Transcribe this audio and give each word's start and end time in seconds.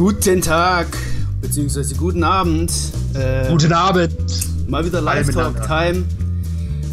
Guten 0.00 0.40
Tag, 0.40 0.86
beziehungsweise 1.42 1.94
guten 1.94 2.24
Abend. 2.24 2.72
Äh, 3.12 3.50
guten 3.50 3.74
Abend. 3.74 4.10
Mal 4.66 4.82
wieder 4.86 5.02
Live-Talk-Time. 5.02 6.04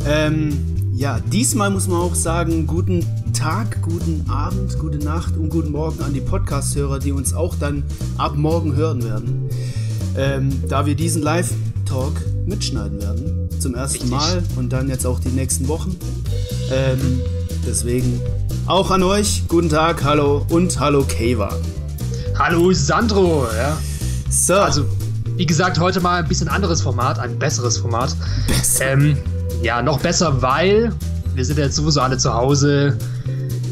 Ähm, 0.05 0.91
ja, 0.93 1.21
diesmal 1.21 1.69
muss 1.69 1.87
man 1.87 2.01
auch 2.01 2.15
sagen, 2.15 2.67
guten 2.67 3.05
Tag, 3.31 3.81
guten 3.81 4.25
Abend, 4.29 4.77
gute 4.77 4.97
Nacht 4.97 5.37
und 5.37 5.47
guten 5.47 5.71
Morgen 5.71 6.03
an 6.03 6.13
die 6.13 6.19
Podcast-Hörer, 6.19 6.99
die 6.99 7.13
uns 7.13 7.33
auch 7.33 7.55
dann 7.55 7.85
ab 8.17 8.35
morgen 8.35 8.75
hören 8.75 9.01
werden. 9.01 9.49
Ähm, 10.17 10.63
da 10.67 10.85
wir 10.85 10.95
diesen 10.95 11.21
Live-Talk 11.21 12.21
mitschneiden 12.45 13.01
werden. 13.01 13.49
Zum 13.57 13.73
ersten 13.73 13.99
Richtig. 13.99 14.11
Mal 14.11 14.43
und 14.57 14.73
dann 14.73 14.89
jetzt 14.89 15.05
auch 15.05 15.21
die 15.21 15.29
nächsten 15.29 15.69
Wochen. 15.69 15.95
Ähm, 16.73 17.21
deswegen 17.65 18.19
auch 18.65 18.91
an 18.91 19.01
euch, 19.01 19.43
guten 19.47 19.69
Tag, 19.69 20.03
hallo 20.03 20.45
und 20.49 20.77
hallo 20.81 21.05
Keva. 21.07 21.55
Hallo 22.39 22.71
Sandro, 22.71 23.47
ja. 23.57 23.75
So. 24.29 24.53
Also, 24.53 24.85
wie 25.37 25.45
gesagt, 25.45 25.79
heute 25.79 25.99
mal 25.99 26.21
ein 26.21 26.27
bisschen 26.27 26.47
anderes 26.47 26.83
Format, 26.83 27.17
ein 27.17 27.39
besseres 27.39 27.77
Format. 27.77 28.15
Besser. 28.47 28.91
Ähm, 28.91 29.17
ja, 29.63 29.81
noch 29.81 29.99
besser, 29.99 30.39
weil 30.39 30.93
wir 31.33 31.43
sind 31.43 31.57
jetzt 31.57 31.75
sowieso 31.75 31.99
alle 31.99 32.19
zu 32.19 32.31
Hause, 32.31 32.95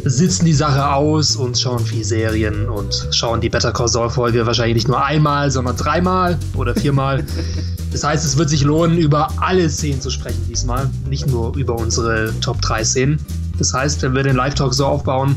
sitzen 0.04 0.46
die 0.46 0.54
Sache 0.54 0.92
aus 0.92 1.36
und 1.36 1.60
schauen 1.60 1.86
viel 1.86 2.04
Serien 2.04 2.68
und 2.68 3.08
schauen 3.12 3.40
die 3.40 3.50
Better 3.50 3.72
Call 3.72 3.88
Saul 3.88 4.10
Folge 4.10 4.44
wahrscheinlich 4.48 4.76
nicht 4.76 4.88
nur 4.88 5.04
einmal, 5.04 5.52
sondern 5.52 5.78
dreimal 5.78 6.36
oder 6.56 6.74
viermal. 6.74 7.24
das 7.92 8.04
heißt, 8.04 8.26
es 8.26 8.36
wird 8.36 8.50
sich 8.50 8.64
lohnen, 8.64 8.98
über 8.98 9.30
alle 9.42 9.70
Szenen 9.70 10.02
zu 10.02 10.10
sprechen 10.10 10.44
diesmal, 10.50 10.90
nicht 11.08 11.28
nur 11.28 11.56
über 11.56 11.76
unsere 11.76 12.34
Top 12.42 12.62
3 12.64 12.84
Szenen. 12.84 13.20
Das 13.60 13.76
heißt, 13.76 14.02
wenn 14.02 14.16
wir 14.16 14.24
den 14.24 14.36
Live-Talk 14.36 14.74
so 14.74 14.88
aufbauen, 14.88 15.36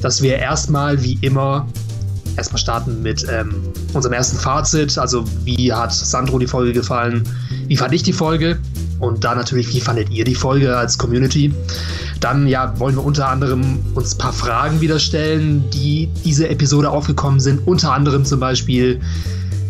dass 0.00 0.22
wir 0.22 0.36
erstmal 0.36 1.02
wie 1.02 1.18
immer 1.20 1.66
erstmal 2.36 2.58
starten 2.58 3.02
mit 3.02 3.26
ähm, 3.30 3.54
unserem 3.92 4.12
ersten 4.14 4.36
Fazit. 4.38 4.96
Also, 4.98 5.24
wie 5.44 5.72
hat 5.72 5.92
Sandro 5.92 6.38
die 6.38 6.46
Folge 6.46 6.72
gefallen? 6.72 7.28
Wie 7.66 7.76
fand 7.76 7.92
ich 7.94 8.02
die 8.02 8.12
Folge? 8.12 8.58
Und 8.98 9.24
dann 9.24 9.36
natürlich, 9.36 9.72
wie 9.74 9.80
fandet 9.80 10.10
ihr 10.10 10.24
die 10.24 10.34
Folge 10.34 10.76
als 10.76 10.96
Community? 10.96 11.52
Dann, 12.20 12.46
ja, 12.46 12.78
wollen 12.78 12.94
wir 12.94 13.04
unter 13.04 13.28
anderem 13.28 13.80
uns 13.94 14.14
ein 14.14 14.18
paar 14.18 14.32
Fragen 14.32 14.80
wieder 14.80 15.00
stellen, 15.00 15.64
die 15.70 16.08
diese 16.24 16.48
Episode 16.48 16.88
aufgekommen 16.88 17.40
sind. 17.40 17.66
Unter 17.66 17.92
anderem 17.92 18.24
zum 18.24 18.38
Beispiel, 18.38 19.00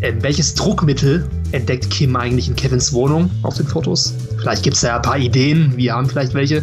äh, 0.03 0.13
welches 0.21 0.55
Druckmittel 0.55 1.27
entdeckt 1.53 1.89
Kim 1.89 2.15
eigentlich 2.15 2.49
in 2.49 2.57
Kevins 2.57 2.93
Wohnung 2.93 3.31
auf 3.43 3.57
den 3.57 3.67
Fotos? 3.67 4.13
Vielleicht 4.39 4.63
gibt 4.63 4.77
es 4.77 4.83
ja 4.83 4.97
ein 4.97 5.03
paar 5.03 5.19
Ideen, 5.19 5.73
wir 5.77 5.95
haben 5.95 6.09
vielleicht 6.09 6.35
welche. 6.35 6.63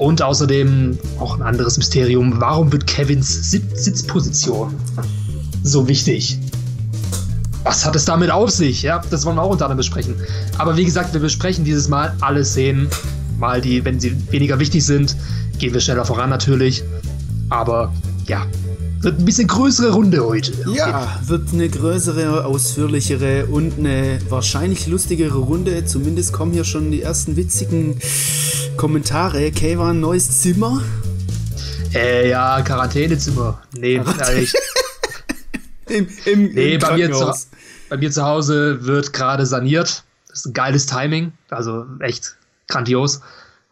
Und 0.00 0.22
außerdem 0.22 0.98
auch 1.18 1.34
ein 1.34 1.42
anderes 1.42 1.76
Mysterium. 1.76 2.40
Warum 2.40 2.72
wird 2.72 2.86
Kevins 2.86 3.50
Sitzposition 3.50 4.74
so 5.62 5.86
wichtig? 5.88 6.38
Was 7.64 7.84
hat 7.84 7.94
es 7.94 8.06
damit 8.06 8.30
auf 8.30 8.48
sich? 8.48 8.80
Ja, 8.80 9.02
das 9.10 9.26
wollen 9.26 9.36
wir 9.36 9.42
auch 9.42 9.50
unter 9.50 9.66
anderem 9.66 9.76
besprechen. 9.76 10.14
Aber 10.56 10.78
wie 10.78 10.86
gesagt, 10.86 11.12
wir 11.12 11.20
besprechen 11.20 11.66
dieses 11.66 11.88
Mal 11.88 12.16
alle 12.22 12.46
Szenen. 12.46 12.88
Mal 13.38 13.60
die, 13.60 13.84
wenn 13.84 14.00
sie 14.00 14.16
weniger 14.30 14.58
wichtig 14.58 14.86
sind, 14.86 15.14
gehen 15.58 15.74
wir 15.74 15.80
schneller 15.80 16.06
voran 16.06 16.30
natürlich. 16.30 16.82
Aber 17.50 17.92
ja, 18.26 18.46
wird 19.02 19.18
ein 19.18 19.26
bisschen 19.26 19.48
größere 19.48 19.92
Runde 19.92 20.24
heute. 20.24 20.52
Ja, 20.74 21.20
wird 21.26 21.52
eine 21.52 21.68
größere, 21.68 22.46
ausführlichere 22.46 23.48
und 23.48 23.78
eine 23.78 24.18
wahrscheinlich 24.30 24.86
lustigere 24.86 25.36
Runde. 25.36 25.84
Zumindest 25.84 26.32
kommen 26.32 26.52
hier 26.52 26.64
schon 26.64 26.90
die 26.90 27.02
ersten 27.02 27.36
witzigen 27.36 27.98
Kommentare. 28.80 29.52
Kayvan, 29.52 30.00
neues 30.00 30.40
Zimmer? 30.40 30.80
Äh, 31.92 32.30
ja, 32.30 32.62
Quarantänezimmer. 32.62 33.60
Nee, 33.76 33.98
Quarantäne. 33.98 34.46
Im, 35.86 36.08
im, 36.24 36.54
nee, 36.54 36.74
im 36.74 36.80
bei, 36.80 36.96
mir 36.96 37.12
zu, 37.12 37.30
bei 37.90 37.98
mir 37.98 38.10
zu 38.10 38.24
Hause 38.24 38.86
wird 38.86 39.12
gerade 39.12 39.44
saniert. 39.44 40.04
Das 40.28 40.38
ist 40.38 40.46
ein 40.46 40.52
geiles 40.54 40.86
Timing. 40.86 41.32
Also 41.50 41.84
echt 41.98 42.36
grandios. 42.68 43.20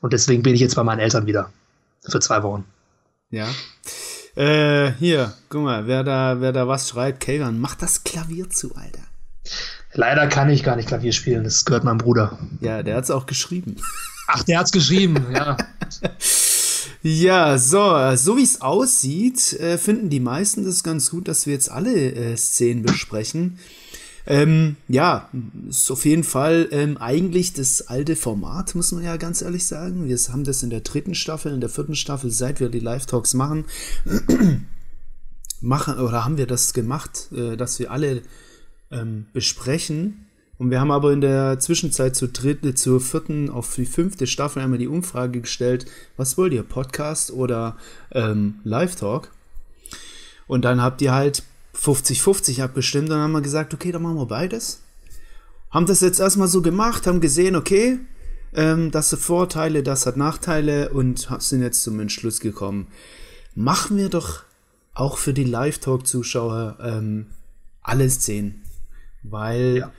Und 0.02 0.12
deswegen 0.12 0.42
bin 0.42 0.54
ich 0.54 0.60
jetzt 0.60 0.74
bei 0.74 0.84
meinen 0.84 0.98
Eltern 0.98 1.24
wieder. 1.24 1.50
Für 2.06 2.20
zwei 2.20 2.42
Wochen. 2.42 2.66
Ja. 3.30 3.48
Äh, 4.36 4.92
hier, 4.98 5.32
guck 5.48 5.62
mal, 5.62 5.86
wer 5.86 6.04
da, 6.04 6.42
wer 6.42 6.52
da 6.52 6.68
was 6.68 6.86
schreibt, 6.86 7.20
Kayvan, 7.20 7.58
mach 7.58 7.76
das 7.76 8.04
Klavier 8.04 8.50
zu, 8.50 8.74
Alter. 8.74 9.04
Leider 9.94 10.26
kann 10.26 10.50
ich 10.50 10.64
gar 10.64 10.76
nicht 10.76 10.88
Klavier 10.88 11.12
spielen, 11.12 11.44
das 11.44 11.64
gehört 11.64 11.84
meinem 11.84 11.96
Bruder. 11.96 12.38
Ja, 12.60 12.82
der 12.82 12.96
hat's 12.96 13.10
auch 13.10 13.24
geschrieben. 13.24 13.76
Ach, 14.30 14.42
der 14.44 14.58
hat's 14.58 14.72
geschrieben, 14.72 15.26
ja. 15.34 15.56
Ja, 17.02 17.58
so, 17.58 18.16
so 18.16 18.36
wie 18.36 18.42
es 18.42 18.60
aussieht, 18.60 19.52
äh, 19.54 19.78
finden 19.78 20.10
die 20.10 20.18
meisten 20.18 20.64
das 20.64 20.82
ganz 20.82 21.10
gut, 21.10 21.28
dass 21.28 21.46
wir 21.46 21.54
jetzt 21.54 21.70
alle 21.70 21.94
äh, 21.94 22.36
Szenen 22.36 22.82
besprechen. 22.82 23.60
Ähm, 24.26 24.76
ja, 24.88 25.30
ist 25.68 25.90
auf 25.92 26.04
jeden 26.04 26.24
Fall 26.24 26.68
ähm, 26.72 26.96
eigentlich 26.96 27.52
das 27.52 27.82
alte 27.88 28.16
Format, 28.16 28.74
muss 28.74 28.90
man 28.90 29.04
ja 29.04 29.16
ganz 29.16 29.42
ehrlich 29.42 29.64
sagen. 29.64 30.08
Wir 30.08 30.18
haben 30.30 30.44
das 30.44 30.62
in 30.64 30.70
der 30.70 30.80
dritten 30.80 31.14
Staffel, 31.14 31.52
in 31.52 31.60
der 31.60 31.70
vierten 31.70 31.94
Staffel, 31.94 32.30
seit 32.30 32.58
wir 32.58 32.68
die 32.68 32.80
Live-Talks 32.80 33.32
machen, 33.34 33.64
machen 35.60 35.98
oder 35.98 36.24
haben 36.24 36.36
wir 36.36 36.46
das 36.46 36.74
gemacht, 36.74 37.28
äh, 37.32 37.56
dass 37.56 37.78
wir 37.78 37.92
alle 37.92 38.22
ähm, 38.90 39.26
besprechen 39.32 40.26
und 40.58 40.70
wir 40.70 40.80
haben 40.80 40.90
aber 40.90 41.12
in 41.12 41.20
der 41.20 41.60
Zwischenzeit 41.60 42.16
zur 42.16 42.28
dritten, 42.28 42.74
zur 42.74 43.00
vierten 43.00 43.48
auf 43.48 43.74
die 43.76 43.86
fünfte 43.86 44.26
Staffel 44.26 44.60
einmal 44.60 44.78
die 44.78 44.88
Umfrage 44.88 45.40
gestellt, 45.40 45.86
was 46.16 46.36
wollt 46.36 46.52
ihr, 46.52 46.64
Podcast 46.64 47.30
oder 47.30 47.76
ähm, 48.10 48.56
Live-Talk? 48.64 49.30
Und 50.48 50.64
dann 50.64 50.82
habt 50.82 51.00
ihr 51.00 51.12
halt 51.12 51.44
50-50 51.76 52.62
abgestimmt 52.62 53.04
und 53.04 53.10
dann 53.10 53.20
haben 53.20 53.32
wir 53.32 53.40
gesagt, 53.40 53.72
okay, 53.72 53.92
dann 53.92 54.02
machen 54.02 54.16
wir 54.16 54.26
beides. 54.26 54.80
Haben 55.70 55.86
das 55.86 56.00
jetzt 56.00 56.18
erstmal 56.18 56.48
so 56.48 56.60
gemacht, 56.60 57.06
haben 57.06 57.20
gesehen, 57.20 57.54
okay, 57.54 58.00
ähm, 58.52 58.90
das 58.90 59.12
hat 59.12 59.20
Vorteile, 59.20 59.84
das 59.84 60.06
hat 60.06 60.16
Nachteile 60.16 60.88
und 60.88 61.28
sind 61.38 61.62
jetzt 61.62 61.84
zum 61.84 62.00
Entschluss 62.00 62.40
gekommen. 62.40 62.88
Machen 63.54 63.96
wir 63.96 64.08
doch 64.08 64.42
auch 64.92 65.18
für 65.18 65.34
die 65.34 65.44
Live-Talk-Zuschauer 65.44 66.78
ähm, 66.82 67.26
alle 67.82 68.10
Szenen. 68.10 68.62
Weil 69.22 69.78
ja 69.78 69.92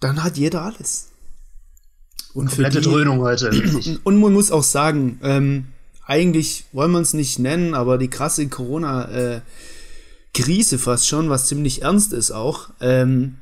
dann 0.00 0.22
hat 0.22 0.36
jeder 0.36 0.62
alles. 0.62 1.08
Und 2.34 2.46
Komplette 2.48 2.80
die, 2.80 2.88
Dröhnung 2.88 3.20
heute. 3.20 3.50
Und 4.04 4.20
man 4.20 4.32
muss 4.32 4.50
auch 4.50 4.62
sagen, 4.62 5.18
ähm, 5.22 5.66
eigentlich 6.06 6.66
wollen 6.72 6.92
wir 6.92 7.00
es 7.00 7.14
nicht 7.14 7.38
nennen, 7.38 7.74
aber 7.74 7.98
die 7.98 8.08
krasse 8.08 8.48
Corona-Krise 8.48 9.42
äh, 10.76 10.78
fast 10.78 11.08
schon, 11.08 11.30
was 11.30 11.46
ziemlich 11.46 11.82
ernst 11.82 12.12
ist 12.12 12.30
auch, 12.30 12.70
ähm, 12.80 13.38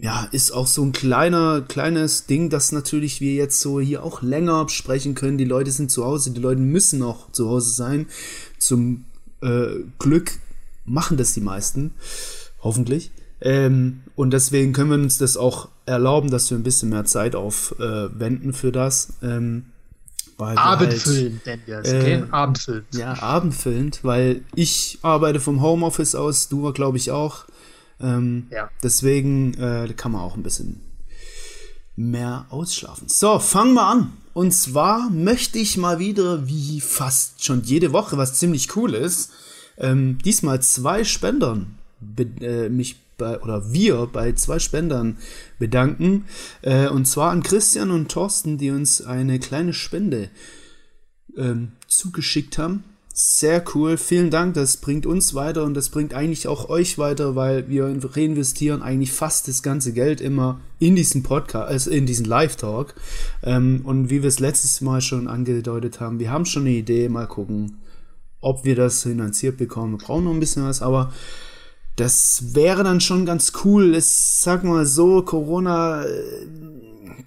ja, 0.00 0.28
ist 0.30 0.52
auch 0.52 0.66
so 0.66 0.84
ein 0.84 0.92
kleiner, 0.92 1.62
kleines 1.62 2.26
Ding, 2.26 2.50
das 2.50 2.72
natürlich 2.72 3.20
wir 3.20 3.34
jetzt 3.34 3.60
so 3.60 3.80
hier 3.80 4.04
auch 4.04 4.22
länger 4.22 4.68
sprechen 4.68 5.14
können. 5.14 5.38
Die 5.38 5.44
Leute 5.44 5.72
sind 5.72 5.90
zu 5.90 6.04
Hause, 6.04 6.30
die 6.30 6.40
Leute 6.40 6.60
müssen 6.60 7.02
auch 7.02 7.32
zu 7.32 7.48
Hause 7.48 7.70
sein. 7.70 8.06
Zum 8.58 9.06
äh, 9.40 9.66
Glück 9.98 10.32
machen 10.84 11.16
das 11.16 11.34
die 11.34 11.40
meisten, 11.40 11.92
hoffentlich. 12.60 13.10
Ähm, 13.40 14.02
und 14.18 14.32
deswegen 14.32 14.72
können 14.72 14.90
wir 14.90 14.98
uns 14.98 15.18
das 15.18 15.36
auch 15.36 15.68
erlauben, 15.86 16.28
dass 16.28 16.50
wir 16.50 16.58
ein 16.58 16.64
bisschen 16.64 16.88
mehr 16.88 17.04
Zeit 17.04 17.36
aufwenden 17.36 18.50
äh, 18.50 18.52
für 18.52 18.72
das. 18.72 19.12
Ähm, 19.22 19.66
Abendfüllend 20.36 21.46
halt, 21.46 21.46
nennen 21.46 21.62
wir 21.66 21.78
es, 21.78 21.88
okay? 21.88 22.14
Äh, 22.14 22.24
abendfüllend. 22.32 22.86
Ja, 22.96 23.22
abendfüllend, 23.22 24.00
weil 24.02 24.42
ich 24.56 24.98
arbeite 25.02 25.38
vom 25.38 25.62
Homeoffice 25.62 26.16
aus, 26.16 26.48
du 26.48 26.72
glaube 26.72 26.96
ich 26.96 27.12
auch. 27.12 27.44
Ähm, 28.00 28.48
ja. 28.50 28.68
Deswegen 28.82 29.54
äh, 29.54 29.88
kann 29.96 30.10
man 30.10 30.22
auch 30.22 30.36
ein 30.36 30.42
bisschen 30.42 30.80
mehr 31.94 32.46
ausschlafen. 32.50 33.06
So, 33.06 33.38
fangen 33.38 33.74
wir 33.74 33.86
an. 33.86 34.12
Und 34.34 34.50
zwar 34.50 35.10
möchte 35.10 35.60
ich 35.60 35.76
mal 35.76 36.00
wieder, 36.00 36.48
wie 36.48 36.80
fast 36.80 37.44
schon 37.44 37.62
jede 37.62 37.92
Woche, 37.92 38.16
was 38.16 38.34
ziemlich 38.34 38.74
cool 38.74 38.94
ist, 38.94 39.30
ähm, 39.76 40.18
diesmal 40.24 40.60
zwei 40.60 41.04
Spendern 41.04 41.78
äh, 42.40 42.68
mich 42.68 42.96
bei, 43.18 43.38
oder 43.40 43.72
wir 43.72 44.08
bei 44.10 44.32
zwei 44.32 44.58
Spendern 44.58 45.18
bedanken. 45.58 46.24
Äh, 46.62 46.88
und 46.88 47.06
zwar 47.06 47.30
an 47.30 47.42
Christian 47.42 47.90
und 47.90 48.10
Thorsten, 48.10 48.56
die 48.56 48.70
uns 48.70 49.02
eine 49.02 49.38
kleine 49.38 49.74
Spende 49.74 50.30
ähm, 51.36 51.72
zugeschickt 51.86 52.56
haben. 52.56 52.84
Sehr 53.20 53.64
cool, 53.74 53.96
vielen 53.96 54.30
Dank. 54.30 54.54
Das 54.54 54.76
bringt 54.76 55.04
uns 55.04 55.34
weiter 55.34 55.64
und 55.64 55.74
das 55.74 55.88
bringt 55.88 56.14
eigentlich 56.14 56.46
auch 56.46 56.68
euch 56.68 56.98
weiter, 56.98 57.34
weil 57.34 57.68
wir 57.68 57.98
reinvestieren 58.00 58.80
eigentlich 58.80 59.10
fast 59.10 59.48
das 59.48 59.64
ganze 59.64 59.92
Geld 59.92 60.20
immer 60.20 60.60
in 60.78 60.94
diesen 60.94 61.24
Podcast, 61.24 61.68
also 61.68 61.90
in 61.90 62.06
diesen 62.06 62.26
Live-Talk. 62.26 62.94
Ähm, 63.42 63.80
und 63.82 64.08
wie 64.08 64.22
wir 64.22 64.28
es 64.28 64.38
letztes 64.38 64.80
Mal 64.80 65.00
schon 65.00 65.26
angedeutet 65.26 65.98
haben, 65.98 66.20
wir 66.20 66.30
haben 66.30 66.44
schon 66.44 66.62
eine 66.62 66.76
Idee, 66.76 67.08
mal 67.08 67.26
gucken, 67.26 67.78
ob 68.40 68.64
wir 68.64 68.76
das 68.76 69.02
finanziert 69.02 69.56
bekommen. 69.56 69.98
Wir 69.98 70.06
brauchen 70.06 70.24
noch 70.24 70.32
ein 70.32 70.38
bisschen 70.38 70.62
was, 70.62 70.80
aber 70.80 71.12
das 71.98 72.54
wäre 72.54 72.84
dann 72.84 73.00
schon 73.00 73.26
ganz 73.26 73.52
cool. 73.64 73.94
Es, 73.94 74.42
sag 74.42 74.62
mal 74.62 74.86
so, 74.86 75.22
Corona 75.22 76.04
äh, 76.04 76.46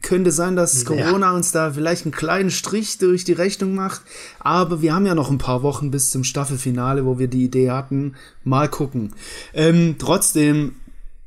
könnte 0.02 0.32
sein, 0.32 0.56
dass 0.56 0.86
Corona 0.86 1.28
ja. 1.28 1.32
uns 1.34 1.52
da 1.52 1.72
vielleicht 1.72 2.06
einen 2.06 2.14
kleinen 2.14 2.52
Strich 2.52 2.98
durch 2.98 3.26
die 3.26 3.34
Rechnung 3.34 3.76
macht. 3.76 4.02
Aber 4.40 4.82
wir 4.82 4.94
haben 4.94 5.06
ja 5.06 5.14
noch 5.14 5.30
ein 5.30 5.38
paar 5.38 5.62
Wochen 5.62 5.92
bis 5.92 6.10
zum 6.10 6.24
Staffelfinale, 6.24 7.06
wo 7.06 7.20
wir 7.20 7.28
die 7.28 7.44
Idee 7.44 7.70
hatten. 7.70 8.16
Mal 8.44 8.70
gucken. 8.70 9.14
Ähm, 9.54 9.96
trotzdem, 10.00 10.76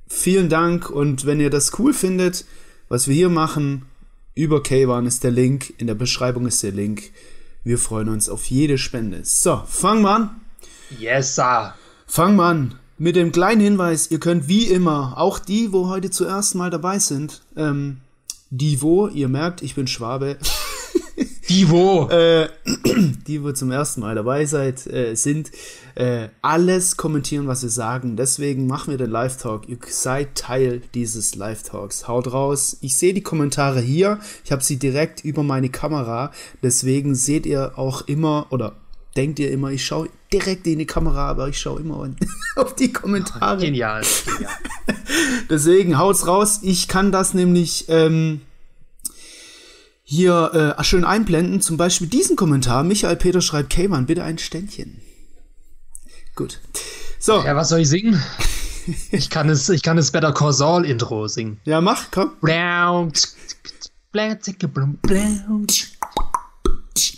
vielen 0.09 0.49
Dank. 0.49 0.89
Und 0.89 1.27
wenn 1.27 1.39
ihr 1.39 1.51
das 1.51 1.79
cool 1.79 1.93
findet, 1.93 2.47
was 2.89 3.09
wir 3.09 3.15
hier 3.15 3.29
machen, 3.31 3.83
über 4.35 4.59
K1 4.59 5.07
ist 5.07 5.23
der 5.23 5.31
Link. 5.33 5.75
In 5.77 5.87
der 5.87 5.95
Beschreibung 5.95 6.47
ist 6.47 6.63
der 6.63 6.73
Link. 6.73 7.11
Wir 7.63 7.79
freuen 7.79 8.09
uns 8.09 8.29
auf 8.29 8.47
jede 8.47 8.79
Spende. 8.79 9.21
So, 9.23 9.63
fangen 9.67 10.03
wir 10.03 10.11
an. 10.11 10.41
Yes, 10.99 11.35
sir. 11.35 11.75
Fangen 12.07 12.37
wir 12.37 12.45
an. 12.45 12.79
Mit 12.97 13.17
dem 13.17 13.33
kleinen 13.33 13.61
Hinweis, 13.61 14.11
ihr 14.11 14.21
könnt 14.21 14.47
wie 14.47 14.67
immer, 14.67 15.15
auch 15.17 15.41
die, 15.41 15.73
wo 15.73 15.89
heute 15.89 16.11
zuerst 16.11 16.55
mal 16.55 16.71
dabei 16.71 17.01
sind, 17.01 17.43
ähm, 17.57 17.99
die 18.51 18.83
wo, 18.83 19.09
ihr 19.09 19.29
merkt, 19.29 19.63
ich 19.63 19.75
bin 19.75 19.87
Schwabe. 19.87 20.37
Die 21.49 21.69
wo? 21.69 22.09
äh, 22.09 22.49
die 23.29 23.43
wo 23.45 23.53
zum 23.53 23.71
ersten 23.71 24.01
Mal 24.01 24.15
dabei 24.15 24.47
seid, 24.47 24.87
äh, 24.87 25.15
sind, 25.15 25.51
äh, 25.95 26.29
alles 26.41 26.97
kommentieren, 26.97 27.47
was 27.47 27.61
sie 27.61 27.69
sagen. 27.69 28.17
Deswegen 28.17 28.67
machen 28.67 28.93
wir 28.93 28.99
den 28.99 29.11
Live-Talk. 29.11 29.69
Ihr 29.69 29.77
seid 29.87 30.37
Teil 30.37 30.81
dieses 30.95 31.35
Live-Talks. 31.35 32.09
Haut 32.09 32.33
raus. 32.33 32.79
Ich 32.81 32.97
sehe 32.97 33.13
die 33.13 33.23
Kommentare 33.23 33.81
hier. 33.81 34.21
Ich 34.43 34.53
habe 34.53 34.65
sie 34.65 34.79
direkt 34.79 35.23
über 35.23 35.43
meine 35.43 35.69
Kamera. 35.69 36.33
Deswegen 36.63 37.15
seht 37.15 37.45
ihr 37.45 37.79
auch 37.79 38.09
immer, 38.09 38.47
oder 38.49 38.77
denkt 39.15 39.39
ihr 39.39 39.51
immer, 39.51 39.71
ich 39.71 39.85
schaue 39.85 40.09
direkt 40.35 40.67
in 40.67 40.79
die 40.79 40.87
Kamera, 40.87 41.29
aber 41.29 41.49
ich 41.49 41.59
schaue 41.59 41.81
immer 41.81 42.11
auf 42.57 42.75
die 42.75 42.93
Kommentare. 42.93 43.59
Genial, 43.59 44.03
genial. 44.27 44.53
Deswegen 45.51 45.97
haut's 45.97 46.27
raus. 46.27 46.61
Ich 46.63 46.89
kann 46.89 47.13
das 47.13 47.35
nämlich 47.35 47.87
ähm, 47.89 48.41
hier 50.03 50.75
äh, 50.79 50.85
schön 50.85 51.05
einblenden. 51.05 51.61
Zum 51.61 51.77
Beispiel 51.77 52.09
diesen 52.09 52.37
Kommentar. 52.37 52.83
Michael 52.83 53.17
Peter 53.17 53.41
schreibt, 53.41 53.71
Kayman, 53.71 54.07
bitte 54.07 54.25
ein 54.25 54.39
Ständchen. 54.39 55.01
Gut. 56.35 56.61
So. 57.19 57.43
Ja, 57.45 57.55
was 57.55 57.69
soll 57.69 57.81
ich 57.81 57.89
singen? 57.89 58.21
Ich 59.13 59.31
kann 59.31 59.49
es, 59.49 59.69
ich 59.71 59.83
kann 59.83 59.97
es 59.97 60.11
Better 60.11 60.35
Call 60.35 60.53
Saul 60.53 60.85
Intro 60.85 61.27
singen. 61.27 61.59
Ja, 61.65 61.81
mach, 61.81 62.11
komm. 62.11 62.33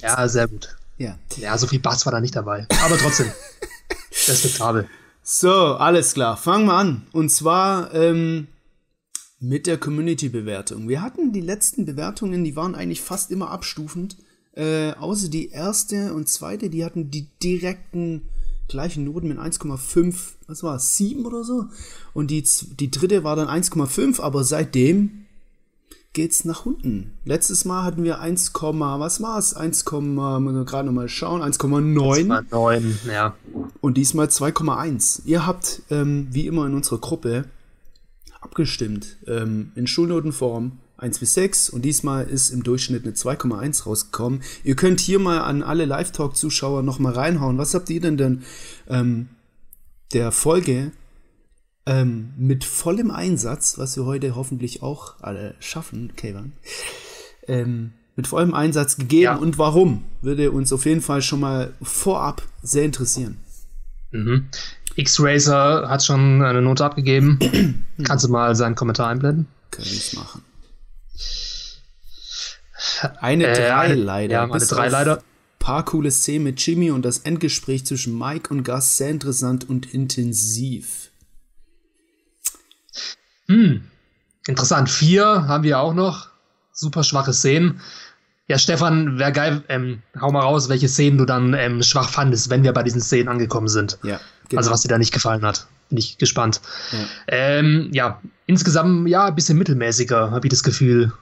Ja, 0.00 0.28
sehr 0.28 0.46
gut. 0.46 0.76
Ja. 0.98 1.18
Ja, 1.36 1.56
so 1.58 1.66
viel 1.66 1.80
Bass 1.80 2.06
war 2.06 2.12
da 2.12 2.20
nicht 2.20 2.36
dabei. 2.36 2.66
Aber 2.84 2.96
trotzdem. 2.96 3.30
respektabel. 4.28 4.88
So, 5.22 5.50
alles 5.50 6.14
klar. 6.14 6.36
Fangen 6.36 6.66
wir 6.66 6.74
an. 6.74 7.06
Und 7.12 7.30
zwar 7.30 7.92
ähm, 7.94 8.46
mit 9.38 9.66
der 9.66 9.78
Community-Bewertung. 9.78 10.88
Wir 10.88 11.02
hatten 11.02 11.32
die 11.32 11.40
letzten 11.40 11.84
Bewertungen, 11.84 12.44
die 12.44 12.56
waren 12.56 12.74
eigentlich 12.74 13.02
fast 13.02 13.30
immer 13.30 13.50
abstufend. 13.50 14.16
Äh, 14.52 14.92
außer 14.92 15.28
die 15.28 15.50
erste 15.50 16.14
und 16.14 16.28
zweite, 16.28 16.70
die 16.70 16.84
hatten 16.84 17.10
die 17.10 17.28
direkten 17.42 18.22
gleichen 18.68 19.04
Noten 19.04 19.28
mit 19.28 19.38
1,5, 19.38 20.14
was 20.46 20.62
war 20.62 20.76
es, 20.76 20.96
7 20.96 21.26
oder 21.26 21.44
so. 21.44 21.66
Und 22.14 22.30
die, 22.30 22.42
die 22.80 22.90
dritte 22.90 23.22
war 23.22 23.36
dann 23.36 23.48
1,5, 23.48 24.20
aber 24.20 24.44
seitdem 24.44 25.25
geht's 26.16 26.46
nach 26.46 26.64
unten. 26.64 27.12
Letztes 27.26 27.66
Mal 27.66 27.84
hatten 27.84 28.02
wir 28.02 28.20
1, 28.20 28.52
was 28.54 29.20
war's? 29.20 29.52
1, 29.52 29.84
muss 29.92 30.02
man 30.02 30.64
gerade 30.64 30.86
nochmal 30.86 31.10
schauen, 31.10 31.42
1,9. 31.42 32.48
1,9, 32.48 33.06
ja. 33.06 33.36
Und 33.82 33.98
diesmal 33.98 34.26
2,1. 34.26 35.26
Ihr 35.26 35.46
habt, 35.46 35.82
ähm, 35.90 36.28
wie 36.30 36.46
immer 36.46 36.66
in 36.66 36.72
unserer 36.72 36.98
Gruppe, 36.98 37.44
abgestimmt. 38.40 39.18
Ähm, 39.26 39.72
in 39.74 39.86
Schulnotenform 39.86 40.78
1 40.96 41.18
bis 41.18 41.34
6 41.34 41.68
und 41.68 41.84
diesmal 41.84 42.26
ist 42.26 42.48
im 42.48 42.62
Durchschnitt 42.62 43.04
eine 43.04 43.12
2,1 43.12 43.84
rausgekommen. 43.84 44.42
Ihr 44.64 44.74
könnt 44.74 45.00
hier 45.00 45.18
mal 45.18 45.40
an 45.40 45.62
alle 45.62 45.84
Live-Talk-Zuschauer 45.84 46.82
nochmal 46.82 47.12
reinhauen. 47.12 47.58
Was 47.58 47.74
habt 47.74 47.90
ihr 47.90 48.00
denn 48.00 48.16
denn 48.16 48.42
ähm, 48.88 49.28
der 50.14 50.32
Folge 50.32 50.92
ähm, 51.86 52.32
mit 52.36 52.64
vollem 52.64 53.10
Einsatz, 53.10 53.78
was 53.78 53.96
wir 53.96 54.04
heute 54.04 54.34
hoffentlich 54.34 54.82
auch 54.82 55.14
alle 55.20 55.54
schaffen, 55.60 56.12
Kayvan, 56.16 56.52
ähm, 57.46 57.92
mit 58.16 58.26
vollem 58.26 58.54
Einsatz 58.54 58.96
gegeben 58.96 59.22
ja. 59.22 59.36
und 59.36 59.58
warum, 59.58 60.04
würde 60.22 60.50
uns 60.50 60.72
auf 60.72 60.84
jeden 60.84 61.02
Fall 61.02 61.22
schon 61.22 61.40
mal 61.40 61.72
vorab 61.82 62.42
sehr 62.62 62.84
interessieren. 62.84 63.38
Mhm. 64.10 64.48
X-Racer 64.96 65.88
hat 65.88 66.04
schon 66.04 66.42
eine 66.42 66.62
Note 66.62 66.84
abgegeben. 66.84 67.84
Kannst 68.04 68.24
du 68.24 68.30
mal 68.30 68.56
seinen 68.56 68.74
Kommentar 68.74 69.08
einblenden? 69.08 69.46
Kann 69.70 69.84
ich 69.84 70.14
machen. 70.14 70.42
Eine 73.20 73.46
äh, 73.46 73.68
drei 73.68 73.94
leider. 73.94 74.32
Ja, 74.32 74.44
eine 74.44 74.64
drei 74.64 74.88
leider. 74.88 75.22
Paar 75.58 75.84
coole 75.84 76.10
Szenen 76.10 76.44
mit 76.44 76.64
Jimmy 76.64 76.90
und 76.90 77.04
das 77.04 77.18
Endgespräch 77.18 77.84
zwischen 77.84 78.16
Mike 78.16 78.52
und 78.54 78.64
Gus 78.64 78.96
sehr 78.96 79.10
interessant 79.10 79.68
und 79.68 79.92
intensiv. 79.92 81.05
Hm, 83.48 83.82
interessant. 84.46 84.90
Vier 84.90 85.46
haben 85.48 85.64
wir 85.64 85.78
auch 85.78 85.94
noch. 85.94 86.28
Super 86.72 87.04
schwache 87.04 87.32
Szenen. 87.32 87.80
Ja, 88.48 88.58
Stefan, 88.58 89.18
wäre 89.18 89.32
geil, 89.32 89.64
ähm, 89.68 90.02
hau 90.20 90.30
mal 90.30 90.40
raus, 90.40 90.68
welche 90.68 90.88
Szenen 90.88 91.18
du 91.18 91.24
dann 91.24 91.54
ähm, 91.54 91.82
schwach 91.82 92.10
fandest, 92.10 92.48
wenn 92.48 92.62
wir 92.62 92.72
bei 92.72 92.84
diesen 92.84 93.00
Szenen 93.00 93.28
angekommen 93.28 93.66
sind. 93.66 93.98
Ja. 94.04 94.20
Genau. 94.48 94.60
Also 94.60 94.70
was 94.70 94.82
dir 94.82 94.88
da 94.88 94.98
nicht 94.98 95.12
gefallen 95.12 95.44
hat. 95.44 95.66
Bin 95.88 95.98
ich 95.98 96.18
gespannt. 96.18 96.60
Ja, 96.92 96.98
ähm, 97.28 97.90
ja 97.92 98.20
insgesamt 98.46 99.08
ja 99.08 99.26
ein 99.26 99.34
bisschen 99.34 99.58
mittelmäßiger, 99.58 100.30
habe 100.30 100.46
ich 100.46 100.50
das 100.50 100.62
Gefühl, 100.62 101.12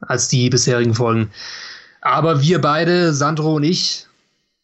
als 0.00 0.28
die 0.28 0.48
bisherigen 0.48 0.94
Folgen. 0.94 1.30
Aber 2.00 2.40
wir 2.40 2.60
beide, 2.60 3.12
Sandro 3.12 3.56
und 3.56 3.64
ich, 3.64 4.06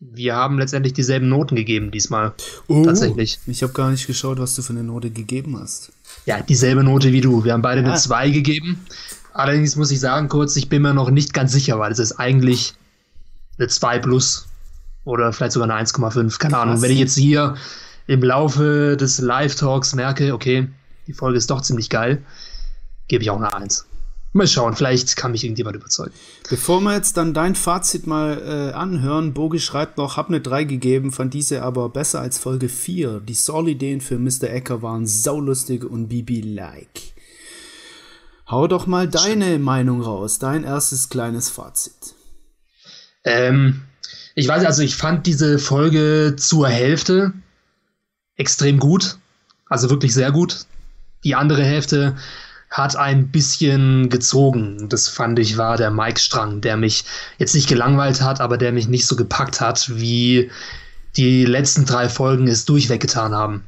wir 0.00 0.34
haben 0.34 0.58
letztendlich 0.58 0.93
dieselben 0.93 1.28
Noten 1.28 1.56
gegeben 1.56 1.90
diesmal. 1.90 2.32
Oh, 2.69 2.84
tatsächlich. 2.84 3.38
Ich 3.46 3.62
habe 3.62 3.72
gar 3.72 3.90
nicht 3.90 4.06
geschaut, 4.06 4.38
was 4.38 4.55
du 4.55 4.62
für 4.62 4.72
eine 4.72 4.82
Note 4.82 5.10
gegeben 5.10 5.58
hast. 5.58 5.93
Ja, 6.29 6.43
dieselbe 6.43 6.85
Note 6.85 7.11
wie 7.11 7.23
du. 7.23 7.43
Wir 7.43 7.55
haben 7.55 7.63
beide 7.63 7.81
ja. 7.81 7.87
eine 7.87 7.97
2 7.97 8.29
gegeben. 8.29 8.85
Allerdings 9.33 9.77
muss 9.77 9.91
ich 9.91 9.99
sagen, 9.99 10.29
kurz, 10.29 10.57
ich 10.57 10.69
bin 10.69 10.83
mir 10.83 10.93
noch 10.93 11.09
nicht 11.09 11.33
ganz 11.33 11.53
sicher, 11.53 11.79
weil 11.79 11.91
es 11.91 11.99
ist 11.99 12.21
eigentlich 12.21 12.75
eine 13.57 13.69
2 13.69 13.99
plus 14.01 14.47
oder 15.07 15.33
vielleicht 15.33 15.53
sogar 15.53 15.71
eine 15.71 15.83
1,5. 15.83 16.39
Keine. 16.39 16.59
Ahnung. 16.59 16.83
Wenn 16.83 16.91
ich 16.91 16.99
jetzt 16.99 17.17
hier 17.17 17.55
im 18.09 18.23
Laufe 18.23 18.99
des 18.99 19.21
Live-Talks 19.21 19.95
merke, 19.95 20.35
okay, 20.35 20.69
die 21.07 21.15
Folge 21.15 21.39
ist 21.39 21.49
doch 21.49 21.63
ziemlich 21.63 21.89
geil, 21.89 22.23
gebe 23.07 23.23
ich 23.23 23.31
auch 23.31 23.39
eine 23.39 23.55
1. 23.55 23.87
Mal 24.33 24.47
schauen, 24.47 24.75
vielleicht 24.77 25.17
kann 25.17 25.33
mich 25.33 25.43
irgendjemand 25.43 25.77
überzeugen. 25.77 26.13
Bevor 26.51 26.81
wir 26.83 26.95
jetzt 26.95 27.17
dann 27.17 27.33
dein 27.33 27.55
Fazit 27.55 28.07
mal 28.07 28.39
äh, 28.39 28.75
anhören, 28.75 29.33
Bogi 29.33 29.59
schreibt 29.59 29.97
noch, 29.97 30.17
hab 30.17 30.29
eine 30.29 30.41
3 30.41 30.65
gegeben, 30.65 31.13
fand 31.13 31.33
diese 31.33 31.63
aber 31.63 31.89
besser 31.89 32.21
als 32.21 32.39
Folge 32.39 32.69
4. 32.69 33.21
Die 33.21 33.35
Soul-Ideen 33.35 34.03
für 34.03 34.19
Mr. 34.19 34.51
Ecker 34.51 34.83
waren 34.83 35.07
saulustig 35.07 35.82
und 35.85 36.08
Bibi-like. 36.08 37.15
Hau 38.51 38.67
doch 38.67 38.87
mal 38.87 39.08
deine 39.08 39.47
Stimmt. 39.47 39.65
Meinung 39.65 40.03
raus, 40.03 40.39
dein 40.39 40.65
erstes 40.65 41.08
kleines 41.08 41.49
Fazit. 41.49 42.15
Ähm, 43.25 43.82
ich 44.35 44.47
weiß, 44.47 44.65
also 44.65 44.82
ich 44.82 44.94
fand 44.94 45.27
diese 45.27 45.58
Folge 45.58 46.37
zur 46.37 46.69
Hälfte 46.69 47.32
extrem 48.37 48.79
gut, 48.79 49.19
also 49.69 49.91
wirklich 49.91 50.15
sehr 50.15 50.32
gut. 50.32 50.67
Die 51.25 51.35
andere 51.35 51.65
Hälfte 51.65 52.17
hat 52.70 52.96
ein 52.96 53.29
bisschen 53.29 54.10
gezogen. 54.10 54.89
Das 54.89 55.08
fand 55.08 55.39
ich 55.39 55.56
war 55.56 55.77
der 55.77 55.91
Mike-Strang, 55.91 56.60
der 56.60 56.77
mich 56.77 57.05
jetzt 57.39 57.55
nicht 57.55 57.69
gelangweilt 57.69 58.20
hat, 58.22 58.41
aber 58.41 58.58
der 58.58 58.72
mich 58.72 58.89
nicht 58.89 59.06
so 59.06 59.17
gepackt 59.17 59.60
hat, 59.60 59.91
wie 59.94 60.51
die 61.17 61.44
letzten 61.44 61.87
drei 61.87 62.08
Folgen 62.08 62.46
es 62.46 62.65
durchweg 62.65 63.01
getan 63.01 63.34
haben. 63.34 63.65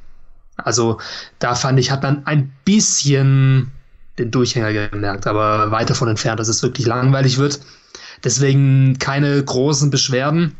Also 0.56 1.00
da 1.38 1.54
fand 1.54 1.80
ich, 1.80 1.90
hat 1.90 2.02
man 2.02 2.26
ein 2.26 2.52
bisschen 2.64 3.72
den 4.18 4.30
Durchhänger 4.30 4.88
gemerkt, 4.90 5.26
aber 5.26 5.70
weit 5.70 5.88
davon 5.88 6.08
entfernt, 6.08 6.38
dass 6.38 6.48
es 6.48 6.62
wirklich 6.62 6.86
langweilig 6.86 7.38
wird. 7.38 7.60
Deswegen 8.22 8.98
keine 8.98 9.42
großen 9.42 9.90
Beschwerden. 9.90 10.54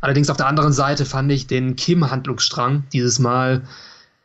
Allerdings 0.00 0.28
auf 0.28 0.36
der 0.36 0.48
anderen 0.48 0.72
Seite 0.72 1.04
fand 1.04 1.30
ich 1.30 1.46
den 1.46 1.76
Kim-Handlungsstrang 1.76 2.84
dieses 2.92 3.18
Mal 3.18 3.62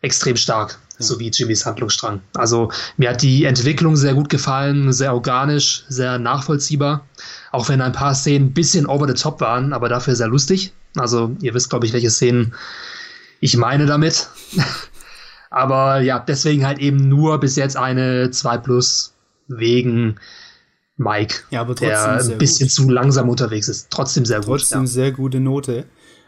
extrem 0.02 0.36
stark 0.36 0.80
sowie 0.98 1.30
Jimmys 1.32 1.66
Handlungsstrang. 1.66 2.22
Also 2.36 2.72
mir 2.98 3.10
hat 3.10 3.22
die 3.22 3.46
Entwicklung 3.46 3.96
sehr 3.96 4.14
gut 4.14 4.30
gefallen, 4.30 4.94
sehr 4.94 5.14
organisch, 5.14 5.84
sehr 5.90 6.20
nachvollziehbar. 6.20 7.06
Auch 7.52 7.70
wenn 7.70 7.82
ein 7.82 7.92
paar 7.92 8.14
Szenen 8.14 8.48
ein 8.48 8.54
bisschen 8.54 8.86
over 8.86 9.08
the 9.08 9.14
top 9.14 9.42
waren, 9.42 9.74
aber 9.74 9.90
dafür 9.90 10.16
sehr 10.16 10.28
lustig. 10.28 10.74
Also 10.96 11.36
ihr 11.42 11.54
wisst, 11.54 11.70
glaube 11.70 11.86
ich, 11.86 11.94
welche 11.94 12.10
Szenen 12.10 12.54
ich 13.40 13.58
meine 13.58 13.86
damit. 13.86 14.30
aber 15.50 16.02
ja, 16.02 16.20
deswegen 16.20 16.66
halt 16.66 16.80
eben 16.80 17.10
nur 17.10 17.40
bis 17.40 17.56
jetzt 17.56 17.78
eine 17.78 18.32
2 18.32 18.58
Plus 18.60 19.14
wegen 19.48 20.16
Mike, 20.98 21.44
ja, 21.50 21.62
aber 21.62 21.76
trotzdem 21.76 21.90
der 21.90 22.34
ein 22.34 22.38
bisschen 22.38 22.68
gut. 22.68 22.74
zu 22.74 22.90
langsam 22.90 23.28
unterwegs 23.28 23.68
ist. 23.68 23.88
Trotzdem 23.90 24.26
sehr 24.26 24.38
trotzdem 24.38 24.52
gut. 24.52 24.60
Trotzdem 24.62 24.82
ja. 24.82 24.88
sehr 24.88 25.12
gute 25.12 25.40
Note. 25.40 25.86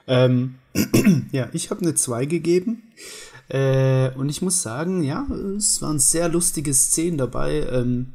Ähm, 0.08 0.56
ja, 1.32 1.48
ich 1.54 1.70
habe 1.70 1.82
eine 1.82 1.94
2 1.94 2.26
gegeben. 2.26 2.82
Äh, 3.54 4.10
und 4.16 4.30
ich 4.30 4.42
muss 4.42 4.64
sagen, 4.64 5.04
ja, 5.04 5.28
es 5.56 5.80
waren 5.84 6.00
sehr 6.00 6.28
lustige 6.28 6.74
Szenen 6.74 7.20
dabei. 7.20 7.68
Ähm, 7.70 8.14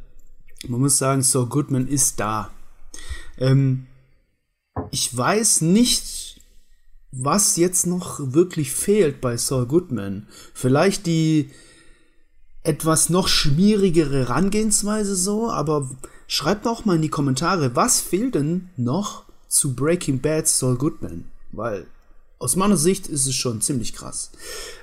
man 0.66 0.80
muss 0.80 0.99
sagen, 0.99 1.23
Saul 1.23 1.47
Goodman 1.47 1.87
ist 1.87 2.18
da. 2.18 2.50
Ähm, 3.38 3.87
ich 4.90 5.16
weiß 5.16 5.61
nicht, 5.61 6.40
was 7.12 7.57
jetzt 7.57 7.87
noch 7.87 8.18
wirklich 8.18 8.73
fehlt 8.73 9.21
bei 9.21 9.37
Saul 9.37 9.66
Goodman. 9.66 10.26
Vielleicht 10.54 11.07
die 11.07 11.50
etwas 12.64 13.09
noch 13.09 13.28
schwierigere 13.28 14.26
Herangehensweise 14.26 15.14
so, 15.14 15.49
aber 15.49 15.88
schreibt 16.26 16.66
auch 16.66 16.85
mal 16.85 16.97
in 16.97 17.02
die 17.02 17.11
Kommentare, 17.11 17.76
was 17.76 18.00
fehlt 18.00 18.35
denn 18.35 18.71
noch 18.76 19.25
zu 19.47 19.76
Breaking 19.76 20.21
Bad 20.21 20.49
Saul 20.49 20.76
Goodman? 20.76 21.26
Weil 21.52 21.87
aus 22.38 22.57
meiner 22.57 22.76
Sicht 22.76 23.07
ist 23.09 23.26
es 23.26 23.35
schon 23.35 23.61
ziemlich 23.61 23.95
krass. 23.95 24.30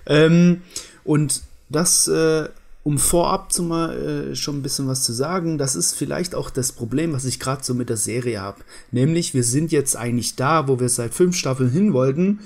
Ähm, 0.06 0.62
und 1.04 1.44
das 1.70 2.08
äh, 2.08 2.50
um 2.86 3.00
vorab 3.00 3.52
zu 3.52 3.64
mal 3.64 3.98
äh, 3.98 4.36
schon 4.36 4.60
ein 4.60 4.62
bisschen 4.62 4.88
was 4.88 5.04
zu 5.04 5.12
sagen, 5.12 5.58
das 5.58 5.76
ist 5.76 5.96
vielleicht 5.96 6.36
auch 6.36 6.52
das 6.52 6.72
Problem, 6.72 7.14
was 7.14 7.26
ich 7.26 7.40
gerade 7.40 7.64
so 7.64 7.74
mit 7.74 7.90
der 7.90 7.98
Serie 7.98 8.40
habe. 8.40 8.62
Nämlich, 8.92 9.34
wir 9.34 9.44
sind 9.44 9.72
jetzt 9.72 9.96
eigentlich 9.96 10.36
da, 10.36 10.68
wo 10.68 10.80
wir 10.80 10.90
seit 10.90 11.16
fünf 11.16 11.36
Staffeln 11.36 11.72
hin 11.72 11.94
wollten. 11.94 12.42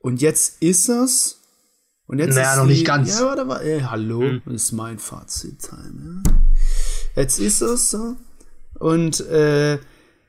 Und 0.00 0.20
jetzt 0.20 0.60
ist 0.60 0.88
es. 0.88 1.38
Und 2.08 2.18
jetzt 2.18 2.34
naja, 2.34 2.50
ist 2.50 2.58
noch 2.58 2.66
die, 2.66 2.72
nicht 2.72 2.84
ganz. 2.84 3.16
Ja, 3.16 3.26
warte 3.26 3.44
mal. 3.44 3.60
Ey, 3.60 3.80
hallo, 3.82 4.22
hm. 4.22 4.42
das 4.44 4.64
ist 4.64 4.72
mein 4.72 4.98
Fazit-Time. 4.98 6.24
Ja. 6.26 7.22
Jetzt 7.22 7.38
ist 7.38 7.60
es 7.60 7.90
so. 7.90 8.16
Und 8.80 9.20
äh, 9.20 9.78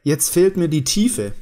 jetzt 0.04 0.30
fehlt 0.30 0.56
mir 0.56 0.68
die 0.68 0.84
Tiefe 0.84 1.34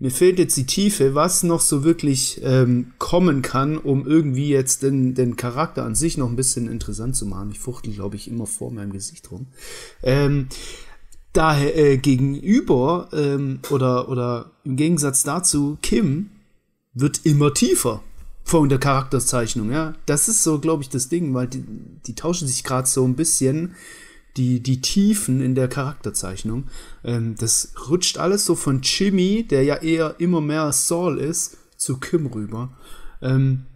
mir 0.00 0.10
fehlt 0.10 0.38
jetzt 0.38 0.56
die 0.56 0.64
Tiefe, 0.64 1.14
was 1.14 1.42
noch 1.42 1.60
so 1.60 1.84
wirklich 1.84 2.40
ähm, 2.42 2.92
kommen 2.98 3.42
kann, 3.42 3.76
um 3.76 4.06
irgendwie 4.06 4.48
jetzt 4.48 4.82
den, 4.82 5.14
den 5.14 5.36
Charakter 5.36 5.84
an 5.84 5.94
sich 5.94 6.16
noch 6.16 6.30
ein 6.30 6.36
bisschen 6.36 6.68
interessant 6.68 7.14
zu 7.14 7.26
machen. 7.26 7.50
Ich 7.52 7.60
fuchtel, 7.60 7.92
glaube 7.92 8.16
ich, 8.16 8.26
immer 8.26 8.46
vor 8.46 8.72
meinem 8.72 8.92
Gesicht 8.92 9.30
rum. 9.30 9.48
Ähm, 10.02 10.48
daher 11.34 11.76
äh, 11.76 11.98
gegenüber 11.98 13.10
ähm, 13.12 13.60
oder, 13.68 14.08
oder 14.08 14.52
im 14.64 14.76
Gegensatz 14.76 15.22
dazu, 15.22 15.76
Kim 15.82 16.30
wird 16.94 17.20
immer 17.24 17.52
tiefer 17.52 18.02
von 18.42 18.70
der 18.70 18.78
Charakterzeichnung. 18.78 19.70
Ja, 19.70 19.94
das 20.06 20.28
ist 20.28 20.42
so, 20.42 20.60
glaube 20.60 20.82
ich, 20.82 20.88
das 20.88 21.10
Ding, 21.10 21.34
weil 21.34 21.46
die, 21.46 21.62
die 22.06 22.14
tauschen 22.14 22.48
sich 22.48 22.64
gerade 22.64 22.88
so 22.88 23.04
ein 23.04 23.16
bisschen 23.16 23.74
die, 24.40 24.60
die 24.60 24.80
Tiefen 24.80 25.42
in 25.42 25.54
der 25.54 25.68
Charakterzeichnung. 25.68 26.64
Ähm, 27.04 27.34
das 27.38 27.74
rutscht 27.88 28.16
alles 28.16 28.46
so 28.46 28.54
von 28.54 28.80
Jimmy, 28.82 29.46
der 29.46 29.64
ja 29.64 29.76
eher 29.76 30.14
immer 30.18 30.40
mehr 30.40 30.72
Saul 30.72 31.18
ist, 31.18 31.58
zu 31.76 31.98
Kim 31.98 32.26
rüber. 32.26 32.70
Ähm, 33.20 33.66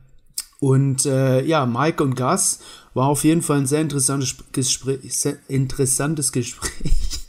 und 0.60 1.04
äh, 1.04 1.44
ja, 1.44 1.66
Mike 1.66 2.02
und 2.02 2.16
Gus 2.16 2.60
war 2.94 3.08
auf 3.08 3.24
jeden 3.24 3.42
Fall 3.42 3.58
ein 3.58 3.66
sehr 3.66 3.82
interessantes 3.82 4.36
Gespräch. 4.52 5.00
Sehr 5.14 5.36
interessantes 5.48 6.32
Gespräch. 6.32 6.92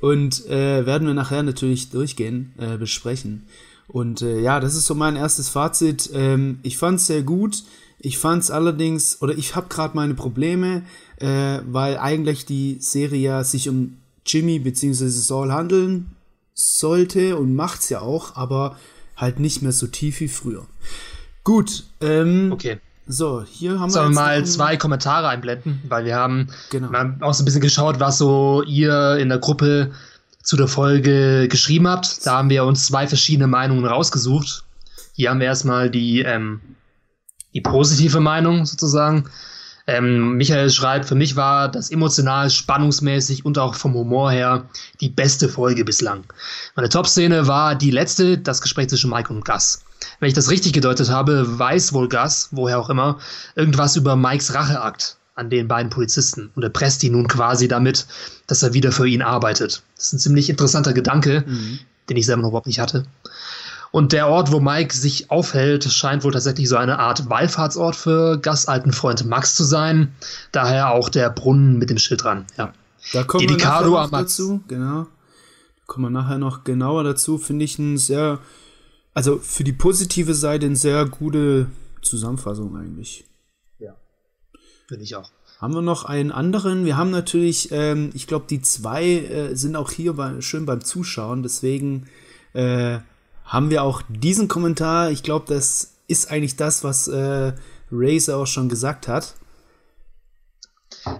Und 0.00 0.46
äh, 0.46 0.86
werden 0.86 1.08
wir 1.08 1.14
nachher 1.14 1.42
natürlich 1.42 1.90
durchgehen, 1.90 2.54
äh, 2.56 2.76
besprechen. 2.76 3.48
Und 3.88 4.22
äh, 4.22 4.38
ja, 4.40 4.60
das 4.60 4.76
ist 4.76 4.86
so 4.86 4.94
mein 4.94 5.16
erstes 5.16 5.48
Fazit. 5.48 6.08
Ähm, 6.14 6.60
ich 6.62 6.78
fand 6.78 7.00
es 7.00 7.08
sehr 7.08 7.22
gut. 7.22 7.64
Ich 7.98 8.16
fand 8.16 8.44
es 8.44 8.52
allerdings, 8.52 9.20
oder 9.22 9.36
ich 9.36 9.56
habe 9.56 9.66
gerade 9.68 9.96
meine 9.96 10.14
Probleme, 10.14 10.82
äh, 11.20 11.60
weil 11.66 11.98
eigentlich 11.98 12.46
die 12.46 12.78
Serie 12.80 13.20
ja 13.20 13.44
sich 13.44 13.68
um 13.68 13.98
Jimmy 14.26 14.58
bzw. 14.58 15.08
Saul 15.08 15.52
handeln 15.52 16.16
sollte 16.54 17.36
und 17.36 17.54
macht's 17.54 17.88
ja 17.88 18.00
auch, 18.00 18.36
aber 18.36 18.76
halt 19.16 19.40
nicht 19.40 19.62
mehr 19.62 19.72
so 19.72 19.86
tief 19.86 20.20
wie 20.20 20.28
früher. 20.28 20.66
Gut, 21.44 21.84
ähm, 22.00 22.52
okay. 22.52 22.78
So, 23.10 23.42
hier 23.42 23.80
haben 23.80 23.88
Sollen 23.88 24.10
wir 24.10 24.20
mal 24.20 24.44
zwei 24.44 24.76
Kommentare 24.76 25.28
einblenden, 25.28 25.80
weil 25.88 26.04
wir 26.04 26.14
haben, 26.14 26.48
genau. 26.70 26.90
wir 26.90 26.98
haben 26.98 27.22
auch 27.22 27.32
so 27.32 27.42
ein 27.42 27.46
bisschen 27.46 27.62
geschaut, 27.62 28.00
was 28.00 28.18
so 28.18 28.62
ihr 28.64 29.16
in 29.16 29.30
der 29.30 29.38
Gruppe 29.38 29.92
zu 30.42 30.56
der 30.56 30.68
Folge 30.68 31.48
geschrieben 31.48 31.88
habt. 31.88 32.26
Da 32.26 32.36
haben 32.36 32.50
wir 32.50 32.64
uns 32.64 32.84
zwei 32.86 33.06
verschiedene 33.06 33.46
Meinungen 33.46 33.86
rausgesucht. 33.86 34.64
Hier 35.14 35.30
haben 35.30 35.40
wir 35.40 35.46
erstmal 35.46 35.90
die, 35.90 36.20
ähm, 36.20 36.60
die 37.54 37.62
positive 37.62 38.20
Meinung 38.20 38.66
sozusagen. 38.66 39.24
Ähm, 39.88 40.36
Michael 40.36 40.68
schreibt, 40.68 41.06
für 41.06 41.14
mich 41.14 41.34
war 41.34 41.70
das 41.70 41.90
emotional, 41.90 42.50
spannungsmäßig 42.50 43.46
und 43.46 43.56
auch 43.56 43.74
vom 43.74 43.94
Humor 43.94 44.30
her 44.30 44.68
die 45.00 45.08
beste 45.08 45.48
Folge 45.48 45.82
bislang. 45.82 46.24
Meine 46.76 46.90
Top-Szene 46.90 47.46
war 47.46 47.74
die 47.74 47.90
letzte, 47.90 48.36
das 48.36 48.60
Gespräch 48.60 48.90
zwischen 48.90 49.08
Mike 49.08 49.32
und 49.32 49.46
Gus. 49.46 49.80
Wenn 50.20 50.28
ich 50.28 50.34
das 50.34 50.50
richtig 50.50 50.74
gedeutet 50.74 51.08
habe, 51.08 51.58
weiß 51.58 51.94
wohl 51.94 52.10
Gus, 52.10 52.48
woher 52.50 52.78
auch 52.78 52.90
immer, 52.90 53.18
irgendwas 53.56 53.96
über 53.96 54.14
Mikes 54.14 54.54
Racheakt 54.54 55.16
an 55.36 55.48
den 55.48 55.68
beiden 55.68 55.88
Polizisten 55.88 56.50
und 56.54 56.62
erpresst 56.62 57.02
ihn 57.02 57.12
nun 57.12 57.26
quasi 57.26 57.66
damit, 57.66 58.06
dass 58.46 58.62
er 58.62 58.74
wieder 58.74 58.92
für 58.92 59.08
ihn 59.08 59.22
arbeitet. 59.22 59.82
Das 59.96 60.08
ist 60.08 60.12
ein 60.12 60.18
ziemlich 60.18 60.50
interessanter 60.50 60.92
Gedanke, 60.92 61.44
mhm. 61.46 61.78
den 62.10 62.16
ich 62.18 62.26
selber 62.26 62.42
noch 62.42 62.48
überhaupt 62.50 62.66
nicht 62.66 62.80
hatte. 62.80 63.06
Und 63.90 64.12
der 64.12 64.28
Ort, 64.28 64.52
wo 64.52 64.60
Mike 64.60 64.94
sich 64.94 65.30
aufhält, 65.30 65.84
scheint 65.84 66.24
wohl 66.24 66.32
tatsächlich 66.32 66.68
so 66.68 66.76
eine 66.76 66.98
Art 66.98 67.28
Wallfahrtsort 67.30 67.96
für 67.96 68.38
gastalten 68.38 68.92
Freund 68.92 69.24
Max 69.24 69.54
zu 69.54 69.64
sein. 69.64 70.14
Daher 70.52 70.90
auch 70.90 71.08
der 71.08 71.30
Brunnen 71.30 71.78
mit 71.78 71.90
dem 71.90 71.98
Schild 71.98 72.24
dran. 72.24 72.46
Ja. 72.56 72.72
Da 73.12 73.24
kommen 73.24 73.46
Dedicado 73.46 73.86
wir 73.86 73.90
nachher 73.92 74.02
noch 74.02 74.10
dazu, 74.10 74.60
genau. 74.68 75.04
Da 75.04 75.82
kommen 75.86 76.06
wir 76.06 76.10
nachher 76.10 76.38
noch 76.38 76.64
genauer 76.64 77.04
dazu. 77.04 77.38
Finde 77.38 77.64
ich 77.64 77.78
ein 77.78 77.96
sehr, 77.96 78.40
also 79.14 79.38
für 79.38 79.64
die 79.64 79.72
positive 79.72 80.34
Seite 80.34 80.66
eine 80.66 80.76
sehr 80.76 81.06
gute 81.06 81.66
Zusammenfassung 82.02 82.76
eigentlich. 82.76 83.24
Ja. 83.78 83.94
Finde 84.86 85.04
ich 85.04 85.16
auch. 85.16 85.30
Haben 85.58 85.74
wir 85.74 85.82
noch 85.82 86.04
einen 86.04 86.30
anderen? 86.30 86.84
Wir 86.84 86.96
haben 86.96 87.10
natürlich, 87.10 87.70
ähm, 87.72 88.10
ich 88.14 88.26
glaube, 88.26 88.46
die 88.48 88.60
zwei 88.60 89.04
äh, 89.04 89.56
sind 89.56 89.74
auch 89.74 89.90
hier 89.90 90.12
bei, 90.12 90.40
schön 90.40 90.66
beim 90.66 90.84
Zuschauen. 90.84 91.42
Deswegen 91.42 92.06
äh, 92.52 92.98
haben 93.48 93.70
wir 93.70 93.82
auch 93.82 94.02
diesen 94.08 94.46
Kommentar. 94.46 95.10
Ich 95.10 95.22
glaube, 95.22 95.46
das 95.48 95.94
ist 96.06 96.30
eigentlich 96.30 96.56
das, 96.56 96.84
was 96.84 97.08
äh, 97.08 97.52
Razer 97.90 98.36
auch 98.36 98.46
schon 98.46 98.68
gesagt 98.68 99.08
hat. 99.08 99.34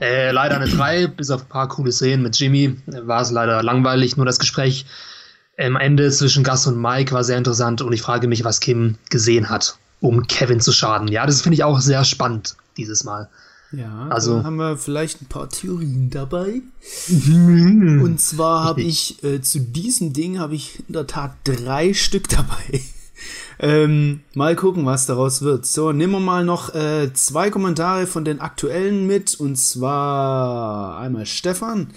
Äh, 0.01 0.31
leider 0.33 0.57
eine 0.57 0.69
3, 0.69 1.07
bis 1.09 1.31
auf 1.31 1.43
ein 1.43 1.49
paar 1.49 1.69
coole 1.69 1.91
Szenen 1.91 2.23
mit 2.23 2.39
Jimmy 2.39 2.77
war 2.87 3.23
es 3.23 3.31
leider 3.31 3.63
langweilig. 3.63 4.17
Nur 4.17 4.27
das 4.27 4.39
Gespräch 4.39 4.87
am 5.59 5.77
Ende 5.77 6.11
zwischen 6.11 6.45
Gus 6.45 6.67
und 6.67 6.81
Mike 6.81 7.13
war 7.13 7.25
sehr 7.25 7.39
interessant 7.39 7.81
und 7.81 7.93
ich 7.93 8.03
frage 8.03 8.29
mich, 8.29 8.45
was 8.45 8.61
Kim 8.61 8.97
gesehen 9.11 9.49
hat, 9.49 9.77
um 10.01 10.27
Kevin 10.27 10.61
zu 10.61 10.73
schaden. 10.73 11.09
Ja, 11.09 11.27
das 11.27 11.43
finde 11.43 11.55
ich 11.55 11.65
auch 11.65 11.81
sehr 11.81 12.05
spannend 12.05 12.57
dieses 12.77 13.05
Mal. 13.05 13.29
Ja, 13.73 14.09
also 14.09 14.45
haben 14.45 14.57
wir 14.57 14.79
vielleicht 14.79 15.21
ein 15.21 15.27
paar 15.27 15.49
Theorien 15.51 16.09
dabei. 16.11 16.63
Mhm. 17.09 18.01
Und 18.03 18.21
zwar 18.21 18.65
habe 18.65 18.83
ich 18.83 19.23
äh, 19.23 19.43
zu 19.43 19.61
diesem 19.61 20.15
Ding 20.15 20.39
habe 20.39 20.55
ich 20.55 20.83
in 20.89 20.95
der 20.95 21.07
Tat 21.07 21.37
drei 21.45 21.93
Stück 21.93 22.29
dabei. 22.29 22.81
Ähm, 23.61 24.21
mal 24.35 24.55
gucken, 24.55 24.87
was 24.87 25.07
daraus 25.07 25.43
wird. 25.43 25.67
So, 25.67 25.93
nehmen 25.93 26.13
wir 26.13 26.21
mal 26.21 26.45
noch 26.45 26.75
äh, 26.75 27.13
zwei 27.13 27.51
Kommentare 27.51 28.07
von 28.07 28.25
den 28.25 28.41
aktuellen 28.41 29.07
mit. 29.07 29.35
Und 29.35 29.57
zwar 29.57 30.99
einmal 30.99 31.27
Stefan. 31.27 31.89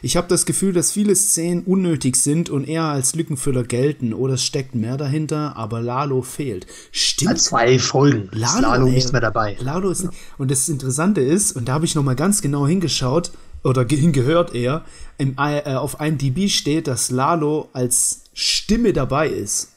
Ich 0.00 0.16
habe 0.16 0.28
das 0.28 0.46
Gefühl, 0.46 0.72
dass 0.72 0.92
viele 0.92 1.14
Szenen 1.14 1.62
unnötig 1.64 2.16
sind 2.16 2.48
und 2.48 2.66
eher 2.66 2.84
als 2.84 3.14
Lückenfüller 3.14 3.64
gelten. 3.64 4.14
Oder 4.14 4.34
es 4.34 4.44
steckt 4.44 4.74
mehr 4.74 4.96
dahinter, 4.96 5.56
aber 5.56 5.82
Lalo 5.82 6.22
fehlt. 6.22 6.66
Stimmt. 6.90 7.40
Zwei 7.40 7.78
Folgen 7.78 8.28
Lalo, 8.32 8.56
ist 8.56 8.62
Lalo 8.62 8.86
ey, 8.86 8.92
nicht 8.92 9.12
mehr 9.12 9.20
dabei. 9.20 9.56
Lalo 9.60 9.90
ist 9.90 10.08
Und 10.38 10.50
das 10.50 10.68
Interessante 10.68 11.20
ist, 11.20 11.52
und 11.52 11.68
da 11.68 11.74
habe 11.74 11.84
ich 11.84 11.94
noch 11.94 12.02
mal 12.02 12.16
ganz 12.16 12.40
genau 12.40 12.66
hingeschaut, 12.66 13.32
oder 13.64 13.86
hingehört 13.88 14.54
eher, 14.54 14.84
im, 15.18 15.36
äh, 15.38 15.74
auf 15.74 16.00
IMDb 16.00 16.48
steht, 16.48 16.86
dass 16.86 17.10
Lalo 17.10 17.68
als 17.72 18.22
Stimme 18.34 18.92
dabei 18.92 19.28
ist 19.28 19.71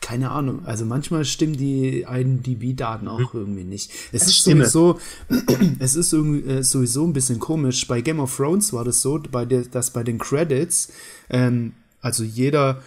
keine 0.00 0.30
Ahnung. 0.30 0.64
Also 0.64 0.84
manchmal 0.84 1.24
stimmen 1.24 1.56
die 1.56 2.02
IMDb-Daten 2.02 3.08
auch 3.08 3.32
mhm. 3.32 3.40
irgendwie 3.40 3.64
nicht. 3.64 3.90
Es 4.12 4.20
das 4.20 4.28
ist 4.28 4.38
Stimme. 4.38 4.66
sowieso, 4.66 5.00
es 5.78 5.96
ist 5.96 6.12
irgendwie, 6.12 6.48
äh, 6.48 6.62
sowieso 6.62 7.04
ein 7.04 7.12
bisschen 7.12 7.38
komisch. 7.38 7.86
Bei 7.88 8.00
Game 8.00 8.20
of 8.20 8.36
Thrones 8.36 8.72
war 8.72 8.84
das 8.84 9.02
so, 9.02 9.20
bei 9.30 9.44
der, 9.44 9.62
dass 9.62 9.90
bei 9.90 10.02
den 10.02 10.18
Credits, 10.18 10.92
ähm, 11.30 11.72
also 12.00 12.22
jeder 12.22 12.82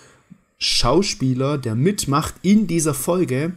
Schauspieler, 0.60 1.58
der 1.58 1.76
mitmacht 1.76 2.36
in 2.42 2.68
dieser 2.68 2.94
Folge, 2.94 3.54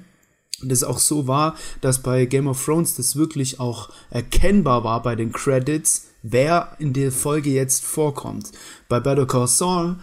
das 0.62 0.84
auch 0.84 0.98
so 0.98 1.26
war, 1.26 1.56
dass 1.80 2.02
bei 2.02 2.26
Game 2.26 2.46
of 2.46 2.64
Thrones 2.64 2.96
das 2.96 3.16
wirklich 3.16 3.60
auch 3.60 3.90
erkennbar 4.10 4.84
war 4.84 5.02
bei 5.02 5.16
den 5.16 5.32
Credits, 5.32 6.08
wer 6.22 6.76
in 6.78 6.92
der 6.92 7.12
Folge 7.12 7.50
jetzt 7.50 7.84
vorkommt. 7.84 8.52
Bei 8.88 9.00
Better 9.00 9.26
Call 9.26 9.48
Saul 9.48 9.96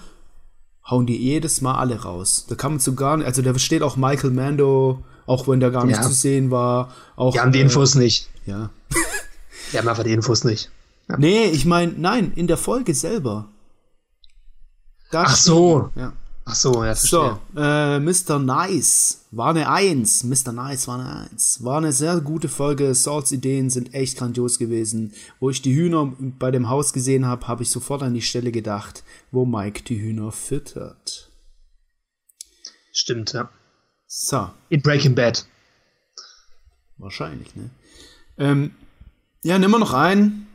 hauen 0.89 1.05
die 1.05 1.17
jedes 1.17 1.61
Mal 1.61 1.75
alle 1.75 2.01
raus. 2.01 2.45
Da 2.49 2.55
kann 2.55 2.73
man 2.73 2.79
zu 2.79 2.95
gar 2.95 3.17
nicht, 3.17 3.27
also 3.27 3.41
da 3.41 3.57
steht 3.59 3.83
auch 3.83 3.95
Michael 3.95 4.31
Mando, 4.31 5.03
auch 5.25 5.47
wenn 5.47 5.59
der 5.59 5.71
gar 5.71 5.85
nicht 5.85 5.97
ja. 5.97 6.01
zu 6.01 6.11
sehen 6.11 6.51
war. 6.51 6.93
Auch, 7.15 7.33
die 7.33 7.39
haben 7.39 7.51
die 7.51 7.61
Infos 7.61 7.95
äh, 7.95 7.99
nicht. 7.99 8.29
Ja. 8.45 8.69
die 9.71 9.77
haben 9.77 9.87
einfach 9.87 10.03
die 10.03 10.13
Infos 10.13 10.43
nicht. 10.43 10.71
Ja. 11.07 11.17
Nee, 11.17 11.45
ich 11.45 11.65
meine, 11.65 11.93
nein, 11.97 12.33
in 12.35 12.47
der 12.47 12.57
Folge 12.57 12.93
selber. 12.93 13.47
Da 15.11 15.23
Ach 15.23 15.35
so. 15.35 15.89
Ja. 15.95 16.13
Ach 16.51 16.55
so, 16.55 16.83
ja, 16.83 16.95
verstehe. 16.95 17.39
So, 17.53 17.61
äh, 17.61 17.99
Mr. 17.99 18.39
Nice 18.39 19.25
war 19.29 19.51
eine 19.51 19.69
Eins. 19.69 20.23
Mr. 20.23 20.51
Nice 20.51 20.87
war 20.87 20.99
eine 20.99 21.29
Eins. 21.29 21.63
War 21.63 21.77
eine 21.77 21.93
sehr 21.93 22.19
gute 22.21 22.49
Folge. 22.49 22.95
Salts 22.95 23.31
Ideen 23.31 23.69
sind 23.69 23.93
echt 23.93 24.17
grandios 24.17 24.57
gewesen. 24.57 25.13
Wo 25.39 25.51
ich 25.51 25.61
die 25.61 25.75
Hühner 25.75 26.11
bei 26.17 26.49
dem 26.49 26.67
Haus 26.67 26.91
gesehen 26.91 27.27
habe, 27.27 27.47
habe 27.47 27.61
ich 27.61 27.69
sofort 27.69 28.01
an 28.01 28.15
die 28.15 28.23
Stelle 28.23 28.51
gedacht, 28.51 29.03
wo 29.29 29.45
Mike 29.45 29.83
die 29.83 30.01
Hühner 30.01 30.31
füttert. 30.31 31.29
Stimmt, 32.91 33.33
ja. 33.33 33.51
So. 34.07 34.49
In 34.69 34.81
Breaking 34.81 35.13
Bad. 35.13 35.45
Wahrscheinlich, 36.97 37.55
ne? 37.55 37.69
Ähm, 38.39 38.71
ja, 39.43 39.59
nimm 39.59 39.69
mal 39.69 39.77
noch 39.77 39.93
ein. 39.93 40.47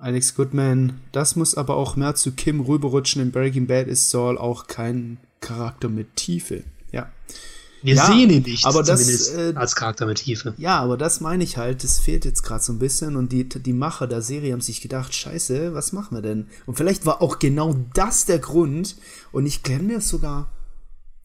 Alex 0.00 0.36
Goodman. 0.36 1.00
Das 1.10 1.34
muss 1.34 1.56
aber 1.56 1.76
auch 1.76 1.96
mehr 1.96 2.14
zu 2.14 2.30
Kim 2.32 2.60
rüberrutschen. 2.60 3.20
In 3.20 3.32
Breaking 3.32 3.66
Bad 3.66 3.88
ist 3.88 4.10
Saul 4.10 4.38
auch 4.38 4.68
kein 4.68 5.18
Charakter 5.40 5.88
mit 5.88 6.14
Tiefe. 6.14 6.62
Ja. 6.92 7.10
Wir 7.82 7.94
ja, 7.94 8.06
sehen 8.06 8.30
ihn 8.30 8.42
nicht, 8.42 8.64
aber 8.64 8.82
das, 8.84 9.28
äh, 9.34 9.52
als 9.56 9.74
Charakter 9.74 10.06
mit 10.06 10.18
Tiefe. 10.18 10.54
Ja, 10.56 10.78
aber 10.78 10.96
das 10.96 11.20
meine 11.20 11.44
ich 11.44 11.56
halt, 11.56 11.82
das 11.82 11.98
fehlt 11.98 12.24
jetzt 12.24 12.42
gerade 12.42 12.62
so 12.62 12.72
ein 12.72 12.78
bisschen 12.78 13.16
und 13.16 13.32
die, 13.32 13.48
die 13.48 13.72
Macher 13.72 14.06
der 14.08 14.22
Serie 14.22 14.52
haben 14.52 14.60
sich 14.60 14.80
gedacht, 14.80 15.14
scheiße, 15.14 15.74
was 15.74 15.92
machen 15.92 16.16
wir 16.16 16.22
denn? 16.22 16.46
Und 16.66 16.76
vielleicht 16.76 17.06
war 17.06 17.22
auch 17.22 17.38
genau 17.38 17.76
das 17.94 18.24
der 18.24 18.40
Grund 18.40 18.96
und 19.30 19.46
ich 19.46 19.62
kenne 19.62 19.94
das 19.94 20.08
sogar, 20.08 20.48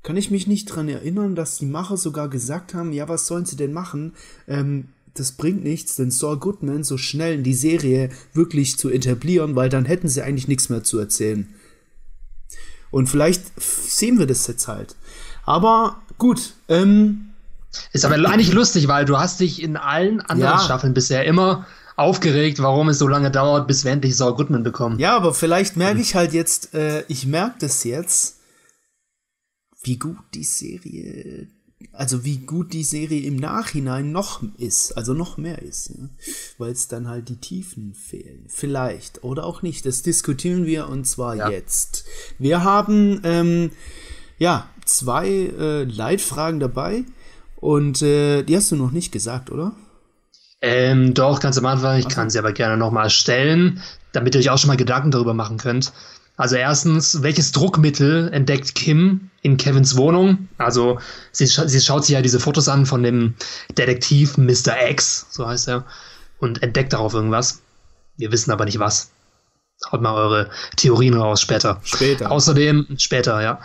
kann 0.03 0.15
ich 0.15 0.29
mich 0.29 0.45
nicht 0.45 0.65
dran 0.65 0.89
erinnern, 0.89 1.33
dass 1.33 1.57
die 1.57 1.65
Macher 1.65 1.97
sogar 1.97 2.27
gesagt 2.29 2.75
haben, 2.75 2.91
ja, 2.91 3.09
was 3.09 3.25
sollen 3.25 3.45
sie 3.45 3.55
denn 3.55 3.73
machen? 3.73 4.13
Ähm, 4.47 4.89
das 5.15 5.33
bringt 5.33 5.63
nichts, 5.63 5.95
den 5.95 6.11
Saul 6.11 6.37
Goodman 6.37 6.83
so 6.83 6.97
schnell 6.97 7.35
in 7.35 7.43
die 7.43 7.53
Serie 7.53 8.09
wirklich 8.33 8.77
zu 8.77 8.89
etablieren, 8.89 9.55
weil 9.55 9.69
dann 9.69 9.85
hätten 9.85 10.09
sie 10.09 10.21
eigentlich 10.21 10.47
nichts 10.47 10.69
mehr 10.69 10.83
zu 10.83 10.97
erzählen. 10.99 11.47
Und 12.89 13.07
vielleicht 13.07 13.43
sehen 13.59 14.19
wir 14.19 14.27
das 14.27 14.47
jetzt 14.47 14.67
halt. 14.67 14.95
Aber 15.45 16.01
gut, 16.17 16.53
ähm, 16.67 17.29
Ist 17.91 18.05
aber 18.05 18.15
eigentlich 18.15 18.53
lustig, 18.53 18.87
weil 18.87 19.05
du 19.05 19.17
hast 19.17 19.39
dich 19.39 19.61
in 19.61 19.77
allen 19.77 20.21
anderen 20.21 20.57
ja. 20.57 20.59
Staffeln 20.59 20.93
bisher 20.93 21.25
immer 21.25 21.65
aufgeregt, 21.95 22.61
warum 22.61 22.89
es 22.89 22.99
so 22.99 23.07
lange 23.07 23.31
dauert, 23.31 23.67
bis 23.67 23.83
wir 23.83 23.91
endlich 23.91 24.15
Saul 24.15 24.35
Goodman 24.35 24.63
bekommen. 24.63 24.99
Ja, 24.99 25.15
aber 25.15 25.33
vielleicht 25.33 25.75
merke 25.75 26.01
ich 26.01 26.15
halt 26.15 26.33
jetzt, 26.33 26.73
äh, 26.73 27.03
ich 27.07 27.25
merke 27.25 27.57
das 27.59 27.83
jetzt, 27.83 28.37
wie 29.83 29.97
gut 29.97 30.17
die 30.33 30.43
Serie 30.43 31.47
also 31.91 32.23
wie 32.23 32.37
gut 32.37 32.73
die 32.73 32.83
Serie 32.83 33.21
im 33.21 33.35
Nachhinein 33.35 34.11
noch 34.11 34.41
ist, 34.57 34.93
also 34.97 35.13
noch 35.13 35.37
mehr 35.37 35.61
ist, 35.61 35.89
ja? 35.89 36.09
weil 36.57 36.71
es 36.71 36.87
dann 36.87 37.07
halt 37.07 37.29
die 37.29 37.37
Tiefen 37.37 37.93
fehlen. 37.93 38.45
Vielleicht 38.47 39.23
oder 39.23 39.45
auch 39.45 39.61
nicht. 39.61 39.85
Das 39.85 40.01
diskutieren 40.01 40.65
wir 40.65 40.89
und 40.89 41.05
zwar 41.05 41.35
ja. 41.35 41.49
jetzt. 41.49 42.05
Wir 42.39 42.63
haben 42.63 43.21
ähm, 43.23 43.71
ja 44.37 44.69
zwei 44.85 45.27
äh, 45.29 45.83
Leitfragen 45.83 46.59
dabei 46.59 47.03
und 47.57 48.01
äh, 48.01 48.43
die 48.43 48.55
hast 48.55 48.71
du 48.71 48.75
noch 48.75 48.91
nicht 48.91 49.11
gesagt, 49.11 49.51
oder? 49.51 49.73
Ähm, 50.61 51.13
doch, 51.13 51.41
ganz 51.41 51.57
am 51.57 51.65
Anfang. 51.65 51.99
Ich 51.99 52.07
kann 52.07 52.29
sie 52.29 52.39
aber 52.39 52.53
gerne 52.53 52.77
nochmal 52.77 53.09
stellen, 53.09 53.81
damit 54.13 54.33
ihr 54.33 54.39
euch 54.39 54.49
auch 54.49 54.57
schon 54.57 54.69
mal 54.69 54.77
Gedanken 54.77 55.11
darüber 55.11 55.33
machen 55.33 55.57
könnt. 55.57 55.91
Also 56.35 56.55
erstens, 56.55 57.21
welches 57.21 57.51
Druckmittel 57.51 58.31
entdeckt 58.33 58.73
Kim 58.73 59.29
in 59.41 59.57
Kevins 59.57 59.95
Wohnung? 59.95 60.49
Also 60.57 60.99
sie, 61.31 61.45
sie 61.45 61.81
schaut 61.81 62.05
sich 62.05 62.13
ja 62.13 62.21
diese 62.21 62.39
Fotos 62.39 62.67
an 62.67 62.85
von 62.85 63.03
dem 63.03 63.35
Detektiv 63.77 64.37
Mr. 64.37 64.89
X, 64.89 65.27
so 65.29 65.47
heißt 65.47 65.67
er, 65.67 65.85
und 66.39 66.63
entdeckt 66.63 66.93
darauf 66.93 67.13
irgendwas. 67.13 67.61
Wir 68.17 68.31
wissen 68.31 68.51
aber 68.51 68.65
nicht 68.65 68.79
was. 68.79 69.11
Haut 69.91 70.01
mal 70.01 70.13
eure 70.15 70.49
Theorien 70.77 71.13
raus 71.13 71.41
später. 71.41 71.81
Später. 71.83 72.31
Außerdem, 72.31 72.87
später, 72.97 73.41
ja. 73.41 73.59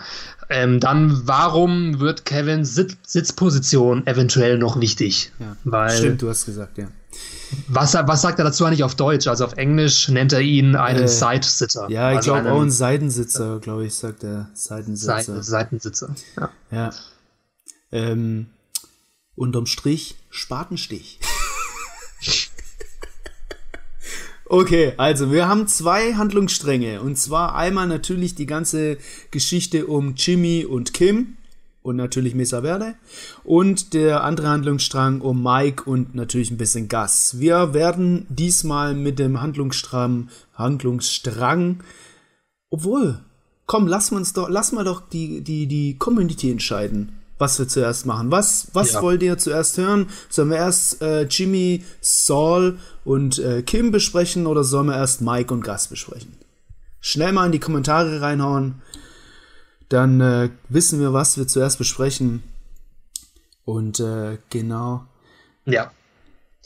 Ähm, 0.51 0.81
dann, 0.81 1.27
warum 1.27 2.01
wird 2.01 2.25
Kevins 2.25 2.75
Sitz 2.75 2.97
Sitzposition 3.07 4.07
eventuell 4.07 4.59
noch 4.59 4.81
wichtig? 4.81 5.31
Ja, 5.39 5.57
Weil, 5.65 5.97
stimmt, 5.97 6.23
du 6.23 6.29
hast 6.29 6.47
gesagt, 6.47 6.79
ja. 6.79 6.89
Was, 7.69 7.95
was 7.95 8.23
sagt 8.23 8.39
er 8.39 8.45
dazu 8.45 8.65
eigentlich 8.65 8.85
auf 8.85 8.95
Deutsch? 8.95 9.27
Also 9.27 9.45
auf 9.45 9.55
Englisch 9.55 10.09
nennt 10.09 10.33
er 10.33 10.41
ihn 10.41 10.77
einen 10.77 11.05
äh, 11.05 11.09
Side-Sitzer. 11.09 11.89
Ja, 11.91 12.11
ich 12.11 12.19
also 12.19 12.33
glaube 12.33 12.53
auch 12.53 12.61
ein 12.61 12.71
Seidensitzer, 12.71 13.59
glaube 13.61 13.87
ich, 13.87 13.95
sagt 13.95 14.25
er. 14.25 14.51
Seidensitzer. 14.55 15.23
Seiten, 15.23 15.43
Seitensitzer, 15.43 16.15
ja. 16.37 16.51
Ja. 16.71 16.91
Ähm, 17.91 18.47
unterm 19.35 19.67
Strich 19.67 20.17
Spatenstich. 20.31 21.21
okay, 24.47 24.93
also 24.97 25.33
wir 25.33 25.49
haben 25.49 25.67
zwei 25.69 26.15
Handlungsstränge. 26.15 27.01
Und 27.01 27.17
zwar 27.17 27.55
einmal 27.55 27.87
natürlich 27.87 28.35
die 28.35 28.47
ganze 28.47 28.99
Geschichte 29.31 29.87
um 29.87 30.15
Jimmy 30.17 30.67
und 30.67 30.93
Kim 30.93 31.39
und 31.89 31.97
natürlich 31.97 32.35
Mesa 32.35 32.63
Verde. 32.63 32.95
Und 33.45 33.95
der 33.95 34.23
andere 34.23 34.49
Handlungsstrang 34.49 35.21
um 35.21 35.43
Mike 35.43 35.85
und 35.85 36.15
natürlich 36.15 36.51
ein 36.51 36.59
bisschen 36.59 36.89
Gas. 36.89 37.39
Wir 37.39 37.75
werden 37.75 38.27
diesmal 38.29 38.95
mit 38.95 39.19
dem 39.19 39.41
Handlungsstrang, 39.41 40.29
Handlungsstrang, 40.55 41.83
obwohl, 42.71 43.21
komm, 43.67 43.87
lass 43.87 44.13
uns 44.13 44.35
doch, 44.35 44.49
lass 44.49 44.73
mal 44.73 44.85
doch 44.85 45.09
die, 45.09 45.41
die, 45.41 45.67
die 45.67 45.97
Community 45.99 46.51
entscheiden, 46.51 47.19
was 47.39 47.59
wir 47.59 47.67
zuerst 47.67 48.05
machen. 48.05 48.31
Was, 48.31 48.69
was 48.75 48.93
ja. 48.93 49.03
wollt 49.03 49.23
ihr 49.23 49.39
zuerst 49.39 49.79
hören? 49.79 50.07
Sollen 50.29 50.51
wir 50.51 50.59
erst 50.59 51.01
äh, 51.01 51.23
Jimmy, 51.23 51.85
Saul 52.01 52.79
und 53.05 53.39
äh, 53.39 53.63
Kim 53.63 53.91
besprechen 53.91 54.47
oder 54.47 54.63
sollen 54.63 54.89
wir 54.89 54.97
erst 54.97 55.23
Mike 55.23 55.53
und 55.55 55.63
Gas 55.63 55.89
besprechen? 55.89 56.35
Schnell 57.01 57.33
mal 57.33 57.47
in 57.47 57.53
die 57.53 57.61
Kommentare 57.61 58.21
reinhauen 58.21 58.83
dann 59.89 60.21
äh, 60.21 60.51
wissen 60.69 61.01
wir, 61.01 61.13
was 61.13 61.37
wir 61.39 61.47
zuerst 61.47 61.79
besprechen. 61.79 62.43
Und 63.65 64.01
äh, 64.01 64.39
genau. 64.51 65.05
Ja. 65.65 65.91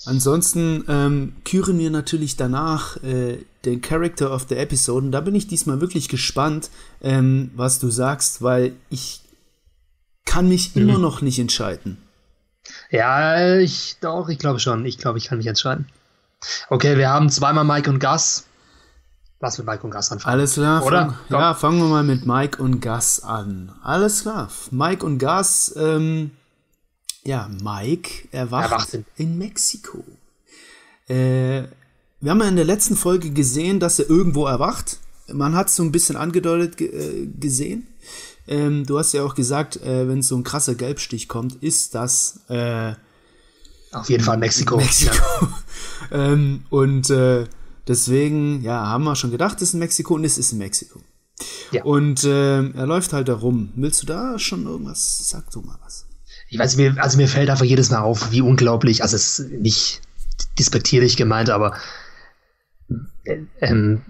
Ansonsten 0.04 0.84
ähm, 0.88 1.36
küren 1.44 1.78
wir 1.78 1.90
natürlich 1.90 2.36
danach 2.36 2.96
äh, 3.04 3.38
den 3.64 3.80
Character 3.80 4.32
of 4.32 4.46
the 4.48 4.56
Episode. 4.56 5.06
Und 5.06 5.12
da 5.12 5.20
bin 5.20 5.34
ich 5.34 5.46
diesmal 5.46 5.80
wirklich 5.80 6.08
gespannt, 6.08 6.70
ähm, 7.00 7.50
was 7.54 7.78
du 7.78 7.90
sagst, 7.90 8.42
weil 8.42 8.72
ich 8.90 9.20
kann 10.24 10.48
mich 10.48 10.74
mhm. 10.74 10.82
immer 10.82 10.98
noch 10.98 11.22
nicht 11.22 11.38
entscheiden. 11.38 11.98
Ja, 12.90 13.58
ich 13.58 13.96
doch, 14.00 14.28
ich 14.28 14.38
glaube 14.38 14.60
schon. 14.60 14.84
Ich 14.86 14.98
glaube, 14.98 15.18
ich 15.18 15.26
kann 15.26 15.38
mich 15.38 15.46
entscheiden. 15.46 15.88
Okay, 16.68 16.96
wir 16.96 17.08
haben 17.08 17.30
zweimal 17.30 17.64
Mike 17.64 17.90
und 17.90 18.00
Gus. 18.00 18.46
Lass 19.42 19.58
mit 19.58 19.66
Mike 19.66 19.82
und 19.82 19.90
Gas 19.90 20.12
anfangen. 20.12 20.34
Alles 20.34 20.52
klar, 20.52 20.86
oder? 20.86 21.18
Fang, 21.28 21.40
ja, 21.40 21.54
fangen 21.54 21.78
wir 21.80 21.88
mal 21.88 22.04
mit 22.04 22.24
Mike 22.24 22.62
und 22.62 22.80
Gas 22.80 23.24
an. 23.24 23.72
Alles 23.82 24.22
klar. 24.22 24.48
Mike 24.70 25.04
und 25.04 25.18
Gas, 25.18 25.74
ähm, 25.76 26.30
ja, 27.24 27.50
Mike 27.60 28.28
erwacht, 28.30 28.70
erwacht 28.70 28.94
in, 28.94 29.04
in, 29.16 29.38
Mexiko. 29.38 30.04
Äh, 31.08 31.64
wir 32.20 32.30
haben 32.30 32.40
ja 32.40 32.46
in 32.46 32.54
der 32.54 32.64
letzten 32.64 32.94
Folge 32.94 33.32
gesehen, 33.32 33.80
dass 33.80 33.98
er 33.98 34.08
irgendwo 34.08 34.46
erwacht. 34.46 34.98
Man 35.26 35.56
hat 35.56 35.70
es 35.70 35.74
so 35.74 35.82
ein 35.82 35.90
bisschen 35.90 36.16
angedeutet 36.16 36.80
äh, 36.80 37.26
gesehen. 37.26 37.88
Ähm, 38.46 38.86
du 38.86 38.96
hast 38.96 39.12
ja 39.12 39.24
auch 39.24 39.34
gesagt, 39.34 39.76
äh, 39.78 40.06
wenn 40.06 40.22
so 40.22 40.36
ein 40.36 40.44
krasser 40.44 40.76
Gelbstich 40.76 41.26
kommt, 41.26 41.60
ist 41.64 41.96
das 41.96 42.42
äh, 42.48 42.92
auf 43.90 44.08
jeden 44.08 44.22
Fall 44.22 44.36
Mexiko. 44.36 44.76
Mexiko. 44.76 45.16
Ja. 45.16 45.48
ähm, 46.32 46.62
und 46.70 47.10
äh, 47.10 47.46
Deswegen, 47.88 48.62
ja, 48.62 48.86
haben 48.86 49.04
wir 49.04 49.16
schon 49.16 49.30
gedacht, 49.30 49.56
es 49.56 49.68
ist 49.68 49.74
in 49.74 49.80
Mexiko 49.80 50.14
und 50.14 50.24
es 50.24 50.38
ist 50.38 50.52
in 50.52 50.58
Mexiko. 50.58 51.00
Ja. 51.72 51.82
Und 51.84 52.24
äh, 52.24 52.70
er 52.70 52.86
läuft 52.86 53.12
halt 53.12 53.28
da 53.28 53.34
rum. 53.34 53.72
Willst 53.74 54.02
du 54.02 54.06
da 54.06 54.38
schon 54.38 54.66
irgendwas? 54.66 55.28
Sag 55.28 55.50
du 55.50 55.62
mal 55.62 55.78
was. 55.82 56.06
Ich 56.48 56.58
weiß, 56.58 56.76
mir, 56.76 56.94
also 56.98 57.16
mir 57.16 57.28
fällt 57.28 57.50
einfach 57.50 57.64
jedes 57.64 57.90
Mal 57.90 58.00
auf, 58.00 58.30
wie 58.30 58.42
unglaublich, 58.42 59.02
also 59.02 59.16
es 59.16 59.38
ist 59.38 59.50
nicht 59.50 60.02
despektierlich 60.58 61.16
gemeint, 61.16 61.48
aber 61.48 61.74
äh, 63.24 63.38
ähm, 63.60 64.02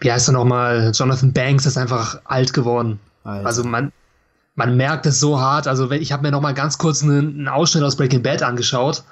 wie 0.00 0.12
heißt 0.12 0.28
er 0.28 0.32
nochmal? 0.32 0.92
Jonathan 0.94 1.32
Banks 1.32 1.66
ist 1.66 1.76
einfach 1.76 2.20
alt 2.24 2.52
geworden. 2.52 3.00
Alter. 3.24 3.46
Also 3.46 3.64
man, 3.64 3.92
man 4.54 4.76
merkt 4.76 5.06
es 5.06 5.20
so 5.20 5.40
hart. 5.40 5.66
Also 5.66 5.90
ich 5.90 6.12
habe 6.12 6.22
mir 6.22 6.30
nochmal 6.30 6.54
ganz 6.54 6.78
kurz 6.78 7.02
einen, 7.02 7.34
einen 7.34 7.48
Ausschnitt 7.48 7.84
aus 7.84 7.96
Breaking 7.96 8.22
Bad 8.22 8.42
angeschaut 8.42 9.04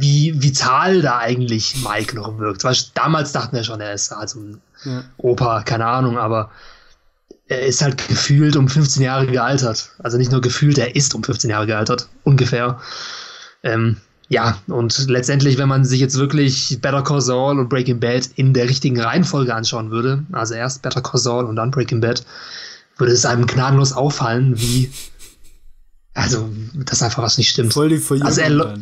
wie 0.00 0.40
vital 0.40 1.02
da 1.02 1.18
eigentlich 1.18 1.76
Mike 1.82 2.14
noch 2.14 2.38
wirkt. 2.38 2.62
Weil 2.62 2.76
damals 2.94 3.32
dachten 3.32 3.56
wir 3.56 3.64
schon, 3.64 3.80
er 3.80 3.94
ist 3.94 4.10
halt 4.10 4.28
so 4.28 4.40
ein 4.40 4.60
ja. 4.84 5.04
Opa, 5.16 5.62
keine 5.62 5.86
Ahnung, 5.86 6.18
aber 6.18 6.50
er 7.48 7.66
ist 7.66 7.82
halt 7.82 8.06
gefühlt 8.08 8.56
um 8.56 8.68
15 8.68 9.02
Jahre 9.02 9.26
gealtert. 9.26 9.90
Also 9.98 10.16
nicht 10.16 10.30
nur 10.30 10.40
gefühlt, 10.40 10.78
er 10.78 10.94
ist 10.94 11.14
um 11.14 11.24
15 11.24 11.50
Jahre 11.50 11.66
gealtert, 11.66 12.08
ungefähr. 12.22 12.80
Ähm, 13.64 13.96
ja, 14.28 14.58
und 14.68 15.08
letztendlich, 15.08 15.58
wenn 15.58 15.68
man 15.68 15.84
sich 15.84 16.00
jetzt 16.00 16.16
wirklich 16.16 16.78
Better 16.80 17.02
Call 17.02 17.20
Saul 17.20 17.58
und 17.58 17.68
Breaking 17.68 17.98
Bad 17.98 18.28
in 18.36 18.52
der 18.52 18.68
richtigen 18.68 19.00
Reihenfolge 19.00 19.54
anschauen 19.54 19.90
würde, 19.90 20.24
also 20.30 20.54
erst 20.54 20.82
Better 20.82 21.00
Call 21.00 21.18
Saul 21.18 21.46
und 21.46 21.56
dann 21.56 21.70
Breaking 21.70 22.00
Bad, 22.00 22.24
würde 22.98 23.12
es 23.12 23.24
einem 23.24 23.46
gnadenlos 23.46 23.92
auffallen, 23.92 24.60
wie 24.60 24.92
also, 26.14 26.50
das 26.74 27.02
einfach 27.02 27.22
was 27.22 27.38
nicht 27.38 27.50
stimmt. 27.50 27.72
Voll 27.72 27.90
die 27.90 27.98
Verjüngung 27.98 28.26
also 28.26 28.40
er, 28.40 28.74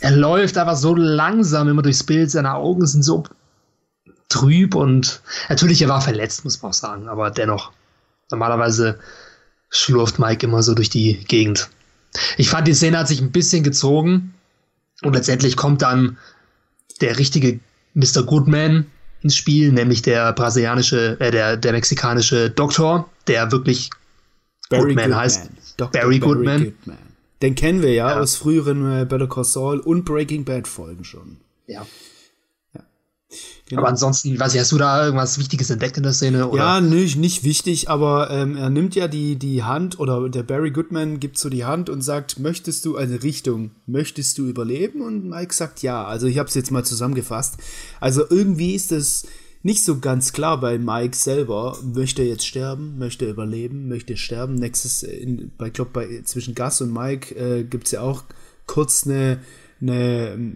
er 0.00 0.10
läuft 0.12 0.56
einfach 0.58 0.76
so 0.76 0.94
langsam 0.94 1.68
immer 1.68 1.82
durchs 1.82 2.04
Bild, 2.04 2.30
seine 2.30 2.54
Augen 2.54 2.86
sind 2.86 3.02
so 3.02 3.24
trüb 4.28 4.74
und 4.74 5.20
natürlich, 5.48 5.82
er 5.82 5.88
war 5.88 6.00
verletzt, 6.00 6.44
muss 6.44 6.62
man 6.62 6.70
auch 6.70 6.74
sagen, 6.74 7.08
aber 7.08 7.30
dennoch. 7.30 7.72
Normalerweise 8.30 8.98
schlurft 9.70 10.18
Mike 10.18 10.46
immer 10.46 10.62
so 10.62 10.74
durch 10.74 10.88
die 10.88 11.24
Gegend. 11.24 11.68
Ich 12.36 12.48
fand, 12.48 12.66
die 12.66 12.74
Szene 12.74 12.98
hat 12.98 13.08
sich 13.08 13.20
ein 13.20 13.32
bisschen 13.32 13.64
gezogen 13.64 14.34
und 15.02 15.14
letztendlich 15.14 15.56
kommt 15.56 15.82
dann 15.82 16.16
der 17.00 17.18
richtige 17.18 17.60
Mr. 17.94 18.22
Goodman 18.24 18.86
ins 19.22 19.36
Spiel, 19.36 19.72
nämlich 19.72 20.02
der 20.02 20.32
brasilianische, 20.32 21.18
äh, 21.20 21.30
der, 21.30 21.56
der 21.56 21.72
mexikanische 21.72 22.50
Doktor, 22.50 23.08
der 23.26 23.52
wirklich 23.52 23.90
Barry 24.68 24.94
Goodman, 24.94 25.04
Goodman. 25.04 25.20
heißt. 25.20 25.50
Dr. 25.76 25.90
Barry, 25.90 26.18
Barry 26.18 26.18
Goodman. 26.18 26.64
Goodman. 26.64 27.09
Den 27.42 27.54
kennen 27.54 27.82
wir 27.82 27.92
ja, 27.92 28.10
ja. 28.10 28.20
aus 28.20 28.36
früheren 28.36 29.00
äh, 29.00 29.04
Better 29.04 29.28
Call 29.28 29.44
Saul 29.44 29.80
und 29.80 30.04
Breaking 30.04 30.44
Bad 30.44 30.68
Folgen 30.68 31.04
schon. 31.04 31.38
Ja. 31.66 31.86
Genau. 33.68 33.82
Aber 33.82 33.90
ansonsten, 33.90 34.38
weiß 34.38 34.54
ich, 34.54 34.60
hast 34.60 34.72
du 34.72 34.78
da 34.78 35.04
irgendwas 35.04 35.38
Wichtiges 35.38 35.70
entdeckt 35.70 35.96
in 35.96 36.02
der 36.02 36.12
Szene? 36.12 36.48
Oder? 36.48 36.60
Ja, 36.60 36.80
nicht, 36.80 37.16
nicht 37.16 37.44
wichtig, 37.44 37.88
aber 37.88 38.28
ähm, 38.30 38.56
er 38.56 38.68
nimmt 38.68 38.96
ja 38.96 39.06
die, 39.06 39.36
die 39.36 39.62
Hand 39.62 40.00
oder 40.00 40.28
der 40.28 40.42
Barry 40.42 40.72
Goodman 40.72 41.20
gibt 41.20 41.38
so 41.38 41.48
die 41.48 41.64
Hand 41.64 41.88
und 41.88 42.02
sagt, 42.02 42.40
möchtest 42.40 42.84
du 42.84 42.96
eine 42.96 43.22
Richtung, 43.22 43.70
möchtest 43.86 44.36
du 44.38 44.48
überleben? 44.48 45.02
Und 45.02 45.28
Mike 45.28 45.54
sagt 45.54 45.82
ja. 45.82 46.04
Also 46.04 46.26
ich 46.26 46.38
habe 46.38 46.48
es 46.48 46.56
jetzt 46.56 46.72
mal 46.72 46.84
zusammengefasst. 46.84 47.58
Also 48.00 48.24
irgendwie 48.28 48.74
ist 48.74 48.90
es 48.90 49.26
nicht 49.62 49.84
so 49.84 49.98
ganz 49.98 50.32
klar 50.32 50.58
bei 50.58 50.78
Mike 50.78 51.16
selber. 51.16 51.76
Möchte 51.82 52.22
er 52.22 52.28
jetzt 52.28 52.46
sterben? 52.46 52.98
Möchte 52.98 53.26
er 53.26 53.32
überleben? 53.32 53.88
Möchte 53.88 54.14
er 54.14 54.16
sterben? 54.16 54.54
Nächstes, 54.54 55.02
in, 55.02 55.52
bei, 55.58 55.70
glaub, 55.70 55.92
bei 55.92 56.22
zwischen 56.24 56.54
Gus 56.54 56.80
und 56.80 56.92
Mike 56.92 57.34
äh, 57.34 57.64
gibt 57.64 57.86
es 57.86 57.92
ja 57.92 58.00
auch 58.00 58.24
kurz 58.66 59.06
eine, 59.06 59.38
eine 59.80 60.54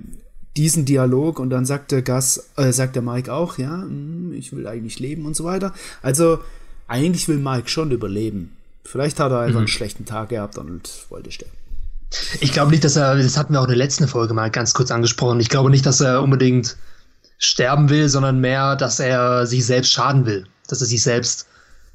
diesen 0.57 0.85
Dialog 0.85 1.39
und 1.39 1.51
dann 1.51 1.67
sagt 1.67 1.93
der 1.93 2.03
Gas, 2.03 2.51
äh, 2.57 2.73
sagt 2.73 2.97
der 2.97 3.03
Mike 3.03 3.33
auch, 3.33 3.59
ja, 3.59 3.83
hm, 3.83 4.33
ich 4.33 4.55
will 4.55 4.67
eigentlich 4.67 5.01
leben 5.01 5.27
und 5.27 5.37
so 5.37 5.45
weiter. 5.45 5.75
Also 6.01 6.39
eigentlich 6.87 7.29
will 7.29 7.39
Mike 7.39 7.69
schon 7.69 7.91
überleben. 7.91 8.57
Vielleicht 8.85 9.19
hat 9.19 9.33
er 9.33 9.41
einfach 9.41 9.55
mhm. 9.55 9.59
einen 9.59 9.69
schlechten 9.69 10.05
Tag 10.05 10.29
gehabt 10.29 10.59
und 10.59 11.07
wollte 11.09 11.31
sterben. 11.31 11.53
Ich 12.41 12.53
glaube 12.53 12.71
nicht, 12.71 12.85
dass 12.85 12.97
er, 12.97 13.17
das 13.17 13.37
hatten 13.37 13.55
wir 13.55 13.61
auch 13.61 13.65
in 13.65 13.71
der 13.71 13.77
letzten 13.77 14.07
Folge 14.07 14.35
mal 14.35 14.51
ganz 14.51 14.73
kurz 14.73 14.91
angesprochen. 14.91 15.41
Ich 15.41 15.49
glaube 15.49 15.71
nicht, 15.71 15.85
dass 15.85 16.01
er 16.01 16.23
unbedingt 16.23 16.77
sterben 17.39 17.89
will, 17.91 18.09
sondern 18.09 18.41
mehr, 18.41 18.77
dass 18.77 19.01
er 19.01 19.47
sich 19.47 19.67
selbst 19.67 19.93
schaden 19.93 20.27
will, 20.27 20.47
dass 20.69 20.81
er 20.81 20.87
sich 20.87 21.03
selbst 21.03 21.47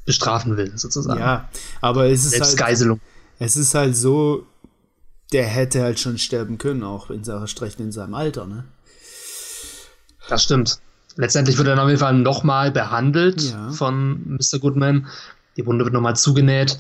bestrafen 0.06 0.58
will, 0.58 0.72
sozusagen. 0.76 1.20
Ja, 1.20 1.50
aber 1.82 2.08
es 2.10 2.26
ist 2.26 2.40
halt, 2.60 3.00
es 3.40 3.58
ist 3.58 3.76
halt 3.76 3.96
so, 3.96 4.46
der 5.32 5.46
hätte 5.46 5.82
halt 5.82 6.00
schon 6.00 6.18
sterben 6.18 6.58
können, 6.58 6.84
auch 6.84 7.10
in 7.10 7.24
seiner 7.24 7.48
Strecken 7.48 7.84
in 7.84 7.92
seinem 7.92 8.16
Alter, 8.16 8.48
ne? 8.48 8.64
Das 10.28 10.44
stimmt. 10.44 10.80
Letztendlich 11.16 11.58
wird 11.58 11.68
er 11.68 11.82
auf 11.82 11.90
jeden 11.90 12.00
Fall 12.00 12.14
nochmal 12.14 12.72
behandelt 12.72 13.42
ja. 13.42 13.72
von 13.72 14.38
Mr. 14.38 14.60
Goodman. 14.60 15.08
Die 15.58 15.66
Wunde 15.66 15.84
wird 15.84 15.94
nochmal 15.94 16.16
zugenäht. 16.16 16.78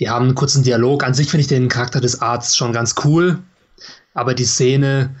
Die 0.00 0.10
haben 0.10 0.26
einen 0.26 0.34
kurzen 0.34 0.62
Dialog. 0.62 1.04
An 1.04 1.14
sich 1.14 1.30
finde 1.30 1.42
ich 1.42 1.46
den 1.46 1.68
Charakter 1.68 2.00
des 2.00 2.20
Arztes 2.20 2.56
schon 2.56 2.72
ganz 2.72 2.94
cool, 3.04 3.38
aber 4.14 4.34
die 4.34 4.44
Szene 4.44 5.14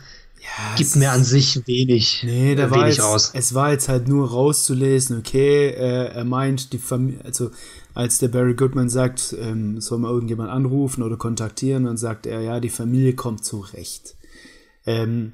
ja, 0.46 0.74
gibt 0.76 0.96
mir 0.96 1.10
an 1.10 1.24
sich 1.24 1.66
wenig, 1.66 2.22
nee, 2.24 2.54
da 2.54 2.70
wenig 2.70 2.76
war 2.76 2.88
jetzt, 2.88 3.00
aus. 3.00 3.30
Es 3.34 3.54
war 3.54 3.72
jetzt 3.72 3.88
halt 3.88 4.08
nur 4.08 4.30
rauszulesen, 4.30 5.18
okay, 5.18 5.68
äh, 5.68 6.06
er 6.14 6.24
meint, 6.24 6.72
die 6.72 6.78
Familie, 6.78 7.24
also 7.24 7.50
als 7.94 8.18
der 8.18 8.28
Barry 8.28 8.54
Goodman 8.54 8.88
sagt, 8.88 9.34
ähm, 9.40 9.80
soll 9.80 9.98
man 9.98 10.10
irgendjemand 10.10 10.50
anrufen 10.50 11.02
oder 11.02 11.16
kontaktieren, 11.16 11.84
dann 11.84 11.96
sagt 11.96 12.26
er, 12.26 12.40
ja, 12.40 12.60
die 12.60 12.68
Familie 12.68 13.14
kommt 13.14 13.44
zurecht. 13.44 14.16
Ähm, 14.84 15.32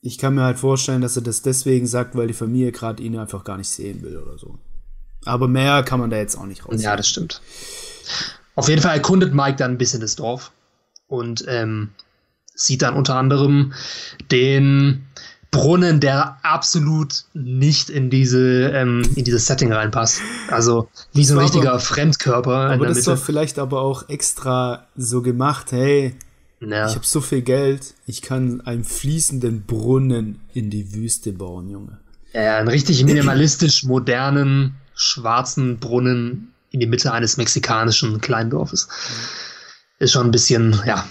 ich 0.00 0.18
kann 0.18 0.34
mir 0.34 0.42
halt 0.42 0.58
vorstellen, 0.58 1.00
dass 1.00 1.16
er 1.16 1.22
das 1.22 1.42
deswegen 1.42 1.86
sagt, 1.86 2.16
weil 2.16 2.26
die 2.26 2.34
Familie 2.34 2.72
gerade 2.72 3.02
ihn 3.02 3.16
einfach 3.16 3.44
gar 3.44 3.56
nicht 3.56 3.68
sehen 3.68 4.02
will 4.02 4.16
oder 4.16 4.36
so. 4.36 4.58
Aber 5.24 5.46
mehr 5.46 5.84
kann 5.84 6.00
man 6.00 6.10
da 6.10 6.16
jetzt 6.16 6.36
auch 6.36 6.46
nicht 6.46 6.66
raus. 6.66 6.82
Ja, 6.82 6.96
das 6.96 7.08
stimmt. 7.08 7.40
Auf 8.56 8.68
jeden 8.68 8.82
Fall 8.82 8.96
erkundet 8.96 9.32
Mike 9.32 9.56
dann 9.56 9.72
ein 9.72 9.78
bisschen 9.78 10.00
das 10.00 10.16
Dorf 10.16 10.50
und 11.06 11.44
ähm, 11.46 11.90
sieht 12.54 12.82
dann 12.82 12.94
unter 12.94 13.16
anderem 13.16 13.72
den 14.30 15.06
Brunnen, 15.50 16.00
der 16.00 16.38
absolut 16.42 17.24
nicht 17.34 17.90
in 17.90 18.08
diese 18.08 18.70
ähm, 18.70 19.02
in 19.16 19.24
dieses 19.24 19.46
Setting 19.46 19.70
reinpasst. 19.70 20.22
Also 20.48 20.88
wie 21.12 21.24
so 21.24 21.34
ein 21.34 21.40
richtiger 21.40 21.72
aber, 21.72 21.80
Fremdkörper. 21.80 22.70
Aber 22.70 22.86
das 22.86 22.98
ist 22.98 23.08
doch 23.08 23.18
vielleicht 23.18 23.58
aber 23.58 23.82
auch 23.82 24.08
extra 24.08 24.86
so 24.96 25.20
gemacht. 25.20 25.72
Hey, 25.72 26.14
ja. 26.60 26.88
ich 26.88 26.94
habe 26.94 27.04
so 27.04 27.20
viel 27.20 27.42
Geld, 27.42 27.94
ich 28.06 28.22
kann 28.22 28.62
einen 28.62 28.84
fließenden 28.84 29.64
Brunnen 29.64 30.40
in 30.54 30.70
die 30.70 30.94
Wüste 30.94 31.32
bauen, 31.32 31.68
Junge. 31.68 31.98
Ja, 32.32 32.56
einen 32.56 32.68
richtig 32.68 33.04
minimalistisch 33.04 33.84
modernen 33.84 34.76
schwarzen 34.94 35.78
Brunnen 35.78 36.52
in 36.70 36.80
die 36.80 36.86
Mitte 36.86 37.12
eines 37.12 37.36
mexikanischen 37.36 38.22
Kleindorfes. 38.22 38.88
Ist 39.98 40.12
schon 40.12 40.28
ein 40.28 40.30
bisschen, 40.30 40.80
ja, 40.86 41.06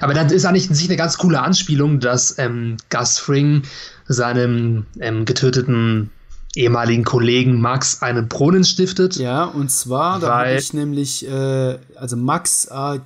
aber 0.00 0.14
das 0.14 0.32
ist 0.32 0.44
eigentlich 0.44 0.68
in 0.68 0.74
sich 0.74 0.88
eine 0.88 0.96
ganz 0.96 1.18
coole 1.18 1.40
Anspielung, 1.40 2.00
dass 2.00 2.38
ähm, 2.38 2.76
Gus 2.90 3.18
Fring 3.18 3.62
seinem 4.06 4.86
ähm, 5.00 5.24
getöteten 5.24 6.10
ehemaligen 6.56 7.04
Kollegen 7.04 7.60
Max 7.60 8.02
einen 8.02 8.28
Brunnen 8.28 8.64
stiftet. 8.64 9.16
Ja, 9.16 9.44
und 9.44 9.70
zwar, 9.70 10.20
da 10.20 10.38
habe 10.38 10.54
ich 10.54 10.72
nämlich, 10.72 11.26
äh, 11.28 11.78
also 11.96 12.16
Max 12.16 12.66
äh, 12.66 12.98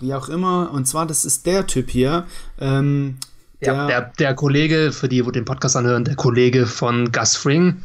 wie 0.00 0.14
auch 0.14 0.28
immer, 0.28 0.70
und 0.72 0.86
zwar, 0.86 1.06
das 1.06 1.24
ist 1.24 1.46
der 1.46 1.66
Typ 1.66 1.90
hier. 1.90 2.24
Ähm, 2.60 3.16
der, 3.60 3.74
ja, 3.74 3.86
der, 3.86 4.12
der 4.18 4.34
Kollege, 4.34 4.92
für 4.92 5.08
die, 5.08 5.26
wo 5.26 5.30
den 5.30 5.44
Podcast 5.44 5.76
anhören, 5.76 6.04
der 6.04 6.14
Kollege 6.14 6.66
von 6.66 7.10
Gus 7.10 7.36
Fring, 7.36 7.82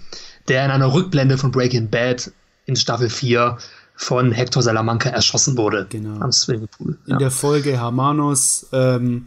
der 0.48 0.66
in 0.66 0.72
einer 0.72 0.94
Rückblende 0.94 1.38
von 1.38 1.52
Breaking 1.52 1.90
Bad 1.90 2.32
in 2.66 2.76
Staffel 2.76 3.10
4 3.10 3.58
von 3.96 4.32
Hector 4.32 4.62
Salamanca 4.64 5.10
erschossen 5.10 5.58
wurde. 5.58 5.88
Genau. 5.90 6.20
Am 6.20 6.32
Swimmingpool. 6.32 6.98
In 7.06 7.20
der 7.20 7.32
Folge 7.32 7.72
Hermanos. 7.72 8.68
Ähm, 8.72 9.26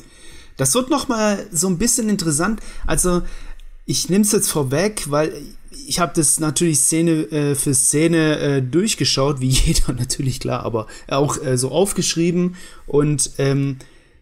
das 0.57 0.75
wird 0.75 0.91
noch 0.91 1.09
mal 1.09 1.47
so 1.53 1.69
ein 1.69 1.79
bisschen 1.79 2.09
interessant. 2.09 2.61
Also 2.87 3.23
ich 3.85 4.09
nehme 4.09 4.25
es 4.25 4.33
jetzt 4.33 4.51
vorweg, 4.51 5.11
weil 5.11 5.33
ich 5.87 6.01
habe 6.01 6.13
das 6.15 6.41
natürlich 6.41 6.81
Szene 6.81 7.31
äh, 7.31 7.55
für 7.55 7.75
Szene 7.75 8.39
äh, 8.39 8.63
durchgeschaut, 8.63 9.41
wie 9.41 9.49
jeder 9.51 9.93
natürlich 9.93 10.41
klar, 10.41 10.65
aber 10.65 10.87
auch 11.09 11.43
äh, 11.43 11.57
so 11.57 11.71
aufgeschrieben. 11.71 12.57
Und 12.87 13.31
ähm, 13.39 13.79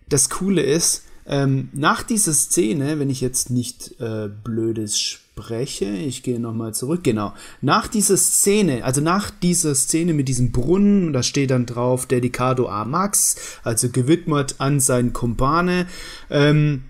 das 0.08 0.28
Coole 0.28 0.62
ist, 0.62 1.04
ähm, 1.26 1.70
nach 1.72 2.02
dieser 2.02 2.34
Szene, 2.34 2.98
wenn 2.98 3.08
ich 3.08 3.22
jetzt 3.22 3.48
nicht 3.50 3.98
äh, 4.00 4.28
blödes 4.28 5.20
spreche, 5.34 5.86
ich 5.86 6.22
gehe 6.22 6.38
nochmal 6.38 6.74
zurück, 6.74 7.02
genau, 7.02 7.32
nach 7.60 7.88
dieser 7.88 8.16
Szene, 8.16 8.84
also 8.84 9.00
nach 9.00 9.30
dieser 9.30 9.74
Szene 9.74 10.14
mit 10.14 10.28
diesem 10.28 10.52
Brunnen, 10.52 11.12
da 11.12 11.24
steht 11.24 11.50
dann 11.50 11.66
drauf 11.66 12.06
Dedicado 12.06 12.68
a 12.68 12.84
Max, 12.84 13.58
also 13.64 13.88
gewidmet 13.88 14.54
an 14.58 14.78
seinen 14.78 15.12
Kumpane, 15.12 15.86
ähm, 16.30 16.84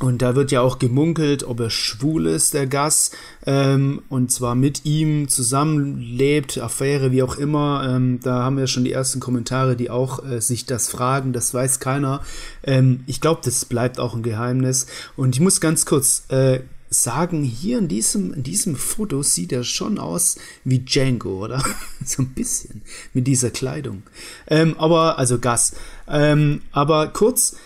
und 0.00 0.22
da 0.22 0.34
wird 0.34 0.50
ja 0.50 0.60
auch 0.60 0.80
gemunkelt, 0.80 1.44
ob 1.44 1.60
er 1.60 1.70
schwul 1.70 2.26
ist, 2.26 2.52
der 2.52 2.66
Gas, 2.66 3.12
ähm, 3.46 4.02
und 4.08 4.32
zwar 4.32 4.56
mit 4.56 4.84
ihm 4.84 5.28
zusammenlebt, 5.28 6.58
Affäre, 6.58 7.12
wie 7.12 7.22
auch 7.22 7.36
immer. 7.36 7.88
Ähm, 7.88 8.18
da 8.20 8.42
haben 8.42 8.56
wir 8.56 8.66
schon 8.66 8.82
die 8.82 8.90
ersten 8.90 9.20
Kommentare, 9.20 9.76
die 9.76 9.90
auch 9.90 10.24
äh, 10.28 10.40
sich 10.40 10.66
das 10.66 10.88
fragen, 10.88 11.32
das 11.32 11.54
weiß 11.54 11.78
keiner. 11.78 12.22
Ähm, 12.64 13.04
ich 13.06 13.20
glaube, 13.20 13.42
das 13.44 13.64
bleibt 13.66 14.00
auch 14.00 14.16
ein 14.16 14.24
Geheimnis. 14.24 14.88
Und 15.16 15.36
ich 15.36 15.40
muss 15.40 15.60
ganz 15.60 15.86
kurz 15.86 16.24
äh, 16.28 16.58
sagen, 16.90 17.42
hier 17.42 17.78
in 17.78 17.88
diesem, 17.88 18.34
in 18.34 18.42
diesem 18.42 18.76
Foto 18.76 19.22
sieht 19.22 19.52
er 19.52 19.64
schon 19.64 19.98
aus 19.98 20.36
wie 20.64 20.80
Django, 20.80 21.44
oder? 21.44 21.62
so 22.04 22.22
ein 22.22 22.34
bisschen 22.34 22.82
mit 23.12 23.26
dieser 23.26 23.50
Kleidung. 23.50 24.02
Ähm, 24.46 24.76
aber, 24.78 25.18
also 25.18 25.38
Gas. 25.38 25.74
Ähm, 26.08 26.62
aber 26.72 27.08
kurz, 27.08 27.56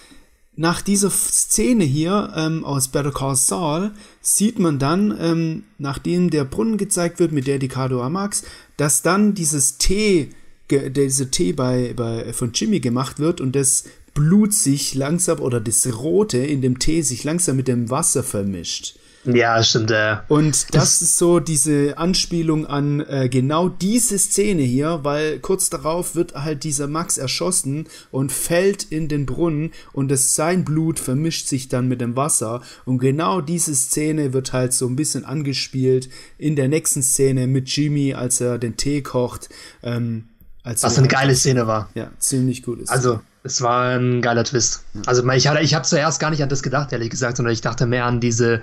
nach 0.58 0.82
dieser 0.82 1.10
Szene 1.10 1.84
hier 1.84 2.32
ähm, 2.34 2.64
aus 2.64 2.88
Better 2.88 3.12
Call 3.12 3.36
Saul 3.36 3.92
sieht 4.20 4.58
man 4.58 4.80
dann, 4.80 5.16
ähm, 5.20 5.62
nachdem 5.78 6.30
der 6.30 6.44
Brunnen 6.44 6.78
gezeigt 6.78 7.20
wird 7.20 7.30
mit 7.30 7.46
Dedicado 7.46 8.02
a 8.02 8.08
Max, 8.08 8.42
dass 8.76 9.02
dann 9.02 9.34
dieses 9.34 9.78
Tee, 9.78 10.30
diese 10.68 11.30
Tee 11.30 11.52
bei, 11.52 11.94
bei, 11.94 12.32
von 12.32 12.50
Jimmy 12.52 12.80
gemacht 12.80 13.20
wird 13.20 13.40
und 13.40 13.54
das 13.54 13.84
Blut 14.14 14.52
sich 14.52 14.96
langsam 14.96 15.38
oder 15.38 15.60
das 15.60 15.86
Rote 15.96 16.38
in 16.38 16.60
dem 16.60 16.80
Tee 16.80 17.02
sich 17.02 17.22
langsam 17.22 17.54
mit 17.54 17.68
dem 17.68 17.88
Wasser 17.88 18.24
vermischt. 18.24 18.98
Ja, 19.24 19.62
stimmt. 19.62 19.90
Äh, 19.90 20.16
und 20.28 20.54
das, 20.54 20.66
das, 20.70 21.02
ist 21.02 21.18
so 21.18 21.40
diese 21.40 21.98
Anspielung 21.98 22.66
an 22.66 23.00
äh, 23.00 23.28
genau 23.28 23.68
diese 23.68 24.18
Szene 24.18 24.62
hier, 24.62 25.00
weil 25.02 25.38
kurz 25.40 25.70
darauf 25.70 26.14
wird 26.14 26.34
halt 26.34 26.64
dieser 26.64 26.86
Max 26.86 27.18
erschossen 27.18 27.88
und 28.10 28.32
fällt 28.32 28.84
in 28.84 29.08
den 29.08 29.26
Brunnen 29.26 29.72
und 29.92 30.10
das, 30.10 30.34
sein 30.34 30.64
Blut 30.64 30.98
vermischt 30.98 31.46
sich 31.46 31.68
dann 31.68 31.88
mit 31.88 32.00
dem 32.00 32.16
Wasser. 32.16 32.62
Und 32.84 32.98
genau 32.98 33.40
diese 33.40 33.74
Szene 33.74 34.32
wird 34.32 34.52
halt 34.52 34.72
so 34.72 34.86
ein 34.86 34.96
bisschen 34.96 35.24
angespielt 35.24 36.08
in 36.38 36.56
der 36.56 36.68
nächsten 36.68 37.02
Szene 37.02 37.46
mit 37.46 37.68
Jimmy, 37.68 38.14
als 38.14 38.40
er 38.40 38.58
den 38.58 38.76
Tee 38.76 39.02
kocht. 39.02 39.48
Ähm, 39.82 40.28
als 40.62 40.82
Was 40.82 40.98
eine 40.98 41.08
geile 41.08 41.34
Szene 41.34 41.66
war. 41.66 41.88
Ja, 41.94 42.10
ziemlich 42.18 42.62
gut 42.62 42.80
ist. 42.80 42.90
Also, 42.90 43.20
es 43.42 43.62
war 43.62 43.96
ein 43.96 44.20
geiler 44.20 44.44
Twist. 44.44 44.84
Also, 45.06 45.26
ich, 45.30 45.46
hatte, 45.46 45.62
ich 45.62 45.74
habe 45.74 45.86
zuerst 45.86 46.20
gar 46.20 46.30
nicht 46.30 46.42
an 46.42 46.48
das 46.48 46.62
gedacht, 46.62 46.92
ehrlich 46.92 47.10
gesagt, 47.10 47.38
sondern 47.38 47.54
ich 47.54 47.62
dachte 47.62 47.86
mehr 47.86 48.04
an 48.04 48.20
diese 48.20 48.60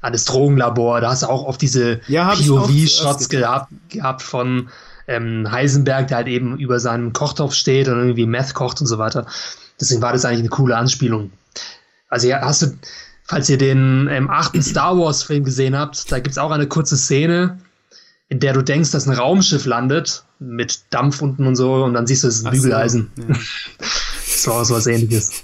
an 0.00 0.12
das 0.12 0.24
Drogenlabor. 0.24 1.00
Da 1.00 1.10
hast 1.10 1.22
du 1.22 1.26
auch 1.26 1.44
oft 1.44 1.60
diese 1.60 2.00
ja, 2.08 2.34
POV-Shots 2.34 3.28
gehabt, 3.28 3.72
gehabt 3.88 4.22
von 4.22 4.68
ähm, 5.06 5.50
Heisenberg, 5.50 6.08
der 6.08 6.18
halt 6.18 6.28
eben 6.28 6.58
über 6.58 6.80
seinem 6.80 7.12
Kochtopf 7.12 7.54
steht 7.54 7.88
und 7.88 7.98
irgendwie 7.98 8.26
Meth 8.26 8.54
kocht 8.54 8.80
und 8.80 8.86
so 8.86 8.98
weiter. 8.98 9.26
Deswegen 9.80 10.02
war 10.02 10.12
das 10.12 10.24
eigentlich 10.24 10.40
eine 10.40 10.48
coole 10.50 10.76
Anspielung. 10.76 11.32
Also 12.08 12.28
ja, 12.28 12.40
hast 12.42 12.62
du, 12.62 12.66
falls 13.24 13.48
ihr 13.48 13.58
den 13.58 14.08
ähm, 14.10 14.30
achten 14.30 14.62
Star 14.62 14.98
Wars-Film 14.98 15.44
gesehen 15.44 15.76
habt, 15.76 16.10
da 16.10 16.18
gibt 16.18 16.32
es 16.32 16.38
auch 16.38 16.50
eine 16.50 16.66
kurze 16.66 16.96
Szene, 16.96 17.58
in 18.28 18.40
der 18.40 18.52
du 18.52 18.62
denkst, 18.62 18.90
dass 18.92 19.06
ein 19.06 19.14
Raumschiff 19.14 19.66
landet 19.66 20.24
mit 20.38 20.80
Dampf 20.90 21.20
unten 21.20 21.46
und 21.46 21.56
so 21.56 21.84
und 21.84 21.94
dann 21.94 22.06
siehst 22.06 22.24
du, 22.24 22.28
es 22.28 22.36
ist 22.38 22.46
ein 22.46 22.52
Bügeleisen. 22.52 23.10
So, 23.16 23.22
ja. 23.22 23.28
das 23.78 24.46
war 24.46 24.54
auch 24.60 24.64
so 24.64 24.74
was 24.74 24.86
ähnliches. 24.86 25.42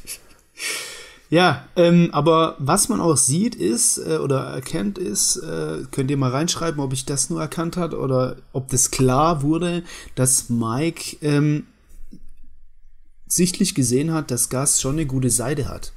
Ja, 1.29 1.67
ähm, 1.75 2.11
aber 2.13 2.55
was 2.59 2.89
man 2.89 3.01
auch 3.01 3.17
sieht 3.17 3.57
ist 3.57 3.99
äh, 3.99 4.19
oder 4.19 4.45
erkennt 4.45 4.97
ist, 4.99 5.37
äh, 5.39 5.83
könnt 5.91 6.11
ihr 6.11 6.17
mal 6.17 6.31
reinschreiben, 6.31 6.81
ob 6.81 6.93
ich 6.93 7.05
das 7.05 7.31
nur 7.31 7.41
erkannt 7.41 7.77
hat 7.77 7.95
oder 7.95 8.37
ob 8.53 8.69
das 8.69 8.93
klar 8.93 9.43
wurde, 9.43 9.83
dass 10.15 10.49
Mike 10.49 11.17
ähm, 11.23 11.67
sichtlich 13.27 13.75
gesehen 13.75 14.13
hat, 14.13 14.31
dass 14.31 14.51
Gas 14.51 14.81
schon 14.81 14.97
eine 14.97 15.07
gute 15.07 15.31
Seite 15.31 15.69
hat. 15.69 15.93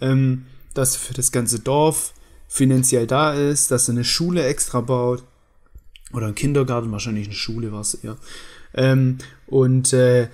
Ähm, 0.00 0.46
dass 0.72 0.96
für 0.96 1.12
das 1.12 1.32
ganze 1.32 1.60
Dorf 1.60 2.14
finanziell 2.48 3.06
da 3.06 3.34
ist, 3.34 3.70
dass 3.70 3.88
er 3.88 3.92
eine 3.92 4.04
Schule 4.04 4.44
extra 4.44 4.80
baut, 4.80 5.22
oder 6.12 6.26
ein 6.26 6.34
Kindergarten, 6.34 6.92
wahrscheinlich 6.92 7.26
eine 7.26 7.34
Schule 7.34 7.72
war 7.72 7.80
es 7.80 7.94
eher. 7.94 8.16
Ähm, 8.74 9.18
und 9.46 9.92
äh, 9.92 10.28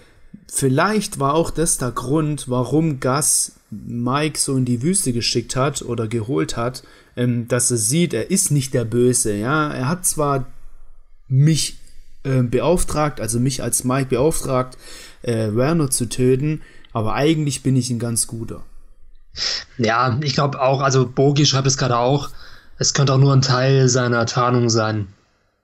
vielleicht 0.49 1.19
war 1.21 1.35
auch 1.35 1.51
das 1.51 1.79
der 1.79 1.93
Grund, 1.93 2.49
warum 2.49 3.01
Gus 3.01 3.53
Mike 3.71 4.39
so 4.39 4.57
in 4.57 4.65
die 4.65 4.83
Wüste 4.83 5.13
geschickt 5.13 5.57
hat 5.57 5.83
oder 5.83 6.09
geholt 6.09 6.57
hat, 6.57 6.83
ähm, 7.17 7.49
dass 7.49 7.71
er 7.71 7.77
sieht, 7.77 8.15
er 8.15 8.31
ist 8.31 8.51
nicht 8.51 8.75
der 8.75 8.85
Böse. 8.85 9.35
Ja, 9.35 9.69
er 9.71 9.89
hat 9.89 10.07
zwar 10.07 10.47
mich 11.29 11.79
äh, 12.25 12.43
beauftragt, 12.43 13.21
also 13.21 13.39
mich 13.39 13.63
als 13.63 13.85
Mike 13.85 14.09
beauftragt, 14.09 14.79
äh, 15.23 15.55
Werner 15.55 15.91
zu 15.91 16.09
töten, 16.09 16.63
aber 16.93 17.15
eigentlich 17.15 17.63
bin 17.63 17.77
ich 17.77 17.91
ein 17.91 17.99
ganz 17.99 18.27
guter. 18.27 18.63
Ja, 19.77 20.19
ich 20.23 20.35
glaube 20.35 20.61
auch, 20.61 20.81
also 20.81 21.07
Bogi 21.07 21.47
schreibt 21.47 21.67
es 21.67 21.77
gerade 21.77 21.99
auch, 21.99 22.31
es 22.79 22.95
könnte 22.95 23.13
auch 23.13 23.19
nur 23.19 23.33
ein 23.33 23.43
Teil 23.43 23.89
seiner 23.89 24.25
Tarnung 24.27 24.71
sein. 24.71 25.09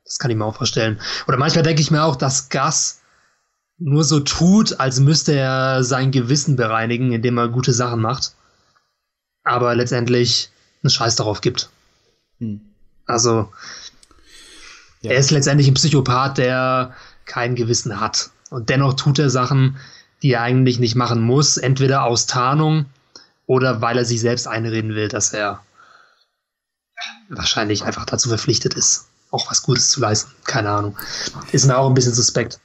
Das 0.05 0.19
kann 0.19 0.31
ich 0.31 0.37
mir 0.37 0.45
auch 0.45 0.57
vorstellen. 0.57 1.01
Oder 1.27 1.39
manchmal 1.39 1.65
denke 1.65 1.81
ich 1.81 1.91
mir 1.91 2.05
auch, 2.05 2.17
dass 2.17 2.51
Gas 2.51 3.01
nur 3.79 4.05
so 4.05 4.21
tut, 4.21 4.79
als 4.81 5.01
müsste 5.01 5.35
er 5.35 5.83
sein 5.85 6.11
Gewissen 6.11 6.57
bereinigen, 6.57 7.13
indem 7.13 7.39
er 7.39 7.49
gute 7.49 7.73
Sachen 7.73 8.01
macht. 8.01 8.35
Aber 9.43 9.75
letztendlich 9.75 10.51
einen 10.83 10.91
Scheiß 10.91 11.17
darauf 11.17 11.41
gibt. 11.41 11.71
Hm. 12.39 12.61
Also, 13.07 13.53
ja. 15.03 15.11
er 15.11 15.19
ist 15.19 15.31
letztendlich 15.31 15.69
ein 15.69 15.75
Psychopath, 15.75 16.39
der 16.39 16.95
kein 17.27 17.55
Gewissen 17.55 18.01
hat. 18.01 18.31
Und 18.51 18.71
dennoch 18.71 18.95
tut 18.95 19.19
er 19.19 19.31
Sachen, 19.31 19.77
die 20.23 20.33
er 20.33 20.43
eigentlich 20.43 20.79
nicht 20.79 20.95
machen 20.95 21.21
muss, 21.21 21.57
entweder 21.57 22.05
aus 22.05 22.27
Tarnung 22.27 22.87
oder 23.47 23.83
weil 23.83 23.99
er 23.99 24.05
sich 24.05 24.21
selbst 24.21 24.47
einreden 24.47 24.95
will, 24.95 25.09
dass 25.09 25.33
er 25.33 25.63
wahrscheinlich 27.29 27.85
einfach 27.85 28.07
dazu 28.07 28.29
verpflichtet 28.29 28.75
ist 28.75 29.09
auch 29.35 29.51
was 29.51 29.63
Gutes 29.63 29.91
zu 29.91 30.01
leisten. 30.01 30.33
Keine 30.45 30.71
Ahnung. 30.71 30.97
Ist 31.53 31.67
mir 31.67 31.77
auch 31.77 31.89
ein 31.89 31.95
bisschen 31.95 32.15
suspekt. 32.15 32.61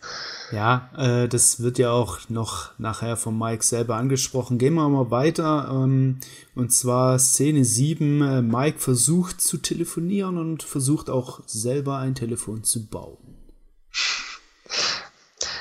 Ja, 0.52 0.90
äh, 0.98 1.28
das 1.28 1.62
wird 1.62 1.78
ja 1.78 1.92
auch 1.92 2.18
noch 2.30 2.72
nachher 2.80 3.18
von 3.18 3.38
Mike 3.38 3.64
selber 3.64 3.96
angesprochen. 3.98 4.58
Gehen 4.58 4.74
wir 4.74 4.90
mal 4.90 5.12
weiter. 5.12 5.70
Ähm, 5.72 6.18
und 6.56 6.74
zwar 6.74 7.20
Szene 7.20 7.64
7. 7.64 8.22
Äh, 8.22 8.42
Mike 8.42 8.80
versucht 8.80 9.42
zu 9.42 9.58
telefonieren 9.58 10.38
und 10.38 10.64
versucht 10.64 11.10
auch 11.10 11.42
selber 11.46 11.98
ein 11.98 12.16
Telefon 12.16 12.64
zu 12.64 12.88
bauen. 12.88 13.18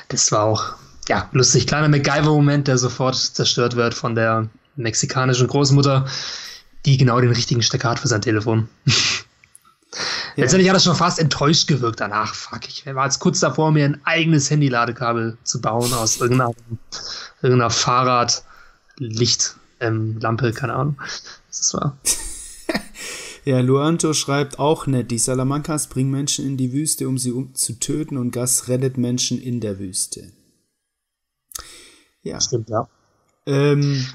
Das 0.08 0.32
war 0.32 0.44
auch, 0.44 0.74
ja, 1.08 1.28
lustig. 1.32 1.66
Kleiner 1.66 1.88
MacGyver-Moment, 1.88 2.68
der 2.68 2.78
sofort 2.78 3.16
zerstört 3.16 3.76
wird 3.76 3.92
von 3.92 4.14
der 4.14 4.48
mexikanischen 4.76 5.48
Großmutter, 5.48 6.06
die 6.86 6.96
genau 6.96 7.20
den 7.20 7.32
richtigen 7.32 7.62
Stecker 7.62 7.90
hat 7.90 7.98
für 7.98 8.08
sein 8.08 8.22
Telefon. 8.22 8.68
Ja. 10.38 10.44
Letztendlich 10.44 10.68
hat 10.68 10.76
das 10.76 10.84
schon 10.84 10.94
fast 10.94 11.18
enttäuscht 11.18 11.66
gewirkt 11.66 11.98
danach. 11.98 12.32
Fuck, 12.32 12.68
ich 12.68 12.86
war 12.86 13.06
jetzt 13.06 13.18
kurz 13.18 13.40
davor, 13.40 13.72
mir 13.72 13.84
ein 13.84 14.00
eigenes 14.04 14.48
Handy-Ladekabel 14.50 15.36
zu 15.42 15.60
bauen 15.60 15.92
aus 15.92 16.20
irgendeiner, 16.20 16.52
irgendeiner 17.42 17.70
Fahrradlichtlampe, 17.70 19.66
ähm, 19.80 20.54
keine 20.54 20.74
Ahnung. 20.74 20.96
Das 21.48 21.74
war. 21.74 21.98
ja, 23.44 23.58
Luanto 23.58 24.12
schreibt 24.12 24.60
auch 24.60 24.86
nett, 24.86 25.10
die 25.10 25.18
Salamancas 25.18 25.88
bringen 25.88 26.12
Menschen 26.12 26.46
in 26.46 26.56
die 26.56 26.72
Wüste, 26.72 27.08
um 27.08 27.18
sie 27.18 27.32
um 27.32 27.56
zu 27.56 27.80
töten 27.80 28.16
und 28.16 28.30
Gas 28.30 28.68
rettet 28.68 28.96
Menschen 28.96 29.40
in 29.40 29.58
der 29.58 29.80
Wüste. 29.80 30.30
Ja. 32.22 32.40
Stimmt, 32.40 32.70
ja. 32.70 32.88
Ähm, 33.44 34.06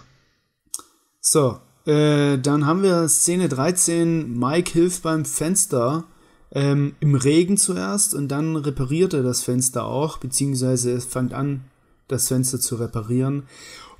so, 1.19 1.59
äh, 1.85 2.37
dann 2.37 2.65
haben 2.65 2.81
wir 2.81 3.09
Szene 3.09 3.49
13. 3.49 4.39
Mike 4.39 4.71
hilft 4.71 5.03
beim 5.03 5.25
Fenster 5.25 6.05
ähm, 6.53 6.95
im 6.99 7.15
Regen 7.15 7.57
zuerst 7.57 8.13
und 8.13 8.27
dann 8.29 8.55
repariert 8.55 9.13
er 9.13 9.23
das 9.23 9.43
Fenster 9.43 9.85
auch, 9.85 10.17
beziehungsweise 10.17 10.91
es 10.91 11.05
fängt 11.05 11.33
an, 11.33 11.61
das 12.07 12.27
Fenster 12.27 12.59
zu 12.59 12.75
reparieren. 12.75 13.43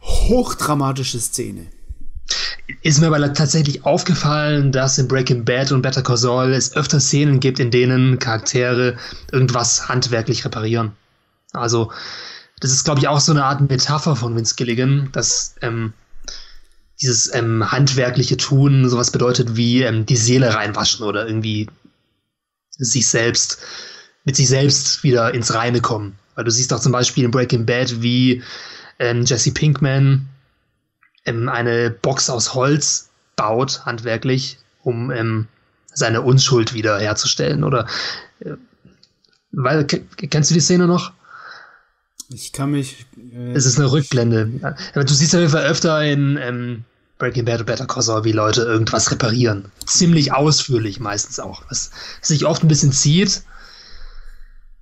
Hochdramatische 0.01 1.19
Szene. 1.19 1.67
Ist 2.81 3.01
mir 3.01 3.07
aber 3.07 3.33
tatsächlich 3.33 3.85
aufgefallen, 3.85 4.71
dass 4.71 4.97
in 4.97 5.07
Breaking 5.07 5.43
Bad 5.43 5.71
und 5.71 5.81
Better 5.81 6.01
Call 6.01 6.17
Saul 6.17 6.53
es 6.53 6.75
öfter 6.75 6.99
Szenen 6.99 7.39
gibt, 7.39 7.59
in 7.59 7.71
denen 7.71 8.19
Charaktere 8.19 8.97
irgendwas 9.31 9.89
handwerklich 9.89 10.45
reparieren. 10.45 10.91
Also, 11.51 11.91
das 12.59 12.71
ist, 12.71 12.85
glaube 12.85 12.99
ich, 12.99 13.07
auch 13.07 13.19
so 13.19 13.31
eine 13.31 13.43
Art 13.43 13.61
Metapher 13.69 14.15
von 14.15 14.35
Vince 14.35 14.55
Gilligan, 14.55 15.09
dass 15.11 15.55
ähm, 15.61 15.93
dieses 17.01 17.33
ähm, 17.33 17.69
handwerkliche 17.71 18.37
Tun 18.37 18.87
sowas 18.87 19.11
bedeutet 19.11 19.55
wie 19.57 19.81
ähm, 19.81 20.05
die 20.05 20.15
Seele 20.15 20.53
reinwaschen 20.53 21.05
oder 21.05 21.27
irgendwie 21.27 21.67
sich 22.77 23.07
selbst, 23.07 23.59
mit 24.25 24.35
sich 24.35 24.47
selbst 24.47 25.03
wieder 25.03 25.33
ins 25.33 25.53
Reine 25.53 25.81
kommen. 25.81 26.17
Weil 26.35 26.45
du 26.45 26.51
siehst 26.51 26.73
auch 26.73 26.79
zum 26.79 26.91
Beispiel 26.91 27.25
in 27.25 27.31
Breaking 27.31 27.65
Bad, 27.65 28.01
wie 28.01 28.41
ähm, 28.99 29.23
Jesse 29.25 29.51
Pinkman 29.51 30.27
ähm, 31.25 31.49
eine 31.49 31.91
Box 31.91 32.29
aus 32.29 32.53
Holz 32.53 33.09
baut, 33.35 33.85
handwerklich, 33.85 34.57
um 34.81 35.11
ähm, 35.11 35.47
seine 35.93 36.21
Unschuld 36.21 36.73
wieder 36.73 36.99
herzustellen. 36.99 37.63
Oder 37.63 37.87
äh, 38.39 38.53
weil, 39.51 39.85
kennst 39.85 40.49
du 40.49 40.55
die 40.55 40.59
Szene 40.59 40.87
noch? 40.87 41.13
Ich 42.29 42.51
kann 42.51 42.71
mich. 42.71 43.05
Äh, 43.31 43.51
es 43.53 43.65
ist 43.65 43.77
eine 43.77 43.91
Rückblende. 43.91 44.75
Du 44.95 45.13
siehst 45.13 45.35
auf 45.35 45.41
jeden 45.41 45.51
Fall 45.51 45.65
öfter 45.65 46.03
in 46.03 46.37
ähm, 46.41 46.85
Breaking 47.17 47.45
Bad 47.45 47.61
und 47.61 47.65
Better 47.65 47.85
Call 47.85 48.03
Saul, 48.03 48.23
wie 48.23 48.31
Leute 48.31 48.63
irgendwas 48.63 49.11
reparieren. 49.11 49.71
Ziemlich 49.85 50.33
ausführlich 50.33 50.99
meistens 50.99 51.39
auch. 51.39 51.61
Was 51.69 51.91
sich 52.21 52.45
oft 52.45 52.63
ein 52.63 52.67
bisschen 52.67 52.91
zieht. 52.91 53.43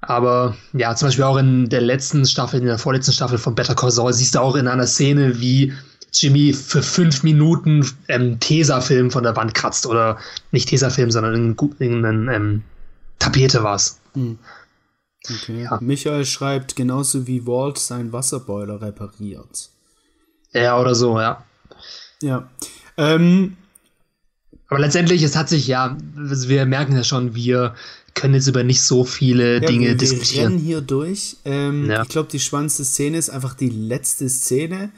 Aber 0.02 0.56
ja, 0.74 0.96
zum 0.96 1.10
Beispiel 1.10 1.26
auch 1.26 1.38
in 1.38 1.70
der 1.70 1.82
letzten 1.82 2.26
Staffel, 2.26 2.60
in 2.60 2.66
der 2.66 2.80
vorletzten 2.80 3.14
Staffel 3.14 3.38
von 3.38 3.54
Better 3.54 3.76
Call 3.76 3.92
Saul, 3.92 4.14
siehst 4.14 4.36
du 4.36 4.40
auch 4.40 4.56
in 4.56 4.68
einer 4.68 4.88
Szene, 4.88 5.40
wie 5.40 5.74
Jimmy 6.14 6.54
für 6.54 6.82
fünf 6.82 7.24
Minuten 7.24 7.88
ähm, 8.08 8.40
Tesafilm 8.40 9.12
von 9.12 9.24
der 9.24 9.36
Wand 9.36 9.54
kratzt. 9.54 9.86
Oder 9.86 10.18
nicht 10.52 10.70
Tesafilm, 10.70 11.12
sondern 11.12 11.56
irgendeine 11.60 12.36
ähm, 12.36 12.64
Tapete 13.20 13.64
war 13.64 13.76
es. 13.76 14.00
Hm. 14.14 14.40
Okay. 15.30 15.64
Ja. 15.64 15.78
Michael 15.82 16.26
schreibt, 16.26 16.76
genauso 16.76 17.28
wie 17.28 17.46
Walt 17.46 17.78
seinen 17.78 18.12
Wasserboiler 18.12 18.82
repariert. 18.82 19.70
Ja, 20.52 20.80
oder 20.80 20.96
so, 20.96 21.20
ja. 21.20 21.44
Ja. 22.22 22.50
Ähm, 22.98 23.58
aber 24.68 24.80
letztendlich, 24.80 25.22
es 25.24 25.36
hat 25.36 25.50
sich 25.50 25.68
ja, 25.68 25.98
wir 26.16 26.66
merken 26.66 26.96
ja 26.96 27.04
schon, 27.04 27.36
wir 27.36 27.76
können 28.14 28.34
jetzt 28.34 28.48
über 28.48 28.64
nicht 28.64 28.82
so 28.82 29.04
viele 29.04 29.56
ja, 29.56 29.60
Dinge 29.60 29.88
wir, 29.88 29.96
diskutieren. 29.96 30.36
Wir 30.36 30.50
rennen 30.50 30.60
hier 30.60 30.82
durch. 30.82 31.38
Ähm, 31.46 31.90
ja. 31.90 32.04
Ich 32.04 32.10
glaube, 32.10 32.30
die 32.32 32.40
spannendste 32.40 32.86
Szene 32.86 33.18
ist 33.18 33.30
einfach 33.30 33.54
die 33.54 33.70
letzte 33.70 34.30
Szene. 34.30 34.92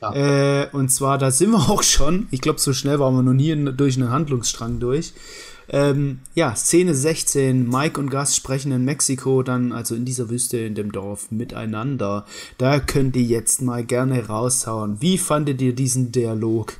Ja, 0.00 0.62
äh, 0.62 0.68
und 0.72 0.90
zwar, 0.90 1.18
da 1.18 1.30
sind 1.30 1.50
wir 1.50 1.58
auch 1.70 1.82
schon. 1.82 2.28
Ich 2.30 2.40
glaube, 2.40 2.60
so 2.60 2.72
schnell 2.72 2.98
waren 2.98 3.14
wir 3.14 3.22
noch 3.22 3.32
nie 3.32 3.50
in, 3.50 3.76
durch 3.76 3.96
einen 3.96 4.10
Handlungsstrang 4.10 4.80
durch. 4.80 5.12
Ähm, 5.72 6.18
ja, 6.34 6.54
Szene 6.56 6.94
16. 6.94 7.68
Mike 7.68 7.98
und 8.00 8.10
Gus 8.10 8.34
sprechen 8.34 8.72
in 8.72 8.84
Mexiko, 8.84 9.42
dann 9.44 9.72
also 9.72 9.94
in 9.94 10.04
dieser 10.04 10.28
Wüste 10.28 10.58
in 10.58 10.74
dem 10.74 10.90
Dorf 10.90 11.30
miteinander. 11.30 12.26
Da 12.58 12.80
könnt 12.80 13.14
ihr 13.14 13.22
jetzt 13.22 13.62
mal 13.62 13.84
gerne 13.84 14.26
raushauen. 14.26 15.00
Wie 15.00 15.16
fandet 15.16 15.62
ihr 15.62 15.74
diesen 15.74 16.10
Dialog? 16.10 16.72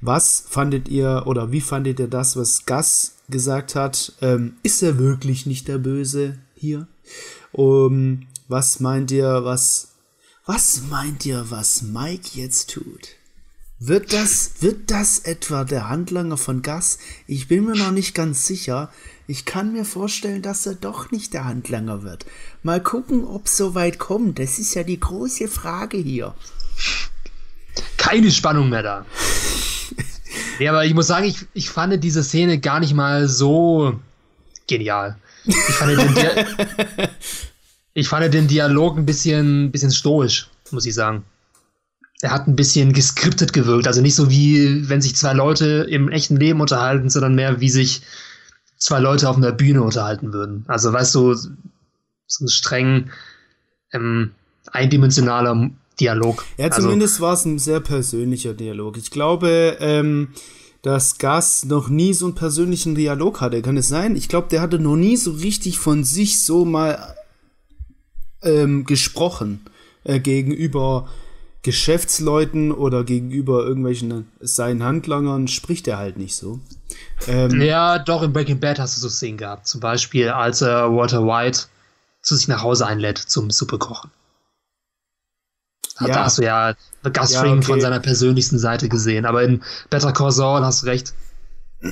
Was 0.00 0.44
fandet 0.48 0.88
ihr 0.88 1.22
oder 1.26 1.52
wie 1.52 1.60
fandet 1.60 2.00
ihr 2.00 2.08
das, 2.08 2.36
was 2.36 2.66
Gus 2.66 3.16
gesagt 3.28 3.76
hat? 3.76 4.12
Ähm, 4.20 4.56
ist 4.64 4.82
er 4.82 4.98
wirklich 4.98 5.46
nicht 5.46 5.68
der 5.68 5.78
Böse 5.78 6.38
hier? 6.54 6.88
Um, 7.52 8.26
was 8.48 8.80
meint 8.80 9.12
ihr, 9.12 9.44
was 9.44 9.96
was 10.48 10.82
meint 10.88 11.26
ihr, 11.26 11.50
was 11.50 11.82
Mike 11.82 12.30
jetzt 12.34 12.70
tut? 12.70 13.15
Wird 13.78 14.14
das, 14.14 14.52
wird 14.60 14.90
das 14.90 15.18
etwa 15.18 15.64
der 15.64 15.90
Handlanger 15.90 16.38
von 16.38 16.62
Gas? 16.62 16.98
Ich 17.26 17.46
bin 17.46 17.66
mir 17.66 17.76
noch 17.76 17.90
nicht 17.90 18.14
ganz 18.14 18.46
sicher. 18.46 18.90
Ich 19.26 19.44
kann 19.44 19.74
mir 19.74 19.84
vorstellen, 19.84 20.40
dass 20.40 20.64
er 20.64 20.74
doch 20.74 21.10
nicht 21.10 21.34
der 21.34 21.44
Handlanger 21.44 22.02
wird. 22.02 22.24
Mal 22.62 22.82
gucken, 22.82 23.26
ob 23.26 23.44
es 23.46 23.58
so 23.58 23.74
weit 23.74 23.98
kommt. 23.98 24.38
Das 24.38 24.58
ist 24.58 24.74
ja 24.74 24.82
die 24.82 24.98
große 24.98 25.48
Frage 25.48 25.98
hier. 25.98 26.34
Keine 27.98 28.30
Spannung 28.30 28.70
mehr 28.70 28.82
da. 28.82 29.04
ja, 30.58 30.70
aber 30.70 30.86
ich 30.86 30.94
muss 30.94 31.08
sagen, 31.08 31.26
ich, 31.26 31.44
ich 31.52 31.68
fand 31.68 32.02
diese 32.02 32.24
Szene 32.24 32.58
gar 32.58 32.80
nicht 32.80 32.94
mal 32.94 33.28
so 33.28 34.00
genial. 34.66 35.18
Ich 35.44 35.54
fand 35.54 35.98
den, 35.98 36.14
Dia 36.14 36.30
ich 37.92 38.08
fand 38.08 38.32
den 38.32 38.48
Dialog 38.48 38.96
ein 38.96 39.04
bisschen, 39.04 39.70
bisschen 39.70 39.90
stoisch, 39.90 40.48
muss 40.70 40.86
ich 40.86 40.94
sagen 40.94 41.24
er 42.22 42.30
hat 42.30 42.46
ein 42.46 42.56
bisschen 42.56 42.92
geskriptet 42.92 43.52
gewirkt. 43.52 43.86
Also 43.86 44.00
nicht 44.00 44.14
so 44.14 44.30
wie, 44.30 44.88
wenn 44.88 45.02
sich 45.02 45.16
zwei 45.16 45.32
Leute 45.32 45.86
im 45.88 46.08
echten 46.08 46.36
Leben 46.36 46.60
unterhalten, 46.60 47.10
sondern 47.10 47.34
mehr 47.34 47.60
wie 47.60 47.68
sich 47.68 48.02
zwei 48.78 49.00
Leute 49.00 49.28
auf 49.28 49.36
einer 49.36 49.52
Bühne 49.52 49.82
unterhalten 49.82 50.32
würden. 50.32 50.64
Also 50.66 50.92
weißt 50.92 51.14
du, 51.14 51.34
so 51.34 52.44
ein 52.44 52.48
streng 52.48 53.10
ähm, 53.92 54.32
eindimensionaler 54.72 55.70
Dialog. 56.00 56.44
Ja, 56.58 56.66
also 56.66 56.82
zumindest 56.82 57.14
also, 57.14 57.24
war 57.24 57.34
es 57.34 57.44
ein 57.44 57.58
sehr 57.58 57.80
persönlicher 57.80 58.54
Dialog. 58.54 58.96
Ich 58.96 59.10
glaube, 59.10 59.76
ähm, 59.80 60.28
dass 60.82 61.18
Gas 61.18 61.64
noch 61.64 61.88
nie 61.88 62.12
so 62.14 62.26
einen 62.26 62.34
persönlichen 62.34 62.94
Dialog 62.94 63.40
hatte. 63.40 63.62
Kann 63.62 63.76
es 63.76 63.88
sein? 63.88 64.14
Ich 64.16 64.28
glaube, 64.28 64.48
der 64.48 64.60
hatte 64.60 64.78
noch 64.78 64.96
nie 64.96 65.16
so 65.16 65.32
richtig 65.32 65.78
von 65.78 66.04
sich 66.04 66.44
so 66.44 66.64
mal 66.64 67.14
ähm, 68.42 68.84
gesprochen 68.84 69.62
äh, 70.04 70.20
gegenüber 70.20 71.08
Geschäftsleuten 71.62 72.70
oder 72.72 73.02
gegenüber 73.02 73.64
irgendwelchen 73.64 74.30
seinen 74.40 74.84
Handlangern 74.84 75.48
spricht 75.48 75.88
er 75.88 75.98
halt 75.98 76.16
nicht 76.16 76.36
so. 76.36 76.60
Ähm, 77.26 77.60
ja, 77.60 77.98
doch, 77.98 78.22
in 78.22 78.32
Breaking 78.32 78.60
Bad 78.60 78.78
hast 78.78 78.96
du 78.96 79.00
so 79.00 79.08
Szenen 79.08 79.38
gehabt. 79.38 79.66
Zum 79.66 79.80
Beispiel, 79.80 80.28
als 80.28 80.62
er 80.62 80.94
Walter 80.94 81.26
White 81.26 81.62
zu 82.22 82.36
sich 82.36 82.48
nach 82.48 82.62
Hause 82.62 82.86
einlädt 82.86 83.18
zum 83.18 83.50
Suppe 83.50 83.78
kochen. 83.78 84.10
Ja. 86.00 86.08
Da 86.08 86.24
hast 86.24 86.38
du 86.38 86.42
ja 86.42 86.74
Gastring 87.02 87.52
ja, 87.52 87.56
okay. 87.56 87.66
von 87.66 87.80
seiner 87.80 88.00
persönlichsten 88.00 88.58
Seite 88.58 88.88
gesehen. 88.88 89.24
Aber 89.24 89.42
in 89.42 89.62
Better 89.90 90.12
Call 90.12 90.32
Saul 90.32 90.62
hast 90.62 90.82
du 90.82 90.86
recht. 90.86 91.14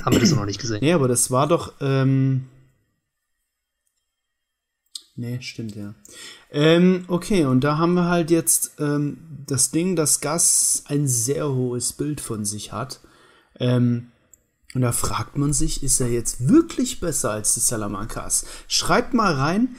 Haben 0.03 0.13
wir 0.13 0.19
das 0.19 0.31
noch 0.31 0.45
nicht 0.45 0.59
gesehen. 0.59 0.83
Ja, 0.83 0.95
aber 0.95 1.07
das 1.07 1.31
war 1.31 1.47
doch. 1.47 1.73
Ähm 1.81 2.47
Nee, 5.17 5.41
stimmt, 5.41 5.75
ja. 5.75 5.93
Ähm, 6.55 7.03
okay, 7.09 7.43
und 7.43 7.65
da 7.65 7.77
haben 7.77 7.95
wir 7.95 8.05
halt 8.05 8.31
jetzt 8.31 8.75
ähm, 8.79 9.17
das 9.45 9.71
Ding, 9.71 9.97
dass 9.97 10.21
Gas 10.21 10.85
ein 10.87 11.05
sehr 11.05 11.49
hohes 11.49 11.91
Bild 11.91 12.21
von 12.21 12.45
sich 12.45 12.71
hat. 12.71 13.01
Ähm, 13.59 14.13
und 14.73 14.79
da 14.79 14.93
fragt 14.93 15.37
man 15.37 15.51
sich, 15.51 15.83
ist 15.83 15.99
er 15.99 16.07
jetzt 16.07 16.47
wirklich 16.47 17.01
besser 17.01 17.31
als 17.31 17.55
die 17.55 17.59
Salamancas? 17.59 18.45
Schreibt 18.69 19.13
mal 19.13 19.33
rein, 19.33 19.75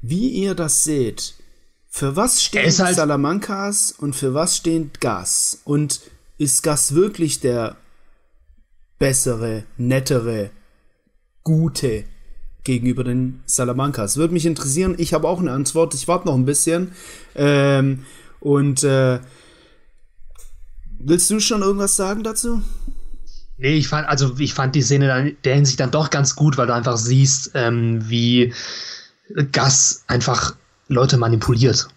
wie 0.00 0.28
ihr 0.28 0.54
das 0.54 0.84
seht. 0.84 1.34
Für 1.88 2.14
was 2.14 2.40
stehen 2.40 2.72
halt 2.78 2.94
Salamancas 2.94 3.90
und 3.90 4.14
für 4.14 4.32
was 4.32 4.56
steht 4.56 5.00
Gas? 5.00 5.60
Und 5.64 6.02
ist 6.38 6.62
Gas 6.62 6.94
wirklich 6.94 7.40
der 7.40 7.76
bessere, 9.00 9.64
nettere, 9.76 10.50
gute 11.42 12.04
gegenüber 12.64 13.04
den 13.04 13.42
Salamancas. 13.46 14.16
Würde 14.16 14.34
mich 14.34 14.46
interessieren. 14.46 14.94
Ich 14.98 15.14
habe 15.14 15.28
auch 15.28 15.40
eine 15.40 15.52
Antwort. 15.52 15.94
Ich 15.94 16.08
warte 16.08 16.26
noch 16.26 16.34
ein 16.34 16.44
bisschen. 16.44 16.92
Ähm, 17.34 18.04
und 18.40 18.84
äh, 18.84 19.20
willst 20.98 21.30
du 21.30 21.40
schon 21.40 21.62
irgendwas 21.62 21.96
sagen 21.96 22.22
dazu? 22.22 22.62
Nee, 23.58 23.74
ich 23.74 23.88
fand, 23.88 24.08
also 24.08 24.34
ich 24.38 24.54
fand 24.54 24.74
die 24.74 24.82
Szene 24.82 25.06
dann 25.06 25.36
der 25.44 25.54
Hinsicht 25.54 25.78
dann 25.78 25.90
doch 25.90 26.10
ganz 26.10 26.34
gut, 26.34 26.56
weil 26.56 26.66
du 26.66 26.74
einfach 26.74 26.96
siehst, 26.96 27.52
ähm, 27.54 28.08
wie 28.08 28.52
Gas 29.52 30.04
einfach 30.08 30.56
Leute 30.88 31.16
manipuliert. 31.16 31.88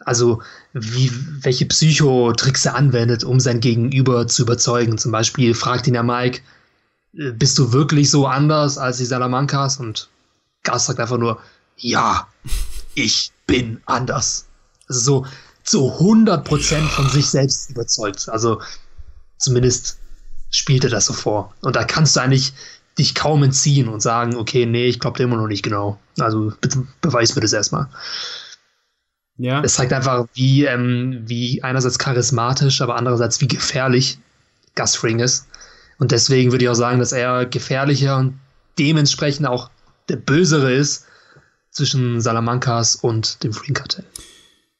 Also 0.00 0.42
wie, 0.72 1.10
welche 1.40 1.66
Psychotricks 1.66 2.66
er 2.66 2.76
anwendet, 2.76 3.24
um 3.24 3.40
sein 3.40 3.60
Gegenüber 3.60 4.26
zu 4.28 4.42
überzeugen. 4.42 4.98
Zum 4.98 5.10
Beispiel 5.10 5.54
fragt 5.54 5.86
ihn 5.86 5.94
ja 5.94 6.02
Mike, 6.02 6.40
bist 7.16 7.58
du 7.58 7.72
wirklich 7.72 8.10
so 8.10 8.26
anders 8.26 8.78
als 8.78 8.98
die 8.98 9.04
Salamancas? 9.04 9.78
Und 9.78 10.08
Gas 10.62 10.86
sagt 10.86 11.00
einfach 11.00 11.18
nur, 11.18 11.40
ja, 11.76 12.28
ich 12.94 13.32
bin 13.46 13.80
anders. 13.86 14.46
Also 14.88 15.00
so 15.00 15.26
zu 15.62 15.92
100% 15.98 16.88
von 16.88 17.08
sich 17.08 17.26
selbst 17.26 17.70
überzeugt. 17.70 18.28
Also 18.28 18.60
zumindest 19.38 19.98
spielt 20.50 20.84
er 20.84 20.90
das 20.90 21.06
so 21.06 21.12
vor. 21.12 21.54
Und 21.60 21.76
da 21.76 21.84
kannst 21.84 22.16
du 22.16 22.20
eigentlich 22.20 22.52
dich 22.98 23.14
kaum 23.14 23.42
entziehen 23.42 23.88
und 23.88 24.00
sagen, 24.00 24.36
okay, 24.36 24.64
nee, 24.64 24.86
ich 24.86 25.00
glaube 25.00 25.18
dir 25.18 25.24
immer 25.24 25.36
noch 25.36 25.48
nicht 25.48 25.62
genau. 25.62 25.98
Also 26.18 26.52
bitte 26.60 26.86
beweis 27.00 27.34
mir 27.34 27.42
das 27.42 27.52
erstmal. 27.52 27.88
Ja. 29.38 29.60
Es 29.62 29.74
zeigt 29.74 29.92
einfach, 29.92 30.26
wie, 30.32 30.64
ähm, 30.64 31.22
wie 31.26 31.62
einerseits 31.62 31.98
charismatisch, 31.98 32.80
aber 32.80 32.96
andererseits 32.96 33.40
wie 33.40 33.48
gefährlich 33.48 34.18
Gus 34.74 34.96
Fring 34.96 35.18
ist. 35.18 35.46
Und 35.98 36.12
deswegen 36.12 36.52
würde 36.52 36.64
ich 36.64 36.68
auch 36.68 36.74
sagen, 36.74 36.98
dass 36.98 37.12
er 37.12 37.46
gefährlicher 37.46 38.18
und 38.18 38.38
dementsprechend 38.78 39.46
auch 39.46 39.70
der 40.08 40.16
Bösere 40.16 40.72
ist 40.72 41.06
zwischen 41.70 42.20
Salamancas 42.20 42.96
und 42.96 43.42
dem 43.44 43.52
Free 43.52 43.72
Cartel. 43.72 44.04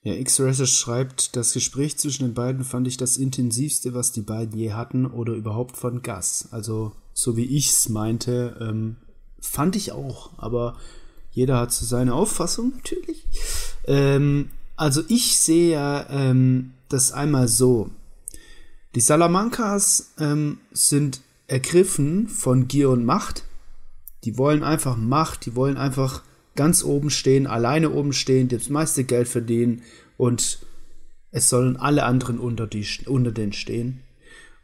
Ja, 0.06 0.14
X-Rasher 0.14 0.66
schreibt, 0.66 1.34
das 1.34 1.52
Gespräch 1.52 1.98
zwischen 1.98 2.26
den 2.26 2.34
beiden 2.34 2.64
fand 2.64 2.86
ich 2.86 2.96
das 2.96 3.16
intensivste, 3.16 3.92
was 3.92 4.12
die 4.12 4.20
beiden 4.20 4.56
je 4.56 4.72
hatten 4.72 5.04
oder 5.04 5.32
überhaupt 5.32 5.76
von 5.76 6.00
Gas. 6.00 6.48
Also, 6.52 6.92
so 7.12 7.36
wie 7.36 7.44
ich 7.44 7.70
es 7.70 7.88
meinte, 7.88 8.56
ähm, 8.60 8.98
fand 9.40 9.74
ich 9.74 9.90
auch. 9.90 10.30
Aber 10.36 10.76
jeder 11.32 11.58
hat 11.58 11.72
so 11.72 11.84
seine 11.84 12.14
Auffassung 12.14 12.72
natürlich. 12.76 13.26
Ähm, 13.88 14.50
also, 14.76 15.02
ich 15.08 15.38
sehe 15.38 15.72
ja 15.72 16.06
ähm, 16.08 16.74
das 16.88 17.10
einmal 17.10 17.48
so. 17.48 17.90
Die 18.96 19.02
Salamancas 19.02 20.14
ähm, 20.18 20.58
sind 20.72 21.20
ergriffen 21.48 22.28
von 22.28 22.66
Gier 22.66 22.88
und 22.88 23.04
Macht. 23.04 23.44
Die 24.24 24.38
wollen 24.38 24.64
einfach 24.64 24.96
Macht, 24.96 25.44
die 25.44 25.54
wollen 25.54 25.76
einfach 25.76 26.22
ganz 26.54 26.82
oben 26.82 27.10
stehen, 27.10 27.46
alleine 27.46 27.90
oben 27.90 28.14
stehen, 28.14 28.48
das 28.48 28.70
meiste 28.70 29.04
Geld 29.04 29.28
verdienen 29.28 29.82
und 30.16 30.60
es 31.30 31.50
sollen 31.50 31.76
alle 31.76 32.04
anderen 32.04 32.38
unter, 32.38 32.66
die, 32.66 32.86
unter 33.04 33.32
denen 33.32 33.52
stehen. 33.52 34.00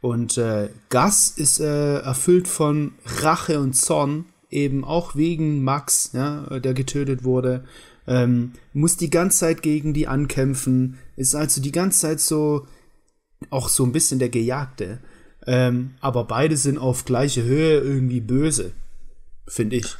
Und 0.01 0.39
äh, 0.39 0.69
Gas 0.89 1.29
ist 1.29 1.59
äh, 1.59 1.99
erfüllt 1.99 2.47
von 2.47 2.93
Rache 3.05 3.59
und 3.59 3.73
Zorn, 3.73 4.25
eben 4.49 4.83
auch 4.83 5.15
wegen 5.15 5.63
Max, 5.63 6.09
ja, 6.13 6.59
der 6.59 6.73
getötet 6.73 7.23
wurde. 7.23 7.65
Ähm, 8.07 8.53
muss 8.73 8.97
die 8.97 9.11
ganze 9.11 9.37
Zeit 9.37 9.61
gegen 9.61 9.93
die 9.93 10.07
ankämpfen, 10.07 10.97
ist 11.15 11.35
also 11.35 11.61
die 11.61 11.71
ganze 11.71 11.99
Zeit 11.99 12.19
so 12.19 12.65
auch 13.51 13.69
so 13.69 13.85
ein 13.85 13.91
bisschen 13.91 14.19
der 14.19 14.29
Gejagte. 14.29 14.99
Ähm, 15.45 15.95
aber 15.99 16.23
beide 16.25 16.55
sind 16.57 16.77
auf 16.77 17.05
gleiche 17.05 17.43
Höhe 17.43 17.79
irgendwie 17.79 18.21
böse, 18.21 18.71
finde 19.47 19.77
ich. 19.77 19.95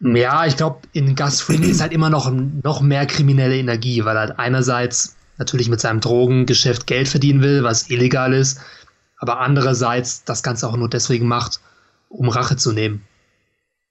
Ja, 0.00 0.46
ich 0.46 0.56
glaube, 0.56 0.80
in 0.92 1.14
Gus 1.14 1.40
Fring 1.40 1.62
ist 1.62 1.80
halt 1.80 1.92
immer 1.92 2.10
noch, 2.10 2.30
noch 2.30 2.80
mehr 2.80 3.06
kriminelle 3.06 3.56
Energie, 3.56 4.04
weil 4.04 4.16
er 4.16 4.20
halt 4.20 4.38
einerseits 4.38 5.16
natürlich 5.38 5.68
mit 5.68 5.80
seinem 5.80 6.00
Drogengeschäft 6.00 6.86
Geld 6.86 7.08
verdienen 7.08 7.42
will, 7.42 7.62
was 7.62 7.88
illegal 7.88 8.32
ist, 8.32 8.60
aber 9.18 9.40
andererseits 9.40 10.24
das 10.24 10.42
Ganze 10.42 10.68
auch 10.68 10.76
nur 10.76 10.90
deswegen 10.90 11.28
macht, 11.28 11.60
um 12.08 12.28
Rache 12.28 12.56
zu 12.56 12.72
nehmen. 12.72 13.02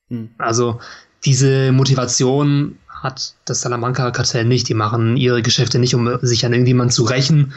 Hm. 0.10 0.30
Also 0.38 0.80
diese 1.24 1.72
Motivation 1.72 2.78
hat 3.02 3.34
das 3.46 3.62
Salamanca-Kartell 3.62 4.46
nicht. 4.46 4.70
Die 4.70 4.74
machen 4.74 5.18
ihre 5.18 5.42
Geschäfte 5.42 5.80
nicht, 5.80 5.96
um 5.96 6.20
sich 6.22 6.46
an 6.46 6.54
irgendjemanden 6.54 6.94
zu 6.94 7.04
rächen 7.04 7.54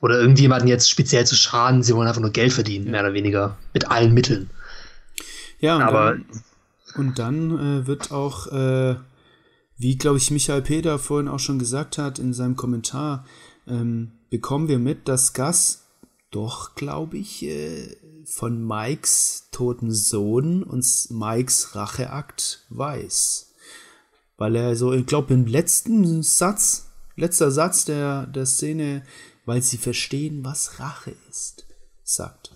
oder 0.00 0.20
irgendjemanden 0.20 0.68
jetzt 0.68 0.90
speziell 0.90 1.26
zu 1.26 1.34
schaden. 1.34 1.82
Sie 1.82 1.94
wollen 1.94 2.06
einfach 2.06 2.20
nur 2.20 2.30
Geld 2.30 2.52
verdienen, 2.52 2.90
mehr 2.90 3.00
oder 3.00 3.14
weniger, 3.14 3.56
mit 3.72 3.90
allen 3.90 4.12
Mitteln. 4.12 4.50
Ja, 5.58 5.76
und 5.76 5.82
aber. 5.82 6.10
Dann, 6.10 6.26
und 6.96 7.18
dann 7.18 7.58
äh, 7.58 7.86
wird 7.86 8.12
auch, 8.12 8.46
äh, 8.48 8.96
wie 9.78 9.96
glaube 9.96 10.18
ich 10.18 10.30
Michael 10.30 10.62
Peter 10.62 10.98
vorhin 10.98 11.28
auch 11.28 11.40
schon 11.40 11.58
gesagt 11.58 11.98
hat 11.98 12.18
in 12.18 12.32
seinem 12.32 12.54
Kommentar, 12.54 13.24
ähm, 13.66 14.12
bekommen 14.30 14.68
wir 14.68 14.78
mit, 14.78 15.08
dass 15.08 15.32
Gas 15.32 15.86
doch, 16.30 16.74
glaube 16.74 17.16
ich, 17.16 17.42
äh, 17.44 17.96
von 18.24 18.64
Mikes 18.64 19.48
toten 19.50 19.90
Sohn 19.90 20.62
und 20.62 20.84
Mikes 21.10 21.74
Racheakt 21.74 22.64
weiß. 22.70 23.53
Weil 24.36 24.56
er 24.56 24.76
so, 24.76 24.92
ich 24.92 25.06
glaube, 25.06 25.32
im 25.34 25.46
letzten 25.46 26.22
Satz, 26.22 26.88
letzter 27.16 27.50
Satz 27.50 27.84
der, 27.84 28.26
der 28.26 28.46
Szene, 28.46 29.02
weil 29.46 29.62
sie 29.62 29.78
verstehen, 29.78 30.44
was 30.44 30.80
Rache 30.80 31.14
ist, 31.30 31.64
sagt. 32.02 32.52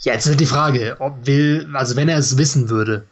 Ja, 0.00 0.12
jetzt 0.12 0.26
ist 0.26 0.40
die 0.40 0.46
Frage, 0.46 0.96
ob 1.00 1.26
will, 1.26 1.68
also 1.74 1.96
wenn 1.96 2.08
er 2.08 2.18
es 2.18 2.36
wissen 2.36 2.68
würde, 2.68 3.06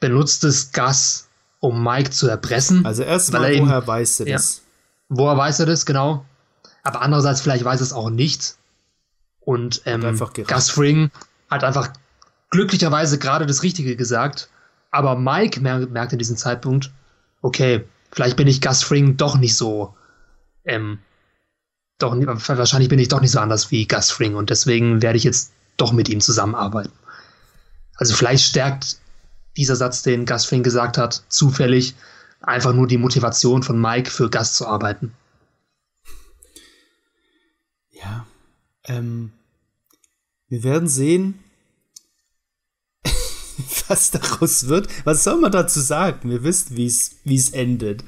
benutzt 0.00 0.42
es 0.44 0.72
Gas, 0.72 1.28
um 1.60 1.84
Mike 1.84 2.10
zu 2.10 2.28
erpressen? 2.28 2.84
Also 2.84 3.02
erstmal, 3.02 3.58
woher 3.58 3.86
weiß 3.86 4.20
er 4.20 4.26
das? 4.26 4.56
Ja. 4.56 4.62
Woher 5.08 5.36
weiß 5.36 5.60
er 5.60 5.66
das, 5.66 5.86
genau? 5.86 6.24
aber 6.82 7.02
andererseits 7.02 7.40
vielleicht 7.40 7.64
weiß 7.64 7.80
es 7.80 7.92
auch 7.92 8.10
nicht. 8.10 8.56
Und 9.40 9.82
ähm, 9.86 10.18
Gus 10.46 10.70
Fring 10.70 11.10
hat 11.50 11.64
einfach 11.64 11.92
glücklicherweise 12.50 13.18
gerade 13.18 13.46
das 13.46 13.62
Richtige 13.62 13.96
gesagt. 13.96 14.48
Aber 14.92 15.18
Mike 15.18 15.60
mer 15.60 15.86
merkt 15.88 16.12
in 16.12 16.18
diesem 16.18 16.36
Zeitpunkt, 16.36 16.92
okay, 17.40 17.84
vielleicht 18.12 18.36
bin 18.36 18.46
ich 18.46 18.60
Gus 18.60 18.82
Fring 18.82 19.16
doch 19.16 19.36
nicht 19.38 19.56
so, 19.56 19.96
ähm, 20.64 20.98
doch, 21.98 22.14
wahrscheinlich 22.14 22.90
bin 22.90 22.98
ich 22.98 23.08
doch 23.08 23.20
nicht 23.20 23.30
so 23.30 23.40
anders 23.40 23.70
wie 23.70 23.88
Gus 23.88 24.10
Fring 24.10 24.34
und 24.34 24.50
deswegen 24.50 25.02
werde 25.02 25.16
ich 25.16 25.24
jetzt 25.24 25.52
doch 25.78 25.92
mit 25.92 26.08
ihm 26.08 26.20
zusammenarbeiten. 26.20 26.92
Also 27.96 28.14
vielleicht 28.14 28.44
stärkt 28.44 28.98
dieser 29.56 29.76
Satz, 29.76 30.02
den 30.02 30.26
Gus 30.26 30.44
Fring 30.44 30.62
gesagt 30.62 30.98
hat, 30.98 31.24
zufällig 31.28 31.94
einfach 32.42 32.74
nur 32.74 32.86
die 32.86 32.98
Motivation 32.98 33.62
von 33.62 33.80
Mike 33.80 34.10
für 34.10 34.28
Gus 34.28 34.52
zu 34.52 34.66
arbeiten. 34.66 35.14
Ja, 37.90 38.26
ähm, 38.84 39.32
wir 40.48 40.64
werden 40.64 40.88
sehen, 40.88 41.41
was 43.88 44.10
daraus 44.10 44.68
wird. 44.68 44.88
Was 45.04 45.24
soll 45.24 45.40
man 45.40 45.52
dazu 45.52 45.80
sagen? 45.80 46.30
Wir 46.30 46.44
wissen, 46.44 46.76
wie 46.76 46.86
es 46.86 47.50
endet. 47.50 48.04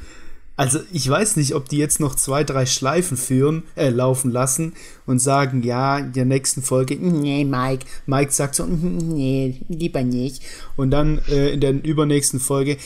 Also 0.57 0.79
ich 0.93 1.09
weiß 1.09 1.37
nicht, 1.37 1.55
ob 1.55 1.69
die 1.69 1.79
jetzt 1.79 1.99
noch 1.99 2.15
zwei, 2.15 2.45
drei 2.45 2.65
Schleifen 2.65 3.17
führen, 3.17 3.65
äh, 3.75 3.91
laufen 3.91 4.31
lassen 4.31 4.75
und 5.05 5.19
sagen, 5.19 5.65
ja, 5.65 5.99
in 5.99 6.13
der 6.13 6.27
nächsten 6.27 6.63
Folge, 6.63 6.95
nee, 6.95 7.45
Mike. 7.45 7.87
Mike 8.07 8.31
sagt 8.31 8.55
so, 8.55 8.65
nee, 8.65 9.61
lieber 9.69 10.05
nicht. 10.05 10.45
Und 10.77 10.93
dann 10.93 11.21
äh, 11.29 11.51
in 11.51 11.61
der 11.61 11.85
übernächsten 11.85 12.39
Folge, 12.39 12.77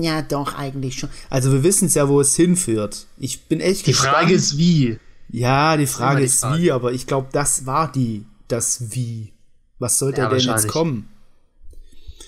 ja, 0.00 0.20
doch, 0.20 0.54
eigentlich 0.58 0.98
schon. 0.98 1.08
Also 1.30 1.50
wir 1.50 1.62
wissen 1.62 1.86
es 1.86 1.94
ja, 1.94 2.10
wo 2.10 2.20
es 2.20 2.36
hinführt. 2.36 3.06
Ich 3.16 3.44
bin 3.44 3.60
echt 3.60 3.86
Die 3.86 3.92
gespannt. 3.92 4.16
Frage 4.16 4.34
ist 4.34 4.58
wie. 4.58 4.98
Ja, 5.30 5.78
die 5.78 5.86
Frage 5.86 6.22
ist, 6.22 6.42
die 6.42 6.46
Frage. 6.46 6.62
wie, 6.62 6.72
aber 6.72 6.92
ich 6.92 7.06
glaube, 7.06 7.28
das 7.32 7.64
war 7.64 7.90
die, 7.90 8.26
das 8.48 8.94
wie. 8.94 9.32
Was 9.78 9.98
sollte 9.98 10.20
ja, 10.20 10.28
denn 10.28 10.38
jetzt 10.40 10.68
kommen? 10.68 11.08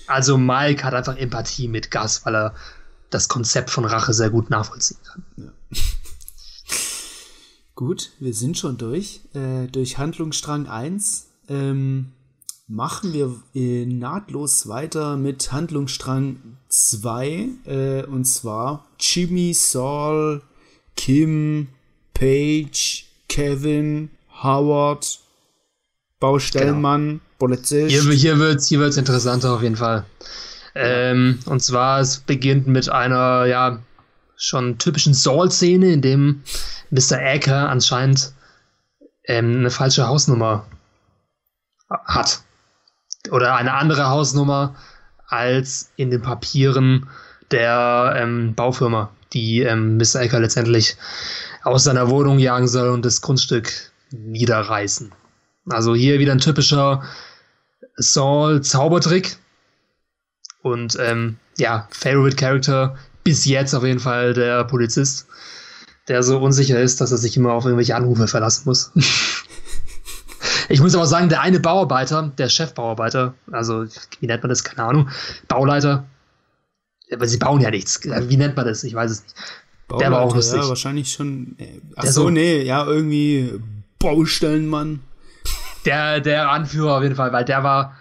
Also 0.07 0.37
Mike 0.37 0.83
hat 0.83 0.93
einfach 0.93 1.17
Empathie 1.17 1.67
mit 1.67 1.91
Gas, 1.91 2.25
weil 2.25 2.35
er 2.35 2.55
das 3.09 3.27
Konzept 3.27 3.69
von 3.69 3.85
Rache 3.85 4.13
sehr 4.13 4.29
gut 4.29 4.49
nachvollziehen 4.49 4.99
kann. 5.03 5.23
Ja. 5.37 5.51
gut, 7.75 8.11
wir 8.19 8.33
sind 8.33 8.57
schon 8.57 8.77
durch. 8.77 9.21
Äh, 9.33 9.67
durch 9.67 9.97
Handlungsstrang 9.97 10.67
1 10.67 11.27
ähm, 11.49 12.11
machen 12.67 13.13
wir 13.13 13.35
äh, 13.53 13.85
nahtlos 13.85 14.67
weiter 14.67 15.17
mit 15.17 15.51
Handlungsstrang 15.51 16.57
2. 16.69 17.49
Äh, 17.65 18.03
und 18.03 18.25
zwar 18.25 18.85
Jimmy, 18.99 19.53
Saul, 19.53 20.41
Kim, 20.95 21.69
Paige, 22.13 23.03
Kevin, 23.29 24.09
Howard, 24.43 25.19
Baustellenmann, 26.19 27.07
genau. 27.07 27.21
Polizist. 27.37 27.89
Hier, 27.89 28.11
hier 28.11 28.39
wird 28.39 28.59
es 28.59 28.67
hier 28.67 28.79
wird's 28.79 28.97
interessanter 28.97 29.53
auf 29.53 29.61
jeden 29.61 29.75
Fall. 29.75 30.05
Ähm, 30.75 31.39
und 31.45 31.61
zwar, 31.61 31.99
es 31.99 32.17
beginnt 32.17 32.67
mit 32.67 32.89
einer, 32.89 33.45
ja, 33.45 33.79
schon 34.35 34.77
typischen 34.77 35.15
Saul-Szene, 35.15 35.91
in 35.91 36.01
dem 36.01 36.43
Mr. 36.91 37.17
Acker 37.19 37.69
anscheinend 37.69 38.33
ähm, 39.25 39.57
eine 39.57 39.71
falsche 39.71 40.07
Hausnummer 40.07 40.65
hat. 41.89 42.41
Oder 43.31 43.55
eine 43.55 43.73
andere 43.73 44.07
Hausnummer 44.09 44.75
als 45.27 45.91
in 45.95 46.11
den 46.11 46.21
Papieren 46.21 47.09
der 47.51 48.13
ähm, 48.15 48.53
Baufirma, 48.53 49.09
die 49.33 49.61
ähm, 49.61 49.97
Mr. 49.97 50.21
Acker 50.21 50.39
letztendlich 50.39 50.95
aus 51.63 51.83
seiner 51.85 52.09
Wohnung 52.09 52.39
jagen 52.39 52.67
soll 52.67 52.89
und 52.89 53.03
das 53.03 53.21
Grundstück 53.21 53.91
niederreißen. 54.11 55.11
Also 55.69 55.95
hier 55.95 56.19
wieder 56.19 56.31
ein 56.31 56.39
typischer 56.39 57.03
Saul-Zaubertrick. 57.97 59.37
Und 60.61 60.97
ähm, 60.99 61.37
ja, 61.57 61.87
Favorite 61.91 62.35
Character 62.35 62.95
bis 63.23 63.45
jetzt 63.45 63.73
auf 63.73 63.83
jeden 63.83 63.99
Fall 63.99 64.33
der 64.33 64.63
Polizist, 64.63 65.27
der 66.07 66.23
so 66.23 66.39
unsicher 66.39 66.79
ist, 66.79 67.01
dass 67.01 67.11
er 67.11 67.17
sich 67.17 67.35
immer 67.35 67.53
auf 67.53 67.65
irgendwelche 67.65 67.95
Anrufe 67.95 68.27
verlassen 68.27 68.63
muss. 68.65 68.91
ich 70.69 70.79
muss 70.79 70.95
aber 70.95 71.05
sagen, 71.05 71.29
der 71.29 71.41
eine 71.41 71.59
Bauarbeiter, 71.59 72.31
der 72.37 72.49
Chefbauarbeiter, 72.49 73.33
also 73.51 73.85
wie 74.19 74.27
nennt 74.27 74.43
man 74.43 74.49
das? 74.49 74.63
Keine 74.63 74.87
Ahnung, 74.87 75.09
Bauleiter, 75.47 76.05
aber 77.11 77.27
sie 77.27 77.37
bauen 77.37 77.61
ja 77.61 77.71
nichts. 77.71 78.01
Wie 78.03 78.37
nennt 78.37 78.55
man 78.55 78.65
das? 78.65 78.83
Ich 78.83 78.93
weiß 78.93 79.11
es 79.11 79.23
nicht. 79.23 79.35
Bauleiter, 79.87 80.09
der 80.09 80.17
war 80.17 80.25
auch 80.25 80.35
lustig. 80.35 80.61
Ja, 80.61 80.69
wahrscheinlich 80.69 81.11
schon. 81.11 81.55
Äh, 81.57 81.81
ach 81.95 82.05
so, 82.05 82.23
so, 82.23 82.29
nee, 82.29 82.61
ja, 82.61 82.85
irgendwie 82.85 83.59
Baustellenmann 83.99 85.01
der, 85.87 86.21
der 86.21 86.51
Anführer 86.51 86.97
auf 86.97 87.03
jeden 87.03 87.15
Fall, 87.15 87.33
weil 87.33 87.45
der 87.45 87.63
war 87.63 87.95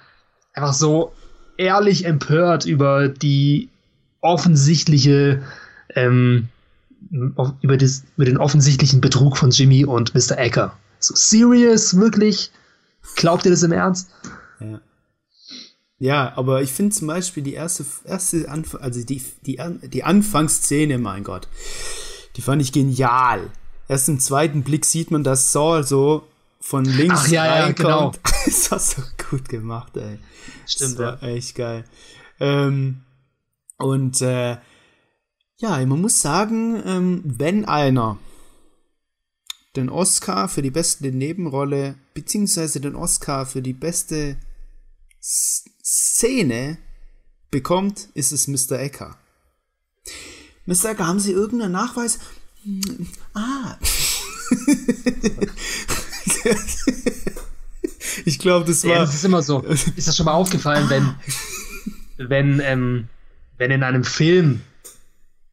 einfach 0.53 0.75
so 0.75 1.13
ehrlich 1.57 2.05
empört 2.05 2.67
über 2.67 3.09
die 3.09 3.71
offensichtliche, 4.21 5.43
ähm, 5.95 6.49
über, 7.11 7.77
das, 7.77 8.03
über 8.17 8.25
den 8.25 8.39
offensichtlichen 8.39 9.01
Betrug 9.01 9.37
von 9.37 9.51
Jimmy 9.51 9.85
und 9.85 10.15
Mr. 10.15 10.37
Ecker. 10.37 10.77
So 10.99 11.15
serious, 11.15 11.97
wirklich? 11.97 12.51
Glaubt 13.15 13.45
ihr 13.45 13.53
das 13.53 13.63
im 13.63 13.73
Ernst? 13.73 14.11
Ja. 14.61 14.81
Ja, 15.99 16.33
aber 16.37 16.61
ich 16.61 16.73
finde 16.73 16.95
zum 16.95 17.07
Beispiel 17.07 17.43
die 17.43 17.55
erste, 17.55 17.87
erste 18.05 18.51
Anf 18.51 18.75
also 18.75 19.03
die, 19.03 19.23
die, 19.47 19.59
die 19.83 20.05
Anfangsszene, 20.05 20.99
mein 20.99 21.25
Gott, 21.25 21.49
die 22.37 22.43
fand 22.43 22.61
ich 22.61 22.73
genial. 22.73 23.41
Erst 23.89 24.11
im 24.11 24.21
zweiten 24.21 24.63
Blick 24.63 24.85
sieht 24.85 25.11
man, 25.11 25.25
dass 25.25 25.53
Saul 25.53 25.85
so 25.85 26.27
von 26.67 26.85
links 26.85 27.27
Ach, 27.27 27.29
ja, 27.29 27.47
ja, 27.47 27.71
genau. 27.71 28.13
das 28.45 28.91
so 28.91 29.03
gut 29.31 29.49
gemacht, 29.49 29.97
ey. 29.97 30.19
Stimmt, 30.67 30.99
das 30.99 30.99
war 30.99 31.23
ja. 31.23 31.29
echt 31.37 31.55
geil. 31.55 31.85
Ähm, 32.41 33.03
und 33.79 34.21
äh, 34.21 34.57
ja, 35.59 35.87
man 35.87 36.01
muss 36.01 36.21
sagen, 36.21 36.83
ähm, 36.85 37.23
wenn 37.25 37.67
einer 37.67 38.19
den 39.77 39.89
Oscar 39.89 40.49
für 40.49 40.63
die 40.63 40.73
beste 40.73 41.13
Nebenrolle, 41.13 41.95
beziehungsweise 42.15 42.81
den 42.81 42.97
Oscar 42.97 43.47
für 43.47 43.63
die 43.63 43.73
beste 43.73 44.37
Szene 45.21 46.79
bekommt, 47.53 48.09
ist 48.15 48.33
es 48.33 48.49
Mr. 48.49 48.81
Ecker. 48.81 49.17
Mr. 50.65 50.91
Ecker, 50.91 51.07
haben 51.07 51.21
Sie 51.21 51.31
irgendeinen 51.31 51.73
Nachweis? 51.73 52.19
Hm, 52.65 53.07
ah. 53.35 53.79
ich 58.25 58.39
glaube, 58.39 58.67
das 58.67 58.85
war. 58.85 58.91
Ja, 58.91 58.99
das 59.01 59.15
ist 59.15 59.25
immer 59.25 59.43
so. 59.43 59.61
Ist 59.97 60.09
das 60.09 60.17
schon 60.17 60.27
mal 60.27 60.33
aufgefallen, 60.33 60.89
wenn, 60.89 61.15
wenn, 62.29 62.61
ähm, 62.61 63.09
wenn 63.59 63.71
in 63.71 63.83
einem 63.83 64.05
Film 64.05 64.61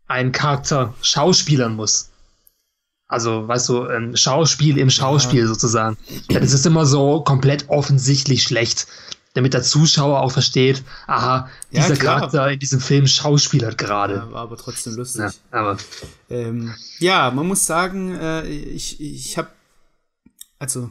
ein 0.08 0.32
Charakter 0.32 0.94
schauspielern 1.02 1.76
muss? 1.76 2.10
Also, 3.08 3.48
weißt 3.48 3.70
du, 3.70 3.84
ein 3.84 4.18
Schauspiel 4.18 4.78
im 4.78 4.90
Schauspiel 4.90 5.42
ja. 5.42 5.48
sozusagen. 5.48 5.98
Ja, 6.32 6.40
das 6.40 6.54
ist 6.54 6.66
immer 6.66 6.86
so 6.86 7.22
komplett 7.22 7.70
offensichtlich 7.70 8.42
schlecht, 8.42 8.88
damit 9.36 9.54
der 9.54 9.62
Zuschauer 9.62 10.22
auch 10.22 10.32
versteht, 10.32 10.84
aha, 11.06 11.50
dieser 11.72 11.90
ja, 11.90 11.96
Charakter 11.96 12.52
in 12.52 12.60
diesem 12.60 12.80
Film 12.80 13.06
schauspielert 13.06 13.78
gerade. 13.78 14.16
Ja, 14.16 14.32
war 14.32 14.42
aber 14.42 14.58
trotzdem 14.58 14.96
lustig. 14.96 15.22
Ja, 15.22 15.32
aber 15.52 15.78
ähm, 16.30 16.74
ja 17.00 17.30
man 17.30 17.48
muss 17.48 17.66
sagen, 17.66 18.16
äh, 18.16 18.48
ich, 18.48 19.00
ich 19.00 19.38
habe 19.38 19.50
also 20.64 20.90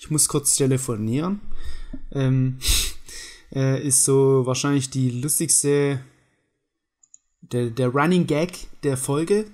ich 0.00 0.10
muss 0.10 0.26
kurz 0.26 0.56
telefonieren. 0.56 1.40
Ähm, 2.10 2.58
äh, 3.54 3.80
ist 3.86 4.04
so 4.04 4.44
wahrscheinlich 4.44 4.90
die 4.90 5.10
lustigste, 5.10 6.00
der, 7.40 7.70
der 7.70 7.88
Running 7.90 8.26
Gag 8.26 8.66
der 8.82 8.96
Folge. 8.96 9.46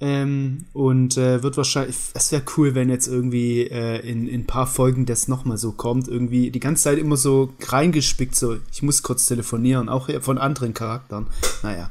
Ähm, 0.00 0.64
und 0.72 1.18
äh, 1.18 1.42
wird 1.42 1.58
wahrscheinlich, 1.58 1.94
es 2.14 2.32
wäre 2.32 2.42
cool, 2.56 2.74
wenn 2.74 2.88
jetzt 2.88 3.06
irgendwie 3.06 3.68
äh, 3.68 4.00
in, 4.00 4.26
in 4.26 4.40
ein 4.40 4.46
paar 4.46 4.66
Folgen 4.66 5.04
das 5.04 5.28
nochmal 5.28 5.58
so 5.58 5.72
kommt. 5.72 6.08
Irgendwie 6.08 6.50
die 6.50 6.58
ganze 6.58 6.84
Zeit 6.84 6.98
immer 6.98 7.18
so 7.18 7.52
reingespickt, 7.60 8.34
so, 8.34 8.56
ich 8.72 8.82
muss 8.82 9.02
kurz 9.02 9.26
telefonieren, 9.26 9.90
auch 9.90 10.08
von 10.22 10.38
anderen 10.38 10.72
Charakteren. 10.72 11.26
Naja. 11.62 11.90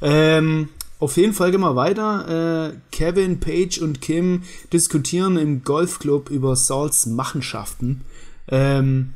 Ähm, 0.00 0.70
auf 0.98 1.16
jeden 1.16 1.32
Fall 1.32 1.50
gehen 1.50 1.60
wir 1.60 1.76
weiter. 1.76 2.70
Äh, 2.70 2.76
Kevin, 2.90 3.40
Paige 3.40 3.80
und 3.82 4.00
Kim 4.00 4.42
diskutieren 4.72 5.36
im 5.36 5.64
Golfclub 5.64 6.30
über 6.30 6.56
Sauls 6.56 7.06
Machenschaften. 7.06 8.04
Ähm, 8.48 9.14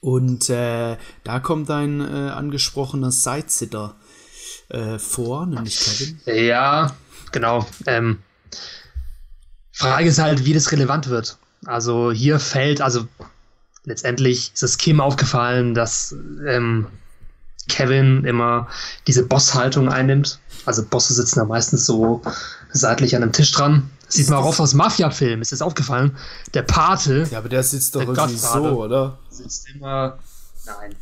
und 0.00 0.50
äh, 0.50 0.96
da 1.24 1.40
kommt 1.40 1.70
ein 1.70 2.00
äh, 2.00 2.30
angesprochener 2.30 3.10
Sidesitter 3.10 3.96
äh, 4.68 4.98
vor, 4.98 5.46
nämlich 5.46 5.78
Kevin. 5.78 6.20
Ja, 6.26 6.94
genau. 7.32 7.66
Ähm, 7.86 8.18
Frage 9.72 10.08
ist 10.08 10.18
halt, 10.18 10.44
wie 10.44 10.54
das 10.54 10.72
relevant 10.72 11.08
wird. 11.08 11.38
Also 11.64 12.12
hier 12.12 12.38
fällt, 12.38 12.80
also 12.80 13.06
letztendlich 13.84 14.52
ist 14.54 14.62
es 14.62 14.78
Kim 14.78 15.00
aufgefallen, 15.00 15.74
dass 15.74 16.14
ähm, 16.46 16.86
Kevin 17.68 18.24
immer 18.24 18.68
diese 19.06 19.24
Bosshaltung 19.24 19.88
einnimmt. 19.88 20.38
Also 20.64 20.84
Bosse 20.84 21.14
sitzen 21.14 21.38
da 21.38 21.44
meistens 21.44 21.86
so 21.86 22.22
seitlich 22.72 23.14
an 23.16 23.22
einem 23.22 23.32
Tisch 23.32 23.52
dran. 23.52 23.90
Das 24.06 24.16
sieht 24.16 24.28
man 24.28 24.38
auch 24.38 24.46
oft 24.46 24.60
aus 24.60 24.74
Mafia-Filmen, 24.74 25.42
ist 25.42 25.52
das 25.52 25.62
aufgefallen? 25.62 26.16
Der 26.54 26.62
Pate. 26.62 27.26
Ja, 27.30 27.38
aber 27.38 27.48
der 27.48 27.62
sitzt 27.62 27.94
doch 27.94 28.02
irgendwie 28.02 28.36
so, 28.36 28.82
oder? 28.82 29.18
Sitzt 29.30 29.68
immer. 29.70 30.18
Nein. 30.64 30.94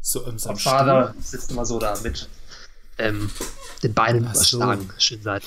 So 0.00 0.22
im 0.26 0.38
seinem 0.38 0.58
Vater 0.58 1.14
sitzt 1.20 1.50
immer 1.50 1.64
so 1.64 1.78
da 1.78 1.94
mit 2.02 2.28
ähm, 2.98 3.30
den 3.82 3.94
Beinen 3.94 4.22
überschlagen. 4.22 4.88
So. 4.94 5.00
Schön 5.00 5.22
seid. 5.22 5.42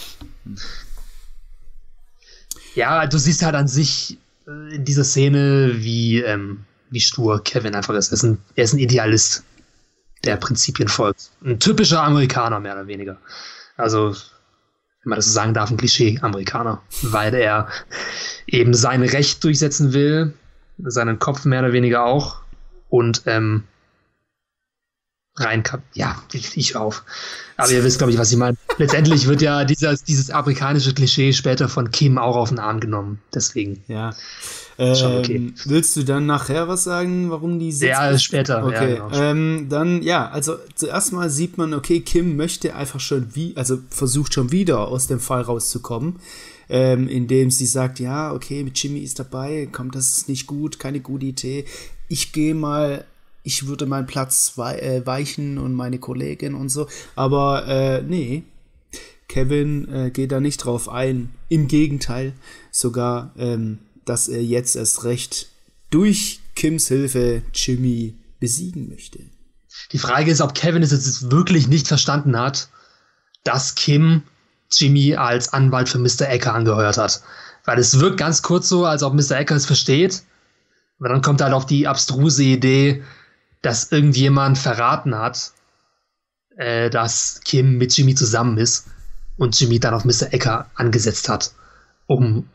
Ja, 2.75 3.05
du 3.05 3.17
siehst 3.17 3.43
halt 3.43 3.55
an 3.55 3.67
sich 3.67 4.17
äh, 4.47 4.75
in 4.75 4.85
dieser 4.85 5.03
Szene, 5.03 5.73
wie, 5.77 6.21
ähm, 6.21 6.65
wie 6.89 6.99
stur 6.99 7.43
Kevin 7.43 7.75
einfach 7.75 7.93
ist. 7.93 8.09
Er 8.09 8.13
ist 8.13 8.23
ein, 8.23 8.37
er 8.55 8.63
ist 8.63 8.73
ein 8.73 8.79
Idealist, 8.79 9.43
der 10.23 10.37
Prinzipien 10.37 10.89
folgt. 10.89 11.29
Ein 11.43 11.59
typischer 11.59 12.03
Amerikaner, 12.03 12.59
mehr 12.59 12.73
oder 12.73 12.87
weniger. 12.87 13.17
Also, 13.75 14.15
wenn 15.03 15.09
man 15.09 15.17
das 15.17 15.25
so 15.25 15.31
sagen 15.31 15.53
darf, 15.53 15.69
ein 15.69 15.77
Klischee-Amerikaner, 15.77 16.81
weil 17.03 17.33
er 17.33 17.69
eben 18.47 18.73
sein 18.73 19.03
Recht 19.03 19.43
durchsetzen 19.43 19.93
will, 19.93 20.33
seinen 20.79 21.19
Kopf 21.19 21.45
mehr 21.45 21.59
oder 21.61 21.73
weniger 21.73 22.03
auch 22.05 22.41
und 22.89 23.23
ähm, 23.25 23.63
rein 25.37 25.63
ja, 25.93 26.21
ich, 26.33 26.57
ich 26.57 26.75
auf. 26.75 27.03
Aber 27.57 27.71
ihr 27.71 27.83
wisst, 27.83 27.99
glaube 27.99 28.11
ich, 28.11 28.17
was 28.17 28.31
ich 28.31 28.37
meine. 28.37 28.57
Letztendlich 28.77 29.27
wird 29.27 29.41
ja 29.41 29.65
dieses, 29.65 30.03
dieses 30.03 30.31
afrikanische 30.31 30.93
Klischee 30.93 31.33
später 31.33 31.69
von 31.69 31.91
Kim 31.91 32.17
auch 32.17 32.35
auf 32.35 32.49
den 32.49 32.59
Arm 32.59 32.79
genommen. 32.79 33.21
Deswegen. 33.33 33.83
Ja. 33.87 34.11
Ähm, 34.79 35.17
okay. 35.19 35.53
Willst 35.65 35.95
du 35.95 36.03
dann 36.03 36.25
nachher 36.25 36.67
was 36.67 36.83
sagen, 36.83 37.31
warum 37.31 37.59
die 37.59 37.71
sitzt? 37.71 37.89
Ja, 37.89 38.17
später. 38.17 38.63
Okay. 38.65 38.95
Ja, 38.95 39.07
genau. 39.07 39.21
ähm, 39.21 39.67
dann, 39.69 40.03
ja, 40.03 40.29
also 40.29 40.55
zuerst 40.75 41.13
mal 41.13 41.29
sieht 41.29 41.57
man, 41.57 41.73
okay, 41.73 41.99
Kim 42.01 42.35
möchte 42.35 42.75
einfach 42.75 42.99
schon 42.99 43.27
wie, 43.33 43.53
also 43.55 43.79
versucht 43.89 44.33
schon 44.33 44.51
wieder 44.51 44.87
aus 44.87 45.07
dem 45.07 45.19
Fall 45.19 45.41
rauszukommen. 45.41 46.17
Ähm, 46.69 47.07
indem 47.07 47.49
sie 47.49 47.65
sagt, 47.65 47.99
ja, 48.01 48.33
okay, 48.33 48.61
mit 48.61 48.77
Jimmy 48.77 48.99
ist 48.99 49.19
dabei, 49.19 49.69
kommt, 49.71 49.95
das 49.95 50.17
ist 50.17 50.27
nicht 50.27 50.47
gut, 50.47 50.79
keine 50.79 50.99
gute 50.99 51.27
Idee. 51.27 51.63
Ich 52.09 52.33
gehe 52.33 52.53
mal 52.53 53.05
ich 53.47 53.65
würde 53.65 53.85
meinen 53.85 54.07
Platz 54.07 54.55
äh, 54.57 55.05
weichen 55.05 55.57
und 55.57 55.73
meine 55.73 55.99
Kollegin 55.99 56.53
und 56.53 56.67
so. 56.67 56.87
Aber 57.15 57.65
äh, 57.65 58.01
nee, 58.01 58.43
Kevin 59.29 59.87
äh, 59.87 60.11
geht 60.11 60.33
da 60.33 60.41
nicht 60.41 60.57
drauf 60.57 60.89
ein. 60.89 61.29
Im 61.47 61.69
Gegenteil, 61.69 62.33
sogar, 62.71 63.31
ähm, 63.37 63.79
dass 64.09 64.27
er 64.27 64.43
jetzt 64.43 64.75
erst 64.75 65.03
recht 65.03 65.47
durch 65.89 66.39
Kims 66.55 66.87
Hilfe 66.87 67.43
Jimmy 67.53 68.15
besiegen 68.39 68.89
möchte. 68.89 69.19
Die 69.91 69.99
Frage 69.99 70.31
ist, 70.31 70.41
ob 70.41 70.53
Kevin 70.53 70.83
es 70.83 70.91
jetzt 70.91 71.31
wirklich 71.31 71.67
nicht 71.67 71.87
verstanden 71.87 72.37
hat, 72.37 72.69
dass 73.43 73.75
Kim 73.75 74.23
Jimmy 74.71 75.15
als 75.15 75.53
Anwalt 75.53 75.89
für 75.89 75.99
Mr. 75.99 76.27
Ecker 76.27 76.53
angeheuert 76.53 76.97
hat. 76.97 77.21
Weil 77.65 77.79
es 77.79 77.99
wirkt 77.99 78.17
ganz 78.17 78.41
kurz 78.41 78.67
so, 78.67 78.85
als 78.85 79.03
ob 79.03 79.13
Mr. 79.13 79.37
Ecker 79.37 79.55
es 79.55 79.65
versteht. 79.65 80.23
Aber 80.99 81.09
dann 81.09 81.21
kommt 81.21 81.41
halt 81.41 81.53
auch 81.53 81.63
die 81.63 81.87
abstruse 81.87 82.43
Idee, 82.43 83.03
dass 83.61 83.91
irgendjemand 83.91 84.57
verraten 84.57 85.15
hat, 85.15 85.51
äh, 86.57 86.89
dass 86.89 87.41
Kim 87.43 87.77
mit 87.77 87.95
Jimmy 87.95 88.15
zusammen 88.15 88.57
ist 88.57 88.87
und 89.37 89.59
Jimmy 89.59 89.79
dann 89.79 89.93
auf 89.93 90.05
Mr. 90.05 90.33
Ecker 90.33 90.69
angesetzt 90.75 91.29
hat, 91.29 91.51
um 92.07 92.49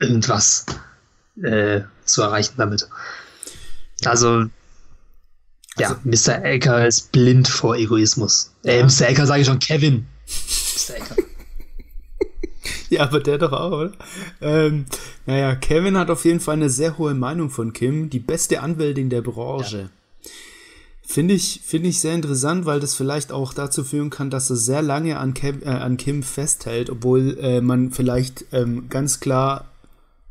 irgendwas 0.00 0.66
äh, 1.42 1.82
zu 2.04 2.22
erreichen 2.22 2.54
damit. 2.56 2.88
Also, 4.04 4.46
ja, 5.78 5.88
also, 5.88 6.00
Mr. 6.04 6.44
Ecker 6.44 6.86
ist 6.86 7.12
blind 7.12 7.48
vor 7.48 7.76
Egoismus. 7.76 8.52
Äh, 8.64 8.78
ja. 8.78 8.84
Mr. 8.84 9.08
Ecker 9.08 9.26
sage 9.26 9.42
ich 9.42 9.46
schon, 9.46 9.58
Kevin. 9.58 10.06
Mr. 10.26 10.96
Ecker. 10.96 11.16
ja, 12.90 13.02
aber 13.02 13.20
der 13.20 13.38
doch 13.38 13.52
auch, 13.52 13.72
oder? 13.72 13.92
Ähm, 14.40 14.86
naja, 15.26 15.54
Kevin 15.54 15.96
hat 15.96 16.10
auf 16.10 16.24
jeden 16.24 16.40
Fall 16.40 16.54
eine 16.54 16.70
sehr 16.70 16.98
hohe 16.98 17.14
Meinung 17.14 17.50
von 17.50 17.72
Kim, 17.72 18.10
die 18.10 18.18
beste 18.18 18.60
Anwältin 18.60 19.10
der 19.10 19.22
Branche. 19.22 19.78
Ja. 19.78 19.90
Finde 21.02 21.34
ich, 21.34 21.62
finde 21.64 21.88
ich 21.88 21.98
sehr 21.98 22.14
interessant, 22.14 22.66
weil 22.66 22.78
das 22.78 22.94
vielleicht 22.94 23.32
auch 23.32 23.52
dazu 23.52 23.82
führen 23.82 24.10
kann, 24.10 24.30
dass 24.30 24.48
er 24.48 24.54
sehr 24.54 24.80
lange 24.80 25.18
an, 25.18 25.34
Kev, 25.34 25.64
äh, 25.64 25.68
an 25.68 25.96
Kim 25.96 26.22
festhält, 26.22 26.88
obwohl 26.88 27.36
äh, 27.40 27.60
man 27.60 27.90
vielleicht 27.90 28.44
ähm, 28.52 28.88
ganz 28.88 29.18
klar, 29.18 29.69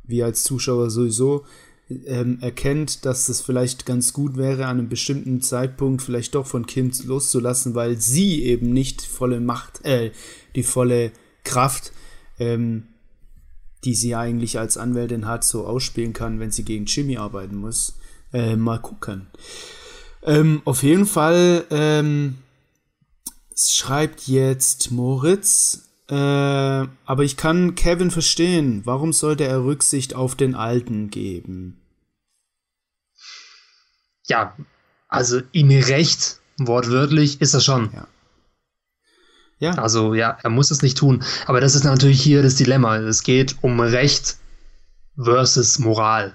wie 0.09 0.23
als 0.23 0.43
Zuschauer 0.43 0.89
sowieso, 0.89 1.45
ähm, 2.05 2.37
erkennt, 2.41 3.05
dass 3.05 3.29
es 3.29 3.41
vielleicht 3.41 3.85
ganz 3.85 4.13
gut 4.13 4.37
wäre, 4.37 4.65
an 4.65 4.79
einem 4.79 4.89
bestimmten 4.89 5.41
Zeitpunkt 5.41 6.01
vielleicht 6.01 6.35
doch 6.35 6.45
von 6.45 6.65
Kim 6.65 6.91
loszulassen, 7.05 7.73
weil 7.73 7.99
sie 7.99 8.43
eben 8.43 8.71
nicht 8.71 9.01
volle 9.01 9.39
Macht, 9.39 9.85
äh, 9.85 10.11
die 10.55 10.63
volle 10.63 11.11
Kraft, 11.43 11.91
ähm, 12.37 12.83
die 13.83 13.95
sie 13.95 14.15
eigentlich 14.15 14.59
als 14.59 14.77
Anwältin 14.77 15.25
hat, 15.25 15.43
so 15.43 15.65
ausspielen 15.65 16.13
kann, 16.13 16.39
wenn 16.39 16.51
sie 16.51 16.63
gegen 16.63 16.85
Jimmy 16.85 17.17
arbeiten 17.17 17.55
muss. 17.55 17.97
Äh, 18.33 18.55
mal 18.55 18.79
gucken. 18.79 19.27
Ähm, 20.21 20.61
auf 20.65 20.83
jeden 20.83 21.05
Fall 21.05 21.65
ähm, 21.71 22.35
schreibt 23.55 24.27
jetzt 24.27 24.91
Moritz, 24.91 25.88
äh, 26.09 26.13
aber 27.05 27.23
ich 27.23 27.37
kann 27.37 27.75
Kevin 27.75 28.09
verstehen. 28.09 28.81
Warum 28.85 29.13
sollte 29.13 29.45
er 29.45 29.63
Rücksicht 29.63 30.15
auf 30.15 30.35
den 30.35 30.55
Alten 30.55 31.09
geben? 31.09 31.79
Ja, 34.25 34.55
also 35.07 35.41
ihm 35.51 35.69
recht, 35.69 36.39
wortwörtlich, 36.57 37.41
ist 37.41 37.53
er 37.53 37.61
schon. 37.61 37.91
Ja. 37.93 38.07
Ja. 39.59 39.71
Also 39.73 40.13
ja, 40.13 40.37
er 40.41 40.49
muss 40.49 40.71
es 40.71 40.81
nicht 40.81 40.97
tun. 40.97 41.23
Aber 41.45 41.59
das 41.61 41.75
ist 41.75 41.83
natürlich 41.83 42.21
hier 42.21 42.41
das 42.41 42.55
Dilemma. 42.55 42.97
Es 42.97 43.23
geht 43.23 43.57
um 43.61 43.79
Recht 43.79 44.37
versus 45.21 45.79
Moral. 45.79 46.33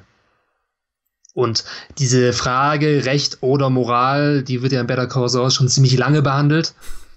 Und 1.32 1.64
diese 1.98 2.32
Frage 2.32 3.06
Recht 3.06 3.38
oder 3.40 3.70
Moral, 3.70 4.44
die 4.44 4.62
wird 4.62 4.72
ja 4.72 4.80
in 4.80 4.86
Better 4.86 5.08
Call 5.08 5.28
Saul 5.28 5.50
schon 5.50 5.68
ziemlich 5.68 5.96
lange 5.96 6.22
behandelt. 6.22 6.74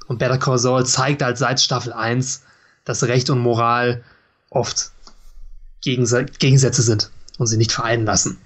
Und 0.08 0.18
Better 0.18 0.38
Call 0.40 0.58
Saul 0.58 0.86
zeigt 0.86 1.22
halt 1.22 1.38
seit 1.38 1.60
Staffel 1.60 1.94
1, 1.94 2.44
dass 2.88 3.04
Recht 3.04 3.30
und 3.30 3.40
Moral 3.40 4.04
oft 4.50 4.92
Gegensätze 5.84 6.82
sind 6.82 7.12
und 7.38 7.48
sie 7.48 7.58
nicht 7.58 7.74
vereinen 7.74 8.06
lassen. 8.06 8.38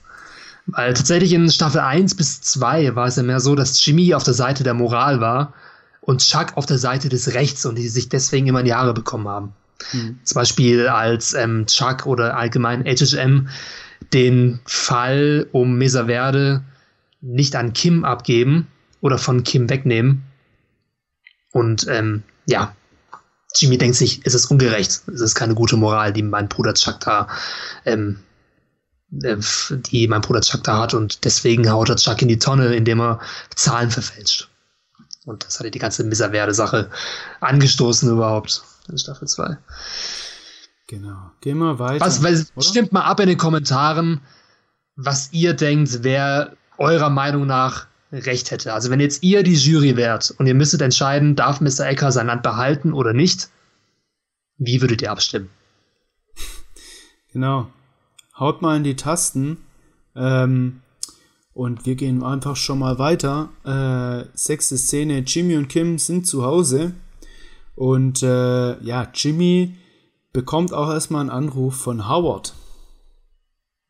Weil 0.66 0.94
tatsächlich 0.94 1.34
in 1.34 1.50
Staffel 1.50 1.80
1 1.80 2.16
bis 2.16 2.42
2 2.42 2.96
war 2.96 3.08
es 3.08 3.16
ja 3.16 3.24
mehr 3.24 3.40
so, 3.40 3.56
dass 3.56 3.84
Jimmy 3.86 4.14
auf 4.14 4.24
der 4.24 4.34
Seite 4.34 4.64
der 4.64 4.74
Moral 4.74 5.22
war 5.22 5.54
und 6.02 6.22
Chuck 6.22 6.58
auf 6.58 6.66
der 6.66 6.78
Seite 6.78 7.10
des 7.10 7.34
Rechts 7.34 7.66
und 7.66 7.78
die 7.78 7.88
sich 7.88 8.10
deswegen 8.10 8.48
immer 8.48 8.60
in 8.60 8.66
die 8.66 8.74
Haare 8.74 8.94
bekommen 8.94 9.28
haben. 9.28 9.54
Mhm. 9.94 10.20
Zum 10.24 10.36
Beispiel 10.36 10.88
als 10.88 11.34
ähm, 11.34 11.66
Chuck 11.68 12.06
oder 12.06 12.36
allgemein 12.36 12.84
HHM 12.84 13.48
den 14.14 14.60
Fall 14.66 15.48
um 15.52 15.78
Mesa 15.78 16.06
Verde 16.06 16.64
nicht 17.22 17.56
an 17.56 17.74
Kim 17.74 18.04
abgeben 18.04 18.68
oder 19.02 19.18
von 19.18 19.44
Kim 19.44 19.70
wegnehmen. 19.70 20.24
Und 21.52 21.86
ähm, 21.90 22.24
ja, 22.46 22.76
Jimmy 23.56 23.78
denkt 23.78 23.98
sich, 23.98 24.22
es 24.24 24.34
ist 24.34 24.46
ungerecht, 24.48 25.02
es 25.08 25.22
ist 25.22 25.36
keine 25.36 25.56
gute 25.56 25.78
Moral, 25.78 26.14
die 26.14 26.24
mein 26.24 26.48
Bruder 26.48 26.74
Chuck 26.74 27.00
da, 27.02 27.28
ähm, 27.86 28.20
äh, 29.22 29.38
die 29.70 30.08
mein 30.08 30.22
Bruder 30.22 30.42
Chuck 30.42 30.64
da 30.64 30.80
hat 30.80 30.94
und 30.94 31.26
deswegen 31.26 31.70
haut 31.70 31.90
er 31.90 31.98
Chuck 31.98 32.22
in 32.22 32.30
die 32.30 32.40
Tonne, 32.40 32.76
indem 32.76 33.02
er 33.02 33.20
Zahlen 33.56 33.92
verfälscht. 33.92 34.50
Und 35.26 35.46
das 35.46 35.60
hat 35.60 35.74
die 35.74 35.80
ganze 35.80 36.04
Mesa 36.04 36.30
Verde 36.30 36.54
Sache 36.54 36.90
angestoßen 37.42 38.10
überhaupt 38.10 38.64
in 38.90 38.98
Staffel 38.98 39.28
2. 39.28 39.58
Genau. 40.88 41.32
Gehen 41.42 41.60
wir 41.60 41.80
weiter. 41.80 42.06
Was, 42.06 42.24
weil, 42.24 42.46
stimmt 42.60 42.92
mal 42.92 43.04
ab 43.04 43.20
in 43.20 43.28
den 43.28 43.38
Kommentaren, 43.38 44.22
was 44.96 45.32
ihr 45.32 45.54
denkt, 45.54 46.04
wer 46.04 46.54
eurer 46.78 47.10
Meinung 47.10 47.46
nach 47.46 47.88
recht 48.12 48.52
hätte. 48.52 48.74
Also 48.74 48.90
wenn 48.90 49.00
jetzt 49.00 49.24
ihr 49.24 49.44
die 49.44 49.56
Jury 49.56 49.96
wärt 49.96 50.32
und 50.38 50.48
ihr 50.48 50.54
müsstet 50.54 50.82
entscheiden, 50.82 51.36
darf 51.36 51.62
Mr. 51.62 51.88
Ecker 51.88 52.12
sein 52.12 52.28
Land 52.28 52.44
behalten 52.44 52.94
oder 52.94 53.14
nicht, 53.14 53.50
wie 54.58 54.82
würdet 54.82 55.02
ihr 55.02 55.12
abstimmen? 55.12 55.50
Genau. 57.34 57.70
Haut 58.38 58.62
mal 58.62 58.76
in 58.76 58.84
die 58.84 58.98
Tasten. 58.98 59.56
Ähm, 60.18 60.82
und 61.54 61.86
wir 61.86 61.96
gehen 61.96 62.24
einfach 62.24 62.58
schon 62.58 62.80
mal 62.80 63.00
weiter. 63.00 63.50
Äh, 63.64 64.26
sechste 64.34 64.78
Szene. 64.78 65.20
Jimmy 65.20 65.56
und 65.56 65.70
Kim 65.70 65.98
sind 65.98 66.28
zu 66.28 66.44
Hause. 66.44 66.94
Und 67.76 68.22
äh, 68.22 68.82
ja, 68.84 69.08
Jimmy 69.14 69.78
bekommt 70.34 70.74
auch 70.74 70.90
erstmal 70.90 71.22
einen 71.22 71.30
Anruf 71.30 71.76
von 71.76 72.10
Howard. 72.10 72.54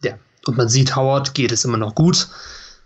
Ja, 0.04 0.20
und 0.46 0.58
man 0.58 0.70
sieht, 0.70 0.96
Howard 0.96 1.34
geht 1.34 1.52
es 1.52 1.66
immer 1.66 1.78
noch 1.78 1.96
gut. 1.96 2.28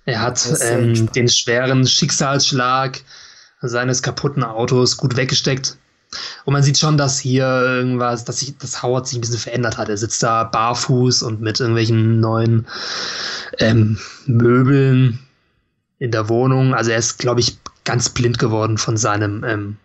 Er 0.05 0.21
hat 0.21 0.47
ähm, 0.61 1.11
den 1.13 1.27
schweren 1.27 1.85
Schicksalsschlag 1.87 3.01
seines 3.61 4.01
kaputten 4.03 4.43
Autos 4.43 4.97
gut 4.97 5.15
weggesteckt. 5.15 5.77
Und 6.45 6.53
man 6.53 6.63
sieht 6.63 6.77
schon, 6.77 6.97
dass 6.97 7.19
hier 7.19 7.45
irgendwas, 7.45 8.23
dass 8.23 8.39
sich, 8.39 8.57
dass 8.57 8.83
Howard 8.83 9.07
sich 9.07 9.17
ein 9.17 9.21
bisschen 9.21 9.39
verändert 9.39 9.77
hat. 9.77 9.89
Er 9.89 9.97
sitzt 9.97 10.21
da 10.23 10.43
barfuß 10.43 11.23
und 11.23 11.41
mit 11.41 11.59
irgendwelchen 11.59 12.19
neuen 12.19 12.67
ähm, 13.57 13.97
Möbeln 14.25 15.19
in 15.99 16.11
der 16.11 16.29
Wohnung. 16.29 16.73
Also 16.73 16.91
er 16.91 16.97
ist, 16.97 17.17
glaube 17.17 17.39
ich, 17.39 17.57
ganz 17.83 18.09
blind 18.09 18.39
geworden 18.39 18.77
von 18.77 18.97
seinem 18.97 19.43
ähm, 19.43 19.77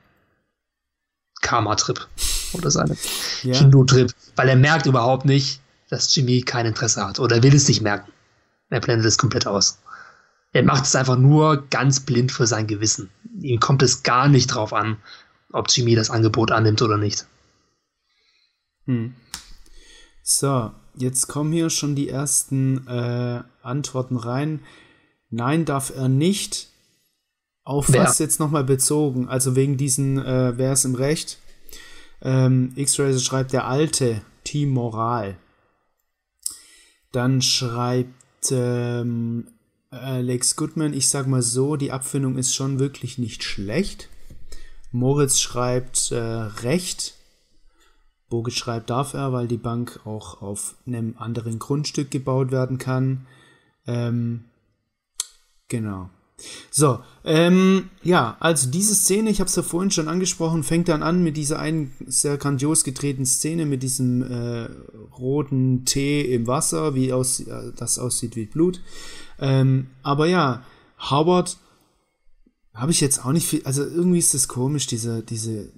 Karma-Trip 1.40 2.06
oder 2.52 2.70
seinem 2.70 2.96
ja. 3.42 3.54
Hindu-Trip, 3.54 4.12
weil 4.36 4.48
er 4.48 4.56
merkt 4.56 4.86
überhaupt 4.86 5.24
nicht, 5.24 5.60
dass 5.88 6.14
Jimmy 6.14 6.42
kein 6.42 6.66
Interesse 6.66 7.04
hat 7.04 7.18
oder 7.18 7.42
will 7.42 7.54
es 7.54 7.66
nicht 7.66 7.80
merken. 7.80 8.12
Er 8.68 8.80
blendet 8.80 9.06
es 9.06 9.18
komplett 9.18 9.46
aus. 9.46 9.78
Er 10.52 10.64
macht 10.64 10.84
es 10.84 10.96
einfach 10.96 11.16
nur 11.16 11.68
ganz 11.68 12.00
blind 12.00 12.32
für 12.32 12.46
sein 12.46 12.66
Gewissen. 12.66 13.10
Ihm 13.40 13.60
kommt 13.60 13.82
es 13.82 14.02
gar 14.02 14.28
nicht 14.28 14.48
drauf 14.48 14.72
an, 14.72 14.96
ob 15.52 15.66
Jimmy 15.70 15.94
das 15.94 16.10
Angebot 16.10 16.50
annimmt 16.50 16.82
oder 16.82 16.98
nicht. 16.98 17.26
Hm. 18.86 19.14
So, 20.22 20.72
jetzt 20.94 21.28
kommen 21.28 21.52
hier 21.52 21.70
schon 21.70 21.94
die 21.94 22.08
ersten 22.08 22.86
äh, 22.88 23.42
Antworten 23.62 24.16
rein. 24.16 24.60
Nein, 25.28 25.64
darf 25.64 25.92
er 25.94 26.08
nicht. 26.08 26.68
Auf 27.62 27.92
Wer? 27.92 28.02
was 28.02 28.18
jetzt 28.18 28.40
nochmal 28.40 28.64
bezogen? 28.64 29.28
Also 29.28 29.54
wegen 29.54 29.76
diesen, 29.76 30.18
äh, 30.18 30.56
wer 30.56 30.72
ist 30.72 30.84
im 30.84 30.96
Recht? 30.96 31.38
Ähm, 32.22 32.72
X-Ray 32.74 33.18
schreibt 33.18 33.52
der 33.52 33.66
alte 33.66 34.22
Team 34.44 34.70
Moral. 34.70 35.36
Dann 37.12 37.42
schreibt 37.42 38.50
ähm, 38.50 39.46
Alex 39.90 40.54
Goodman, 40.54 40.94
ich 40.94 41.08
sag 41.08 41.26
mal 41.26 41.42
so, 41.42 41.74
die 41.74 41.90
Abfindung 41.90 42.38
ist 42.38 42.54
schon 42.54 42.78
wirklich 42.78 43.18
nicht 43.18 43.42
schlecht. 43.42 44.08
Moritz 44.92 45.40
schreibt 45.40 46.12
äh, 46.12 46.16
Recht. 46.16 47.14
Boge 48.28 48.52
schreibt 48.52 48.90
darf 48.90 49.14
er, 49.14 49.32
weil 49.32 49.48
die 49.48 49.56
Bank 49.56 50.00
auch 50.04 50.42
auf 50.42 50.76
einem 50.86 51.16
anderen 51.18 51.58
Grundstück 51.58 52.12
gebaut 52.12 52.52
werden 52.52 52.78
kann. 52.78 53.26
Ähm, 53.88 54.44
genau. 55.66 56.10
So, 56.70 57.00
ähm, 57.24 57.90
ja, 58.02 58.36
also 58.40 58.70
diese 58.70 58.94
Szene, 58.94 59.30
ich 59.30 59.40
habe 59.40 59.48
es 59.48 59.56
ja 59.56 59.62
vorhin 59.62 59.90
schon 59.90 60.08
angesprochen, 60.08 60.62
fängt 60.62 60.88
dann 60.88 61.02
an 61.02 61.22
mit 61.22 61.36
dieser 61.36 61.58
einen 61.58 61.92
sehr 62.06 62.36
grandios 62.38 62.84
gedrehten 62.84 63.26
Szene 63.26 63.66
mit 63.66 63.82
diesem 63.82 64.22
äh, 64.22 64.68
roten 65.18 65.84
Tee 65.84 66.22
im 66.22 66.46
Wasser, 66.46 66.94
wie 66.94 67.12
aus, 67.12 67.40
äh, 67.40 67.72
das 67.76 67.98
aussieht 67.98 68.36
wie 68.36 68.46
Blut. 68.46 68.80
Ähm, 69.38 69.88
aber 70.02 70.26
ja, 70.26 70.64
Howard 71.10 71.58
habe 72.74 72.92
ich 72.92 73.00
jetzt 73.00 73.24
auch 73.24 73.32
nicht 73.32 73.46
viel, 73.46 73.62
also 73.64 73.82
irgendwie 73.82 74.18
ist 74.18 74.34
das 74.34 74.48
komisch, 74.48 74.86
diese, 74.86 75.22
diese, 75.22 75.70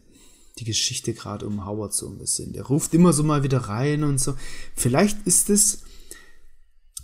die 0.58 0.64
Geschichte 0.64 1.14
gerade 1.14 1.46
um 1.46 1.66
Howard 1.66 1.94
so 1.94 2.08
ein 2.08 2.18
bisschen. 2.18 2.52
Der 2.52 2.64
ruft 2.64 2.94
immer 2.94 3.12
so 3.12 3.22
mal 3.22 3.42
wieder 3.42 3.58
rein 3.58 4.04
und 4.04 4.18
so. 4.18 4.34
Vielleicht 4.74 5.26
ist 5.26 5.50
es, 5.50 5.82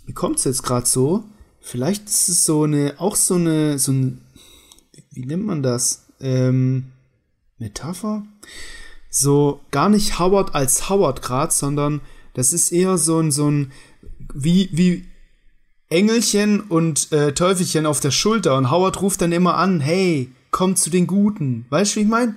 wie 0.05 0.13
kommt 0.13 0.37
es 0.37 0.45
jetzt 0.45 0.63
gerade 0.63 0.85
so? 0.85 1.23
Vielleicht 1.61 2.07
ist 2.07 2.29
es 2.29 2.45
so 2.45 2.63
eine, 2.63 2.95
auch 2.97 3.15
so 3.15 3.35
eine, 3.35 3.79
so 3.79 3.91
ein, 3.91 4.21
wie 5.11 5.25
nennt 5.25 5.45
man 5.45 5.63
das? 5.63 6.05
Ähm, 6.19 6.91
Metapher? 7.57 8.23
So 9.09 9.61
gar 9.71 9.89
nicht 9.89 10.19
Howard 10.19 10.55
als 10.55 10.89
Howard 10.89 11.21
gerade, 11.21 11.53
sondern 11.53 12.01
das 12.33 12.53
ist 12.53 12.71
eher 12.71 12.97
so 12.97 13.19
ein, 13.19 13.31
so 13.31 13.49
ein, 13.49 13.71
wie, 14.33 14.69
wie 14.71 15.05
Engelchen 15.89 16.61
und 16.61 17.11
äh, 17.11 17.33
Teufelchen 17.33 17.85
auf 17.85 17.99
der 17.99 18.11
Schulter 18.11 18.55
und 18.55 18.69
Howard 18.69 19.01
ruft 19.01 19.21
dann 19.21 19.31
immer 19.31 19.55
an, 19.55 19.79
hey, 19.79 20.31
komm 20.51 20.75
zu 20.75 20.89
den 20.89 21.07
Guten. 21.07 21.65
Weißt 21.69 21.95
du, 21.95 21.99
wie 21.99 22.03
ich 22.03 22.09
meine? 22.09 22.35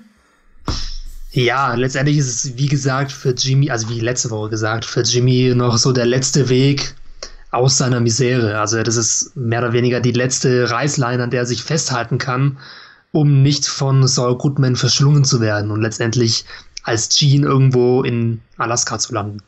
Ja, 1.33 1.75
letztendlich 1.75 2.19
ist 2.19 2.45
es, 2.45 2.57
wie 2.59 2.69
gesagt, 2.69 3.11
für 3.13 3.31
Jimmy, 3.31 3.71
also 3.71 3.89
wie 3.89 4.01
letzte 4.01 4.31
Woche 4.31 4.51
gesagt, 4.51 4.85
für 4.85 5.01
Jimmy 5.01 5.55
noch 5.55 5.79
so 5.79 5.93
der 5.93 6.07
letzte 6.07 6.49
Weg, 6.49 6.95
aus 7.53 7.77
seiner 7.77 8.01
Misere. 8.01 8.59
Also 8.59 8.83
das 8.83 8.97
ist 8.97 9.37
mehr 9.37 9.61
oder 9.61 9.73
weniger 9.73 10.01
die 10.01 10.13
letzte 10.13 10.71
Reißleine, 10.71 11.23
an 11.23 11.31
der 11.31 11.43
er 11.43 11.47
sich 11.47 11.63
festhalten 11.63 12.19
kann, 12.19 12.59
um 13.13 13.43
nicht 13.43 13.67
von 13.67 14.07
Saul 14.09 14.39
Goodman 14.39 14.75
verschlungen 14.75 15.25
zu 15.25 15.41
werden 15.41 15.71
und 15.71 15.83
letztendlich 15.83 16.47
als 16.83 17.17
Gene 17.17 17.47
irgendwo 17.47 18.03
in 18.03 18.41
Alaska 18.57 18.99
zu 18.99 19.13
landen. 19.15 19.43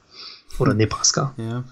Oder 0.59 0.73
hm. 0.73 0.79
Nebraska. 0.79 1.35
Ja. 1.39 1.65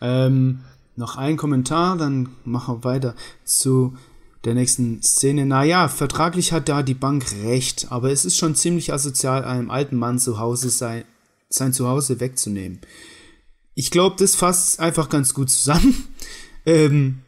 Ähm, 0.00 0.60
noch 0.96 1.16
ein 1.16 1.36
Kommentar, 1.36 1.96
dann 1.96 2.30
machen 2.44 2.78
wir 2.78 2.84
weiter 2.84 3.14
zu 3.44 3.96
der 4.44 4.54
nächsten 4.54 5.02
Szene. 5.02 5.44
Naja, 5.46 5.88
vertraglich 5.88 6.52
hat 6.52 6.68
da 6.68 6.82
die 6.82 6.94
Bank 6.94 7.26
recht, 7.44 7.88
aber 7.90 8.10
es 8.10 8.24
ist 8.24 8.38
schon 8.38 8.54
ziemlich 8.54 8.92
asozial, 8.92 9.44
einem 9.44 9.70
alten 9.70 9.96
Mann 9.96 10.18
zu 10.18 10.38
Hause 10.38 10.70
sein, 10.70 11.04
sein 11.50 11.74
Zuhause 11.74 12.20
wegzunehmen 12.20 12.80
ich 13.74 13.90
glaube, 13.90 14.16
das 14.18 14.34
fasst 14.34 14.80
einfach 14.80 15.08
ganz 15.08 15.34
gut 15.34 15.50
zusammen. 15.50 16.08
Ähm, 16.64 17.22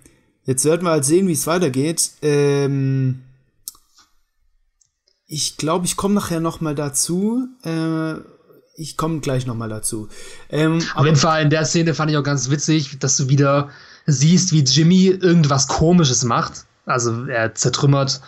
jetzt 0.44 0.64
werden 0.64 0.86
wir 0.86 0.92
halt 0.92 1.04
sehen, 1.04 1.26
wie 1.26 1.32
es 1.32 1.48
weitergeht. 1.48 2.12
Ähm, 2.22 3.24
ich 5.26 5.56
glaube, 5.56 5.86
ich 5.86 5.96
komme 5.96 6.14
nachher 6.14 6.38
noch 6.38 6.60
mal 6.60 6.76
dazu. 6.76 7.48
Äh, 7.64 8.14
ich 8.76 8.96
komme 8.96 9.18
gleich 9.18 9.44
noch 9.44 9.56
mal 9.56 9.68
dazu. 9.68 10.08
Ähm, 10.50 10.80
Auf 10.94 11.04
jeden 11.04 11.16
Fall 11.16 11.42
in 11.42 11.50
der 11.50 11.64
Szene 11.64 11.94
fand 11.94 12.12
ich 12.12 12.16
auch 12.16 12.22
ganz 12.22 12.48
witzig, 12.48 12.98
dass 13.00 13.16
du 13.16 13.28
wieder 13.28 13.70
siehst, 14.06 14.52
wie 14.52 14.60
Jimmy 14.60 15.06
irgendwas 15.06 15.66
Komisches 15.66 16.22
macht. 16.22 16.64
Also 16.86 17.26
er 17.26 17.56
zertrümmert 17.56 18.20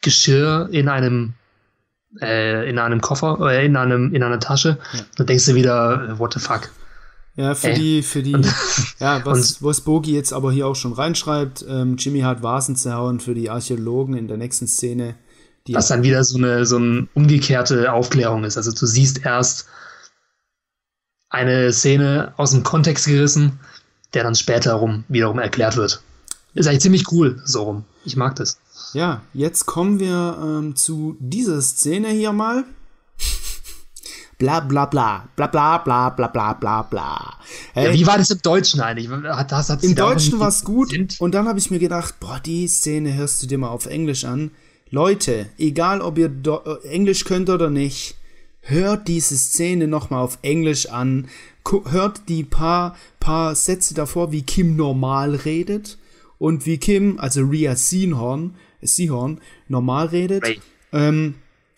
Geschirr 0.00 0.68
in 0.70 0.88
einem 0.88 1.34
äh, 2.20 2.68
in 2.68 2.78
einem 2.78 3.00
Koffer, 3.00 3.38
äh, 3.50 3.66
in 3.66 3.76
einem 3.76 4.14
in 4.14 4.22
einer 4.22 4.40
Tasche. 4.40 4.78
Ja. 4.92 5.00
Dann 5.16 5.26
denkst 5.26 5.46
du 5.46 5.54
wieder, 5.54 6.08
äh, 6.08 6.18
what 6.18 6.34
the 6.34 6.40
fuck. 6.40 6.70
Ja, 7.36 7.54
für 7.54 7.68
äh. 7.68 7.74
die, 7.74 8.02
für 8.02 8.22
die, 8.22 8.36
ja, 8.98 9.20
was, 9.24 9.62
was 9.62 9.82
Bogi 9.82 10.14
jetzt 10.14 10.32
aber 10.32 10.52
hier 10.52 10.66
auch 10.66 10.74
schon 10.74 10.94
reinschreibt, 10.94 11.64
ähm, 11.68 11.96
Jimmy 11.96 12.20
hat 12.20 12.42
Vasen 12.42 12.76
zerhauen 12.76 13.20
für 13.20 13.34
die 13.34 13.50
Archäologen 13.50 14.16
in 14.16 14.26
der 14.26 14.38
nächsten 14.38 14.66
Szene. 14.66 15.14
Die 15.66 15.74
was 15.74 15.88
dann 15.88 16.02
wieder 16.02 16.22
so 16.24 16.38
eine, 16.38 16.64
so 16.64 16.76
eine 16.76 17.08
umgekehrte 17.14 17.92
Aufklärung 17.92 18.44
ist. 18.44 18.56
Also 18.56 18.72
du 18.72 18.86
siehst 18.86 19.24
erst 19.24 19.66
eine 21.28 21.72
Szene 21.72 22.32
aus 22.36 22.52
dem 22.52 22.62
Kontext 22.62 23.06
gerissen, 23.06 23.58
der 24.14 24.22
dann 24.22 24.34
später 24.34 24.74
rum, 24.74 25.04
wiederum 25.08 25.38
erklärt 25.38 25.76
wird. 25.76 26.02
Ist 26.54 26.68
eigentlich 26.68 26.80
ziemlich 26.80 27.12
cool, 27.12 27.42
so 27.44 27.64
rum. 27.64 27.84
Ich 28.04 28.16
mag 28.16 28.36
das. 28.36 28.58
Ja, 28.94 29.22
jetzt 29.34 29.66
kommen 29.66 29.98
wir 29.98 30.38
ähm, 30.40 30.76
zu 30.76 31.16
dieser 31.18 31.60
Szene 31.60 32.08
hier 32.08 32.32
mal 32.32 32.64
bla 34.38 34.60
bla 34.60 34.86
bla, 34.86 35.28
bla 35.36 35.46
bla 35.46 35.78
bla 35.78 36.10
bla 36.10 36.28
bla 36.28 36.52
bla 36.52 36.82
bla. 36.82 37.38
Hey, 37.72 37.86
ja, 37.86 37.94
wie 37.94 38.06
war 38.06 38.18
das 38.18 38.30
im 38.30 38.42
Deutschen 38.42 38.80
eigentlich? 38.80 39.08
Das, 39.48 39.70
Im 39.82 39.94
Deutschen 39.94 40.38
war 40.38 40.48
es 40.48 40.64
gut 40.64 40.90
sind? 40.90 41.20
und 41.20 41.34
dann 41.34 41.48
habe 41.48 41.58
ich 41.58 41.70
mir 41.70 41.78
gedacht, 41.78 42.20
boah, 42.20 42.40
die 42.44 42.68
Szene 42.68 43.14
hörst 43.14 43.42
du 43.42 43.46
dir 43.46 43.58
mal 43.58 43.68
auf 43.68 43.86
Englisch 43.86 44.24
an. 44.24 44.50
Leute, 44.90 45.48
egal 45.58 46.00
ob 46.00 46.18
ihr 46.18 46.28
Do 46.28 46.60
äh, 46.64 46.88
Englisch 46.88 47.24
könnt 47.24 47.50
oder 47.50 47.70
nicht, 47.70 48.16
hört 48.60 49.08
diese 49.08 49.36
Szene 49.36 49.88
nochmal 49.88 50.22
auf 50.22 50.38
Englisch 50.42 50.88
an. 50.90 51.28
Hört 51.86 52.28
die 52.28 52.44
paar, 52.44 52.96
paar 53.18 53.54
Sätze 53.54 53.94
davor, 53.94 54.30
wie 54.30 54.42
Kim 54.42 54.76
normal 54.76 55.34
redet 55.34 55.98
und 56.38 56.66
wie 56.66 56.78
Kim, 56.78 57.18
also 57.18 57.42
Ria 57.42 57.74
Seahorn, 57.74 58.54
Seahorn 58.82 59.40
normal 59.68 60.06
redet. 60.06 60.44
Ähm, 60.92 61.34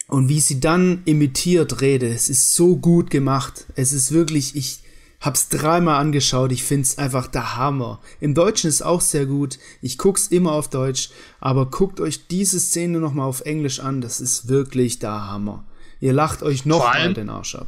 und 0.08 0.28
wie 0.28 0.40
sie 0.40 0.58
dann 0.58 1.02
imitiert 1.04 1.80
redet, 1.82 2.14
es 2.14 2.28
ist 2.28 2.54
so 2.54 2.76
gut 2.76 3.10
gemacht. 3.10 3.66
Es 3.76 3.92
ist 3.92 4.10
wirklich, 4.10 4.56
ich 4.56 4.80
hab's 5.20 5.50
dreimal 5.50 6.00
angeschaut, 6.00 6.50
ich 6.50 6.64
find's 6.64 6.96
einfach 6.96 7.26
der 7.26 7.56
Hammer. 7.56 8.00
Im 8.18 8.34
Deutschen 8.34 8.68
ist 8.68 8.82
auch 8.82 9.02
sehr 9.02 9.26
gut. 9.26 9.58
Ich 9.82 9.98
guck's 9.98 10.28
immer 10.28 10.52
auf 10.52 10.70
Deutsch, 10.70 11.10
aber 11.40 11.66
guckt 11.66 12.00
euch 12.00 12.26
diese 12.26 12.58
Szene 12.58 13.00
nochmal 13.00 13.28
auf 13.28 13.42
Englisch 13.42 13.80
an, 13.80 14.00
das 14.00 14.20
ist 14.20 14.48
wirklich 14.48 14.98
der 14.98 15.30
Hammer. 15.30 15.64
Ihr 16.00 16.14
lacht 16.14 16.42
euch 16.42 16.64
noch 16.64 16.84
mal 16.84 17.12
den 17.12 17.28
Arsch 17.28 17.56
ab. 17.56 17.66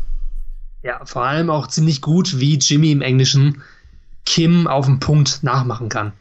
Ja, 0.83 1.05
vor 1.05 1.25
allem 1.25 1.51
auch 1.51 1.67
ziemlich 1.67 2.01
gut, 2.01 2.41
wie 2.41 2.55
Jimmy 2.55 2.91
im 2.91 3.03
Englischen 3.03 3.63
Kim 4.25 4.67
auf 4.67 4.87
den 4.87 4.99
Punkt 4.99 5.43
nachmachen 5.43 5.91
kann. 5.91 6.13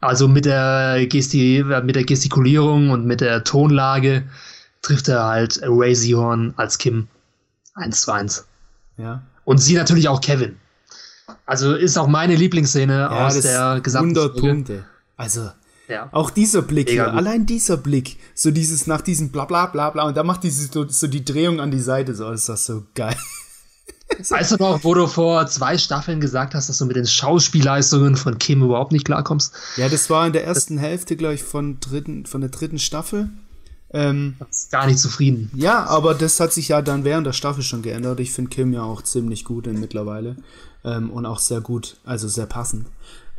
Also 0.00 0.28
mit 0.28 0.44
der, 0.44 1.06
Gesti 1.06 1.64
mit 1.82 1.96
der 1.96 2.04
Gestikulierung 2.04 2.90
und 2.90 3.06
mit 3.06 3.22
der 3.22 3.42
Tonlage 3.42 4.24
trifft 4.84 5.08
er 5.08 5.24
halt 5.24 5.60
Ray 5.62 5.94
Zihorn 5.94 6.54
als 6.56 6.78
Kim 6.78 7.08
1 7.74 8.02
zu 8.02 8.12
1. 8.12 8.44
Ja. 8.98 9.22
Und 9.44 9.58
sie 9.58 9.74
natürlich 9.74 10.08
auch 10.08 10.20
Kevin. 10.20 10.56
Also 11.46 11.74
ist 11.74 11.96
auch 11.98 12.06
meine 12.06 12.36
Lieblingsszene 12.36 12.98
ja, 12.98 13.26
aus 13.26 13.40
der 13.40 13.80
gesamten 13.82 14.16
100 14.16 14.32
Folge. 14.32 14.48
Punkte. 14.48 14.84
Also 15.16 15.50
ja. 15.88 16.08
Auch 16.12 16.30
dieser 16.30 16.62
Blick 16.62 16.88
hier, 16.88 17.12
allein 17.12 17.44
dieser 17.44 17.76
Blick, 17.76 18.18
so 18.34 18.50
dieses 18.50 18.86
nach 18.86 19.02
diesem 19.02 19.30
bla 19.30 19.44
bla 19.44 19.66
bla 19.66 19.90
bla 19.90 20.04
und 20.04 20.16
da 20.16 20.22
macht 20.22 20.42
diese 20.42 20.66
so, 20.72 20.88
so 20.88 21.06
die 21.06 21.24
Drehung 21.24 21.60
an 21.60 21.70
die 21.70 21.80
Seite, 21.80 22.14
so 22.14 22.30
ist 22.30 22.48
das 22.48 22.64
so 22.64 22.84
geil. 22.94 23.16
weißt 24.28 24.52
du 24.52 24.56
noch, 24.56 24.84
wo 24.84 24.94
du 24.94 25.06
vor 25.06 25.46
zwei 25.46 25.76
Staffeln 25.76 26.20
gesagt 26.20 26.54
hast, 26.54 26.68
dass 26.68 26.78
du 26.78 26.86
mit 26.86 26.96
den 26.96 27.06
Schauspielleistungen 27.06 28.16
von 28.16 28.38
Kim 28.38 28.62
überhaupt 28.62 28.92
nicht 28.92 29.04
klarkommst? 29.04 29.54
Ja, 29.76 29.88
das 29.88 30.08
war 30.08 30.26
in 30.26 30.32
der 30.32 30.44
ersten 30.44 30.78
Hälfte, 30.78 31.16
glaube 31.16 31.34
ich, 31.34 31.42
von, 31.42 31.80
dritten, 31.80 32.24
von 32.24 32.40
der 32.40 32.50
dritten 32.50 32.78
Staffel. 32.78 33.28
Ähm, 33.94 34.34
gar 34.72 34.86
nicht 34.86 34.98
zufrieden. 34.98 35.52
Ja, 35.54 35.84
aber 35.86 36.14
das 36.14 36.40
hat 36.40 36.52
sich 36.52 36.68
ja 36.68 36.82
dann 36.82 37.04
während 37.04 37.28
der 37.28 37.32
Staffel 37.32 37.62
schon 37.62 37.82
geändert. 37.82 38.18
Ich 38.18 38.32
finde 38.32 38.50
Kim 38.50 38.72
ja 38.72 38.82
auch 38.82 39.02
ziemlich 39.02 39.44
gut 39.44 39.68
in 39.68 39.78
mittlerweile. 39.78 40.34
Ähm, 40.84 41.10
und 41.10 41.26
auch 41.26 41.38
sehr 41.38 41.60
gut, 41.60 41.96
also 42.04 42.26
sehr 42.26 42.46
passend. 42.46 42.86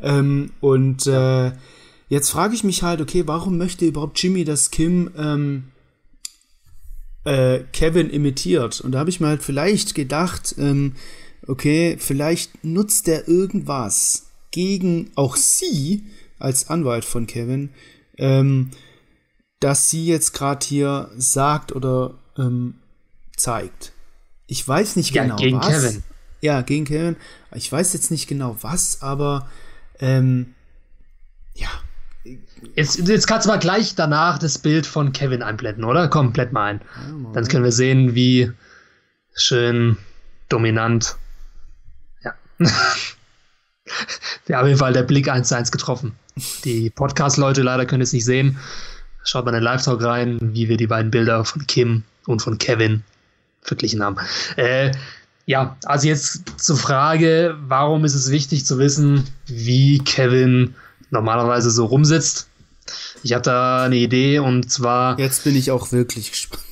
Ähm, 0.00 0.52
und 0.60 1.06
äh, 1.06 1.52
jetzt 2.08 2.30
frage 2.30 2.54
ich 2.54 2.64
mich 2.64 2.82
halt, 2.82 3.02
okay, 3.02 3.24
warum 3.26 3.58
möchte 3.58 3.84
überhaupt 3.84 4.18
Jimmy, 4.18 4.44
dass 4.44 4.70
Kim 4.70 5.10
ähm, 5.18 5.64
äh, 7.24 7.60
Kevin 7.74 8.08
imitiert? 8.08 8.80
Und 8.80 8.92
da 8.92 9.00
habe 9.00 9.10
ich 9.10 9.20
mir 9.20 9.28
halt 9.28 9.42
vielleicht 9.42 9.94
gedacht, 9.94 10.54
ähm, 10.56 10.94
okay, 11.46 11.98
vielleicht 12.00 12.64
nutzt 12.64 13.08
er 13.08 13.28
irgendwas 13.28 14.28
gegen 14.52 15.10
auch 15.16 15.36
sie 15.36 16.06
als 16.38 16.70
Anwalt 16.70 17.04
von 17.04 17.26
Kevin, 17.26 17.68
ähm, 18.16 18.70
dass 19.60 19.90
sie 19.90 20.06
jetzt 20.06 20.32
gerade 20.32 20.64
hier 20.64 21.10
sagt 21.16 21.72
oder 21.74 22.14
ähm, 22.38 22.74
zeigt. 23.36 23.92
Ich 24.46 24.66
weiß 24.66 24.96
nicht 24.96 25.14
ja, 25.14 25.24
genau 25.24 25.36
gegen 25.36 25.58
was. 25.58 25.68
Kevin. 25.68 26.02
Ja, 26.40 26.60
gegen 26.62 26.84
Kevin. 26.84 27.16
Ich 27.54 27.70
weiß 27.70 27.92
jetzt 27.94 28.10
nicht 28.10 28.28
genau 28.28 28.56
was, 28.60 29.02
aber 29.02 29.48
ähm, 29.98 30.54
ja. 31.54 31.68
Jetzt, 32.74 32.98
jetzt 32.98 33.26
kannst 33.26 33.46
du 33.46 33.50
mal 33.50 33.58
gleich 33.58 33.94
danach 33.94 34.38
das 34.38 34.58
Bild 34.58 34.86
von 34.86 35.12
Kevin 35.12 35.42
einblenden, 35.42 35.84
oder? 35.84 36.08
Komplett 36.08 36.52
mal 36.52 36.64
ein. 36.64 36.80
Ja, 36.80 37.32
Dann 37.32 37.48
können 37.48 37.64
wir 37.64 37.72
sehen, 37.72 38.14
wie 38.14 38.52
schön 39.34 39.96
dominant. 40.48 41.16
Ja. 42.22 42.34
Wir 44.46 44.56
haben 44.56 44.62
auf 44.62 44.68
jeden 44.68 44.78
Fall 44.78 44.92
der 44.92 45.02
Blick 45.02 45.28
1 45.28 45.48
zu 45.48 45.56
1 45.56 45.70
getroffen. 45.70 46.16
Die 46.64 46.90
Podcast-Leute 46.90 47.62
leider 47.62 47.86
können 47.86 48.02
es 48.02 48.12
nicht 48.12 48.24
sehen. 48.24 48.58
Schaut 49.26 49.44
mal 49.44 49.50
in 49.50 49.56
den 49.56 49.64
Live-Talk 49.64 50.02
rein, 50.04 50.38
wie 50.40 50.68
wir 50.68 50.76
die 50.76 50.86
beiden 50.86 51.10
Bilder 51.10 51.44
von 51.44 51.66
Kim 51.66 52.04
und 52.26 52.42
von 52.42 52.58
Kevin 52.58 53.02
verglichen 53.60 54.00
haben. 54.02 54.16
Äh, 54.54 54.92
ja, 55.46 55.76
also 55.84 56.06
jetzt 56.06 56.44
zur 56.58 56.76
Frage, 56.76 57.56
warum 57.66 58.04
ist 58.04 58.14
es 58.14 58.30
wichtig 58.30 58.64
zu 58.64 58.78
wissen, 58.78 59.24
wie 59.46 59.98
Kevin 59.98 60.76
normalerweise 61.10 61.70
so 61.70 61.86
rumsitzt? 61.86 62.46
Ich 63.24 63.32
habe 63.32 63.42
da 63.42 63.82
eine 63.82 63.96
Idee 63.96 64.38
und 64.38 64.70
zwar. 64.70 65.18
Jetzt 65.18 65.42
bin 65.42 65.56
ich 65.56 65.72
auch 65.72 65.90
wirklich 65.90 66.30
gespannt. 66.30 66.62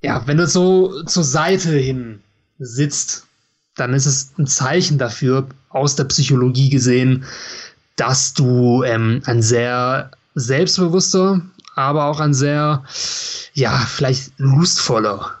Ja, 0.00 0.26
wenn 0.26 0.38
du 0.38 0.46
so 0.46 1.02
zur 1.04 1.24
Seite 1.24 1.72
hin 1.72 2.22
sitzt, 2.58 3.26
dann 3.76 3.92
ist 3.92 4.06
es 4.06 4.32
ein 4.38 4.46
Zeichen 4.46 4.96
dafür, 4.96 5.48
aus 5.68 5.96
der 5.96 6.04
Psychologie 6.04 6.70
gesehen, 6.70 7.24
dass 7.96 8.32
du 8.32 8.84
ähm, 8.84 9.22
ein 9.26 9.42
sehr 9.42 10.12
selbstbewusster, 10.34 11.40
aber 11.74 12.06
auch 12.06 12.20
ein 12.20 12.34
sehr, 12.34 12.84
ja, 13.54 13.78
vielleicht 13.78 14.32
lustvoller 14.38 15.32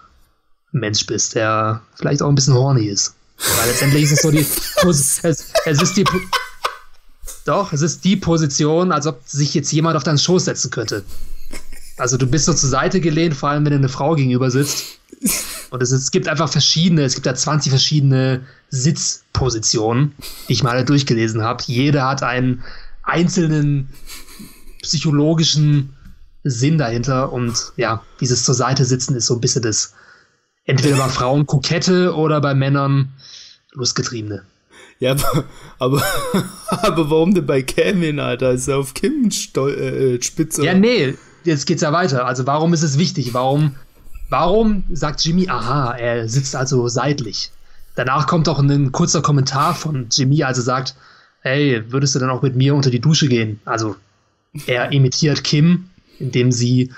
Mensch 0.72 1.06
bist, 1.06 1.34
der 1.34 1.82
vielleicht 1.94 2.22
auch 2.22 2.28
ein 2.28 2.34
bisschen 2.34 2.54
horny 2.54 2.86
ist. 2.86 3.14
Weil 3.58 3.68
letztendlich 3.68 4.04
ist 4.04 4.12
es 4.12 4.22
so 4.22 4.30
die, 4.30 4.46
es, 4.88 5.20
es 5.22 5.82
ist 5.82 5.96
die, 5.96 6.04
doch, 7.44 7.72
es 7.72 7.82
ist 7.82 8.04
die 8.04 8.16
Position, 8.16 8.92
als 8.92 9.06
ob 9.06 9.20
sich 9.26 9.54
jetzt 9.54 9.72
jemand 9.72 9.96
auf 9.96 10.04
deinen 10.04 10.18
Schoß 10.18 10.44
setzen 10.44 10.70
könnte. 10.70 11.04
Also 11.98 12.16
du 12.16 12.26
bist 12.26 12.46
so 12.46 12.54
zur 12.54 12.70
Seite 12.70 13.00
gelehnt, 13.00 13.34
vor 13.34 13.50
allem 13.50 13.66
wenn 13.66 13.72
eine 13.72 13.88
Frau 13.88 14.14
gegenüber 14.14 14.50
sitzt. 14.50 14.98
Und 15.70 15.82
es, 15.82 15.92
es 15.92 16.10
gibt 16.10 16.28
einfach 16.28 16.48
verschiedene, 16.48 17.02
es 17.02 17.14
gibt 17.14 17.26
da 17.26 17.34
20 17.34 17.70
verschiedene 17.70 18.44
Sitzpositionen, 18.70 20.14
die 20.48 20.54
ich 20.54 20.62
mal 20.62 20.84
durchgelesen 20.84 21.42
habe. 21.42 21.62
Jede 21.66 22.02
hat 22.02 22.22
einen 22.22 22.62
einzelnen 23.02 23.88
psychologischen 24.82 25.96
Sinn 26.44 26.76
dahinter. 26.76 27.32
Und 27.32 27.72
ja, 27.76 28.02
dieses 28.20 28.44
zur 28.44 28.54
Seite 28.54 28.84
sitzen 28.84 29.16
ist 29.16 29.26
so 29.26 29.34
ein 29.34 29.40
bisschen 29.40 29.62
das 29.62 29.94
Entweder 30.64 30.96
bei 30.96 31.08
Frauen 31.08 31.46
Kokette 31.46 32.14
oder 32.14 32.40
bei 32.40 32.54
Männern 32.54 33.12
Lustgetriebene. 33.72 34.44
Ja, 35.00 35.16
aber, 35.80 36.02
aber, 36.68 37.10
warum 37.10 37.34
denn 37.34 37.46
bei 37.46 37.62
Kevin, 37.62 38.20
Alter? 38.20 38.52
Ist 38.52 38.68
er 38.68 38.78
auf 38.78 38.94
Kim 38.94 39.28
äh, 39.28 40.22
Spitze? 40.22 40.64
Ja, 40.64 40.74
nee, 40.74 41.16
jetzt 41.42 41.66
geht's 41.66 41.82
ja 41.82 41.92
weiter. 41.92 42.26
Also 42.26 42.46
warum 42.46 42.72
ist 42.74 42.82
es 42.82 42.98
wichtig? 42.98 43.34
Warum, 43.34 43.74
warum 44.30 44.84
sagt 44.92 45.24
Jimmy, 45.24 45.48
aha, 45.48 45.94
er 45.94 46.28
sitzt 46.28 46.54
also 46.54 46.86
seitlich? 46.86 47.50
Danach 47.96 48.28
kommt 48.28 48.48
auch 48.48 48.60
ein 48.60 48.92
kurzer 48.92 49.20
Kommentar 49.20 49.74
von 49.74 50.06
Jimmy, 50.10 50.44
also 50.44 50.62
sagt, 50.62 50.94
hey, 51.40 51.82
würdest 51.90 52.14
du 52.14 52.20
dann 52.20 52.30
auch 52.30 52.42
mit 52.42 52.54
mir 52.54 52.76
unter 52.76 52.90
die 52.90 53.00
Dusche 53.00 53.28
gehen? 53.28 53.60
Also 53.64 53.96
er 54.66 54.92
imitiert 54.92 55.44
Kim, 55.44 55.90
indem 56.18 56.52
sie 56.52 56.92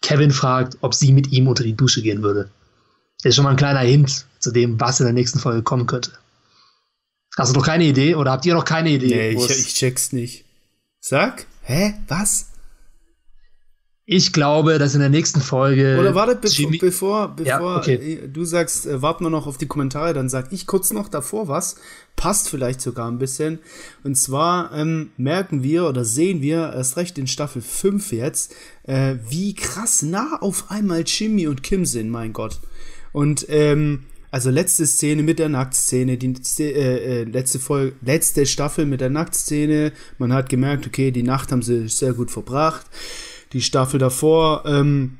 Kevin 0.00 0.32
fragt, 0.32 0.78
ob 0.80 0.94
sie 0.94 1.12
mit 1.12 1.32
ihm 1.32 1.46
unter 1.48 1.64
die 1.64 1.76
Dusche 1.76 2.02
gehen 2.02 2.22
würde. 2.22 2.50
Das 3.22 3.30
ist 3.30 3.36
schon 3.36 3.44
mal 3.44 3.50
ein 3.50 3.56
kleiner 3.56 3.80
Hint 3.80 4.26
zu 4.40 4.50
dem, 4.50 4.80
was 4.80 5.00
in 5.00 5.06
der 5.06 5.12
nächsten 5.12 5.38
Folge 5.38 5.62
kommen 5.62 5.86
könnte. 5.86 6.12
Hast 7.36 7.54
du 7.54 7.58
noch 7.58 7.66
keine 7.66 7.84
Idee 7.84 8.14
oder 8.16 8.32
habt 8.32 8.44
ihr 8.44 8.54
noch 8.54 8.64
keine 8.64 8.90
Idee? 8.90 9.34
Nee, 9.34 9.44
ich, 9.44 9.50
ich 9.50 9.74
check's 9.74 10.12
nicht. 10.12 10.44
Sag? 11.00 11.46
Hä? 11.62 11.94
Was? 12.08 12.51
Ich 14.14 14.34
glaube, 14.34 14.78
dass 14.78 14.92
in 14.92 15.00
der 15.00 15.08
nächsten 15.08 15.40
Folge. 15.40 15.96
Oder 15.98 16.14
warte, 16.14 16.36
bevor, 16.36 16.70
bevor, 16.70 17.28
bevor 17.34 17.46
ja, 17.46 17.76
okay. 17.78 18.28
du 18.30 18.44
sagst, 18.44 18.86
äh, 18.86 19.00
warten 19.00 19.24
wir 19.24 19.30
noch 19.30 19.46
auf 19.46 19.56
die 19.56 19.66
Kommentare, 19.66 20.12
dann 20.12 20.28
sag 20.28 20.52
ich 20.52 20.66
kurz 20.66 20.92
noch 20.92 21.08
davor 21.08 21.48
was. 21.48 21.76
Passt 22.14 22.50
vielleicht 22.50 22.82
sogar 22.82 23.10
ein 23.10 23.18
bisschen. 23.18 23.60
Und 24.04 24.16
zwar 24.16 24.70
ähm, 24.74 25.12
merken 25.16 25.62
wir 25.62 25.86
oder 25.86 26.04
sehen 26.04 26.42
wir 26.42 26.74
erst 26.74 26.98
recht 26.98 27.16
in 27.16 27.26
Staffel 27.26 27.62
5 27.62 28.12
jetzt, 28.12 28.54
äh, 28.82 29.14
wie 29.30 29.54
krass 29.54 30.02
nah 30.02 30.36
auf 30.42 30.70
einmal 30.70 31.04
Jimmy 31.06 31.46
und 31.46 31.62
Kim 31.62 31.86
sind, 31.86 32.10
mein 32.10 32.34
Gott. 32.34 32.60
Und 33.12 33.46
ähm, 33.48 34.04
also 34.30 34.50
letzte 34.50 34.86
Szene 34.86 35.22
mit 35.22 35.38
der 35.38 35.48
Nacktszene, 35.48 36.18
die 36.18 36.34
äh, 36.58 37.20
äh, 37.20 37.24
letzte 37.24 37.58
Folge, 37.58 37.94
letzte 38.02 38.44
Staffel 38.44 38.84
mit 38.84 39.00
der 39.00 39.10
Nacktszene. 39.10 39.92
Man 40.18 40.34
hat 40.34 40.50
gemerkt, 40.50 40.86
okay, 40.86 41.10
die 41.12 41.22
Nacht 41.22 41.50
haben 41.50 41.62
sie 41.62 41.88
sehr 41.88 42.12
gut 42.12 42.30
verbracht. 42.30 42.84
Die 43.52 43.60
Staffel 43.60 43.98
davor 43.98 44.64
ähm, 44.66 45.18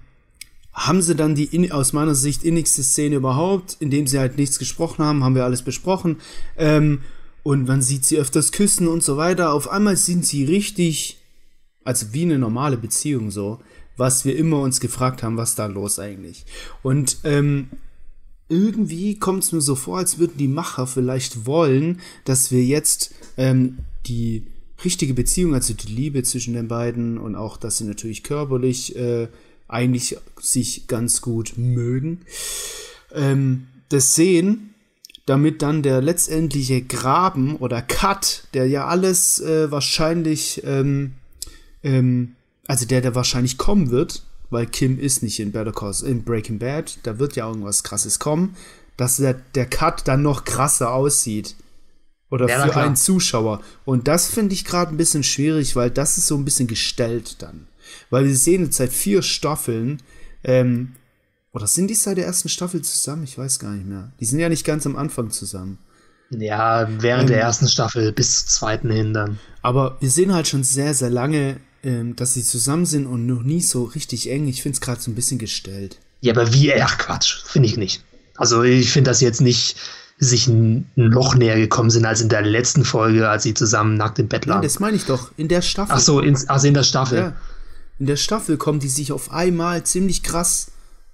haben 0.73 1.03
sie 1.03 1.15
dann 1.15 1.35
die 1.35 1.73
aus 1.73 1.93
meiner 1.93 2.15
Sicht 2.15 2.45
innigste 2.45 2.83
Szene 2.83 3.17
überhaupt, 3.17 3.77
indem 3.81 4.07
sie 4.07 4.19
halt 4.19 4.39
nichts 4.39 4.59
gesprochen 4.59 5.05
haben, 5.05 5.23
haben 5.23 5.35
wir 5.35 5.45
alles 5.45 5.63
besprochen. 5.63 6.17
Ähm, 6.57 7.01
und 7.43 7.67
man 7.67 7.83
sieht 7.83 8.05
sie 8.05 8.19
öfters 8.19 8.53
küssen 8.53 8.89
und 8.89 9.03
so 9.03 9.17
weiter. 9.17 9.53
Auf 9.53 9.69
einmal 9.69 9.97
sind 9.97 10.25
sie 10.25 10.45
richtig, 10.45 11.19
also 11.85 12.13
wie 12.13 12.23
eine 12.23 12.39
normale 12.39 12.77
Beziehung 12.77 13.31
so 13.31 13.61
was 13.97 14.25
wir 14.25 14.37
immer 14.37 14.61
uns 14.61 14.81
gefragt 14.81 15.23
haben, 15.23 15.37
was 15.37 15.55
da 15.55 15.67
los 15.67 15.99
eigentlich. 15.99 16.45
Und 16.83 17.19
ähm, 17.25 17.69
irgendwie 18.49 19.19
kommt 19.19 19.45
es 19.45 19.53
mir 19.53 19.61
so 19.61 19.75
vor, 19.75 19.99
als 19.99 20.19
würden 20.19 20.37
die 20.39 20.49
Macher 20.49 20.87
vielleicht 20.87 21.47
wollen, 21.47 22.01
dass 22.25 22.51
wir 22.51 22.65
jetzt 22.65 23.15
ähm, 23.37 23.79
die 24.07 24.47
richtige 24.85 25.15
Beziehung, 25.15 25.55
also 25.55 25.75
die 25.75 25.93
Liebe 25.93 26.23
zwischen 26.23 26.55
den 26.55 26.69
beiden 26.69 27.19
und 27.19 27.37
auch, 27.37 27.57
dass 27.57 27.79
sie 27.79 27.85
natürlich 27.85 28.23
körperlich 28.23 28.97
äh, 28.97 29.29
eigentlich 29.69 30.17
sich 30.41 30.87
ganz 30.87 31.21
gut 31.21 31.55
mögen, 31.57 32.21
ähm, 33.15 33.67
das 33.89 34.15
sehen, 34.15 34.75
damit 35.27 35.63
dann 35.63 35.83
der 35.83 36.03
letztendliche 36.03 36.83
Graben 36.83 37.57
oder 37.57 37.81
Cut, 37.81 38.49
der 38.55 38.67
ja 38.67 38.87
alles 38.87 39.41
äh, 39.41 39.71
wahrscheinlich 39.71 40.63
ähm, 40.65 41.13
ähm, 41.83 42.35
also 42.67 42.87
der, 42.87 43.01
der 43.01 43.15
wahrscheinlich 43.15 43.59
kommen 43.59 43.91
wird, 43.91 44.23
weil 44.51 44.67
Kim 44.67 44.99
ist 44.99 45.23
nicht 45.23 45.41
in 45.41 45.53
Better 45.53 45.73
Call, 45.73 45.95
in 46.05 46.25
Breaking 46.25 46.59
Bad, 46.59 46.99
da 47.03 47.19
wird 47.19 47.37
ja 47.37 47.49
irgendwas 47.49 47.83
krasses 47.83 48.19
kommen, 48.19 48.57
dass 48.97 49.17
der, 49.17 49.35
der 49.55 49.67
Cut 49.67 50.07
dann 50.07 50.23
noch 50.23 50.45
krasser 50.45 50.93
aussieht. 50.93 51.57
Oder 52.33 52.49
ja, 52.49 52.67
für 52.67 52.81
einen 52.81 52.97
Zuschauer. 52.97 53.61
Und 53.85 54.09
das 54.09 54.27
finde 54.27 54.55
ich 54.55 54.65
gerade 54.65 54.93
ein 54.93 54.97
bisschen 54.97 55.23
schwierig, 55.23 55.77
weil 55.77 55.91
das 55.91 56.19
ist 56.19 56.27
so 56.27 56.37
ein 56.37 56.45
bisschen 56.45 56.67
gestellt 56.67 57.37
dann. 57.41 57.69
Weil 58.11 58.25
wir 58.25 58.35
sehen 58.35 58.65
jetzt 58.65 58.79
seit 58.79 58.93
vier 58.93 59.23
Staffeln, 59.23 60.03
ähm, 60.43 60.97
oder 61.53 61.67
sind 61.67 61.89
die 61.89 61.95
seit 61.95 62.17
der 62.17 62.27
ersten 62.27 62.49
Staffel 62.49 62.83
zusammen? 62.83 63.25
Ich 63.25 63.37
weiß 63.37 63.59
gar 63.59 63.73
nicht 63.73 63.87
mehr. 63.87 64.11
Die 64.19 64.25
sind 64.25 64.39
ja 64.39 64.49
nicht 64.49 64.65
ganz 64.65 64.87
am 64.87 64.97
Anfang 64.97 65.31
zusammen. 65.31 65.79
Ja, 66.31 66.89
während 67.01 67.29
ähm, 67.29 67.35
der 67.35 67.43
ersten 67.43 67.69
Staffel 67.69 68.11
bis 68.13 68.47
zur 68.47 68.49
zweiten 68.49 68.91
hin 68.91 69.13
dann. 69.13 69.39
Aber 69.61 69.99
wir 70.01 70.11
sehen 70.11 70.33
halt 70.33 70.49
schon 70.49 70.65
sehr, 70.65 70.95
sehr 70.95 71.11
lange 71.11 71.61
ähm, 71.83 72.17
dass 72.17 72.35
sie 72.35 72.45
zusammen 72.45 72.87
sind 72.87 73.07
und 73.07 73.27
noch 73.27 73.43
nie 73.43 73.61
so 73.61 73.85
richtig 73.85 74.31
eng. 74.31 74.47
Ich 74.49 74.63
finde 74.63 74.77
es 74.77 74.81
gerade 74.81 75.01
so 75.01 75.11
ein 75.11 75.15
bisschen 75.15 75.39
gestellt. 75.39 75.99
Ja, 76.21 76.33
aber 76.33 76.53
wie, 76.53 76.73
ach 76.75 76.99
Quatsch, 76.99 77.45
finde 77.45 77.69
ich 77.69 77.77
nicht. 77.77 78.05
Also 78.37 78.63
ich 78.63 78.91
finde, 78.91 79.13
sie 79.15 79.25
jetzt 79.25 79.41
nicht 79.41 79.77
sich 80.25 80.47
ein, 80.47 80.87
Loch 80.95 81.35
näher 81.35 81.57
gekommen 81.57 81.91
sind 81.91 82.05
als 82.05 82.21
in 82.21 82.29
der 82.29 82.43
letzten 82.43 82.85
Folge, 82.85 83.29
als 83.29 83.43
sie 83.43 83.55
zusammen 83.55 83.97
nackt 83.97 84.19
im 84.19 84.29
Bett 84.29 84.47
lagen. 84.47 84.63
Ja, 84.63 84.69
das 84.69 84.79
meine 84.79 84.97
ich 84.97 85.05
doch, 85.05 85.31
in 85.37 85.49
der 85.49 85.63
Staffel. 85.63 85.95
Ach 85.95 86.01
so, 86.01 86.21
in, 86.21 86.39
also 86.49 86.67
in 86.67 86.75
der 86.75 86.85
Staffel. 86.85 87.19
Ja. 87.19 87.37
In 87.99 88.07
der 88.07 88.17
Staffel 88.17 88.57
kommen 88.57 88.79
die 88.79 88.89
sich 88.89 89.13
auf 89.13 89.33
einmal 89.33 89.85
ziemlich 89.85 90.23
krass. 90.23 90.69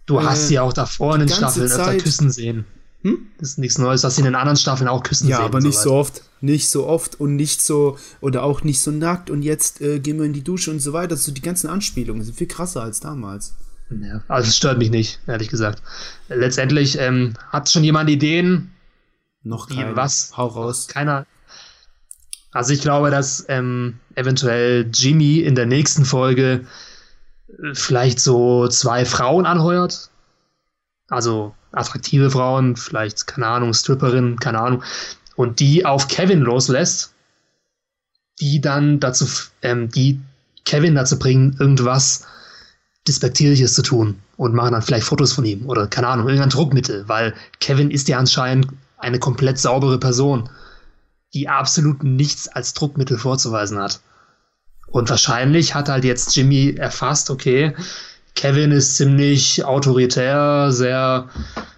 Du 0.07 0.19
äh, 0.19 0.25
hast 0.25 0.49
sie 0.49 0.59
auch 0.59 0.73
davor 0.73 1.15
in 1.15 1.21
den 1.21 1.29
Staffeln 1.29 1.67
öfter 1.67 1.97
küssen 1.97 2.31
sehen. 2.31 2.65
Hm? 3.03 3.19
Das 3.39 3.51
ist 3.51 3.59
nichts 3.59 3.79
Neues, 3.79 4.03
dass 4.03 4.17
sie 4.17 4.23
in 4.23 4.27
den 4.27 4.35
anderen 4.35 4.57
Staffeln 4.57 4.89
auch 4.89 5.03
küssen 5.03 5.29
ja, 5.29 5.37
sehen. 5.37 5.43
Ja, 5.43 5.47
aber 5.47 5.61
nicht 5.61 5.79
so, 5.79 5.91
so 5.91 5.95
oft. 5.95 6.23
Nicht 6.41 6.71
so 6.71 6.87
oft 6.87 7.21
und 7.21 7.37
nicht 7.37 7.63
so, 7.63 7.99
oder 8.21 8.43
auch 8.43 8.63
nicht 8.63 8.81
so 8.81 8.91
nackt 8.91 9.31
und 9.31 9.43
jetzt 9.43 9.81
äh, 9.81 10.01
gehen 10.01 10.19
wir 10.19 10.25
in 10.25 10.33
die 10.33 10.45
Dusche 10.45 10.71
und 10.71 10.81
so 10.81 10.93
weiter. 10.93 11.17
So 11.17 11.33
die 11.33 11.43
ganzen 11.43 11.69
Anspielungen 11.69 12.23
sind 12.23 12.37
viel 12.37 12.47
krasser 12.47 12.83
als 12.83 13.01
damals. 13.01 13.55
Ja, 13.91 14.23
also 14.29 14.49
es 14.49 14.57
stört 14.57 14.79
mich 14.79 14.91
nicht, 14.91 15.21
ehrlich 15.27 15.49
gesagt. 15.49 15.83
Letztendlich 16.29 16.99
ähm, 16.99 17.35
hat 17.51 17.71
schon 17.71 17.85
jemand 17.85 18.11
Ideen. 18.11 18.71
Noch 19.49 19.69
keine. 19.69 19.97
Was? 19.97 20.37
Hau 20.37 20.47
raus. 20.47 20.89
Keiner. 20.89 21.27
Also 22.53 22.73
ich 22.73 22.81
glaube, 22.81 23.11
dass 23.11 23.47
ähm, 23.49 23.99
eventuell 24.15 24.89
Jimmy 24.93 25.41
in 25.41 25.55
der 25.55 25.67
nächsten 25.67 26.05
Folge 26.05 26.67
äh, 27.49 27.75
vielleicht 27.75 28.21
so 28.21 28.69
zwei 28.69 29.05
Frauen 29.05 29.47
anheuert. 29.47 30.11
Also 31.09 31.55
attraktive 31.73 32.31
Frauen, 32.31 32.77
vielleicht, 32.77 33.27
keine 33.27 33.47
Ahnung, 33.47 33.73
Stripperinnen, 33.73 34.39
keine 34.39 34.61
Ahnung. 34.61 34.83
Und 35.35 35.61
die 35.61 35.87
auf 35.87 36.09
Kevin 36.09 36.41
loslässt, 36.41 37.15
die 38.41 38.61
dann 38.61 39.01
dazu, 39.01 39.27
ähm, 39.63 39.89
die 39.89 40.21
Kevin 40.65 40.95
dazu 40.95 41.19
bringen, 41.19 41.57
irgendwas 41.59 42.27
Despektierliches 43.07 43.73
zu 43.73 43.83
tun 43.83 44.19
und 44.37 44.55
machen 44.55 44.73
dann 44.73 44.83
vielleicht 44.83 45.07
Fotos 45.07 45.33
von 45.33 45.47
ihm 45.47 45.67
oder 45.67 45.87
keine 45.87 46.09
Ahnung, 46.09 46.27
irgendein 46.27 46.51
Druckmittel, 46.51 47.09
weil 47.09 47.35
Kevin 47.61 47.91
ist 47.91 48.09
ja 48.09 48.19
anscheinend 48.19 48.69
eine 48.99 49.19
komplett 49.19 49.59
saubere 49.59 49.99
Person, 49.99 50.49
die 51.35 51.49
absolut 51.49 52.03
nichts 52.03 52.49
als 52.49 52.75
Druckmittel 52.75 53.19
vorzuweisen 53.19 53.79
hat. 53.79 54.01
Und 54.87 55.11
wahrscheinlich 55.11 55.75
hat 55.75 55.89
halt 55.89 56.05
jetzt 56.05 56.35
Jimmy 56.35 56.75
erfasst, 56.77 57.31
okay, 57.31 57.75
Kevin 58.35 58.73
ist 58.73 58.97
ziemlich 58.97 59.65
autoritär, 59.65 60.71
sehr 60.71 61.29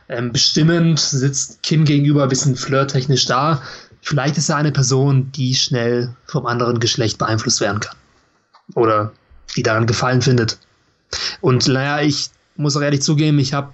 ähm, 0.09 0.33
bestimmend, 0.33 1.01
sitzt 1.01 1.63
Kim 1.63 1.85
gegenüber 1.85 2.25
ein 2.25 2.29
bisschen 2.29 2.57
flirttechnisch 2.57 3.27
da. 3.27 3.63
Vielleicht 4.03 4.37
ist 4.37 4.49
er 4.49 4.57
eine 4.57 4.73
Person, 4.73 5.33
die 5.33 5.55
schnell 5.55 6.15
vom 6.27 6.47
anderen 6.47 6.81
Geschlecht 6.81 7.19
beeinflusst 7.19 7.61
werden 7.61 7.81
kann. 7.81 7.97
Oder 8.75 9.13
die 9.57 9.63
daran 9.63 9.87
Gefallen 9.87 10.23
findet. 10.23 10.59
Und 11.41 11.67
naja, 11.67 12.01
ich 12.01 12.31
muss 12.57 12.77
auch 12.77 12.83
ehrlich 12.83 13.03
zugeben, 13.03 13.39
ich 13.39 13.53
habe, 13.53 13.73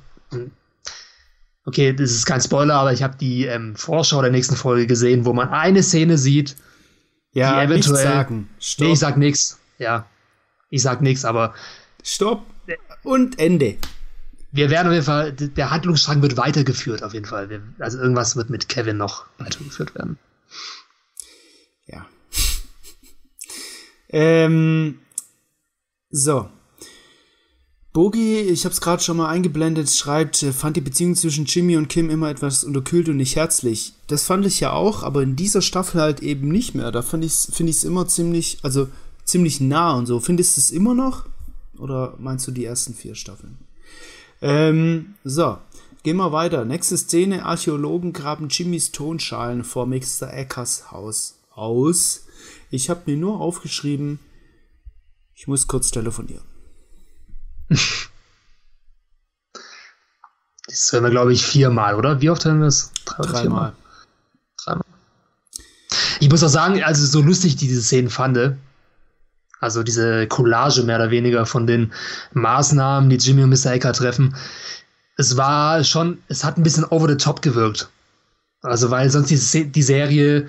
okay, 1.67 1.93
das 1.93 2.13
ist 2.13 2.25
kein 2.25 2.41
Spoiler, 2.41 2.75
aber 2.75 2.93
ich 2.93 3.03
habe 3.03 3.17
die 3.19 3.45
ähm, 3.45 3.77
Vorschau 3.77 4.23
der 4.23 4.31
nächsten 4.31 4.57
Folge 4.57 4.87
gesehen, 4.87 5.25
wo 5.25 5.33
man 5.33 5.51
eine 5.51 5.83
Szene 5.83 6.17
sieht, 6.17 6.57
ja, 7.33 7.61
die 7.61 7.67
eventuell. 7.67 7.93
Nichts 7.93 8.03
sagen. 8.03 8.49
Stopp. 8.59 8.87
Nee, 8.87 8.93
ich 8.93 8.99
sag 8.99 9.17
nichts. 9.19 9.59
Ja, 9.79 10.07
ich 10.71 10.81
sag 10.81 11.03
nichts, 11.03 11.25
aber. 11.25 11.55
Stopp. 12.03 12.47
Und 13.03 13.39
Ende. 13.39 13.77
Wir 14.53 14.71
werden 14.71 14.87
auf 14.87 14.95
jeden 14.95 15.05
Fall, 15.05 15.33
der 15.33 15.71
Handlungsstrang 15.71 16.23
wird 16.23 16.37
weitergeführt, 16.37 17.03
auf 17.03 17.13
jeden 17.13 17.27
Fall. 17.27 17.61
Also 17.79 17.99
irgendwas 17.99 18.37
wird 18.37 18.49
mit 18.49 18.69
Kevin 18.69 18.97
noch 18.97 19.27
weitergeführt 19.39 19.95
werden. 19.95 20.19
Ja. 21.87 22.07
ähm, 24.09 25.01
so, 26.11 26.49
Bogi, 27.97 28.41
ich 28.41 28.67
habe 28.67 28.75
es 28.75 28.83
gerade 28.83 29.03
schon 29.03 29.17
mal 29.17 29.31
eingeblendet, 29.31 29.89
schreibt, 29.89 30.43
äh, 30.43 30.53
fand 30.53 30.77
die 30.77 30.83
Beziehung 30.83 31.17
zwischen 31.17 31.47
Jimmy 31.47 31.79
und 31.79 31.89
Kim 31.89 32.11
immer 32.11 32.29
etwas 32.29 32.63
unterkühlt 32.63 33.09
und 33.09 33.17
nicht 33.17 33.37
herzlich. 33.37 33.95
Das 34.07 34.25
fand 34.25 34.45
ich 34.45 34.61
ja 34.61 34.73
auch, 34.73 35.03
aber 35.03 35.23
in 35.23 35.35
dieser 35.35 35.63
Staffel 35.63 36.03
halt 36.03 36.23
eben 36.23 36.49
nicht 36.49 36.75
mehr. 36.75 36.93
Da 36.93 37.01
finde 37.01 37.27
ich 37.27 37.49
es 37.49 37.85
immer 37.85 38.07
ziemlich, 38.07 38.59
also 38.61 38.89
ziemlich 39.25 39.63
nah 39.63 39.95
und 39.95 40.05
so. 40.05 40.21
Findest 40.21 40.59
du 40.59 40.61
es 40.61 40.71
immer 40.73 40.93
noch? 40.93 41.25
Oder 41.79 42.13
meinst 42.19 42.47
du 42.47 42.51
die 42.51 42.67
ersten 42.67 42.93
vier 42.93 43.15
Staffeln? 43.15 43.57
Ähm, 44.43 45.15
so, 45.25 45.57
gehen 46.03 46.19
wir 46.19 46.33
weiter. 46.33 46.67
Nächste 46.67 46.99
Szene: 46.99 47.47
Archäologen 47.47 48.13
graben 48.13 48.49
Jimmys 48.51 48.93
Tonschalen 48.93 49.65
vor 49.65 49.87
Mr. 49.87 50.35
Eckers 50.35 50.91
Haus 50.93 51.39
aus. 51.51 52.27
Ich 52.71 52.91
habe 52.91 53.05
mir 53.07 53.17
nur 53.17 53.41
aufgeschrieben, 53.41 54.19
ich 55.35 55.47
muss 55.47 55.67
kurz 55.67 55.91
telefonieren. 55.91 56.56
Das 60.69 60.93
hören 60.93 61.05
wir, 61.05 61.11
glaube 61.11 61.33
ich, 61.33 61.45
viermal, 61.45 61.95
oder? 61.95 62.21
Wie 62.21 62.31
oft 62.31 62.45
hören 62.45 62.61
wir 62.61 62.67
es? 62.67 62.93
Drei 63.05 63.23
Dreimal. 63.23 63.73
Dreimal. 64.65 64.85
Ich 66.21 66.29
muss 66.29 66.43
auch 66.43 66.49
sagen, 66.49 66.83
also 66.83 67.07
so 67.07 67.23
lustig 67.23 67.57
diese 67.57 67.81
Szenen 67.81 68.11
fand, 68.11 68.57
also 69.61 69.83
diese 69.83 70.27
Collage 70.27 70.83
mehr 70.83 70.97
oder 70.97 71.11
weniger 71.11 71.47
von 71.47 71.67
den 71.67 71.93
Maßnahmen, 72.33 73.11
die 73.11 73.17
Jimmy 73.17 73.43
und 73.43 73.51
Mr. 73.51 73.73
Ecker 73.73 73.93
treffen, 73.93 74.35
es 75.17 75.37
war 75.37 75.83
schon, 75.85 76.19
es 76.29 76.45
hat 76.45 76.59
ein 76.59 76.63
bisschen 76.63 76.85
over 76.85 77.09
the 77.09 77.17
top 77.17 77.43
gewirkt. 77.43 77.89
Also 78.63 78.91
weil 78.91 79.11
sonst 79.11 79.31
die, 79.31 79.71
die 79.71 79.83
Serie 79.83 80.49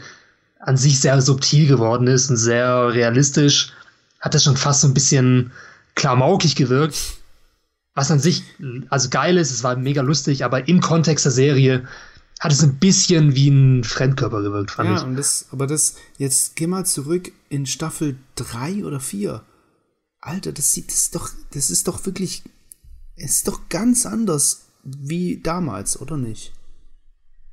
an 0.59 0.77
sich 0.77 0.99
sehr 0.99 1.21
subtil 1.21 1.67
geworden 1.67 2.07
ist 2.07 2.29
und 2.29 2.37
sehr 2.37 2.91
realistisch, 2.93 3.71
hat 4.19 4.33
das 4.33 4.43
schon 4.43 4.57
fast 4.57 4.81
so 4.81 4.87
ein 4.87 4.93
bisschen 4.93 5.51
klamaukig 5.97 6.55
gewirkt. 6.55 7.17
Was 7.93 8.11
an 8.11 8.19
sich, 8.19 8.43
also 8.89 9.09
geil 9.09 9.37
ist, 9.37 9.51
es 9.51 9.63
war 9.63 9.75
mega 9.75 10.01
lustig, 10.01 10.45
aber 10.45 10.67
im 10.67 10.79
Kontext 10.79 11.25
der 11.25 11.31
Serie 11.31 11.87
hat 12.39 12.51
es 12.51 12.61
ein 12.61 12.75
bisschen 12.75 13.35
wie 13.35 13.49
ein 13.49 13.83
Fremdkörper 13.83 14.43
gewirkt, 14.43 14.71
fand 14.71 14.89
ja, 14.89 15.09
ich. 15.09 15.15
Das, 15.17 15.47
aber 15.51 15.65
das, 15.65 15.95
jetzt 16.19 16.55
geh 16.55 16.67
mal 16.67 16.85
zurück 16.85 17.31
in 17.49 17.65
Staffel 17.65 18.15
3 18.35 18.85
oder 18.85 18.99
4. 18.99 19.41
Alter, 20.21 20.51
das 20.51 20.73
sieht 20.73 20.91
das 20.91 21.09
doch, 21.09 21.31
das 21.53 21.71
ist 21.71 21.87
doch 21.87 22.05
wirklich, 22.05 22.43
es 23.15 23.37
ist 23.37 23.47
doch 23.47 23.61
ganz 23.69 24.05
anders 24.05 24.67
wie 24.83 25.41
damals, 25.41 25.99
oder 25.99 26.17
nicht? 26.17 26.53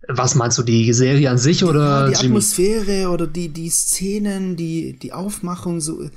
Was 0.07 0.35
meinst 0.35 0.59
du, 0.59 0.63
die 0.63 0.93
Serie 0.93 1.31
an 1.31 1.39
sich 1.39 1.65
oder? 1.65 1.81
Ja, 1.81 2.09
die 2.09 2.13
Jimmy? 2.17 2.27
Atmosphäre 2.27 3.09
oder 3.09 3.27
die, 3.27 3.49
die 3.49 3.71
Szenen, 3.71 4.57
die, 4.57 4.99
die 4.99 5.15
Aufmachung, 5.15 5.81
so. 5.81 6.11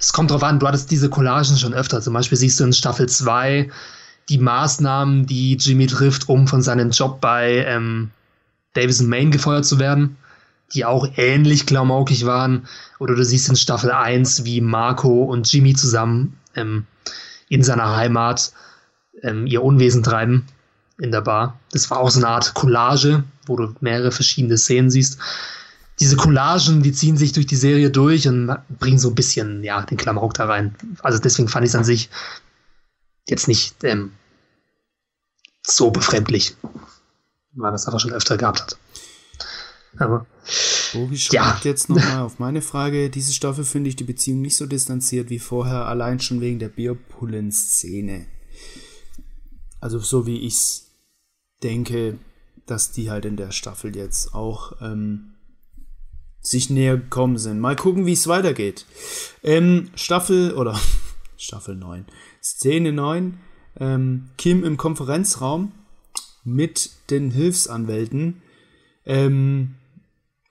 Es 0.00 0.12
kommt 0.12 0.30
drauf 0.30 0.42
an, 0.42 0.58
du 0.58 0.66
hattest 0.66 0.90
diese 0.90 1.10
Collagen 1.10 1.56
schon 1.56 1.74
öfter. 1.74 2.00
Zum 2.00 2.14
Beispiel 2.14 2.38
siehst 2.38 2.58
du 2.60 2.64
in 2.64 2.72
Staffel 2.72 3.08
2 3.08 3.70
die 4.28 4.38
Maßnahmen, 4.38 5.26
die 5.26 5.56
Jimmy 5.56 5.86
trifft, 5.86 6.28
um 6.28 6.46
von 6.46 6.62
seinem 6.62 6.90
Job 6.90 7.20
bei 7.20 7.64
ähm, 7.66 8.10
Davison 8.74 9.08
Maine 9.08 9.30
gefeuert 9.30 9.64
zu 9.64 9.78
werden, 9.78 10.16
die 10.74 10.84
auch 10.84 11.08
ähnlich 11.16 11.66
klamaukig 11.66 12.26
waren. 12.26 12.68
Oder 12.98 13.14
du 13.14 13.24
siehst 13.24 13.48
in 13.48 13.56
Staffel 13.56 13.90
1, 13.90 14.44
wie 14.44 14.60
Marco 14.60 15.24
und 15.24 15.50
Jimmy 15.50 15.74
zusammen 15.74 16.38
ähm, 16.54 16.86
in 17.48 17.62
seiner 17.62 17.96
Heimat 17.96 18.52
ähm, 19.22 19.46
ihr 19.46 19.62
Unwesen 19.62 20.02
treiben 20.02 20.46
in 21.00 21.10
der 21.10 21.22
Bar. 21.22 21.58
Das 21.72 21.90
war 21.90 22.00
auch 22.00 22.10
so 22.10 22.20
eine 22.20 22.28
Art 22.28 22.54
Collage, 22.54 23.24
wo 23.46 23.56
du 23.56 23.74
mehrere 23.80 24.12
verschiedene 24.12 24.58
Szenen 24.58 24.90
siehst 24.90 25.18
diese 26.00 26.16
Collagen, 26.16 26.82
die 26.82 26.92
ziehen 26.92 27.16
sich 27.16 27.32
durch 27.32 27.46
die 27.46 27.56
Serie 27.56 27.90
durch 27.90 28.28
und 28.28 28.56
bringen 28.78 28.98
so 28.98 29.08
ein 29.08 29.14
bisschen, 29.14 29.64
ja, 29.64 29.82
den 29.82 29.96
Klamauk 29.96 30.34
da 30.34 30.46
rein. 30.46 30.74
Also 31.02 31.18
deswegen 31.18 31.48
fand 31.48 31.64
ich 31.64 31.70
es 31.70 31.74
an 31.74 31.84
sich 31.84 32.08
jetzt 33.26 33.48
nicht 33.48 33.82
ähm, 33.84 34.12
so 35.66 35.90
befremdlich, 35.90 36.56
weil 37.52 37.72
das 37.72 37.86
einfach 37.86 38.00
schon 38.00 38.12
öfter 38.12 38.36
gehabt 38.36 38.60
hat. 38.60 38.78
Aber 39.98 40.26
Bogi 40.92 41.18
schreibt 41.18 41.64
ja. 41.64 41.70
jetzt 41.70 41.88
nochmal 41.88 42.20
auf 42.20 42.38
meine 42.38 42.62
Frage. 42.62 43.10
Diese 43.10 43.32
Staffel 43.32 43.64
finde 43.64 43.88
ich 43.88 43.96
die 43.96 44.04
Beziehung 44.04 44.40
nicht 44.40 44.56
so 44.56 44.66
distanziert 44.66 45.30
wie 45.30 45.38
vorher, 45.38 45.86
allein 45.86 46.20
schon 46.20 46.40
wegen 46.40 46.58
der 46.58 46.68
Bierpullen-Szene. 46.68 48.26
Also 49.80 49.98
so 49.98 50.26
wie 50.26 50.38
ich 50.46 50.54
es 50.54 50.86
denke, 51.62 52.18
dass 52.66 52.92
die 52.92 53.10
halt 53.10 53.24
in 53.24 53.36
der 53.36 53.50
Staffel 53.50 53.96
jetzt 53.96 54.34
auch 54.34 54.80
ähm, 54.80 55.34
sich 56.48 56.70
näher 56.70 56.96
gekommen 56.96 57.36
sind. 57.36 57.60
Mal 57.60 57.76
gucken, 57.76 58.06
wie 58.06 58.14
es 58.14 58.26
weitergeht. 58.26 58.86
Ähm, 59.42 59.90
Staffel 59.94 60.52
oder 60.52 60.78
Staffel 61.36 61.76
9, 61.76 62.06
Szene 62.42 62.92
9, 62.92 63.38
ähm, 63.78 64.30
Kim 64.38 64.64
im 64.64 64.78
Konferenzraum 64.78 65.72
mit 66.44 66.90
den 67.10 67.30
Hilfsanwälten. 67.30 68.42
Ähm, 69.04 69.74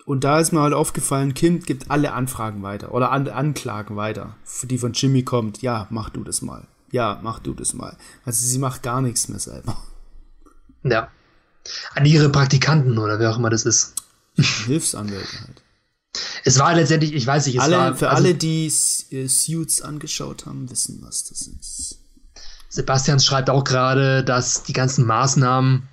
und 0.05 0.23
da 0.23 0.39
ist 0.39 0.53
mir 0.53 0.61
halt 0.61 0.73
aufgefallen, 0.73 1.33
Kim 1.33 1.61
gibt 1.61 1.89
alle 1.89 2.13
Anfragen 2.13 2.61
weiter 2.61 2.93
oder 2.93 3.11
An 3.11 3.27
Anklagen 3.27 3.95
weiter, 3.95 4.35
die 4.63 4.77
von 4.77 4.93
Jimmy 4.93 5.23
kommt. 5.23 5.61
Ja, 5.63 5.87
mach 5.89 6.11
du 6.11 6.23
das 6.23 6.41
mal. 6.41 6.67
Ja, 6.91 7.19
mach 7.23 7.39
du 7.39 7.53
das 7.53 7.73
mal. 7.73 7.97
Also 8.23 8.45
sie 8.45 8.59
macht 8.59 8.83
gar 8.83 9.01
nichts 9.01 9.27
mehr 9.27 9.39
selber. 9.39 9.75
Ja. 10.83 11.09
An 11.95 12.05
ihre 12.05 12.29
Praktikanten 12.29 12.97
oder 12.99 13.19
wer 13.19 13.31
auch 13.31 13.37
immer 13.39 13.49
das 13.49 13.65
ist. 13.65 13.95
Hilfsanwälte 14.37 15.41
halt. 15.41 15.63
Es 16.43 16.59
war 16.59 16.73
letztendlich, 16.75 17.13
ich 17.13 17.25
weiß 17.25 17.45
nicht, 17.47 17.57
es 17.57 17.61
alle, 17.61 17.77
war. 17.77 17.95
Für 17.95 18.09
also, 18.09 18.23
alle, 18.23 18.35
die 18.35 18.67
äh, 19.11 19.27
Suits 19.27 19.81
angeschaut 19.81 20.45
haben, 20.45 20.69
wissen, 20.69 20.99
was 21.01 21.25
das 21.25 21.47
ist. 21.47 21.99
Sebastian 22.69 23.19
schreibt 23.19 23.49
auch 23.49 23.63
gerade, 23.63 24.23
dass 24.23 24.63
die 24.63 24.73
ganzen 24.73 25.05
Maßnahmen 25.05 25.87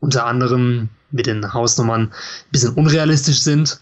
unter 0.00 0.26
anderem 0.26 0.88
mit 1.10 1.26
den 1.26 1.52
Hausnummern 1.52 2.02
ein 2.02 2.12
bisschen 2.50 2.74
unrealistisch 2.74 3.42
sind. 3.42 3.80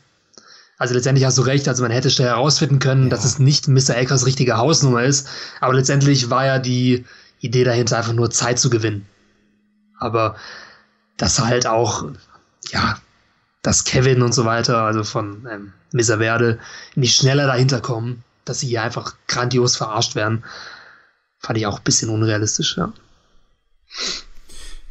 Also 0.76 0.94
letztendlich 0.94 1.24
hast 1.24 1.38
du 1.38 1.42
recht, 1.42 1.68
also 1.68 1.82
man 1.82 1.92
hätte 1.92 2.10
schnell 2.10 2.28
herausfinden 2.28 2.78
können, 2.78 3.04
ja. 3.04 3.08
dass 3.10 3.24
es 3.24 3.38
nicht 3.38 3.68
Mr. 3.68 3.96
Eckers 3.96 4.26
richtige 4.26 4.56
Hausnummer 4.56 5.02
ist, 5.04 5.28
aber 5.60 5.74
letztendlich 5.74 6.30
war 6.30 6.44
ja 6.46 6.58
die 6.58 7.04
Idee 7.40 7.64
dahinter 7.64 7.98
einfach 7.98 8.12
nur 8.12 8.30
Zeit 8.30 8.58
zu 8.58 8.70
gewinnen. 8.70 9.06
Aber 9.98 10.36
das 11.16 11.38
halt 11.38 11.66
auch, 11.66 12.10
ja, 12.70 12.98
dass 13.64 13.84
Kevin 13.84 14.22
und 14.22 14.34
so 14.34 14.44
weiter, 14.44 14.82
also 14.82 15.02
von 15.02 15.48
ähm, 15.50 15.72
Verde, 15.92 16.60
nicht 16.94 17.16
schneller 17.16 17.46
dahinter 17.46 17.80
kommen, 17.80 18.22
dass 18.44 18.60
sie 18.60 18.68
hier 18.68 18.82
einfach 18.82 19.16
grandios 19.26 19.76
verarscht 19.76 20.14
werden. 20.14 20.44
Fand 21.38 21.58
ich 21.58 21.66
auch 21.66 21.78
ein 21.78 21.84
bisschen 21.84 22.10
unrealistisch, 22.10 22.76
ja. 22.76 22.92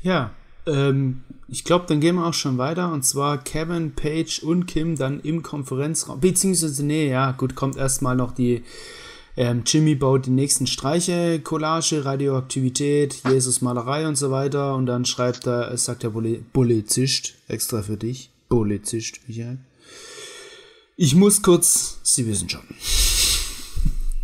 Ja, 0.01 0.31
ähm, 0.65 1.23
ich 1.47 1.63
glaube, 1.63 1.85
dann 1.87 1.99
gehen 1.99 2.15
wir 2.15 2.25
auch 2.25 2.33
schon 2.33 2.57
weiter. 2.57 2.91
Und 2.91 3.05
zwar 3.05 3.37
Kevin, 3.37 3.93
Page 3.93 4.39
und 4.39 4.65
Kim 4.65 4.97
dann 4.97 5.19
im 5.19 5.43
Konferenzraum. 5.43 6.19
Beziehungsweise, 6.19 6.83
nee, 6.83 7.09
ja, 7.09 7.31
gut, 7.31 7.53
kommt 7.55 7.77
erstmal 7.77 8.15
noch 8.15 8.31
die. 8.31 8.63
Ähm, 9.37 9.63
Jimmy 9.65 9.95
baut 9.95 10.25
die 10.25 10.31
nächsten 10.31 10.65
Streiche, 10.65 11.39
Collage, 11.39 12.05
Radioaktivität, 12.05 13.21
Jesus 13.27 13.61
Malerei 13.61 14.07
und 14.07 14.15
so 14.15 14.31
weiter. 14.31 14.73
Und 14.73 14.87
dann 14.87 15.05
schreibt 15.05 15.45
er, 15.45 15.75
sagt 15.77 16.01
der 16.01 16.11
Polizist, 16.53 17.35
extra 17.47 17.83
für 17.83 17.97
dich, 17.97 18.32
Polizist, 18.53 19.19
Michael. 19.27 19.57
Ich 20.95 21.15
muss 21.15 21.41
kurz, 21.41 21.97
Sie 22.03 22.27
wissen 22.27 22.49
schon. 22.49 22.61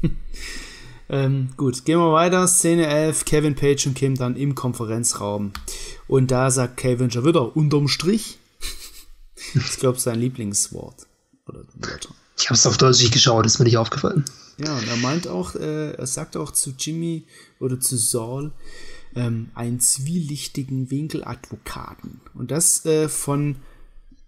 ähm, 1.10 1.50
gut, 1.58 1.84
gehen 1.84 1.98
wir 1.98 2.14
weiter. 2.14 2.48
Szene 2.48 2.86
11, 2.86 3.26
Kevin 3.26 3.56
Page 3.56 3.88
und 3.88 3.96
Kim 3.96 4.14
dann 4.14 4.36
im 4.36 4.54
Konferenzraum. 4.54 5.52
Und 6.08 6.30
da 6.30 6.52
sagt 6.52 6.78
Kevin 6.78 7.10
schon 7.10 7.26
wieder 7.26 7.58
unterm 7.58 7.88
Strich. 7.88 8.38
ich 9.56 9.78
glaube, 9.80 10.00
sein 10.00 10.20
Lieblingswort. 10.20 11.08
Oder 11.48 11.64
Wörter. 11.74 12.14
Ich 12.38 12.46
habe 12.50 12.54
es 12.54 12.68
auf 12.68 12.78
Deutsch 12.78 13.02
nicht 13.02 13.14
geschaut, 13.14 13.48
ist 13.48 13.58
mir 13.58 13.66
nicht 13.66 13.78
aufgefallen. 13.78 14.26
Ja, 14.60 14.78
und 14.78 14.88
er 14.88 14.98
meint 14.98 15.28
auch, 15.28 15.56
äh, 15.56 15.94
er 15.94 16.06
sagt 16.06 16.38
auch 16.38 16.52
zu 16.52 16.76
Jimmy 16.78 17.26
oder 17.60 17.80
zu 17.80 17.98
Saul, 17.98 18.52
ähm, 19.16 19.50
einen 19.56 19.80
zwielichtigen 19.80 20.92
Winkeladvokaten. 20.92 22.22
Und 22.36 22.52
das 22.52 22.86
äh, 22.86 23.10
von 23.10 23.56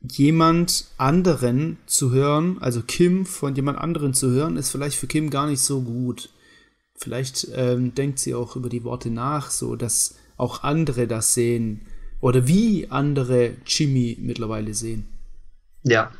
jemand 0.02 0.86
anderen 0.98 1.78
zu 1.86 2.12
hören, 2.12 2.58
also 2.60 2.82
Kim 2.82 3.26
von 3.26 3.56
jemand 3.56 3.78
anderen 3.78 4.14
zu 4.14 4.30
hören, 4.32 4.58
ist 4.58 4.72
vielleicht 4.72 4.98
für 4.98 5.08
Kim 5.08 5.30
gar 5.30 5.48
nicht 5.48 5.62
so 5.62 5.82
gut. 5.82 6.30
Vielleicht 6.96 7.48
ähm, 7.54 7.94
denkt 7.96 8.20
sie 8.20 8.34
auch 8.36 8.56
über 8.56 8.70
die 8.70 8.84
Worte 8.84 9.10
nach, 9.10 9.52
so 9.52 9.76
dass 9.76 10.16
auch 10.38 10.64
andere 10.64 11.08
das 11.08 11.34
sehen 11.34 11.86
oder 12.20 12.48
wie 12.48 12.88
andere 12.90 13.56
Jimmy 13.66 14.18
mittlerweile 14.20 14.74
sehen. 14.74 15.08
Ja, 15.84 16.12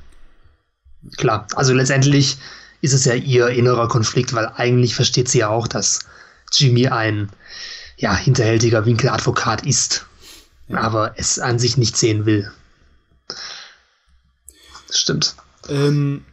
klar. 1.18 1.48
Also 1.56 1.74
letztendlich 1.74 2.38
ist 2.82 2.94
es 2.94 3.06
ja 3.06 3.14
ihr 3.14 3.50
innerer 3.50 3.88
Konflikt, 3.88 4.34
weil 4.34 4.48
eigentlich 4.56 4.96
versteht 4.96 5.30
sie 5.30 5.40
ja 5.40 5.50
auch, 5.50 5.68
dass 5.68 6.00
Jimmy 6.52 6.88
ein 6.88 7.30
ja, 7.98 8.16
hinterhältiger 8.16 8.86
Winkeladvokat 8.86 9.66
ist, 9.66 10.08
ja. 10.68 10.80
aber 10.80 11.14
es 11.18 11.38
an 11.40 11.60
sich 11.60 11.78
nicht 11.78 11.96
sehen 11.96 12.26
will. 12.26 12.52
Stimmt. 14.92 15.36
Ähm, 15.70 16.24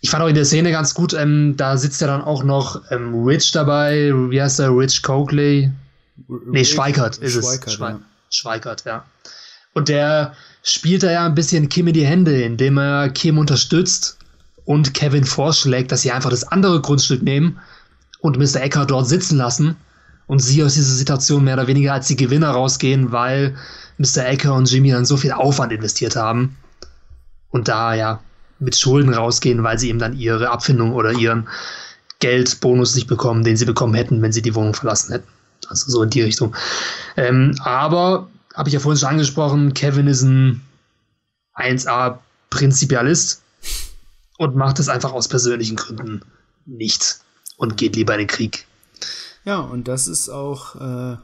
ich 0.00 0.10
fand 0.10 0.22
auch 0.22 0.28
in 0.28 0.34
der 0.34 0.44
Szene 0.44 0.70
ganz 0.70 0.94
gut, 0.94 1.14
ähm, 1.14 1.56
da 1.56 1.76
sitzt 1.76 2.00
ja 2.00 2.06
dann 2.06 2.22
auch 2.22 2.44
noch 2.44 2.80
ähm, 2.90 3.24
Rich 3.24 3.50
dabei, 3.52 4.12
wie 4.30 4.40
heißt 4.40 4.60
der, 4.60 4.70
Rich 4.70 5.02
Coakley, 5.02 5.70
Nee, 6.46 6.64
Schweikert 6.64 7.18
ist 7.18 7.34
Schweikert, 7.34 7.66
es. 7.66 7.74
Schwe 7.74 7.88
ja. 7.88 8.00
Schweikert, 8.30 8.84
ja. 8.84 9.04
Und 9.72 9.88
der 9.88 10.34
spielt 10.62 11.02
da 11.02 11.10
ja 11.10 11.26
ein 11.26 11.34
bisschen 11.34 11.68
Kim 11.68 11.88
in 11.88 11.94
die 11.94 12.06
Hände, 12.06 12.42
indem 12.42 12.78
er 12.78 13.08
Kim 13.08 13.38
unterstützt 13.38 14.18
und 14.64 14.94
Kevin 14.94 15.24
vorschlägt, 15.24 15.90
dass 15.90 16.02
sie 16.02 16.12
einfach 16.12 16.30
das 16.30 16.44
andere 16.44 16.80
Grundstück 16.80 17.22
nehmen 17.22 17.58
und 18.20 18.38
Mr. 18.38 18.62
Ecker 18.62 18.86
dort 18.86 19.08
sitzen 19.08 19.36
lassen 19.36 19.76
und 20.26 20.38
sie 20.38 20.62
aus 20.62 20.74
dieser 20.74 20.94
Situation 20.94 21.44
mehr 21.44 21.54
oder 21.54 21.66
weniger 21.66 21.92
als 21.92 22.06
die 22.06 22.16
Gewinner 22.16 22.50
rausgehen, 22.50 23.12
weil 23.12 23.56
Mr. 23.98 24.26
Ecker 24.26 24.54
und 24.54 24.70
Jimmy 24.70 24.90
dann 24.90 25.04
so 25.04 25.16
viel 25.16 25.32
Aufwand 25.32 25.72
investiert 25.72 26.16
haben 26.16 26.56
und 27.54 27.68
da 27.68 27.94
ja 27.94 28.20
mit 28.58 28.76
Schulden 28.76 29.14
rausgehen, 29.14 29.62
weil 29.62 29.78
sie 29.78 29.88
eben 29.88 30.00
dann 30.00 30.18
ihre 30.18 30.50
Abfindung 30.50 30.92
oder 30.92 31.12
ihren 31.12 31.48
Geldbonus 32.18 32.96
nicht 32.96 33.06
bekommen, 33.06 33.44
den 33.44 33.56
sie 33.56 33.64
bekommen 33.64 33.94
hätten, 33.94 34.20
wenn 34.22 34.32
sie 34.32 34.42
die 34.42 34.56
Wohnung 34.56 34.74
verlassen 34.74 35.12
hätten. 35.12 35.28
Also 35.68 35.88
so 35.88 36.02
in 36.02 36.10
die 36.10 36.22
Richtung. 36.22 36.56
Ähm, 37.16 37.54
aber, 37.60 38.28
habe 38.54 38.68
ich 38.68 38.72
ja 38.72 38.80
vorhin 38.80 38.98
schon 38.98 39.08
angesprochen, 39.08 39.72
Kevin 39.72 40.08
ist 40.08 40.22
ein 40.22 40.62
1A 41.54 42.18
Prinzipialist 42.50 43.42
und 44.38 44.56
macht 44.56 44.80
es 44.80 44.88
einfach 44.88 45.12
aus 45.12 45.28
persönlichen 45.28 45.76
Gründen 45.76 46.22
nicht 46.66 47.20
und 47.56 47.76
geht 47.76 47.94
lieber 47.94 48.14
in 48.14 48.20
den 48.20 48.26
Krieg. 48.26 48.66
Ja, 49.44 49.60
und 49.60 49.86
das 49.86 50.08
ist 50.08 50.28
auch, 50.28 50.74
äh, 50.74 51.16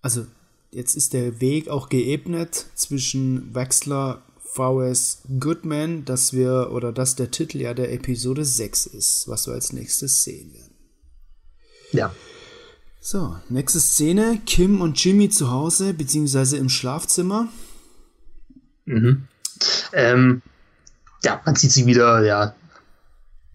also 0.00 0.26
jetzt 0.70 0.94
ist 0.94 1.12
der 1.12 1.40
Weg 1.40 1.68
auch 1.68 1.88
geebnet 1.88 2.66
zwischen 2.76 3.52
Wechsler 3.52 4.22
VS 4.58 5.22
Goodman, 5.38 6.04
dass 6.04 6.32
wir, 6.32 6.70
oder 6.72 6.92
dass 6.92 7.16
der 7.16 7.30
Titel 7.30 7.60
ja 7.60 7.72
der 7.72 7.92
Episode 7.92 8.44
6 8.44 8.86
ist, 8.86 9.28
was 9.28 9.46
wir 9.46 9.54
als 9.54 9.72
nächstes 9.72 10.24
sehen 10.24 10.52
werden. 10.52 10.74
Ja. 11.92 12.14
So, 13.00 13.36
nächste 13.48 13.80
Szene. 13.80 14.40
Kim 14.44 14.80
und 14.80 15.02
Jimmy 15.02 15.30
zu 15.30 15.50
Hause, 15.50 15.94
beziehungsweise 15.94 16.58
im 16.58 16.68
Schlafzimmer. 16.68 17.48
Mhm. 18.84 19.28
Ähm, 19.92 20.42
ja, 21.22 21.40
man 21.44 21.54
sieht 21.56 21.72
sie 21.72 21.86
wieder, 21.86 22.24
ja, 22.24 22.54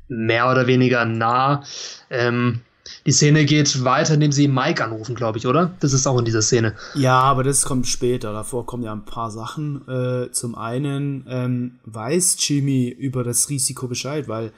mehr 0.08 0.49
oder 0.49 0.68
weniger 0.68 1.06
nah. 1.06 1.64
Ähm, 2.10 2.62
die 3.05 3.11
Szene 3.11 3.45
geht 3.45 3.83
weiter, 3.83 4.13
indem 4.13 4.31
sie 4.31 4.47
Mike 4.47 4.83
anrufen, 4.83 5.15
glaube 5.15 5.37
ich, 5.37 5.47
oder? 5.47 5.73
Das 5.79 5.93
ist 5.93 6.07
auch 6.07 6.17
in 6.19 6.25
dieser 6.25 6.41
Szene. 6.41 6.75
Ja, 6.95 7.19
aber 7.19 7.43
das 7.43 7.63
kommt 7.63 7.87
später. 7.87 8.33
Davor 8.33 8.65
kommen 8.65 8.83
ja 8.83 8.93
ein 8.93 9.05
paar 9.05 9.31
Sachen. 9.31 9.87
Äh, 9.87 10.31
zum 10.31 10.55
einen 10.55 11.25
ähm, 11.27 11.79
weiß 11.85 12.37
Jimmy 12.39 12.89
über 12.89 13.23
das 13.23 13.49
Risiko 13.49 13.87
Bescheid, 13.87 14.27
weil 14.27 14.51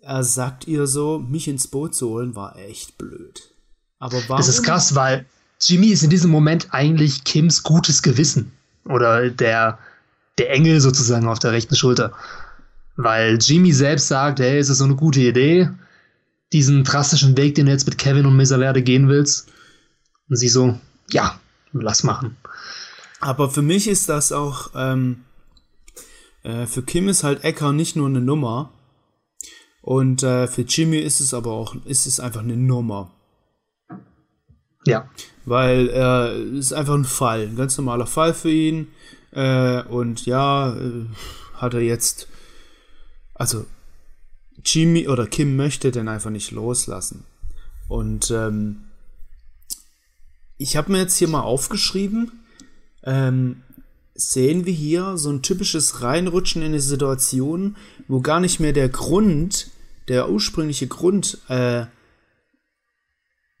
er 0.00 0.24
sagt 0.24 0.66
ihr 0.66 0.86
so, 0.86 1.18
mich 1.18 1.48
ins 1.48 1.68
Boot 1.68 1.94
zu 1.94 2.08
holen, 2.08 2.34
war 2.34 2.56
echt 2.56 2.98
blöd. 2.98 3.50
Aber 3.98 4.18
warum? 4.28 4.38
Das 4.38 4.48
ist 4.48 4.62
krass, 4.62 4.94
weil 4.94 5.26
Jimmy 5.60 5.88
ist 5.88 6.02
in 6.02 6.10
diesem 6.10 6.30
Moment 6.30 6.68
eigentlich 6.70 7.24
Kims 7.24 7.62
gutes 7.62 8.02
Gewissen. 8.02 8.52
Oder 8.84 9.30
der, 9.30 9.78
der 10.38 10.50
Engel 10.50 10.80
sozusagen 10.80 11.28
auf 11.28 11.38
der 11.38 11.52
rechten 11.52 11.76
Schulter. 11.76 12.12
Weil 12.96 13.38
Jimmy 13.40 13.72
selbst 13.72 14.08
sagt, 14.08 14.40
hey, 14.40 14.58
ist 14.58 14.70
das 14.70 14.78
so 14.78 14.84
eine 14.84 14.96
gute 14.96 15.20
Idee? 15.20 15.68
Diesen 16.52 16.84
drastischen 16.84 17.36
Weg, 17.36 17.54
den 17.54 17.66
du 17.66 17.72
jetzt 17.72 17.86
mit 17.86 17.98
Kevin 17.98 18.26
und 18.26 18.36
Mesa 18.36 18.58
Verde 18.58 18.82
gehen 18.82 19.08
willst? 19.08 19.48
Und 20.28 20.36
sie 20.36 20.48
so, 20.48 20.78
ja, 21.10 21.38
lass 21.72 22.02
machen. 22.02 22.36
Aber 23.20 23.50
für 23.50 23.62
mich 23.62 23.88
ist 23.88 24.08
das 24.08 24.32
auch, 24.32 24.70
ähm, 24.74 25.24
äh, 26.42 26.66
für 26.66 26.82
Kim 26.82 27.08
ist 27.08 27.24
halt 27.24 27.44
Ecker 27.44 27.72
nicht 27.72 27.96
nur 27.96 28.06
eine 28.06 28.20
Nummer. 28.20 28.72
Und 29.82 30.22
äh, 30.22 30.46
für 30.46 30.62
Jimmy 30.62 30.98
ist 30.98 31.20
es 31.20 31.34
aber 31.34 31.52
auch, 31.52 31.74
ist 31.84 32.06
es 32.06 32.20
einfach 32.20 32.40
eine 32.40 32.56
Nummer. 32.56 33.10
Ja. 34.86 35.08
Weil 35.44 35.88
er 35.88 36.32
äh, 36.32 36.58
ist 36.58 36.72
einfach 36.72 36.94
ein 36.94 37.04
Fall, 37.04 37.42
ein 37.42 37.56
ganz 37.56 37.76
normaler 37.76 38.06
Fall 38.06 38.34
für 38.34 38.50
ihn. 38.50 38.88
Äh, 39.32 39.82
und 39.84 40.26
ja, 40.26 40.74
äh, 40.74 41.06
hat 41.54 41.74
er 41.74 41.80
jetzt, 41.80 42.28
also 43.34 43.66
Jimmy 44.64 45.08
oder 45.08 45.26
Kim 45.26 45.56
möchte 45.56 45.90
den 45.90 46.08
einfach 46.08 46.30
nicht 46.30 46.50
loslassen. 46.50 47.24
Und 47.88 48.30
ähm, 48.30 48.84
ich 50.56 50.76
habe 50.76 50.92
mir 50.92 50.98
jetzt 50.98 51.16
hier 51.16 51.28
mal 51.28 51.42
aufgeschrieben, 51.42 52.32
ähm, 53.04 53.62
sehen 54.14 54.66
wir 54.66 54.72
hier 54.72 55.16
so 55.16 55.30
ein 55.30 55.42
typisches 55.42 56.02
Reinrutschen 56.02 56.62
in 56.62 56.68
eine 56.68 56.80
Situation, 56.80 57.76
wo 58.08 58.20
gar 58.20 58.40
nicht 58.40 58.58
mehr 58.58 58.72
der 58.72 58.88
Grund, 58.88 59.70
der 60.08 60.28
ursprüngliche 60.28 60.88
Grund 60.88 61.38
äh, 61.48 61.86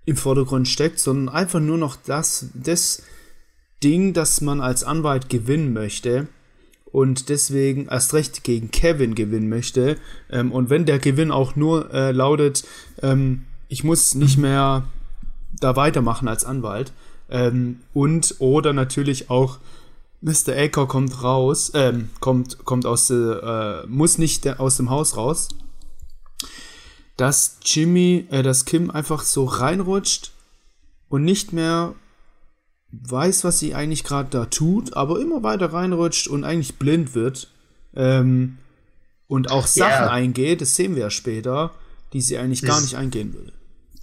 im 0.04 0.16
Vordergrund 0.16 0.66
steckt, 0.66 0.98
sondern 0.98 1.34
einfach 1.34 1.60
nur 1.60 1.78
noch 1.78 1.96
das, 1.96 2.46
das 2.54 3.02
Ding, 3.84 4.14
das 4.14 4.40
man 4.40 4.60
als 4.60 4.82
Anwalt 4.82 5.28
gewinnen 5.28 5.72
möchte 5.72 6.28
und 6.92 7.28
deswegen 7.28 7.86
erst 7.86 8.14
recht 8.14 8.44
gegen 8.44 8.70
Kevin 8.70 9.14
gewinnen 9.14 9.48
möchte. 9.48 9.96
Ähm, 10.30 10.52
und 10.52 10.70
wenn 10.70 10.86
der 10.86 10.98
Gewinn 10.98 11.30
auch 11.30 11.56
nur 11.56 11.92
äh, 11.92 12.12
lautet, 12.12 12.64
ähm, 13.02 13.44
ich 13.68 13.84
muss 13.84 14.14
nicht 14.14 14.38
mehr 14.38 14.84
da 15.60 15.76
weitermachen 15.76 16.28
als 16.28 16.44
Anwalt. 16.44 16.92
Ähm, 17.30 17.80
und 17.92 18.36
oder 18.38 18.72
natürlich 18.72 19.30
auch 19.30 19.58
Mr. 20.20 20.56
Aker 20.56 20.86
kommt 20.86 21.22
raus, 21.22 21.70
ähm, 21.74 22.10
kommt, 22.20 22.64
kommt 22.64 22.86
aus, 22.86 23.10
äh, 23.10 23.86
muss 23.86 24.18
nicht 24.18 24.58
aus 24.58 24.76
dem 24.76 24.90
Haus 24.90 25.16
raus, 25.16 25.48
dass 27.16 27.58
Jimmy, 27.64 28.26
äh, 28.30 28.42
dass 28.42 28.64
Kim 28.64 28.90
einfach 28.90 29.22
so 29.22 29.44
reinrutscht 29.44 30.32
und 31.08 31.24
nicht 31.24 31.52
mehr 31.52 31.94
weiß, 32.92 33.44
was 33.44 33.58
sie 33.58 33.74
eigentlich 33.74 34.04
gerade 34.04 34.30
da 34.30 34.46
tut, 34.46 34.96
aber 34.96 35.20
immer 35.20 35.42
weiter 35.42 35.72
reinrutscht 35.72 36.28
und 36.28 36.44
eigentlich 36.44 36.76
blind 36.76 37.14
wird. 37.14 37.50
Ähm, 37.94 38.58
und 39.26 39.50
auch 39.50 39.66
Sachen 39.66 40.04
yeah. 40.04 40.10
eingeht, 40.10 40.62
das 40.62 40.74
sehen 40.74 40.94
wir 40.94 41.02
ja 41.02 41.10
später, 41.10 41.72
die 42.12 42.22
sie 42.22 42.38
eigentlich 42.38 42.62
gar 42.62 42.80
nicht 42.80 42.94
eingehen 42.96 43.34
will. 43.34 43.52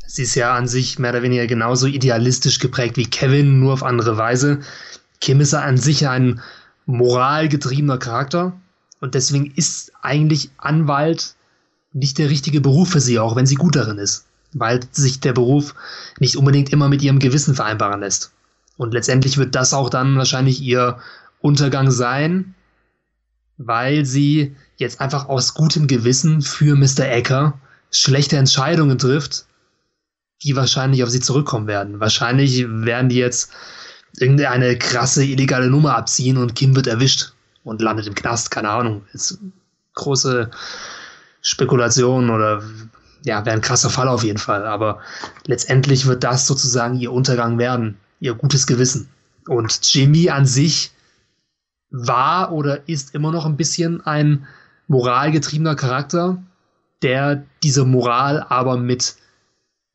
Sie 0.06 0.22
ist 0.22 0.36
ja 0.36 0.56
an 0.56 0.68
sich 0.68 1.00
mehr 1.00 1.12
oder 1.12 1.24
weniger 1.24 1.48
genauso 1.48 1.88
idealistisch 1.88 2.60
geprägt 2.60 2.96
wie 2.98 3.08
Kevin, 3.08 3.60
nur 3.60 3.74
auf 3.74 3.84
andere 3.84 4.18
Weise. 4.18 4.60
Kim 5.20 5.42
ist 5.42 5.54
ja 5.54 5.62
an 5.62 5.78
sich 5.78 6.08
ein 6.08 6.42
moralgetriebener 6.86 7.98
Charakter 7.98 8.54
und 9.02 9.16
deswegen 9.16 9.52
ist 9.56 9.92
eigentlich 10.04 10.52
Anwalt 10.58 11.36
nicht 11.94 12.20
der 12.20 12.30
richtige 12.30 12.62
Beruf 12.62 12.90
für 12.90 13.02
sie, 13.02 13.18
auch 13.18 13.36
wenn 13.36 13.48
sie 13.48 13.56
gut 13.56 13.76
darin 13.76 13.98
ist, 13.98 14.26
weil 14.54 14.82
sich 14.92 15.22
der 15.22 15.34
Beruf 15.34 15.74
nicht 16.20 16.36
unbedingt 16.36 16.72
immer 16.72 16.88
mit 16.88 17.02
ihrem 17.02 17.18
Gewissen 17.18 17.56
vereinbaren 17.56 18.02
lässt. 18.02 18.32
Und 18.78 18.94
letztendlich 18.94 19.38
wird 19.38 19.56
das 19.56 19.74
auch 19.74 19.90
dann 19.90 20.18
wahrscheinlich 20.18 20.62
ihr 20.62 20.98
Untergang 21.40 21.92
sein, 21.92 22.56
weil 23.58 24.06
sie 24.06 24.56
jetzt 24.78 25.00
einfach 25.00 25.30
aus 25.30 25.54
gutem 25.54 25.88
Gewissen 25.88 26.42
für 26.42 26.76
Mr. 26.76 27.06
Ecker 27.06 27.60
schlechte 27.92 28.38
Entscheidungen 28.38 28.98
trifft, 28.98 29.46
die 30.44 30.56
wahrscheinlich 30.56 31.04
auf 31.04 31.10
sie 31.10 31.22
zurückkommen 31.22 31.68
werden. 31.68 32.00
Wahrscheinlich 32.00 32.66
werden 32.68 33.10
die 33.10 33.18
jetzt 33.18 33.52
irgendeine 34.18 34.78
krasse 34.78 35.24
illegale 35.24 35.70
Nummer 35.70 35.96
abziehen 35.96 36.38
und 36.38 36.56
Kim 36.56 36.76
wird 36.76 36.88
erwischt 36.88 37.34
und 37.64 37.82
landet 37.82 38.08
im 38.08 38.16
Knast, 38.16 38.52
keine 38.52 38.70
Ahnung. 38.70 39.04
Ist 39.14 39.40
große 39.94 40.52
Spekulation 41.42 42.30
oder 42.30 42.64
ja, 43.24 43.46
wäre 43.46 43.56
ein 43.56 43.62
krasser 43.62 43.90
Fall 43.90 44.08
auf 44.08 44.24
jeden 44.24 44.38
Fall. 44.38 44.66
Aber 44.66 45.00
letztendlich 45.46 46.06
wird 46.06 46.24
das 46.24 46.46
sozusagen 46.46 47.00
ihr 47.00 47.12
Untergang 47.12 47.58
werden, 47.58 47.98
ihr 48.20 48.34
gutes 48.34 48.68
Gewissen. 48.68 49.10
Und 49.48 49.80
Jimmy 49.94 50.30
an 50.30 50.46
sich 50.46 50.92
war 51.90 52.52
oder 52.52 52.88
ist 52.88 53.14
immer 53.14 53.32
noch 53.32 53.46
ein 53.46 53.58
bisschen 53.58 54.02
ein 54.06 54.48
moralgetriebener 54.88 55.76
Charakter, 55.76 56.42
der 57.02 57.46
diese 57.64 57.86
Moral 57.86 58.46
aber 58.50 58.78
mit 58.78 59.16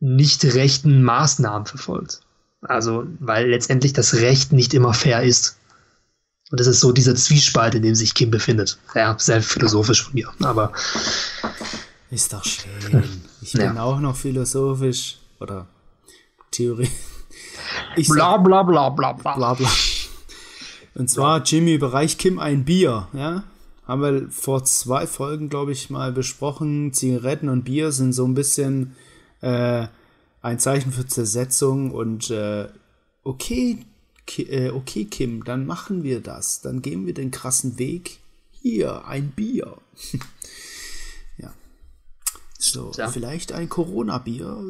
nicht 0.01 0.45
rechten 0.45 1.03
Maßnahmen 1.03 1.67
verfolgt. 1.67 2.21
Also, 2.63 3.07
weil 3.21 3.49
letztendlich 3.49 3.93
das 3.93 4.15
Recht 4.15 4.53
nicht 4.53 4.75
immer 4.75 4.95
fair 4.95 5.23
ist. 5.23 5.59
Und 6.51 6.59
das 6.59 6.67
ist 6.67 6.81
so 6.81 6.93
dieser 6.93 7.15
Zwiespalt, 7.15 7.75
in 7.75 7.83
dem 7.83 7.95
sich 7.95 8.15
Kim 8.15 8.31
befindet. 8.31 8.79
Ja, 8.95 9.17
sehr 9.19 9.41
philosophisch 9.43 10.03
von 10.03 10.15
mir, 10.15 10.31
aber. 10.43 10.73
Ist 12.11 12.33
doch 12.33 12.45
schön. 12.45 13.23
Ich 13.41 13.53
bin 13.53 13.63
ja. 13.63 13.83
auch 13.83 14.01
noch 14.01 14.17
philosophisch 14.17 15.19
oder 15.39 15.67
Theorie. 16.51 16.91
Ich 17.97 18.09
bla 18.09 18.37
bla 18.37 18.63
bla 18.63 18.91
bla 18.91 19.13
bla. 19.13 19.35
bla, 19.35 19.55
bla. 19.55 19.71
Und 20.95 21.09
zwar, 21.09 21.43
Jimmy 21.43 21.75
überreicht 21.75 22.19
Kim 22.19 22.39
ein 22.39 22.65
Bier, 22.65 23.09
ja? 23.13 23.45
Haben 23.87 24.03
wir 24.03 24.31
vor 24.31 24.65
zwei 24.65 25.07
Folgen, 25.07 25.49
glaube 25.49 25.73
ich, 25.73 25.91
mal 25.91 26.13
besprochen. 26.13 26.93
Zigaretten 26.93 27.49
und 27.49 27.65
Bier 27.65 27.91
sind 27.91 28.13
so 28.13 28.25
ein 28.25 28.35
bisschen 28.35 28.95
äh, 29.41 29.87
ein 30.43 30.59
Zeichen 30.59 30.93
für 30.93 31.07
Zersetzung 31.07 31.91
und 31.91 32.31
äh, 32.31 32.69
okay, 33.25 33.79
Ki 34.27 34.43
äh, 34.45 34.71
okay, 34.71 35.07
Kim, 35.07 35.45
dann 35.45 35.67
machen 35.67 36.03
wir 36.03 36.21
das. 36.21 36.61
Dann 36.61 36.83
gehen 36.83 37.07
wir 37.07 37.15
den 37.15 37.31
krassen 37.31 37.79
Weg. 37.79 38.19
Hier, 38.51 39.07
ein 39.07 39.31
Bier. 39.31 39.77
ja. 41.39 41.53
So, 42.59 42.93
ja. 42.97 43.09
vielleicht 43.09 43.53
ein 43.53 43.69
Corona-Bier. 43.69 44.63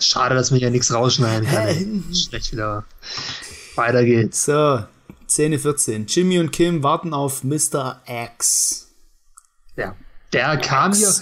Schade, 0.00 0.34
dass 0.34 0.52
wir 0.52 0.58
ja 0.58 0.70
nichts 0.70 0.92
rausschneiden 0.92 1.48
kann. 1.48 2.04
Schlecht 2.14 2.52
wieder. 2.52 2.84
Weiter 3.74 4.04
geht's. 4.04 4.44
So, 4.44 4.84
Szene 5.28 5.58
14. 5.58 6.06
Jimmy 6.06 6.38
und 6.38 6.52
Kim 6.52 6.82
warten 6.82 7.12
auf 7.12 7.42
Mr. 7.42 8.00
X. 8.06 8.88
Ja, 9.76 9.96
der 10.32 10.56
kam 10.58 10.92
mir, 10.92 11.12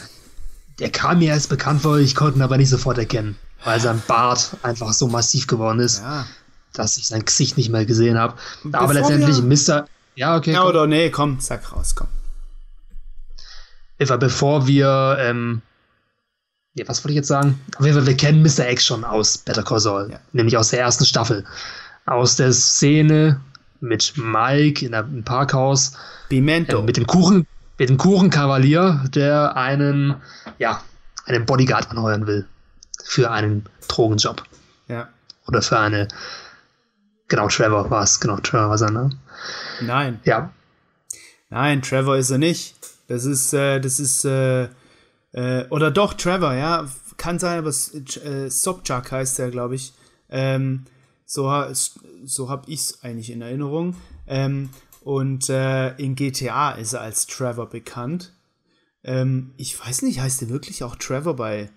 der 0.78 0.90
kam 0.90 1.18
mir 1.18 1.32
als 1.32 1.46
bekannt 1.46 1.82
vor, 1.82 1.98
ich 1.98 2.14
konnte 2.14 2.38
ihn 2.38 2.42
aber 2.42 2.58
nicht 2.58 2.68
sofort 2.68 2.98
erkennen, 2.98 3.38
weil 3.64 3.80
sein 3.80 4.02
Bart 4.06 4.56
einfach 4.62 4.92
so 4.92 5.08
massiv 5.08 5.46
geworden 5.46 5.80
ist, 5.80 6.00
ja. 6.00 6.26
dass 6.74 6.98
ich 6.98 7.06
sein 7.06 7.24
Gesicht 7.24 7.56
nicht 7.56 7.70
mehr 7.70 7.86
gesehen 7.86 8.18
habe. 8.18 8.34
Aber 8.72 8.92
letztendlich 8.92 9.40
Mr. 9.40 9.86
Ja, 10.14 10.36
okay. 10.36 10.52
Ja, 10.52 10.60
komm. 10.60 10.68
oder 10.68 10.86
nee, 10.86 11.08
komm, 11.10 11.40
sag 11.40 11.72
raus, 11.72 11.94
komm. 11.94 12.08
Eva, 14.02 14.16
bevor 14.16 14.66
wir, 14.66 15.16
ähm, 15.20 15.62
ja, 16.74 16.86
was 16.88 17.02
wollte 17.04 17.12
ich 17.12 17.16
jetzt 17.16 17.28
sagen? 17.28 17.60
Auf 17.76 17.84
jeden 17.84 17.96
Fall, 17.96 18.06
wir 18.06 18.16
kennen 18.16 18.42
Mr. 18.42 18.70
X 18.70 18.86
schon 18.86 19.04
aus 19.04 19.38
Better 19.38 19.62
Call 19.62 19.80
Saul, 19.80 20.08
ja. 20.10 20.20
nämlich 20.32 20.56
aus 20.56 20.70
der 20.70 20.80
ersten 20.80 21.04
Staffel. 21.04 21.44
Aus 22.04 22.36
der 22.36 22.52
Szene, 22.52 23.40
mit 23.82 24.14
Mike 24.16 24.86
in 24.86 24.94
einem 24.94 25.24
Parkhaus. 25.24 25.92
Pimento. 26.28 26.78
Äh, 26.78 26.82
mit 26.82 26.96
dem 26.96 27.06
Kuchen, 27.06 27.46
mit 27.78 27.88
dem 27.90 27.98
Kuchenkavalier, 27.98 29.04
der 29.12 29.56
einen, 29.56 30.14
ja, 30.58 30.82
einen 31.26 31.44
Bodyguard 31.44 31.90
anheuern 31.90 32.26
will. 32.26 32.46
Für 33.04 33.30
einen 33.30 33.66
Drogenjob. 33.88 34.42
Ja. 34.88 35.08
Oder 35.48 35.60
für 35.60 35.78
eine, 35.78 36.08
genau, 37.28 37.48
Trevor 37.48 37.90
war 37.90 38.04
es, 38.04 38.20
genau, 38.20 38.36
Trevor 38.36 38.70
war 38.70 38.78
sein 38.78 38.94
Name. 38.94 39.10
Nein. 39.80 40.20
Ja. 40.24 40.52
Nein, 41.50 41.82
Trevor 41.82 42.16
ist 42.16 42.30
er 42.30 42.38
nicht. 42.38 42.76
Das 43.08 43.24
ist, 43.24 43.52
äh, 43.52 43.80
das 43.80 44.00
ist, 44.00 44.24
äh, 44.24 44.68
äh, 45.32 45.66
oder 45.70 45.90
doch, 45.90 46.14
Trevor, 46.14 46.54
ja. 46.54 46.88
Kann 47.16 47.38
sein, 47.38 47.58
aber 47.58 47.70
äh, 47.70 48.50
Sobchak 48.50 49.12
heißt 49.12 49.38
er, 49.38 49.50
glaube 49.50 49.74
ich. 49.74 49.92
Ähm, 50.28 50.84
so, 51.26 51.50
so 52.24 52.48
habe 52.48 52.70
ich 52.70 52.80
es 52.80 53.02
eigentlich 53.02 53.30
in 53.30 53.42
Erinnerung. 53.42 53.96
Ähm, 54.26 54.70
und 55.02 55.48
äh, 55.48 55.96
in 55.96 56.14
GTA 56.14 56.72
ist 56.72 56.92
er 56.92 57.00
als 57.00 57.26
Trevor 57.26 57.68
bekannt. 57.68 58.32
Ähm, 59.04 59.52
ich 59.56 59.78
weiß 59.78 60.02
nicht, 60.02 60.20
heißt 60.20 60.42
er 60.42 60.48
wirklich 60.48 60.84
auch 60.84 60.96
Trevor 60.96 61.34
bei, 61.34 61.70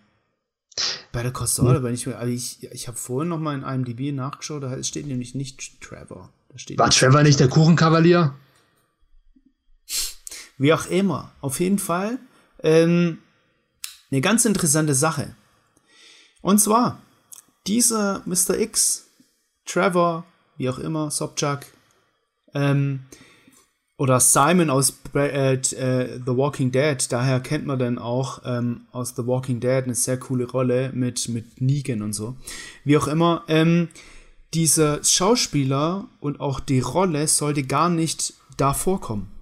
bei 1.11 1.23
der 1.23 1.31
Console? 1.31 1.79
Hm. 1.79 1.93
ich, 1.93 2.07
also 2.07 2.31
ich, 2.31 2.63
ich 2.71 2.87
habe 2.87 2.97
vorhin 2.97 3.29
noch 3.29 3.39
mal 3.39 3.55
in 3.55 3.63
einem 3.63 3.85
DB 3.85 4.11
nachgeschaut, 4.11 4.63
da 4.63 4.83
steht 4.83 5.07
nämlich 5.07 5.35
nicht 5.35 5.81
Trevor. 5.81 6.31
Steht 6.55 6.77
War 6.77 6.89
Trevor 6.89 7.23
nicht 7.23 7.39
der 7.39 7.49
Kuchenkavalier? 7.49 8.33
Wie 10.57 10.73
auch 10.73 10.87
immer. 10.87 11.31
Auf 11.41 11.59
jeden 11.59 11.79
Fall 11.79 12.19
ähm, 12.63 13.19
eine 14.11 14.21
ganz 14.21 14.45
interessante 14.45 14.93
Sache. 14.93 15.35
Und 16.41 16.59
zwar, 16.59 17.01
dieser 17.67 18.21
Mr. 18.25 18.57
X 18.59 19.07
Trevor, 19.65 20.25
wie 20.57 20.69
auch 20.69 20.77
immer, 20.77 21.11
Sobchak, 21.11 21.65
ähm, 22.53 23.01
oder 23.97 24.19
Simon 24.19 24.69
aus 24.69 24.93
äh, 25.15 25.53
äh, 25.53 26.19
The 26.25 26.37
Walking 26.37 26.71
Dead, 26.71 26.97
daher 27.09 27.39
kennt 27.39 27.65
man 27.65 27.79
dann 27.79 27.97
auch 27.97 28.41
ähm, 28.45 28.81
aus 28.91 29.15
The 29.15 29.25
Walking 29.25 29.59
Dead 29.59 29.83
eine 29.83 29.95
sehr 29.95 30.19
coole 30.19 30.45
Rolle 30.45 30.91
mit, 30.93 31.29
mit 31.29 31.61
Negan 31.61 32.01
und 32.01 32.13
so. 32.13 32.35
Wie 32.83 32.97
auch 32.97 33.07
immer, 33.07 33.43
ähm, 33.47 33.87
dieser 34.53 35.03
Schauspieler 35.03 36.07
und 36.19 36.39
auch 36.39 36.59
die 36.59 36.79
Rolle 36.79 37.27
sollte 37.27 37.63
gar 37.63 37.89
nicht 37.89 38.33
da 38.57 38.73
vorkommen. 38.73 39.34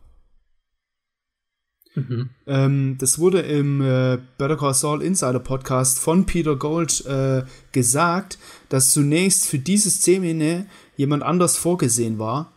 Mhm. 1.95 2.29
Ähm, 2.47 2.97
das 2.99 3.19
wurde 3.19 3.41
im 3.41 3.81
äh, 3.81 4.17
Better 4.37 4.57
Call 4.57 4.73
Saul 4.73 5.03
Insider 5.03 5.39
Podcast 5.39 5.99
von 5.99 6.25
Peter 6.25 6.55
Gold 6.55 7.05
äh, 7.05 7.43
gesagt, 7.71 8.39
dass 8.69 8.91
zunächst 8.91 9.45
für 9.45 9.59
diese 9.59 9.89
Szene 9.89 10.65
jemand 10.95 11.23
anders 11.23 11.57
vorgesehen 11.57 12.19
war. 12.19 12.51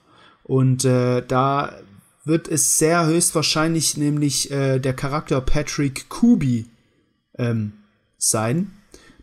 Und 0.45 0.85
äh, 0.85 1.23
da 1.27 1.73
wird 2.25 2.49
es 2.49 2.79
sehr 2.79 3.07
höchstwahrscheinlich 3.07 3.97
nämlich 3.97 4.49
der 4.49 4.93
Charakter 4.95 5.41
Patrick 5.41 6.09
Kubi 6.09 6.67
ähm, 7.39 7.73
sein, 8.19 8.73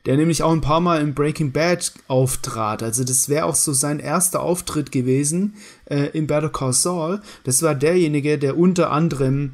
der 0.05 0.17
nämlich 0.17 0.43
auch 0.43 0.51
ein 0.51 0.61
paar 0.61 0.81
Mal 0.81 1.01
in 1.01 1.13
Breaking 1.13 1.51
Bad 1.51 1.93
auftrat. 2.07 2.83
Also 2.83 3.03
das 3.03 3.29
wäre 3.29 3.45
auch 3.45 3.55
so 3.55 3.73
sein 3.73 3.99
erster 3.99 4.41
Auftritt 4.41 4.91
gewesen 4.91 5.55
äh, 5.85 6.09
in 6.17 6.27
Better 6.27 6.49
Call 6.49 6.73
Saul. 6.73 7.21
Das 7.43 7.61
war 7.61 7.75
derjenige, 7.75 8.37
der 8.37 8.57
unter 8.57 8.91
anderem 8.91 9.53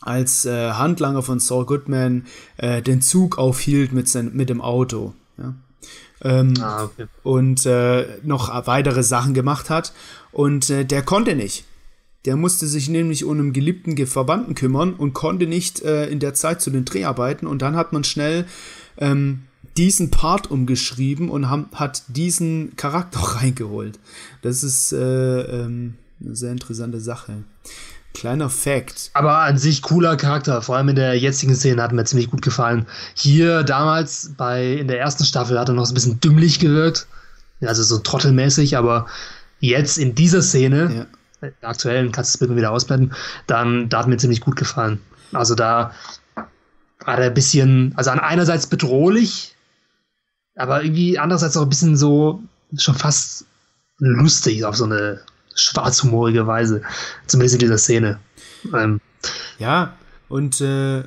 als 0.00 0.46
äh, 0.46 0.72
Handlanger 0.72 1.22
von 1.22 1.40
Saul 1.40 1.66
Goodman 1.66 2.26
äh, 2.56 2.82
den 2.82 3.02
Zug 3.02 3.38
aufhielt 3.38 3.92
mit, 3.92 4.08
sein, 4.08 4.30
mit 4.34 4.48
dem 4.48 4.60
Auto. 4.60 5.14
Ja? 5.38 5.54
Ähm, 6.22 6.54
ah, 6.60 6.84
okay. 6.84 7.06
Und 7.22 7.64
äh, 7.66 8.06
noch 8.22 8.66
weitere 8.66 9.02
Sachen 9.02 9.34
gemacht 9.34 9.70
hat. 9.70 9.92
Und 10.32 10.70
äh, 10.70 10.84
der 10.84 11.02
konnte 11.02 11.34
nicht. 11.34 11.64
Der 12.26 12.36
musste 12.36 12.66
sich 12.66 12.88
nämlich 12.88 13.24
um 13.24 13.38
einen 13.38 13.52
geliebten 13.52 13.96
Verbanden 14.06 14.54
kümmern 14.54 14.92
und 14.92 15.14
konnte 15.14 15.46
nicht 15.46 15.80
äh, 15.82 16.06
in 16.08 16.18
der 16.18 16.34
Zeit 16.34 16.60
zu 16.60 16.70
den 16.70 16.84
Dreharbeiten. 16.84 17.46
Und 17.46 17.62
dann 17.62 17.76
hat 17.76 17.92
man 17.92 18.04
schnell 18.04 18.46
ähm, 18.98 19.44
diesen 19.76 20.10
Part 20.10 20.50
umgeschrieben 20.50 21.30
und 21.30 21.48
ham, 21.48 21.68
hat 21.72 22.02
diesen 22.08 22.76
Charakter 22.76 23.20
reingeholt. 23.40 23.98
Das 24.42 24.62
ist 24.62 24.92
äh, 24.92 25.40
ähm, 25.40 25.94
eine 26.22 26.36
sehr 26.36 26.52
interessante 26.52 27.00
Sache. 27.00 27.44
Kleiner 28.14 28.50
Fact. 28.50 29.10
Aber 29.14 29.38
an 29.38 29.56
sich 29.56 29.82
cooler 29.82 30.16
Charakter, 30.16 30.62
vor 30.62 30.76
allem 30.76 30.88
in 30.88 30.96
der 30.96 31.18
jetzigen 31.18 31.54
Szene 31.54 31.82
hat 31.82 31.92
mir 31.92 32.04
ziemlich 32.04 32.30
gut 32.30 32.42
gefallen. 32.42 32.86
Hier 33.14 33.62
damals 33.62 34.32
bei 34.36 34.72
in 34.72 34.88
der 34.88 34.98
ersten 34.98 35.24
Staffel 35.24 35.58
hat 35.58 35.68
er 35.68 35.74
noch 35.74 35.86
so 35.86 35.92
ein 35.92 35.94
bisschen 35.94 36.20
dümmlich 36.20 36.58
gewirkt, 36.58 37.06
also 37.60 37.82
so 37.82 37.98
trottelmäßig, 37.98 38.76
aber 38.76 39.06
jetzt 39.60 39.96
in 39.96 40.14
dieser 40.14 40.42
Szene, 40.42 41.08
ja. 41.42 41.46
in 41.48 41.54
der 41.62 41.68
aktuellen, 41.68 42.12
kannst 42.12 42.30
du 42.30 42.32
das 42.34 42.38
Bild 42.38 42.50
mal 42.50 42.56
wieder 42.56 42.72
ausblenden, 42.72 43.14
dann 43.46 43.88
da 43.88 44.00
hat 44.00 44.08
mir 44.08 44.16
ziemlich 44.16 44.40
gut 44.40 44.56
gefallen. 44.56 45.00
Also 45.32 45.54
da 45.54 45.92
war 47.04 47.18
er 47.18 47.26
ein 47.26 47.34
bisschen, 47.34 47.92
also 47.96 48.10
an 48.10 48.18
einerseits 48.18 48.66
bedrohlich, 48.66 49.54
aber 50.56 50.82
irgendwie 50.82 51.18
andererseits 51.18 51.56
auch 51.56 51.62
ein 51.62 51.68
bisschen 51.68 51.96
so 51.96 52.42
schon 52.76 52.94
fast 52.94 53.46
lustig 53.98 54.64
auf 54.64 54.76
so 54.76 54.84
eine 54.84 55.20
schwarzhumorige 55.54 56.46
Weise. 56.46 56.82
Zumindest 57.26 57.54
in 57.54 57.60
dieser 57.60 57.78
Szene. 57.78 58.20
Ähm, 58.74 59.00
ja, 59.58 59.96
und 60.28 60.60
äh, 60.60 61.00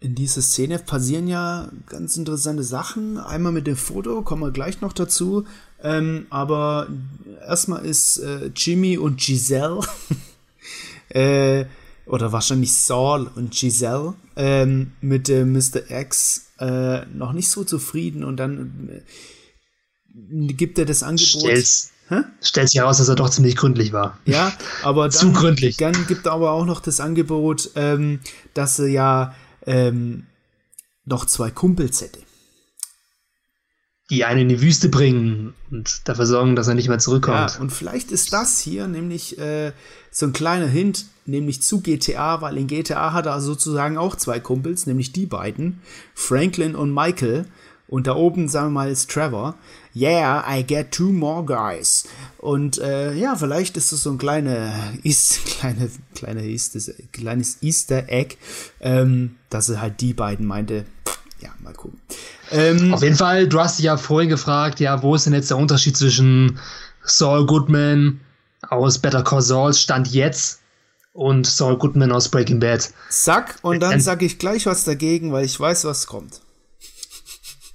in 0.00 0.14
dieser 0.14 0.42
Szene 0.42 0.78
passieren 0.78 1.26
ja 1.26 1.70
ganz 1.86 2.16
interessante 2.16 2.62
Sachen. 2.62 3.18
Einmal 3.18 3.52
mit 3.52 3.66
dem 3.66 3.76
Foto, 3.76 4.22
kommen 4.22 4.42
wir 4.42 4.50
gleich 4.50 4.80
noch 4.80 4.92
dazu. 4.92 5.46
Ähm, 5.82 6.26
aber 6.30 6.88
erstmal 7.46 7.84
ist 7.84 8.18
äh, 8.18 8.50
Jimmy 8.54 8.98
und 8.98 9.18
Giselle, 9.20 9.80
äh, 11.08 11.64
oder 12.06 12.32
wahrscheinlich 12.32 12.72
Saul 12.72 13.30
und 13.34 13.52
Giselle, 13.52 14.14
ähm, 14.36 14.92
mit 15.00 15.28
äh, 15.28 15.44
Mr. 15.44 15.90
X 15.90 16.42
noch 17.12 17.34
nicht 17.34 17.50
so 17.50 17.64
zufrieden 17.64 18.24
und 18.24 18.38
dann 18.38 18.88
äh, 18.90 20.52
gibt 20.54 20.78
er 20.78 20.86
das 20.86 21.02
Angebot. 21.02 21.42
Stell's, 21.42 21.92
Stellt 22.40 22.68
sich 22.68 22.80
heraus, 22.80 22.98
dass 22.98 23.08
er 23.08 23.16
doch 23.16 23.30
ziemlich 23.30 23.56
gründlich 23.56 23.92
war. 23.92 24.18
Ja, 24.24 24.52
aber 24.82 25.02
dann, 25.08 25.10
Zu 25.10 25.32
gründlich. 25.32 25.76
dann 25.76 26.06
gibt 26.06 26.26
er 26.26 26.32
aber 26.32 26.52
auch 26.52 26.64
noch 26.64 26.80
das 26.80 27.00
Angebot, 27.00 27.70
ähm, 27.74 28.20
dass 28.54 28.78
er 28.78 28.88
ja 28.88 29.34
ähm, 29.66 30.26
noch 31.04 31.24
zwei 31.26 31.50
Kumpels 31.50 32.00
hätte. 32.00 32.20
Die 34.10 34.24
einen 34.24 34.42
in 34.42 34.48
die 34.48 34.62
Wüste 34.62 34.88
bringen 34.88 35.54
und 35.72 36.08
dafür 36.08 36.26
sorgen, 36.26 36.54
dass 36.54 36.68
er 36.68 36.74
nicht 36.74 36.88
mehr 36.88 37.00
zurückkommt. 37.00 37.54
Ja, 37.54 37.60
und 37.60 37.72
vielleicht 37.72 38.12
ist 38.12 38.32
das 38.32 38.60
hier 38.60 38.86
nämlich 38.86 39.36
äh, 39.38 39.72
so 40.12 40.26
ein 40.26 40.32
kleiner 40.32 40.68
Hint, 40.68 41.06
nämlich 41.24 41.60
zu 41.62 41.80
GTA, 41.80 42.40
weil 42.40 42.56
in 42.56 42.68
GTA 42.68 43.12
hat 43.12 43.26
er 43.26 43.40
sozusagen 43.40 43.98
auch 43.98 44.14
zwei 44.14 44.38
Kumpels, 44.38 44.86
nämlich 44.86 45.10
die 45.10 45.26
beiden, 45.26 45.80
Franklin 46.14 46.76
und 46.76 46.94
Michael. 46.94 47.46
Und 47.88 48.06
da 48.06 48.14
oben, 48.14 48.48
sagen 48.48 48.68
wir 48.68 48.80
mal, 48.80 48.90
ist 48.90 49.10
Trevor. 49.10 49.56
Yeah, 49.96 50.44
I 50.46 50.62
get 50.62 50.92
two 50.92 51.10
more 51.10 51.42
guys. 51.42 52.06
Und 52.36 52.76
äh, 52.78 53.14
ja, 53.14 53.34
vielleicht 53.34 53.78
ist 53.78 53.92
das 53.92 54.02
so 54.02 54.10
ein 54.10 54.18
kleine, 54.18 54.70
ist, 55.02 55.42
kleine, 55.58 55.88
kleine 56.14 56.44
Easter, 56.44 56.80
kleines 57.12 57.62
Easter 57.62 58.06
Egg, 58.08 58.36
ähm, 58.80 59.36
dass 59.48 59.70
er 59.70 59.80
halt 59.80 60.02
die 60.02 60.12
beiden 60.12 60.44
meinte. 60.44 60.84
Ja, 61.40 61.48
mal 61.62 61.72
gucken. 61.72 61.98
Ähm, 62.50 62.92
Auf 62.92 63.02
jeden 63.02 63.16
Fall, 63.16 63.48
du 63.48 63.58
hast 63.58 63.78
dich 63.78 63.86
ja 63.86 63.96
vorhin 63.96 64.28
gefragt, 64.28 64.80
ja, 64.80 65.02
wo 65.02 65.14
ist 65.14 65.24
denn 65.24 65.32
jetzt 65.32 65.48
der 65.48 65.56
Unterschied 65.56 65.96
zwischen 65.96 66.58
Saul 67.02 67.46
Goodman 67.46 68.20
aus 68.68 68.98
Better 68.98 69.22
Call 69.22 69.40
Saul 69.40 69.72
Stand 69.72 70.08
jetzt 70.08 70.60
und 71.14 71.46
Saul 71.46 71.78
Goodman 71.78 72.12
aus 72.12 72.28
Breaking 72.28 72.60
Bad? 72.60 72.90
Sag, 73.08 73.56
und 73.62 73.80
dann 73.80 73.98
sag 74.02 74.20
ich 74.20 74.38
gleich 74.38 74.66
was 74.66 74.84
dagegen, 74.84 75.32
weil 75.32 75.46
ich 75.46 75.58
weiß, 75.58 75.86
was 75.86 76.06
kommt. 76.06 76.42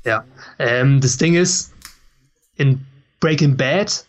Ja, 0.06 0.24
ähm, 0.60 1.02
das 1.02 1.18
Ding 1.18 1.36
ist, 1.36 1.71
in 2.62 2.86
Breaking 3.20 3.58
Bad 3.58 4.06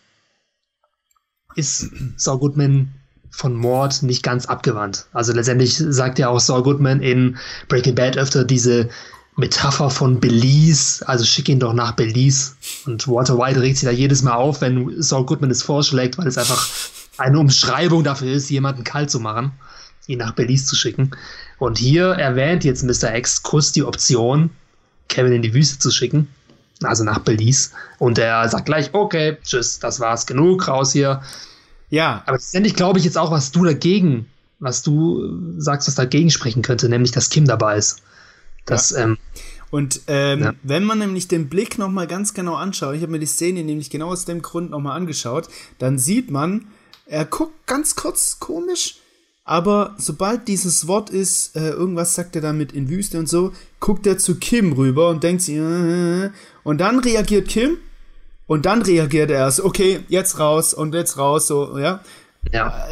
ist 1.57 1.91
Saul 2.17 2.39
Goodman 2.39 2.93
von 3.31 3.57
Mord 3.57 4.03
nicht 4.03 4.23
ganz 4.23 4.47
abgewandt. 4.47 5.07
Also 5.13 5.33
letztendlich 5.33 5.75
sagt 5.77 6.19
ja 6.19 6.29
auch 6.29 6.39
Saul 6.39 6.63
Goodman 6.63 7.01
in 7.01 7.39
Breaking 7.69 7.95
Bad 7.95 8.19
öfter 8.19 8.45
diese 8.45 8.91
Metapher 9.37 9.89
von 9.89 10.21
Belize, 10.21 11.07
also 11.09 11.25
schick 11.25 11.49
ihn 11.49 11.61
doch 11.61 11.73
nach 11.73 11.93
Belize. 11.93 12.53
Und 12.85 13.09
Walter 13.09 13.39
White 13.39 13.63
regt 13.63 13.79
sich 13.79 13.89
da 13.89 13.93
jedes 13.93 14.23
Mal 14.23 14.35
auf, 14.35 14.61
wenn 14.61 15.01
Saul 15.03 15.25
Goodman 15.25 15.51
es 15.51 15.63
vorschlägt, 15.63 16.19
weil 16.19 16.27
es 16.27 16.37
einfach 16.37 16.69
eine 17.17 17.39
Umschreibung 17.39 18.05
dafür 18.05 18.33
ist, 18.33 18.51
jemanden 18.51 18.85
kalt 18.85 19.11
zu 19.11 19.21
machen, 19.21 19.53
ihn 20.07 20.19
nach 20.19 20.33
Belize 20.33 20.67
zu 20.67 20.77
schicken. 20.77 21.13
Und 21.59 21.79
hier 21.79 22.09
erwähnt 22.09 22.65
jetzt 22.65 22.83
Mr. 22.83 23.15
X 23.15 23.43
kurz 23.43 23.73
die 23.73 23.85
Option, 23.85 24.51
Kevin 25.09 25.33
in 25.33 25.43
die 25.43 25.55
Wüste 25.55 25.79
zu 25.79 25.91
schicken 25.91 26.29
also 26.85 27.05
nach 27.05 27.21
Belize. 27.21 27.71
Und 27.99 28.19
er 28.19 28.49
sagt 28.49 28.67
gleich, 28.67 28.91
okay, 28.93 29.37
tschüss, 29.43 29.79
das 29.79 30.01
war's, 30.01 30.27
genug, 30.27 30.69
raus 30.69 30.93
hier. 30.93 31.23
Ja. 31.91 32.23
Aber 32.27 32.37
letztendlich 32.37 32.75
glaube 32.75 32.99
ich 32.99 33.05
jetzt 33.05 33.19
auch, 33.19 33.31
was 33.31 33.53
du 33.53 33.65
dagegen, 33.65 34.27
was 34.59 34.83
du 34.83 35.59
sagst, 35.59 35.89
was 35.89 35.95
dagegen 35.95 36.31
sprechen 36.31 36.63
könnte, 36.63 36.89
nämlich, 36.89 37.13
dass 37.13 37.31
Kim 37.31 37.45
dabei 37.47 37.77
ist. 37.77 38.03
Das, 38.67 38.91
ja. 38.91 39.05
ähm, 39.05 39.19
und 39.71 40.03
ähm, 40.07 40.41
ja. 40.41 40.55
wenn 40.63 40.85
man 40.85 40.99
nämlich 40.99 41.29
den 41.29 41.49
Blick 41.49 41.79
nochmal 41.79 42.07
ganz 42.07 42.35
genau 42.35 42.55
anschaut, 42.55 42.95
ich 42.95 43.03
habe 43.03 43.13
mir 43.13 43.19
die 43.19 43.27
Szene 43.27 43.65
nämlich 43.65 43.91
genau 43.91 44.11
aus 44.11 44.25
dem 44.25 44.43
Grund 44.43 44.71
nochmal 44.71 44.97
angeschaut, 44.97 45.49
dann 45.79 45.99
sieht 45.99 46.31
man, 46.31 46.67
er 47.07 47.25
guckt 47.25 47.67
ganz 47.67 47.97
kurz 47.97 48.39
komisch, 48.39 48.97
aber 49.45 49.97
sobald 49.99 50.47
dieses 50.47 50.87
Wort 50.87 51.11
ist, 51.11 51.57
äh, 51.57 51.71
irgendwas 51.71 52.15
sagt 52.15 52.37
er 52.37 52.43
damit 52.43 52.73
in 52.73 52.89
Wüste 52.89 53.19
und 53.19 53.29
so, 53.29 53.53
guckt 53.81 54.07
er 54.07 54.19
zu 54.19 54.37
Kim 54.37 54.73
rüber 54.73 55.09
und 55.09 55.25
denkt 55.25 55.43
sich, 55.43 55.57
äh, 55.57 56.31
und 56.65 56.79
dann 56.79 56.99
reagiert 56.99 57.49
Kim 57.49 57.79
und 58.47 58.67
dann 58.67 58.83
reagiert 58.83 59.31
er 59.31 59.39
erst, 59.39 59.61
okay, 59.61 60.05
jetzt 60.09 60.39
raus 60.39 60.75
und 60.75 60.95
jetzt 60.95 61.19
raus, 61.19 61.47
so, 61.47 61.79
ja. 61.79 62.01
Ja. 62.53 62.87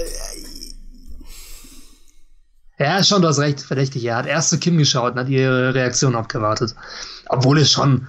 Ja, 2.78 3.05
schon, 3.05 3.20
du 3.20 3.28
hast 3.28 3.38
recht, 3.40 3.60
verdächtig. 3.60 4.05
Er 4.06 4.16
hat 4.16 4.26
erst 4.26 4.48
zu 4.48 4.59
Kim 4.59 4.78
geschaut 4.78 5.12
und 5.12 5.18
hat 5.18 5.28
ihre 5.28 5.74
Reaktion 5.74 6.16
abgewartet. 6.16 6.74
Obwohl 7.28 7.59
es 7.59 7.70
schon 7.70 8.09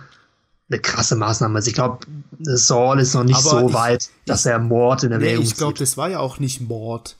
eine 0.69 0.79
krasse 0.79 1.17
Maßnahme 1.17 1.59
ist. 1.59 1.67
Ich 1.67 1.73
glaube, 1.73 1.99
Saul 2.39 2.99
ist 2.99 3.13
noch 3.13 3.25
nicht 3.25 3.35
Aber 3.35 3.49
so 3.49 3.67
ich, 3.67 3.73
weit, 3.73 4.09
dass 4.25 4.45
er 4.45 4.59
Mord 4.59 5.03
in 5.03 5.11
Erwägung 5.11 5.43
nee, 5.43 5.49
Ich 5.49 5.55
glaube, 5.55 5.77
das 5.77 5.97
war 5.97 6.09
ja 6.09 6.19
auch 6.19 6.39
nicht 6.39 6.61
Mord. 6.61 7.17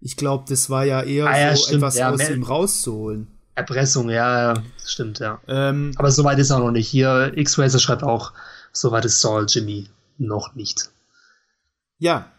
Ich 0.00 0.16
glaube, 0.16 0.44
das 0.48 0.70
war 0.70 0.84
ja 0.84 1.02
eher 1.02 1.26
ah, 1.26 1.38
ja, 1.38 1.56
so 1.56 1.64
stimmt, 1.64 1.78
etwas 1.78 1.96
ja, 1.96 2.10
aus 2.10 2.30
ihm 2.30 2.44
rauszuholen. 2.44 3.26
Erpressung, 3.54 4.10
ja, 4.10 4.54
stimmt, 4.84 5.20
ja. 5.20 5.40
Ähm, 5.46 5.92
Aber 5.96 6.10
soweit 6.10 6.38
ist 6.38 6.50
er 6.50 6.58
noch 6.58 6.72
nicht. 6.72 6.88
Hier, 6.88 7.32
X-Racer 7.36 7.78
schreibt 7.78 8.02
auch, 8.02 8.32
soweit 8.72 9.04
ist 9.04 9.20
Saul 9.20 9.46
Jimmy 9.48 9.88
noch 10.18 10.54
nicht. 10.54 10.90
Ja. 11.98 12.30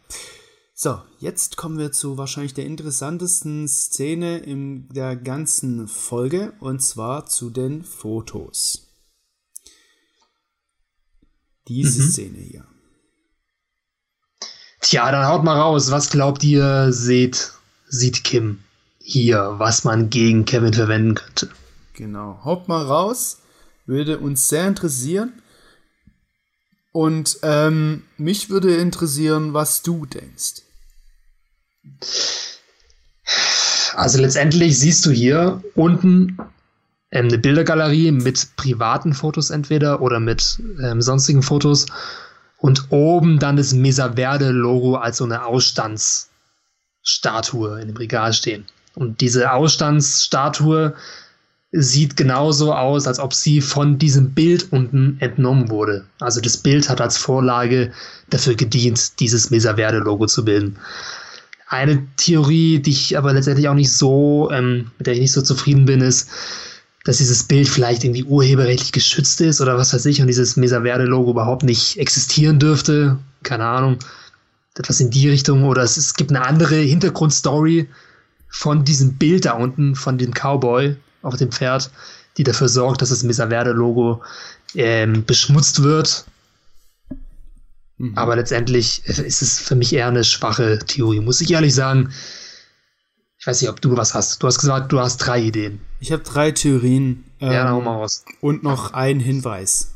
So, 0.74 1.02
jetzt 1.20 1.56
kommen 1.56 1.78
wir 1.78 1.94
zu 1.94 2.18
wahrscheinlich 2.18 2.54
der 2.54 2.66
interessantesten 2.66 3.66
Szene 3.70 4.40
in 4.40 4.90
der 4.90 5.16
ganzen 5.16 5.88
Folge 5.88 6.52
und 6.60 6.82
zwar 6.82 7.28
zu 7.28 7.50
den 7.50 7.86
Fotos. 7.86 8.90
Diese 11.70 12.04
mhm. 12.04 12.10
Szene 12.10 12.38
hier. 12.40 12.66
Tja, 14.82 15.10
dann 15.12 15.26
haut 15.26 15.46
mal 15.46 15.58
raus. 15.58 15.92
Was 15.92 16.10
glaubt 16.10 16.44
ihr, 16.44 16.92
seht, 16.92 17.54
sieht 17.88 18.26
Kim 18.26 18.60
hier, 19.08 19.54
was 19.60 19.84
man 19.84 20.10
gegen 20.10 20.46
Kevin 20.46 20.74
verwenden 20.74 21.14
könnte? 21.14 21.50
Genau. 21.94 22.40
Haut 22.44 22.68
mal 22.68 22.84
raus. 22.84 23.38
Würde 23.86 24.18
uns 24.18 24.50
sehr 24.50 24.68
interessieren. 24.68 25.44
Und 26.92 27.38
ähm, 27.44 28.02
mich 28.18 28.50
würde 28.50 28.78
interessieren, 28.78 29.54
was 29.54 29.84
du 29.84 30.08
denkst. 30.08 30.64
Also 33.94 34.20
letztendlich 34.20 34.80
siehst 34.80 35.06
du 35.06 35.12
hier 35.12 35.62
unten 35.76 36.40
ähm, 37.12 37.28
eine 37.28 37.38
Bildergalerie 37.38 38.12
mit 38.12 38.56
privaten 38.56 39.14
Fotos 39.14 39.52
entweder 39.52 40.02
oder 40.02 40.20
mit 40.20 40.60
ähm, 40.84 41.04
sonstigen 41.04 41.44
Fotos 41.44 41.86
und 42.58 42.88
oben 42.90 43.38
dann 43.38 43.56
das 43.56 43.72
Mesa 43.74 44.14
Verde 44.14 44.50
Logo 44.50 44.96
als 44.96 45.18
so 45.18 45.26
eine 45.26 45.46
Ausstandsstatue 45.46 47.82
in 47.82 47.90
dem 47.90 47.98
Regal 47.98 48.34
stehen. 48.34 48.66
Und 48.96 49.22
diese 49.22 49.52
Ausstandsstatue 49.52 50.94
sieht 51.72 52.16
genauso 52.16 52.74
aus, 52.74 53.08
als 53.08 53.20
ob 53.20 53.34
sie 53.34 53.62
von 53.62 53.98
diesem 53.98 54.32
Bild 54.32 54.72
unten 54.72 55.18
entnommen 55.20 55.70
wurde. 55.70 56.06
Also 56.20 56.40
das 56.40 56.58
Bild 56.58 56.90
hat 56.90 57.02
als 57.02 57.18
Vorlage 57.18 57.92
dafür 58.30 58.56
gedient, 58.56 59.20
dieses 59.20 59.52
Mesa 59.52 59.76
Verde 59.76 60.00
Logo 60.00 60.26
zu 60.26 60.46
bilden. 60.46 60.78
Eine 61.68 62.06
Theorie, 62.18 62.80
die 62.80 62.92
ich 62.92 63.18
aber 63.18 63.34
letztendlich 63.34 63.68
auch 63.68 63.74
nicht 63.74 63.92
so, 63.92 64.50
ähm, 64.52 64.92
mit 64.98 65.08
der 65.08 65.16
ich 65.16 65.20
nicht 65.20 65.34
so 65.34 65.42
zufrieden 65.42 65.86
bin, 65.86 66.00
ist, 66.00 66.30
dass 67.04 67.18
dieses 67.18 67.44
Bild 67.44 67.68
vielleicht 67.68 68.04
irgendwie 68.04 68.24
urheberrechtlich 68.24 68.92
geschützt 68.92 69.42
ist 69.42 69.62
oder 69.62 69.78
was 69.78 69.94
weiß 69.94 70.06
ich 70.06 70.22
und 70.22 70.28
dieses 70.28 70.56
Mesa 70.56 70.82
Verde 70.82 71.06
Logo 71.06 71.32
überhaupt 71.32 71.64
nicht 71.64 71.98
existieren 71.98 72.60
dürfte. 72.60 73.18
Keine 73.44 73.66
Ahnung. 73.66 73.98
Etwas 74.78 75.00
in 75.00 75.10
die 75.10 75.30
Richtung 75.30 75.64
oder 75.64 75.84
es, 75.84 75.98
es 75.98 76.14
gibt 76.14 76.32
eine 76.32 76.46
andere 76.46 76.76
Hintergrundstory 76.76 77.88
von 78.56 78.86
diesem 78.86 79.18
Bild 79.18 79.44
da 79.44 79.52
unten, 79.52 79.96
von 79.96 80.18
dem 80.18 80.32
Cowboy 80.32 80.96
auf 81.22 81.36
dem 81.36 81.52
Pferd, 81.52 81.92
die 82.38 82.46
dafür 82.46 82.70
sorgt, 82.70 83.02
dass 83.02 83.10
das 83.10 83.22
Mesa 83.22 83.50
Verde 83.50 83.72
Logo 83.72 84.24
ähm, 84.76 85.26
beschmutzt 85.26 85.84
wird. 85.84 86.24
Mhm. 87.98 88.18
Aber 88.18 88.38
letztendlich 88.38 89.06
ist 89.06 89.42
es 89.42 89.60
für 89.60 89.76
mich 89.76 89.92
eher 89.92 90.08
eine 90.08 90.24
schwache 90.24 90.80
Theorie, 90.80 91.20
muss 91.20 91.42
ich 91.42 91.52
ehrlich 91.52 91.76
sagen. 91.76 92.14
Ich 93.38 93.46
weiß 93.46 93.60
nicht, 93.60 93.70
ob 93.70 93.82
du 93.82 93.98
was 93.98 94.14
hast. 94.14 94.42
Du 94.42 94.48
hast 94.48 94.60
gesagt, 94.60 94.90
du 94.94 95.02
hast 95.02 95.18
drei 95.18 95.42
Ideen. 95.42 95.82
Ich 96.00 96.14
habe 96.14 96.24
drei 96.24 96.52
Theorien. 96.52 97.26
Ähm, 97.42 97.52
ja, 97.52 97.70
hau 97.70 97.82
mal 97.82 97.96
raus. 97.96 98.24
Und 98.40 98.64
noch 98.64 98.94
ein 98.94 99.20
Hinweis. 99.20 99.92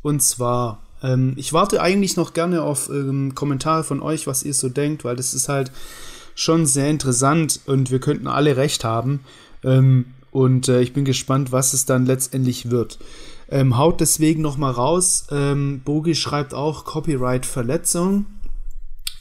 Und 0.00 0.22
zwar, 0.22 0.82
ähm, 1.02 1.34
ich 1.36 1.52
warte 1.52 1.82
eigentlich 1.82 2.16
noch 2.16 2.32
gerne 2.32 2.62
auf 2.62 2.88
ähm, 2.88 3.34
Kommentare 3.34 3.84
von 3.84 4.00
euch, 4.00 4.26
was 4.26 4.42
ihr 4.42 4.54
so 4.54 4.70
denkt, 4.70 5.04
weil 5.04 5.16
das 5.16 5.34
ist 5.34 5.50
halt 5.50 5.70
schon 6.40 6.66
sehr 6.66 6.88
interessant 6.88 7.60
und 7.66 7.90
wir 7.90 8.00
könnten 8.00 8.26
alle 8.26 8.56
recht 8.56 8.84
haben. 8.84 9.20
Ähm, 9.64 10.06
und 10.30 10.68
äh, 10.68 10.80
ich 10.80 10.92
bin 10.92 11.04
gespannt, 11.04 11.52
was 11.52 11.72
es 11.72 11.86
dann 11.86 12.06
letztendlich 12.06 12.70
wird. 12.70 12.98
Ähm, 13.50 13.76
haut 13.76 14.00
deswegen 14.00 14.42
noch 14.42 14.56
mal 14.56 14.70
raus. 14.70 15.26
Ähm, 15.30 15.80
Bogi 15.84 16.14
schreibt 16.14 16.54
auch 16.54 16.84
Copyright-Verletzung. 16.84 18.26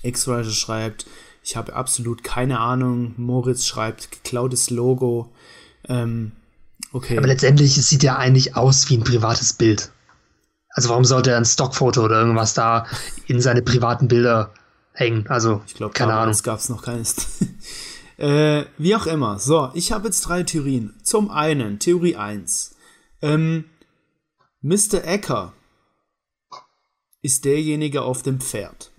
X-Writer 0.03 0.51
schreibt 0.51 1.05
ich 1.41 1.55
habe 1.55 1.73
absolut 1.73 2.23
keine 2.23 2.59
Ahnung. 2.59 3.13
Moritz 3.17 3.65
schreibt 3.65 4.11
geklautes 4.11 4.69
Logo. 4.69 5.31
Ähm, 5.87 6.33
Okay. 6.91 7.17
Aber 7.17 7.27
letztendlich 7.27 7.73
sieht 7.73 8.03
er 8.03 8.17
eigentlich 8.17 8.55
aus 8.55 8.89
wie 8.89 8.97
ein 8.97 9.03
privates 9.03 9.53
Bild. 9.53 9.91
Also 10.71 10.89
warum 10.89 11.05
sollte 11.05 11.31
er 11.31 11.37
ein 11.37 11.45
Stockfoto 11.45 12.03
oder 12.03 12.19
irgendwas 12.19 12.53
da 12.53 12.85
in 13.27 13.41
seine 13.41 13.61
privaten 13.61 14.07
Bilder 14.07 14.51
hängen? 14.99 15.25
Also, 15.27 15.61
ich 15.65 15.73
glaube, 15.73 15.93
keine 15.93 16.13
Ahnung. 16.13 16.31
Es 16.31 16.43
gab 16.43 16.59
es 16.59 16.69
noch 16.69 16.83
keines. 16.83 17.15
äh, 18.17 18.65
wie 18.77 18.95
auch 18.95 19.07
immer. 19.07 19.39
So, 19.39 19.71
ich 19.73 19.91
habe 19.91 20.07
jetzt 20.07 20.21
drei 20.21 20.43
Theorien. 20.43 20.95
Zum 21.03 21.31
einen, 21.31 21.79
Theorie 21.79 22.15
1. 22.15 22.75
Ähm, 23.21 23.65
Mr. 24.61 25.03
Ecker 25.05 25.53
ist 27.21 27.45
derjenige 27.45 28.01
auf 28.01 28.23
dem 28.23 28.39
Pferd. 28.39 28.91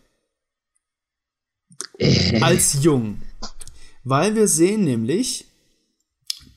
Äh. 1.99 2.41
Als 2.41 2.83
Jung. 2.83 3.23
Weil 4.05 4.35
wir 4.35 4.49
sehen 4.49 4.85
nämlich, 4.85 5.47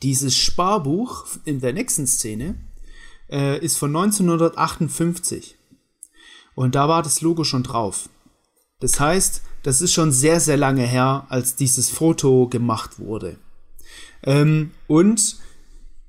dieses 0.02 0.38
Sparbuch 0.38 1.26
in 1.46 1.60
der 1.62 1.74
nächsten 1.74 2.08
Szene 2.08 2.56
äh, 3.30 3.60
ist 3.60 3.78
von 3.78 3.96
1958. 3.96 5.56
Und 6.56 6.76
da 6.76 6.88
war 6.88 7.04
das 7.04 7.22
Logo 7.22 7.44
schon 7.44 7.64
drauf. 7.64 8.10
Das 8.84 9.00
heißt, 9.00 9.44
das 9.64 9.80
ist 9.80 9.94
schon 9.94 10.12
sehr, 10.12 10.42
sehr 10.42 10.58
lange 10.58 10.84
her, 10.84 11.26
als 11.30 11.56
dieses 11.56 11.90
Foto 11.90 12.50
gemacht 12.50 13.00
wurde. 13.00 13.38
Ähm, 14.24 14.72
und 14.88 15.38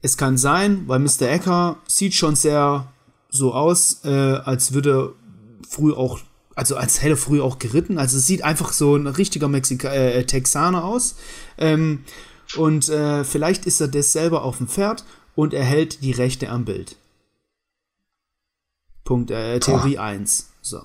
es 0.02 0.16
kann 0.16 0.36
sein, 0.36 0.82
weil 0.88 0.98
Mr. 0.98 1.22
Ecker 1.22 1.76
sieht 1.86 2.14
schon 2.14 2.34
sehr 2.34 2.92
so 3.30 3.54
aus, 3.54 4.00
äh, 4.04 4.08
als 4.08 4.72
würde 4.72 4.90
er 4.90 5.12
früh 5.68 5.92
auch, 5.92 6.18
also 6.56 6.74
als 6.74 7.00
hätte 7.00 7.14
er 7.14 7.16
früh 7.16 7.40
auch 7.40 7.60
geritten. 7.60 7.96
Also 7.96 8.18
es 8.18 8.26
sieht 8.26 8.42
einfach 8.42 8.72
so 8.72 8.96
ein 8.96 9.06
richtiger 9.06 9.46
Mexika 9.46 9.92
äh, 9.92 10.24
Texaner 10.26 10.82
aus. 10.82 11.14
Ähm, 11.58 12.02
und 12.56 12.88
äh, 12.88 13.22
vielleicht 13.22 13.66
ist 13.66 13.80
er 13.80 13.86
das 13.86 14.10
selber 14.10 14.42
auf 14.42 14.56
dem 14.58 14.66
Pferd 14.66 15.04
und 15.36 15.54
er 15.54 15.64
hält 15.64 16.02
die 16.02 16.10
Rechte 16.10 16.48
am 16.48 16.64
Bild. 16.64 16.96
Punkt, 19.04 19.30
äh, 19.30 19.60
Theorie 19.60 19.98
1. 19.98 20.50
So. 20.60 20.82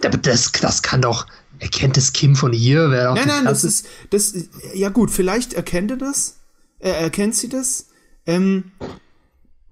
Das, 0.00 0.52
das 0.52 0.82
kann 0.82 1.02
doch. 1.02 1.26
Erkennt 1.58 1.98
es 1.98 2.12
Kim 2.12 2.36
von 2.36 2.52
hier? 2.52 2.90
Wer 2.90 3.14
nein, 3.14 3.28
nein, 3.28 3.44
das 3.44 3.64
ist, 3.64 3.86
das 4.08 4.34
Ja, 4.74 4.88
gut, 4.88 5.10
vielleicht 5.10 5.52
erkennt 5.52 5.90
er 5.90 5.98
das. 5.98 6.38
Er 6.78 6.96
erkennt 6.96 7.36
sie 7.36 7.48
das. 7.48 7.88
Ähm, 8.26 8.72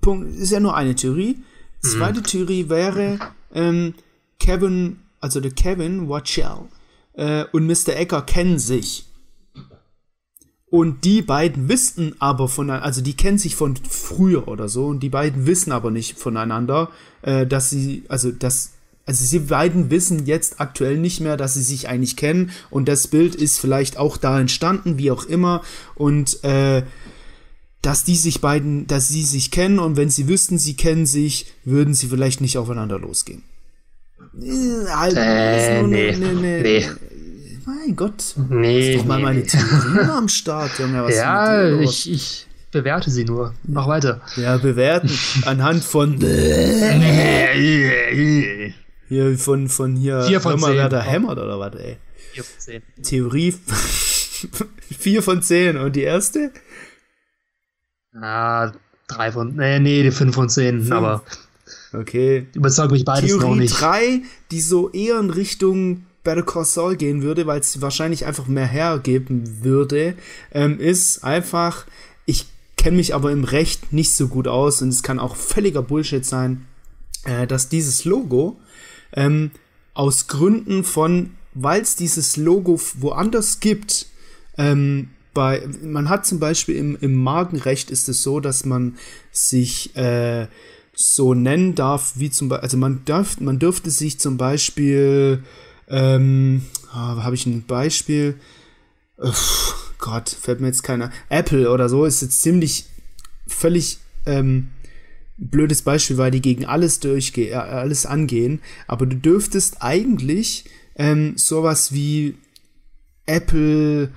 Punkt, 0.00 0.36
ist 0.36 0.50
ja 0.50 0.60
nur 0.60 0.76
eine 0.76 0.94
Theorie. 0.94 1.42
Zweite 1.80 2.20
mhm. 2.20 2.24
Theorie 2.24 2.68
wäre, 2.68 3.18
ähm, 3.54 3.94
Kevin, 4.38 5.00
also 5.20 5.40
der 5.40 5.52
Kevin 5.52 6.08
Watchell 6.08 6.68
äh, 7.14 7.44
und 7.52 7.66
Mr. 7.66 7.96
Ecker 7.96 8.22
kennen 8.22 8.58
sich. 8.58 9.06
Und 10.70 11.04
die 11.04 11.22
beiden 11.22 11.68
wissen 11.68 12.14
aber 12.18 12.48
von, 12.48 12.68
also 12.68 13.00
die 13.00 13.16
kennen 13.16 13.38
sich 13.38 13.56
von 13.56 13.76
früher 13.76 14.48
oder 14.48 14.68
so, 14.68 14.86
und 14.86 15.00
die 15.00 15.08
beiden 15.08 15.46
wissen 15.46 15.72
aber 15.72 15.90
nicht 15.90 16.18
voneinander, 16.18 16.90
äh, 17.22 17.46
dass 17.46 17.70
sie, 17.70 18.04
also 18.08 18.30
dass, 18.32 18.72
also 19.08 19.24
sie 19.24 19.38
beiden 19.38 19.90
wissen 19.90 20.26
jetzt 20.26 20.60
aktuell 20.60 20.98
nicht 20.98 21.20
mehr, 21.20 21.38
dass 21.38 21.54
sie 21.54 21.62
sich 21.62 21.88
eigentlich 21.88 22.14
kennen, 22.14 22.50
und 22.68 22.88
das 22.88 23.08
Bild 23.08 23.34
ist 23.34 23.58
vielleicht 23.58 23.96
auch 23.96 24.18
da 24.18 24.38
entstanden, 24.38 24.98
wie 24.98 25.10
auch 25.10 25.24
immer, 25.24 25.62
und 25.94 26.44
äh, 26.44 26.82
dass 27.80 28.04
die 28.04 28.16
sich 28.16 28.42
beiden, 28.42 28.86
dass 28.86 29.08
sie 29.08 29.22
sich 29.22 29.50
kennen, 29.50 29.78
und 29.78 29.96
wenn 29.96 30.10
sie 30.10 30.28
wüssten, 30.28 30.58
sie 30.58 30.76
kennen 30.76 31.06
sich, 31.06 31.54
würden 31.64 31.94
sie 31.94 32.08
vielleicht 32.08 32.42
nicht 32.42 32.58
aufeinander 32.58 32.98
losgehen. 32.98 33.44
Äh, 34.42 34.90
halt, 34.90 35.16
äh, 35.16 35.82
nee, 35.84 36.14
ne, 36.14 36.34
ne, 36.34 36.62
nee. 36.62 36.86
Mein 37.64 37.96
Gott. 37.96 38.34
Nee. 38.50 38.92
Ist 38.92 39.00
doch 39.00 39.06
mal 39.06 39.20
meine 39.20 39.42
Theorie 39.42 40.10
am 40.10 40.28
Start, 40.28 40.78
Junge. 40.78 41.04
Was 41.04 41.14
ja, 41.14 41.80
ich, 41.80 42.12
ich 42.12 42.46
bewerte 42.72 43.10
sie 43.10 43.24
nur. 43.24 43.54
Mach 43.66 43.88
weiter. 43.88 44.20
Ja, 44.36 44.58
bewerten 44.58 45.10
anhand 45.46 45.82
von. 45.82 46.20
hier 49.08 49.38
von, 49.38 49.68
von 49.68 49.96
hier. 49.96 50.22
Vier 50.22 50.40
von 50.40 50.58
zehn. 50.58 50.76
Wer 50.76 50.88
da 50.88 51.02
hämmert 51.02 51.38
oder 51.38 51.58
was, 51.58 51.74
ey? 51.76 51.96
Vier 52.32 52.44
von 52.44 52.60
zehn. 52.60 52.82
Theorie. 53.02 53.52
vier 54.98 55.22
von 55.22 55.42
zehn. 55.42 55.76
Und 55.76 55.96
die 55.96 56.02
erste? 56.02 56.52
Ah, 58.14 58.72
drei 59.06 59.32
von. 59.32 59.54
Nee, 59.56 59.78
nee, 59.80 60.02
die 60.02 60.10
fünf 60.10 60.34
von 60.34 60.48
zehn. 60.48 60.80
Fünf. 60.80 60.92
Aber. 60.92 61.22
Okay. 61.92 62.46
Überzeugt 62.54 62.92
mich 62.92 63.04
beides 63.04 63.30
Theorie 63.30 63.46
noch 63.46 63.54
nicht. 63.54 63.78
Theorie 63.78 64.20
drei, 64.20 64.22
die 64.50 64.60
so 64.60 64.90
eher 64.90 65.18
in 65.18 65.30
Richtung 65.30 66.04
Better 66.22 66.42
Call 66.42 66.64
Saul 66.64 66.96
gehen 66.96 67.22
würde, 67.22 67.46
weil 67.46 67.60
es 67.60 67.80
wahrscheinlich 67.80 68.26
einfach 68.26 68.46
mehr 68.46 68.66
hergeben 68.66 69.64
würde, 69.64 70.14
ähm, 70.52 70.78
ist 70.78 71.24
einfach, 71.24 71.86
ich 72.26 72.46
kenne 72.76 72.98
mich 72.98 73.14
aber 73.14 73.32
im 73.32 73.44
Recht 73.44 73.92
nicht 73.94 74.12
so 74.12 74.28
gut 74.28 74.46
aus 74.46 74.82
und 74.82 74.90
es 74.90 75.02
kann 75.02 75.18
auch 75.18 75.36
völliger 75.36 75.82
Bullshit 75.82 76.24
sein, 76.24 76.66
äh, 77.24 77.46
dass 77.46 77.70
dieses 77.70 78.04
Logo 78.04 78.60
ähm, 79.12 79.50
aus 79.94 80.26
Gründen 80.26 80.84
von, 80.84 81.30
weil 81.54 81.82
es 81.82 81.96
dieses 81.96 82.36
Logo 82.36 82.80
woanders 82.94 83.60
gibt, 83.60 84.06
ähm, 84.56 85.10
bei, 85.34 85.62
man 85.82 86.08
hat 86.08 86.26
zum 86.26 86.40
Beispiel 86.40 86.76
im, 86.76 86.96
im 87.00 87.14
Markenrecht 87.14 87.90
ist 87.90 88.08
es 88.08 88.22
so, 88.22 88.40
dass 88.40 88.64
man 88.64 88.96
sich 89.30 89.94
äh, 89.96 90.48
so 90.94 91.34
nennen 91.34 91.74
darf, 91.74 92.14
wie 92.16 92.30
zum 92.30 92.48
Beispiel, 92.48 92.64
also 92.64 92.76
man 92.76 93.02
darf, 93.04 93.38
man 93.40 93.58
dürfte 93.58 93.90
sich 93.90 94.18
zum 94.18 94.36
Beispiel 94.36 95.44
ähm, 95.88 96.62
oh, 96.92 96.96
habe 96.96 97.34
ich 97.34 97.46
ein 97.46 97.64
Beispiel? 97.64 98.34
Uff, 99.16 99.94
Gott, 99.98 100.28
fällt 100.28 100.60
mir 100.60 100.68
jetzt 100.68 100.82
keiner. 100.82 101.10
Apple 101.28 101.70
oder 101.70 101.88
so 101.88 102.04
ist 102.04 102.22
jetzt 102.22 102.42
ziemlich 102.42 102.86
völlig 103.46 103.98
ähm, 104.26 104.70
blödes 105.38 105.82
Beispiel, 105.82 106.18
weil 106.18 106.30
die 106.30 106.42
gegen 106.42 106.66
alles 106.66 107.00
durchgehen, 107.00 107.52
äh, 107.52 107.56
alles 107.56 108.06
angehen. 108.06 108.60
Aber 108.86 109.06
du 109.06 109.16
dürftest 109.16 109.80
eigentlich 109.80 110.64
ähm, 110.96 111.34
sowas 111.36 111.92
wie 111.92 112.36
Apple 113.26 114.10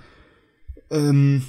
ähm, 0.89 1.43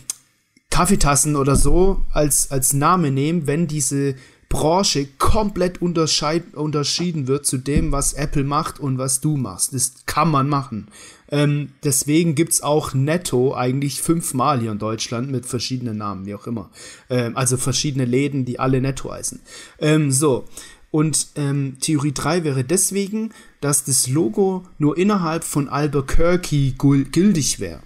Kaffeetassen 0.70 1.36
oder 1.36 1.56
so 1.56 2.02
als, 2.10 2.50
als 2.50 2.72
Name 2.72 3.10
nehmen, 3.10 3.46
wenn 3.46 3.66
diese 3.66 4.14
Branche 4.48 5.06
komplett 5.18 5.80
unterschieden 5.80 7.26
wird 7.26 7.46
zu 7.46 7.56
dem, 7.56 7.90
was 7.90 8.12
Apple 8.12 8.44
macht 8.44 8.80
und 8.80 8.98
was 8.98 9.20
du 9.20 9.36
machst. 9.36 9.74
Das 9.74 10.04
kann 10.04 10.30
man 10.30 10.48
machen. 10.48 10.88
Ähm, 11.32 11.70
deswegen 11.82 12.34
gibt 12.34 12.52
es 12.52 12.62
auch 12.62 12.92
netto 12.92 13.54
eigentlich 13.56 14.02
fünfmal 14.02 14.60
hier 14.60 14.70
in 14.70 14.78
Deutschland 14.78 15.30
mit 15.30 15.46
verschiedenen 15.46 15.96
Namen, 15.96 16.26
wie 16.26 16.34
auch 16.34 16.46
immer. 16.46 16.70
Ähm, 17.08 17.36
also 17.36 17.56
verschiedene 17.56 18.04
Läden, 18.04 18.44
die 18.44 18.60
alle 18.60 18.80
netto 18.80 19.10
heißen. 19.10 19.40
Ähm, 19.80 20.12
so. 20.12 20.44
Und 20.90 21.28
ähm, 21.36 21.78
Theorie 21.80 22.12
3 22.12 22.44
wäre 22.44 22.64
deswegen, 22.64 23.30
dass 23.62 23.84
das 23.84 24.08
Logo 24.08 24.64
nur 24.76 24.98
innerhalb 24.98 25.42
von 25.42 25.70
Albuquerque 25.70 26.74
gültig 26.76 27.60
wäre. 27.60 27.80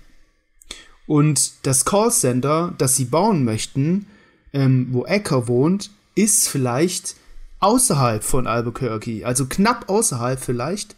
Und 1.06 1.52
das 1.64 1.84
Callcenter, 1.84 2.74
das 2.78 2.96
sie 2.96 3.04
bauen 3.04 3.44
möchten, 3.44 4.06
ähm, 4.52 4.88
wo 4.90 5.04
Ecker 5.04 5.46
wohnt, 5.46 5.90
ist 6.16 6.48
vielleicht 6.48 7.14
außerhalb 7.60 8.24
von 8.24 8.48
Albuquerque, 8.48 9.24
also 9.24 9.46
knapp 9.46 9.88
außerhalb 9.88 10.40
vielleicht. 10.40 10.96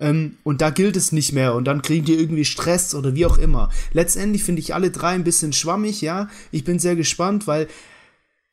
Ähm, 0.00 0.38
und 0.42 0.62
da 0.62 0.70
gilt 0.70 0.96
es 0.96 1.12
nicht 1.12 1.32
mehr 1.32 1.54
und 1.54 1.66
dann 1.66 1.82
kriegen 1.82 2.06
die 2.06 2.18
irgendwie 2.18 2.46
Stress 2.46 2.94
oder 2.94 3.14
wie 3.14 3.26
auch 3.26 3.38
immer. 3.38 3.68
Letztendlich 3.92 4.42
finde 4.42 4.60
ich 4.60 4.74
alle 4.74 4.90
drei 4.90 5.10
ein 5.10 5.24
bisschen 5.24 5.52
schwammig, 5.52 6.00
ja. 6.00 6.28
Ich 6.50 6.64
bin 6.64 6.78
sehr 6.78 6.96
gespannt, 6.96 7.46
weil 7.46 7.68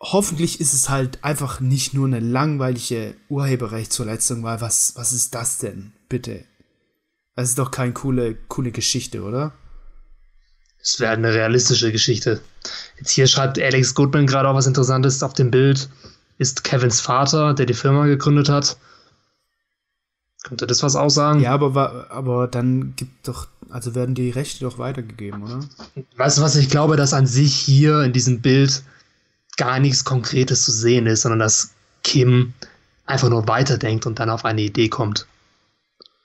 hoffentlich 0.01 0.59
ist 0.59 0.73
es 0.73 0.89
halt 0.89 1.23
einfach 1.23 1.61
nicht 1.61 1.93
nur 1.93 2.05
eine 2.05 2.19
langweilige 2.19 3.15
Urheberrechtsverletzung, 3.29 4.43
weil 4.43 4.59
was, 4.59 4.93
was 4.97 5.13
ist 5.13 5.33
das 5.33 5.57
denn? 5.57 5.93
Bitte. 6.09 6.43
Das 7.35 7.49
ist 7.49 7.59
doch 7.59 7.71
keine 7.71 7.93
coole, 7.93 8.35
coole 8.47 8.71
Geschichte, 8.71 9.23
oder? 9.23 9.53
Es 10.81 10.99
wäre 10.99 11.13
eine 11.13 11.33
realistische 11.33 11.91
Geschichte. 11.91 12.41
Jetzt 12.97 13.11
hier 13.11 13.27
schreibt 13.27 13.59
Alex 13.59 13.93
Goodman 13.93 14.27
gerade 14.27 14.49
auch 14.49 14.55
was 14.55 14.67
Interessantes 14.67 15.23
auf 15.23 15.33
dem 15.33 15.51
Bild. 15.51 15.89
Ist 16.37 16.63
Kevins 16.63 16.99
Vater, 16.99 17.53
der 17.53 17.65
die 17.65 17.73
Firma 17.73 18.05
gegründet 18.05 18.49
hat. 18.49 18.77
Könnte 20.47 20.65
das 20.65 20.81
was 20.81 20.95
aussagen? 20.95 21.41
Ja, 21.41 21.51
aber, 21.51 22.07
aber 22.09 22.47
dann 22.47 22.93
gibt 22.95 23.27
doch, 23.27 23.47
also 23.69 23.95
werden 23.95 24.15
die 24.15 24.29
Rechte 24.29 24.61
doch 24.61 24.77
weitergegeben, 24.77 25.43
oder? 25.43 25.59
Weißt 26.15 26.37
du 26.37 26.41
was, 26.41 26.55
ich 26.55 26.69
glaube, 26.69 26.95
dass 26.95 27.13
an 27.13 27.27
sich 27.27 27.53
hier 27.53 28.03
in 28.03 28.13
diesem 28.13 28.39
Bild 28.39 28.81
gar 29.57 29.79
nichts 29.79 30.05
Konkretes 30.05 30.63
zu 30.63 30.71
sehen 30.71 31.05
ist, 31.05 31.23
sondern 31.23 31.39
dass 31.39 31.71
Kim 32.03 32.53
einfach 33.05 33.29
nur 33.29 33.45
weiterdenkt 33.49 34.05
und 34.05 34.19
dann 34.19 34.29
auf 34.29 34.45
eine 34.45 34.61
Idee 34.61 34.87
kommt. 34.87 35.27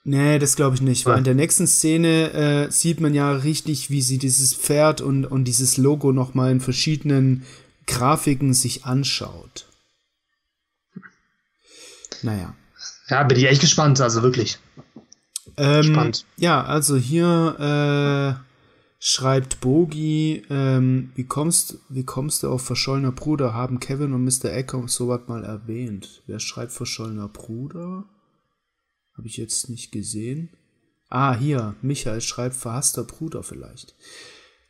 Nee, 0.05 0.39
das 0.39 0.55
glaube 0.55 0.75
ich 0.75 0.81
nicht, 0.81 1.05
weil 1.05 1.17
in 1.17 1.23
der 1.25 1.35
nächsten 1.35 1.67
Szene 1.67 2.31
äh, 2.31 2.71
sieht 2.71 3.01
man 3.01 3.13
ja 3.13 3.31
richtig, 3.31 3.89
wie 3.89 4.01
sie 4.01 4.19
dieses 4.19 4.53
Pferd 4.53 5.01
und, 5.01 5.25
und 5.25 5.45
dieses 5.45 5.75
Logo 5.75 6.13
nochmal 6.13 6.51
in 6.51 6.61
verschiedenen 6.61 7.43
Grafiken 7.87 8.53
sich 8.53 8.85
anschaut. 8.85 9.65
Naja. 12.21 12.55
Ja, 13.13 13.21
bin 13.21 13.37
ich 13.37 13.45
echt 13.45 13.61
gespannt, 13.61 14.01
also 14.01 14.23
wirklich. 14.23 14.57
Ähm, 15.55 15.83
Spannend. 15.83 16.25
Ja, 16.35 16.63
also 16.63 16.97
hier 16.97 18.39
äh, 18.39 18.43
schreibt 18.97 19.61
Bogi, 19.61 20.41
ähm, 20.49 21.11
wie, 21.13 21.25
kommst, 21.25 21.77
wie 21.89 22.05
kommst 22.05 22.41
du 22.41 22.49
auf 22.49 22.65
verschollener 22.65 23.11
Bruder? 23.11 23.53
Haben 23.53 23.79
Kevin 23.79 24.13
und 24.13 24.23
Mr. 24.23 24.51
Ecker 24.51 24.87
sowas 24.87 25.21
mal 25.27 25.43
erwähnt. 25.43 26.23
Wer 26.25 26.39
schreibt 26.39 26.71
verschollener 26.71 27.27
Bruder? 27.27 28.05
Habe 29.15 29.27
ich 29.27 29.37
jetzt 29.37 29.69
nicht 29.69 29.91
gesehen. 29.91 30.49
Ah, 31.07 31.35
hier, 31.35 31.75
Michael 31.83 32.19
schreibt 32.19 32.55
verhasster 32.55 33.03
Bruder 33.03 33.43
vielleicht. 33.43 33.93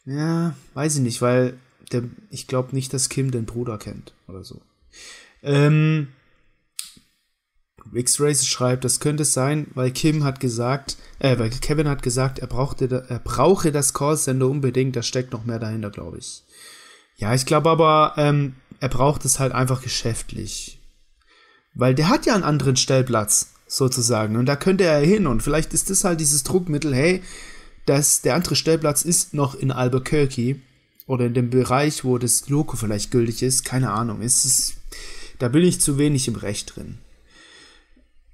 Ja, 0.03 0.53
weiß 0.73 0.97
ich 0.97 1.01
nicht, 1.01 1.21
weil 1.21 1.57
der, 1.93 2.03
ich 2.29 2.47
glaube 2.47 2.75
nicht, 2.75 2.93
dass 2.93 3.07
Kim 3.07 3.31
den 3.31 3.45
Bruder 3.45 3.77
kennt 3.77 4.13
oder 4.27 4.43
so. 4.43 4.61
Ähm, 5.43 6.09
X-Race 7.91 8.47
schreibt, 8.47 8.85
das 8.85 8.99
könnte 8.99 9.25
sein, 9.25 9.67
weil 9.73 9.91
Kim 9.91 10.23
hat 10.23 10.39
gesagt, 10.39 10.97
äh, 11.19 11.37
weil 11.37 11.49
Kevin 11.49 11.87
hat 11.87 12.01
gesagt, 12.01 12.39
er 12.39 12.47
brauchte, 12.47 13.05
er 13.07 13.19
brauche 13.19 13.71
das 13.71 13.93
Callcenter 13.93 14.47
unbedingt, 14.47 14.95
da 14.95 15.03
steckt 15.03 15.31
noch 15.31 15.45
mehr 15.45 15.59
dahinter, 15.59 15.89
glaube 15.89 16.17
ich. 16.17 16.43
Ja, 17.17 17.33
ich 17.33 17.45
glaube 17.45 17.69
aber, 17.69 18.13
ähm, 18.17 18.55
er 18.79 18.89
braucht 18.89 19.25
es 19.25 19.39
halt 19.39 19.53
einfach 19.53 19.81
geschäftlich. 19.81 20.79
Weil 21.73 21.95
der 21.95 22.09
hat 22.09 22.25
ja 22.25 22.35
einen 22.35 22.43
anderen 22.43 22.75
Stellplatz, 22.75 23.51
sozusagen, 23.67 24.35
und 24.35 24.45
da 24.45 24.55
könnte 24.55 24.83
er 24.83 24.99
hin, 24.99 25.27
und 25.27 25.41
vielleicht 25.41 25.73
ist 25.73 25.89
das 25.89 26.03
halt 26.03 26.19
dieses 26.19 26.43
Druckmittel, 26.43 26.93
hey, 26.93 27.23
dass 27.85 28.21
der 28.21 28.35
andere 28.35 28.55
Stellplatz 28.55 29.03
ist 29.03 29.33
noch 29.33 29.55
in 29.55 29.71
Albuquerque 29.71 30.59
oder 31.05 31.25
in 31.25 31.33
dem 31.33 31.49
Bereich, 31.49 32.03
wo 32.03 32.17
das 32.17 32.47
Logo 32.49 32.77
vielleicht 32.77 33.11
gültig 33.11 33.43
ist, 33.43 33.65
keine 33.65 33.91
Ahnung. 33.91 34.21
Es 34.21 34.45
ist, 34.45 34.75
da 35.39 35.49
bin 35.49 35.63
ich 35.63 35.81
zu 35.81 35.97
wenig 35.97 36.27
im 36.27 36.35
Recht 36.35 36.75
drin. 36.75 36.99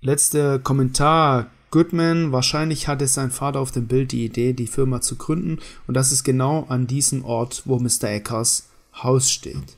Letzter 0.02 0.60
Kommentar. 0.60 1.48
Goodman, 1.72 2.32
wahrscheinlich 2.32 2.88
hatte 2.88 3.08
sein 3.08 3.30
Vater 3.30 3.60
auf 3.60 3.72
dem 3.72 3.88
Bild 3.88 4.12
die 4.12 4.26
Idee, 4.26 4.54
die 4.54 4.66
Firma 4.66 5.02
zu 5.02 5.18
gründen 5.18 5.60
und 5.86 5.94
das 5.94 6.12
ist 6.12 6.24
genau 6.24 6.66
an 6.68 6.88
diesem 6.88 7.24
Ort, 7.24 7.62
wo 7.66 7.78
Mr. 7.78 8.06
Eckers 8.06 8.70
Haus 9.04 9.30
steht. 9.30 9.78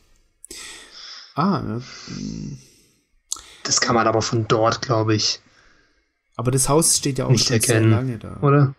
Ah, 1.35 1.61
ja. 1.67 1.81
Das 3.63 3.81
kann 3.81 3.95
man 3.95 4.07
aber 4.07 4.21
von 4.21 4.47
dort, 4.47 4.81
glaube 4.81 5.15
ich. 5.15 5.41
Aber 6.37 6.51
das 6.51 6.69
Haus 6.69 6.97
steht 6.97 7.17
ja 7.17 7.25
auch 7.25 7.31
nicht 7.31 7.47
schon 7.47 7.55
erkennen, 7.55 7.89
sehr 7.89 7.97
lange 7.97 8.17
da. 8.17 8.37
Oder? 8.41 8.73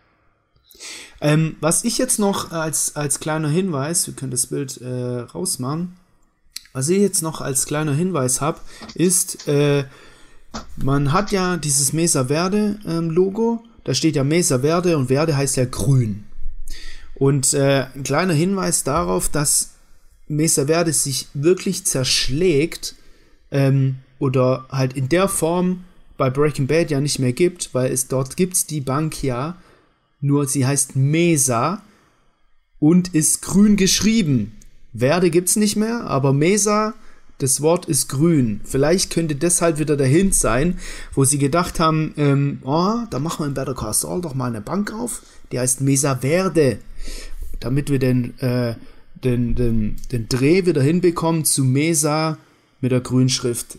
Ähm, 1.21 1.55
was 1.61 1.83
ich 1.83 1.97
jetzt 1.97 2.19
noch 2.19 2.51
als, 2.51 2.95
als 2.95 3.19
kleiner 3.19 3.47
Hinweis, 3.47 4.07
wir 4.07 4.15
können 4.15 4.31
das 4.31 4.47
Bild 4.47 4.81
äh, 4.81 5.19
rausmachen, 5.19 5.97
was 6.73 6.89
ich 6.89 6.99
jetzt 6.99 7.21
noch 7.21 7.41
als 7.41 7.65
kleiner 7.65 7.93
Hinweis 7.93 8.41
habe, 8.41 8.59
ist, 8.95 9.47
äh, 9.47 9.85
man 10.77 11.11
hat 11.11 11.31
ja 11.31 11.57
dieses 11.57 11.93
Mesa 11.93 12.25
Verde 12.25 12.79
ähm, 12.85 13.09
Logo, 13.09 13.63
da 13.83 13.93
steht 13.93 14.15
ja 14.15 14.23
Mesa 14.23 14.59
Verde 14.59 14.97
und 14.97 15.07
Verde 15.07 15.35
heißt 15.35 15.57
ja 15.57 15.65
grün. 15.65 16.23
Und 17.15 17.53
äh, 17.53 17.87
ein 17.95 18.03
kleiner 18.03 18.33
Hinweis 18.33 18.83
darauf, 18.83 19.29
dass 19.29 19.73
Mesa 20.27 20.65
Verde 20.65 20.93
sich 20.93 21.27
wirklich 21.33 21.85
zerschlägt 21.85 22.95
ähm, 23.51 23.97
oder 24.19 24.65
halt 24.71 24.93
in 24.93 25.09
der 25.09 25.27
Form 25.27 25.83
bei 26.17 26.29
Breaking 26.29 26.67
Bad 26.67 26.91
ja 26.91 27.01
nicht 27.01 27.19
mehr 27.19 27.33
gibt, 27.33 27.73
weil 27.73 27.91
es 27.91 28.07
dort 28.07 28.37
gibt's 28.37 28.65
die 28.65 28.81
Bank 28.81 29.23
ja, 29.23 29.57
nur 30.21 30.47
sie 30.47 30.65
heißt 30.65 30.95
Mesa 30.95 31.81
und 32.79 33.13
ist 33.13 33.41
grün 33.41 33.75
geschrieben. 33.75 34.53
Verde 34.93 35.29
gibt's 35.29 35.55
nicht 35.55 35.75
mehr, 35.75 36.01
aber 36.01 36.33
Mesa 36.33 36.93
das 37.43 37.61
Wort 37.61 37.85
ist 37.85 38.07
grün. 38.07 38.61
Vielleicht 38.63 39.11
könnte 39.11 39.35
deshalb 39.35 39.77
wieder 39.77 39.97
der 39.97 40.07
Hint 40.07 40.33
sein, 40.33 40.79
wo 41.13 41.25
sie 41.25 41.37
gedacht 41.37 41.79
haben, 41.79 42.13
ähm, 42.15 42.59
oh, 42.63 42.99
da 43.09 43.19
machen 43.19 43.43
wir 43.43 43.47
in 43.47 43.53
Better 43.53 43.75
Call 43.75 43.93
Saul 43.93 44.21
doch 44.21 44.33
mal 44.33 44.47
eine 44.47 44.61
Bank 44.61 44.93
auf, 44.93 45.21
die 45.51 45.59
heißt 45.59 45.81
Mesa 45.81 46.15
Verde, 46.15 46.79
damit 47.59 47.89
wir 47.89 47.99
den, 47.99 48.39
äh, 48.39 48.75
den, 49.23 49.55
den, 49.55 49.97
den 50.11 50.29
Dreh 50.29 50.65
wieder 50.65 50.81
hinbekommen 50.81 51.43
zu 51.43 51.65
Mesa 51.65 52.37
mit 52.79 52.93
der 52.93 53.01
Grünschrift. 53.01 53.77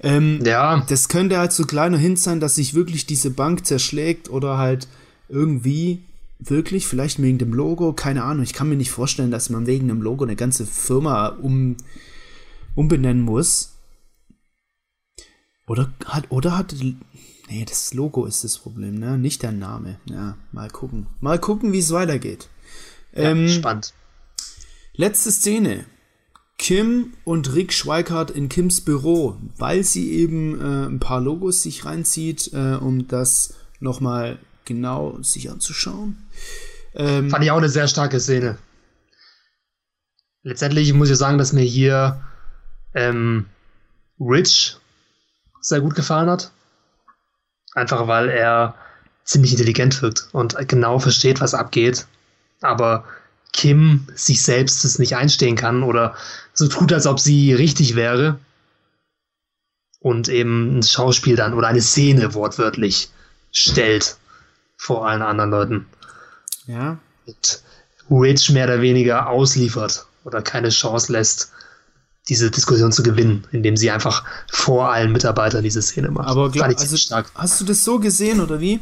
Ähm, 0.00 0.40
ja. 0.44 0.84
Das 0.88 1.08
könnte 1.08 1.38
halt 1.38 1.52
so 1.52 1.64
ein 1.64 1.68
kleiner 1.68 1.98
Hint 1.98 2.18
sein, 2.18 2.40
dass 2.40 2.54
sich 2.54 2.72
wirklich 2.72 3.04
diese 3.04 3.30
Bank 3.30 3.66
zerschlägt 3.66 4.30
oder 4.30 4.56
halt 4.56 4.88
irgendwie 5.28 6.00
wirklich, 6.38 6.86
vielleicht 6.86 7.20
wegen 7.20 7.38
dem 7.38 7.52
Logo, 7.52 7.92
keine 7.92 8.24
Ahnung. 8.24 8.42
Ich 8.42 8.54
kann 8.54 8.68
mir 8.68 8.76
nicht 8.76 8.90
vorstellen, 8.90 9.30
dass 9.30 9.50
man 9.50 9.66
wegen 9.66 9.88
dem 9.88 10.00
Logo 10.00 10.24
eine 10.24 10.36
ganze 10.36 10.66
Firma 10.66 11.28
um 11.28 11.76
umbenennen 12.76 13.22
muss. 13.22 13.72
Oder 15.66 15.92
hat, 16.04 16.30
oder 16.30 16.56
hat, 16.56 16.76
nee, 17.48 17.64
das 17.64 17.92
Logo 17.92 18.24
ist 18.24 18.44
das 18.44 18.58
Problem, 18.58 18.94
ne? 18.94 19.18
Nicht 19.18 19.42
der 19.42 19.50
Name. 19.50 19.98
Ja, 20.08 20.36
mal 20.52 20.70
gucken. 20.70 21.08
Mal 21.18 21.40
gucken, 21.40 21.72
wie 21.72 21.80
es 21.80 21.90
weitergeht. 21.90 22.48
Ja, 23.12 23.30
ähm, 23.30 23.48
spannend. 23.48 23.92
Letzte 24.94 25.32
Szene. 25.32 25.86
Kim 26.58 27.14
und 27.24 27.54
Rick 27.54 27.72
Schweikart 27.72 28.30
in 28.30 28.48
Kims 28.48 28.80
Büro, 28.80 29.36
weil 29.58 29.84
sie 29.84 30.12
eben 30.12 30.58
äh, 30.58 30.86
ein 30.86 31.00
paar 31.00 31.20
Logos 31.20 31.62
sich 31.62 31.84
reinzieht, 31.84 32.52
äh, 32.54 32.76
um 32.76 33.08
das 33.08 33.54
nochmal 33.78 34.38
genau 34.64 35.20
sich 35.20 35.50
anzuschauen. 35.50 36.16
Ähm, 36.94 37.28
Fand 37.28 37.44
ich 37.44 37.50
auch 37.50 37.58
eine 37.58 37.68
sehr 37.68 37.88
starke 37.88 38.20
Szene. 38.20 38.56
Letztendlich 40.42 40.92
muss 40.94 41.10
ich 41.10 41.16
sagen, 41.16 41.36
dass 41.38 41.52
mir 41.52 41.62
hier 41.64 42.22
ähm, 42.96 43.46
Rich 44.18 44.76
sehr 45.60 45.80
gut 45.80 45.94
gefallen 45.94 46.30
hat. 46.30 46.50
Einfach 47.74 48.08
weil 48.08 48.30
er 48.30 48.74
ziemlich 49.24 49.52
intelligent 49.52 50.00
wirkt 50.02 50.28
und 50.32 50.56
genau 50.68 50.98
versteht, 50.98 51.40
was 51.40 51.54
abgeht. 51.54 52.06
Aber 52.62 53.04
Kim 53.52 54.06
sich 54.14 54.42
selbst 54.42 54.84
es 54.84 54.98
nicht 54.98 55.16
einstehen 55.16 55.56
kann 55.56 55.82
oder 55.82 56.14
so 56.54 56.68
tut, 56.68 56.92
als 56.92 57.06
ob 57.06 57.20
sie 57.20 57.52
richtig 57.52 57.96
wäre. 57.96 58.38
Und 60.00 60.28
eben 60.28 60.78
ein 60.78 60.82
Schauspiel 60.82 61.36
dann 61.36 61.54
oder 61.54 61.68
eine 61.68 61.82
Szene 61.82 62.34
wortwörtlich 62.34 63.10
stellt 63.52 64.16
vor 64.76 65.06
allen 65.06 65.22
anderen 65.22 65.50
Leuten. 65.50 65.86
Ja. 66.66 66.98
Und 67.26 67.62
Rich 68.08 68.50
mehr 68.50 68.66
oder 68.66 68.80
weniger 68.80 69.28
ausliefert 69.28 70.06
oder 70.24 70.42
keine 70.42 70.68
Chance 70.68 71.12
lässt, 71.12 71.52
diese 72.28 72.50
Diskussion 72.50 72.92
zu 72.92 73.02
gewinnen, 73.02 73.46
indem 73.52 73.76
sie 73.76 73.90
einfach 73.90 74.24
vor 74.50 74.90
allen 74.90 75.12
Mitarbeitern 75.12 75.62
diese 75.62 75.82
Szene 75.82 76.10
macht. 76.10 76.28
Aber 76.28 76.50
glaub, 76.50 76.66
also, 76.66 76.96
stark. 76.96 77.30
hast 77.34 77.60
du 77.60 77.64
das 77.64 77.84
so 77.84 77.98
gesehen 77.98 78.40
oder 78.40 78.60
wie? 78.60 78.80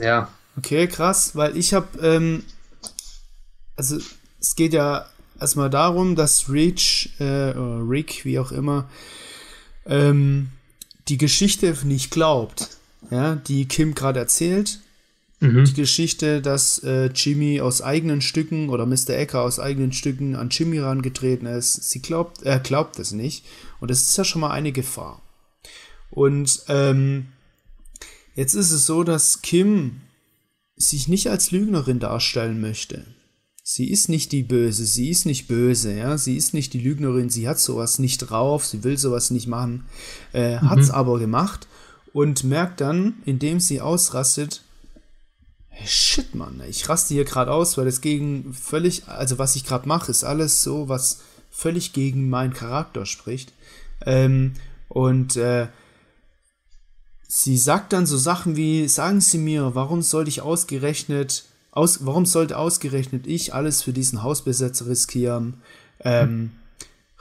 Ja. 0.00 0.28
Okay, 0.56 0.88
krass, 0.88 1.36
weil 1.36 1.56
ich 1.56 1.74
habe, 1.74 1.86
ähm, 2.02 2.42
also 3.76 3.98
es 4.40 4.56
geht 4.56 4.72
ja 4.72 5.06
erstmal 5.40 5.70
darum, 5.70 6.16
dass 6.16 6.50
Rich, 6.50 7.14
äh, 7.20 7.50
oder 7.52 7.88
Rick, 7.88 8.24
wie 8.24 8.38
auch 8.38 8.52
immer, 8.52 8.88
ähm, 9.86 10.50
die 11.08 11.18
Geschichte 11.18 11.76
nicht 11.84 12.10
glaubt, 12.10 12.68
ja, 13.10 13.36
die 13.36 13.66
Kim 13.66 13.94
gerade 13.94 14.18
erzählt 14.20 14.80
Mhm. 15.40 15.64
Die 15.64 15.74
Geschichte, 15.74 16.42
dass 16.42 16.80
äh, 16.84 17.06
Jimmy 17.06 17.60
aus 17.60 17.80
eigenen 17.80 18.20
Stücken 18.20 18.68
oder 18.68 18.84
Mr. 18.84 19.10
Ecker 19.10 19.42
aus 19.42 19.58
eigenen 19.58 19.92
Stücken 19.92 20.36
an 20.36 20.50
Jimmy 20.50 20.76
herangetreten 20.76 21.46
ist. 21.46 21.90
Sie 21.90 22.02
glaubt, 22.02 22.42
er 22.42 22.60
glaubt 22.60 22.98
es 22.98 23.12
nicht. 23.12 23.46
Und 23.80 23.90
das 23.90 24.02
ist 24.02 24.16
ja 24.16 24.24
schon 24.24 24.42
mal 24.42 24.50
eine 24.50 24.72
Gefahr. 24.72 25.22
Und 26.10 26.64
ähm, 26.68 27.28
jetzt 28.34 28.54
ist 28.54 28.70
es 28.70 28.84
so, 28.84 29.02
dass 29.02 29.40
Kim 29.40 30.02
sich 30.76 31.08
nicht 31.08 31.28
als 31.28 31.50
Lügnerin 31.50 32.00
darstellen 32.00 32.60
möchte. 32.60 33.06
Sie 33.62 33.90
ist 33.90 34.08
nicht 34.08 34.32
die 34.32 34.42
Böse, 34.42 34.84
sie 34.84 35.10
ist 35.10 35.26
nicht 35.26 35.46
böse, 35.46 35.94
ja, 35.94 36.18
sie 36.18 36.36
ist 36.36 36.54
nicht 36.54 36.72
die 36.72 36.80
Lügnerin, 36.80 37.30
sie 37.30 37.48
hat 37.48 37.60
sowas 37.60 37.98
nicht 37.98 38.18
drauf, 38.18 38.66
sie 38.66 38.82
will 38.82 38.98
sowas 38.98 39.30
nicht 39.30 39.46
machen, 39.46 39.84
äh, 40.32 40.56
mhm. 40.56 40.70
hat's 40.70 40.90
aber 40.90 41.18
gemacht 41.20 41.68
und 42.12 42.42
merkt 42.42 42.80
dann, 42.80 43.22
indem 43.26 43.60
sie 43.60 43.80
ausrastet, 43.80 44.62
Shit, 45.86 46.34
Mann, 46.34 46.62
ich 46.68 46.88
raste 46.88 47.14
hier 47.14 47.24
gerade 47.24 47.52
aus, 47.52 47.78
weil 47.78 47.86
es 47.86 48.00
gegen 48.00 48.52
völlig, 48.52 49.08
also 49.08 49.38
was 49.38 49.56
ich 49.56 49.64
gerade 49.64 49.88
mache, 49.88 50.10
ist 50.10 50.24
alles 50.24 50.62
so, 50.62 50.88
was 50.88 51.20
völlig 51.50 51.92
gegen 51.92 52.28
meinen 52.28 52.52
Charakter 52.52 53.06
spricht. 53.06 53.52
Ähm, 54.04 54.54
und 54.88 55.36
äh, 55.36 55.68
sie 57.26 57.56
sagt 57.56 57.92
dann 57.92 58.06
so 58.06 58.16
Sachen 58.18 58.56
wie, 58.56 58.88
sagen 58.88 59.20
Sie 59.20 59.38
mir, 59.38 59.74
warum 59.74 60.02
sollte 60.02 60.30
ich 60.30 60.42
ausgerechnet, 60.42 61.44
aus, 61.70 62.04
warum 62.04 62.26
sollte 62.26 62.58
ausgerechnet 62.58 63.26
ich 63.26 63.54
alles 63.54 63.82
für 63.82 63.92
diesen 63.92 64.22
Hausbesetzer 64.22 64.86
riskieren? 64.86 65.62
Ähm, 66.00 66.52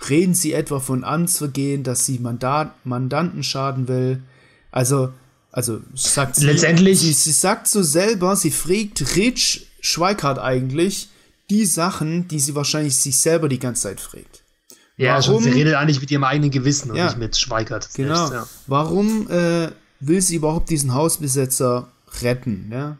reden 0.10 0.34
Sie 0.34 0.54
etwa 0.54 0.80
von 0.80 1.04
Amtsvergehen, 1.04 1.84
dass 1.84 2.06
sie 2.06 2.20
Mandat, 2.20 2.74
Mandanten 2.86 3.44
schaden 3.44 3.88
will? 3.88 4.24
Also, 4.72 5.14
also 5.52 5.82
sagt 5.96 6.36
sie, 6.36 6.46
letztendlich. 6.46 7.00
Sie, 7.00 7.14
sie 7.14 7.32
sagt 7.32 7.68
so 7.68 7.82
selber, 7.84 8.36
sie 8.36 8.52
fragt 8.52 9.16
Rich 9.16 9.68
Schweikart 9.82 10.40
eigentlich 10.40 11.10
die 11.50 11.66
Sachen, 11.66 12.28
die 12.28 12.40
sie 12.40 12.56
wahrscheinlich 12.56 12.96
sich 12.96 13.18
selber 13.18 13.50
die 13.50 13.60
ganze 13.60 13.84
Zeit 13.84 14.00
fragt. 14.00 14.44
Ja, 14.98 15.14
Warum, 15.14 15.24
schon, 15.24 15.44
sie 15.44 15.52
redet 15.52 15.76
eigentlich 15.76 16.02
mit 16.02 16.12
ihrem 16.12 16.26
eigenen 16.26 16.52
Gewissen 16.52 16.92
und 16.92 16.98
ja, 16.98 17.06
nicht 17.06 17.18
mit 17.18 17.38
Schweikart. 17.38 17.90
Genau. 17.94 18.28
Selbst, 18.28 18.34
ja. 18.34 18.48
Warum 18.68 19.30
äh, 19.30 19.70
will 20.02 20.22
sie 20.22 20.36
überhaupt 20.36 20.70
diesen 20.70 20.94
Hausbesetzer 20.94 21.88
retten? 22.22 22.70
Ja? 22.72 22.98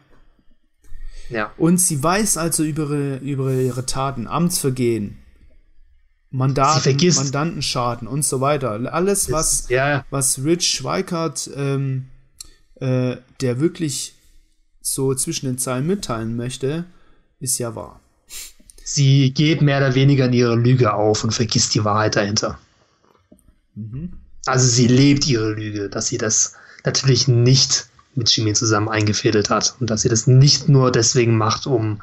Ja. 1.28 1.52
Und 1.58 1.78
sie 1.78 2.02
weiß 2.02 2.38
also 2.38 2.64
über 2.64 2.84
ihre, 2.84 3.16
über 3.18 3.52
ihre 3.52 3.86
Taten, 3.86 4.26
Amtsvergehen, 4.26 5.18
Mandaten, 6.30 6.96
Mandantenschaden 6.96 8.08
und 8.08 8.24
so 8.24 8.40
weiter. 8.40 8.70
Alles, 8.92 9.30
was, 9.30 9.68
ja. 9.68 10.04
was 10.10 10.42
Rich 10.42 10.70
Schweikart, 10.70 11.50
ähm, 11.54 12.06
äh, 12.80 13.16
der 13.40 13.60
wirklich 13.60 14.14
so 14.80 15.14
zwischen 15.14 15.46
den 15.46 15.58
Zeilen 15.58 15.86
mitteilen 15.86 16.36
möchte, 16.36 16.84
ist 17.38 17.58
ja 17.58 17.74
wahr. 17.74 18.00
Sie 18.84 19.32
geht 19.32 19.62
mehr 19.62 19.78
oder 19.78 19.94
weniger 19.94 20.26
in 20.26 20.32
ihre 20.32 20.56
Lüge 20.56 20.94
auf 20.94 21.22
und 21.22 21.32
vergisst 21.32 21.74
die 21.74 21.84
Wahrheit 21.84 22.16
dahinter. 22.16 22.58
Mhm. 23.74 24.14
Also 24.46 24.66
sie 24.66 24.88
lebt 24.88 25.26
ihre 25.28 25.52
Lüge, 25.52 25.88
dass 25.88 26.08
sie 26.08 26.18
das 26.18 26.54
natürlich 26.84 27.28
nicht 27.28 27.86
mit 28.14 28.34
Jimmy 28.34 28.52
zusammen 28.54 28.88
eingefädelt 28.88 29.50
hat 29.50 29.76
und 29.78 29.90
dass 29.90 30.02
sie 30.02 30.08
das 30.08 30.26
nicht 30.26 30.68
nur 30.68 30.90
deswegen 30.90 31.36
macht, 31.36 31.66
um 31.66 32.02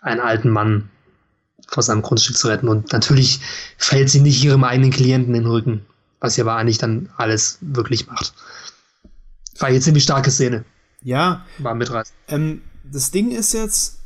einen 0.00 0.20
alten 0.20 0.50
Mann 0.50 0.90
vor 1.66 1.82
seinem 1.82 2.02
Grundstück 2.02 2.36
zu 2.36 2.48
retten. 2.48 2.68
Und 2.68 2.92
natürlich 2.92 3.40
fällt 3.76 4.10
sie 4.10 4.20
nicht 4.20 4.44
ihrem 4.44 4.64
eigenen 4.64 4.90
Klienten 4.90 5.34
in 5.34 5.42
den 5.42 5.50
Rücken, 5.50 5.84
was 6.20 6.34
sie 6.34 6.42
aber 6.42 6.54
eigentlich 6.54 6.78
dann 6.78 7.08
alles 7.16 7.58
wirklich 7.60 8.06
macht. 8.06 8.34
War 9.60 9.70
jetzt 9.70 9.84
ziemlich 9.84 10.04
starke 10.04 10.30
Szene. 10.30 10.64
Ja. 11.02 11.46
War 11.58 11.74
mitreißend. 11.74 12.16
Ähm, 12.28 12.62
das 12.84 13.10
Ding 13.10 13.30
ist 13.30 13.52
jetzt, 13.52 14.00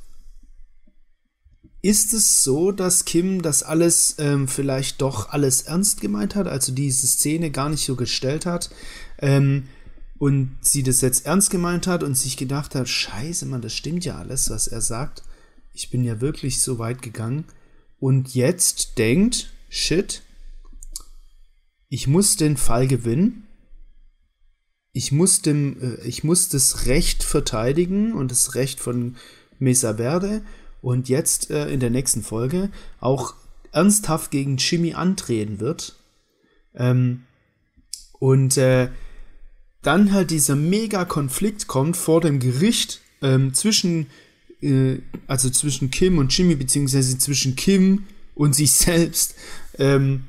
ist 1.83 2.13
es 2.13 2.43
so, 2.43 2.73
dass 2.73 3.05
Kim 3.05 3.43
das 3.43 3.63
alles 3.63 4.17
ähm, 4.19 4.49
vielleicht 4.49 5.01
doch 5.01 5.31
alles 5.31 5.63
ernst 5.63 6.01
gemeint 6.01 6.35
hat, 6.35 6.47
also 6.47 6.73
diese 6.73 7.07
Szene 7.07 7.51
gar 7.51 7.69
nicht 7.69 7.85
so 7.85 7.97
gestellt 7.97 8.45
hat 8.45 8.71
ähm, 9.19 9.69
und 10.19 10.59
sie 10.61 10.83
das 10.83 11.01
jetzt 11.01 11.25
ernst 11.25 11.51
gemeint 11.51 11.87
hat 11.87 12.03
und 12.03 12.15
sich 12.15 12.37
gedacht 12.37 12.75
hat, 12.75 12.89
scheiße, 12.89 13.47
man, 13.47 13.63
das 13.63 13.73
stimmt 13.73 14.05
ja 14.05 14.17
alles, 14.17 14.51
was 14.51 14.69
er 14.69 14.83
sagt. 14.83 15.23
Ich 15.73 15.91
bin 15.91 16.05
ja 16.05 16.21
wirklich 16.21 16.61
so 16.61 16.79
weit 16.79 17.01
gegangen 17.01 17.45
und 17.99 18.35
jetzt 18.35 18.99
denkt, 18.99 19.53
shit, 19.71 20.23
ich 21.89 22.07
muss 22.07 22.37
den 22.37 22.57
Fall 22.57 22.87
gewinnen. 22.87 23.47
Ich 24.93 25.13
muss 25.13 25.43
dem, 25.43 25.81
äh, 25.81 26.07
ich 26.07 26.25
muss 26.25 26.49
das 26.49 26.87
Recht 26.87 27.23
verteidigen 27.23 28.13
und 28.13 28.31
das 28.31 28.55
Recht 28.55 28.81
von 28.81 29.17
Mesa 29.59 29.95
Verde 29.95 30.43
und 30.83 31.09
jetzt 31.09 31.51
äh, 31.51 31.69
in 31.69 31.81
der 31.81 31.91
nächsten 31.91 32.23
Folge 32.23 32.71
auch 33.01 33.35
ernsthaft 33.73 34.31
gegen 34.31 34.57
Jimmy 34.57 34.95
antreten 34.95 35.61
wird. 35.61 35.97
Ähm, 36.75 37.23
und 38.19 38.57
äh, 38.57 38.91
dann 39.83 40.13
halt 40.13 40.31
dieser 40.31 40.57
Mega-Konflikt 40.57 41.67
kommt 41.67 41.97
vor 41.97 42.21
dem 42.21 42.39
Gericht 42.39 43.01
ähm, 43.23 43.55
zwischen, 43.55 44.07
äh, 44.61 44.99
also 45.27 45.51
zwischen 45.51 45.91
Kim 45.91 46.19
und 46.19 46.37
Jimmy, 46.37 46.55
beziehungsweise 46.55 47.19
zwischen 47.19 47.57
Kim 47.57 48.05
und 48.35 48.55
sich 48.55 48.73
selbst. 48.73 49.35
Ähm, 49.79 50.25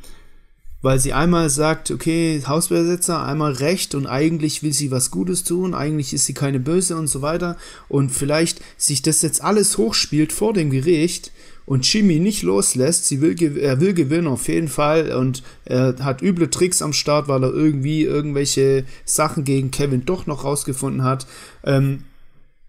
weil 0.81 0.99
sie 0.99 1.13
einmal 1.13 1.49
sagt, 1.49 1.91
okay, 1.91 2.41
Hausbesetzer, 2.45 3.23
einmal 3.23 3.53
recht 3.53 3.93
und 3.95 4.07
eigentlich 4.07 4.63
will 4.63 4.73
sie 4.73 4.91
was 4.91 5.11
Gutes 5.11 5.43
tun, 5.43 5.73
eigentlich 5.73 6.13
ist 6.13 6.25
sie 6.25 6.33
keine 6.33 6.59
Böse 6.59 6.95
und 6.95 7.07
so 7.07 7.21
weiter. 7.21 7.57
Und 7.87 8.09
vielleicht 8.09 8.61
sich 8.77 9.01
das 9.01 9.21
jetzt 9.21 9.43
alles 9.43 9.77
hochspielt 9.77 10.33
vor 10.33 10.53
dem 10.53 10.71
Gericht 10.71 11.31
und 11.65 11.91
Jimmy 11.91 12.19
nicht 12.19 12.41
loslässt, 12.41 13.05
sie 13.05 13.21
will, 13.21 13.35
er 13.59 13.79
will 13.79 13.93
gewinnen 13.93 14.27
auf 14.27 14.47
jeden 14.47 14.67
Fall 14.67 15.11
und 15.13 15.43
er 15.65 15.95
hat 15.99 16.21
üble 16.21 16.49
Tricks 16.49 16.81
am 16.81 16.93
Start, 16.93 17.27
weil 17.27 17.43
er 17.43 17.53
irgendwie 17.53 18.03
irgendwelche 18.03 18.85
Sachen 19.05 19.43
gegen 19.43 19.71
Kevin 19.71 20.05
doch 20.05 20.25
noch 20.25 20.43
rausgefunden 20.43 21.03
hat. 21.03 21.27
Ähm, 21.63 22.05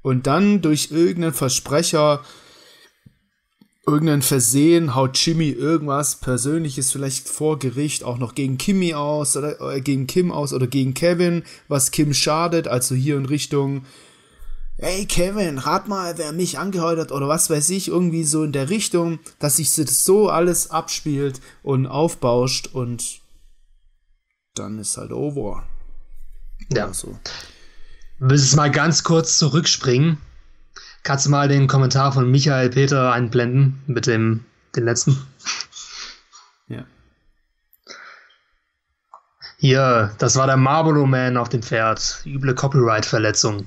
und 0.02 0.26
dann 0.26 0.60
durch 0.60 0.90
irgendeinen 0.90 1.32
Versprecher 1.32 2.22
irgendein 3.86 4.22
Versehen 4.22 4.94
haut 4.94 5.18
Jimmy 5.18 5.50
irgendwas 5.50 6.16
Persönliches 6.16 6.92
vielleicht 6.92 7.28
vor 7.28 7.58
Gericht 7.58 8.04
auch 8.04 8.18
noch 8.18 8.34
gegen 8.34 8.58
Kimmy 8.58 8.94
aus 8.94 9.36
oder 9.36 9.60
äh, 9.60 9.80
gegen 9.80 10.06
Kim 10.06 10.30
aus 10.30 10.52
oder 10.52 10.66
gegen 10.66 10.94
Kevin, 10.94 11.42
was 11.68 11.90
Kim 11.90 12.14
schadet, 12.14 12.68
also 12.68 12.94
hier 12.94 13.16
in 13.16 13.26
Richtung 13.26 13.84
Hey 14.78 15.06
Kevin, 15.06 15.58
rat 15.58 15.86
mal, 15.86 16.16
wer 16.16 16.32
mich 16.32 16.58
angeheuert 16.58 16.98
hat 16.98 17.12
oder 17.12 17.28
was 17.28 17.50
weiß 17.50 17.70
ich, 17.70 17.88
irgendwie 17.88 18.24
so 18.24 18.42
in 18.42 18.52
der 18.52 18.70
Richtung, 18.70 19.20
dass 19.38 19.56
sich 19.56 19.72
das 19.74 20.04
so 20.04 20.28
alles 20.28 20.70
abspielt 20.70 21.40
und 21.62 21.86
aufbauscht 21.86 22.68
und 22.72 23.20
dann 24.54 24.78
ist 24.78 24.96
halt 24.96 25.12
over. 25.12 25.64
Ja. 26.72 26.92
So. 26.92 27.16
Willst 28.18 28.52
du 28.52 28.56
mal 28.56 28.70
ganz 28.70 29.04
kurz 29.04 29.38
zurückspringen? 29.38 30.18
Kannst 31.02 31.26
du 31.26 31.30
mal 31.30 31.48
den 31.48 31.66
Kommentar 31.66 32.12
von 32.12 32.30
Michael 32.30 32.70
Peter 32.70 33.12
einblenden 33.12 33.82
mit 33.86 34.06
dem 34.06 34.44
den 34.76 34.84
letzten? 34.84 35.18
Ja. 36.68 36.84
Hier, 39.58 40.14
das 40.18 40.36
war 40.36 40.46
der 40.46 40.56
Marlboro 40.56 41.06
Man 41.06 41.36
auf 41.36 41.48
dem 41.48 41.62
Pferd. 41.62 42.22
Üble 42.24 42.54
Copyright-Verletzung. 42.54 43.66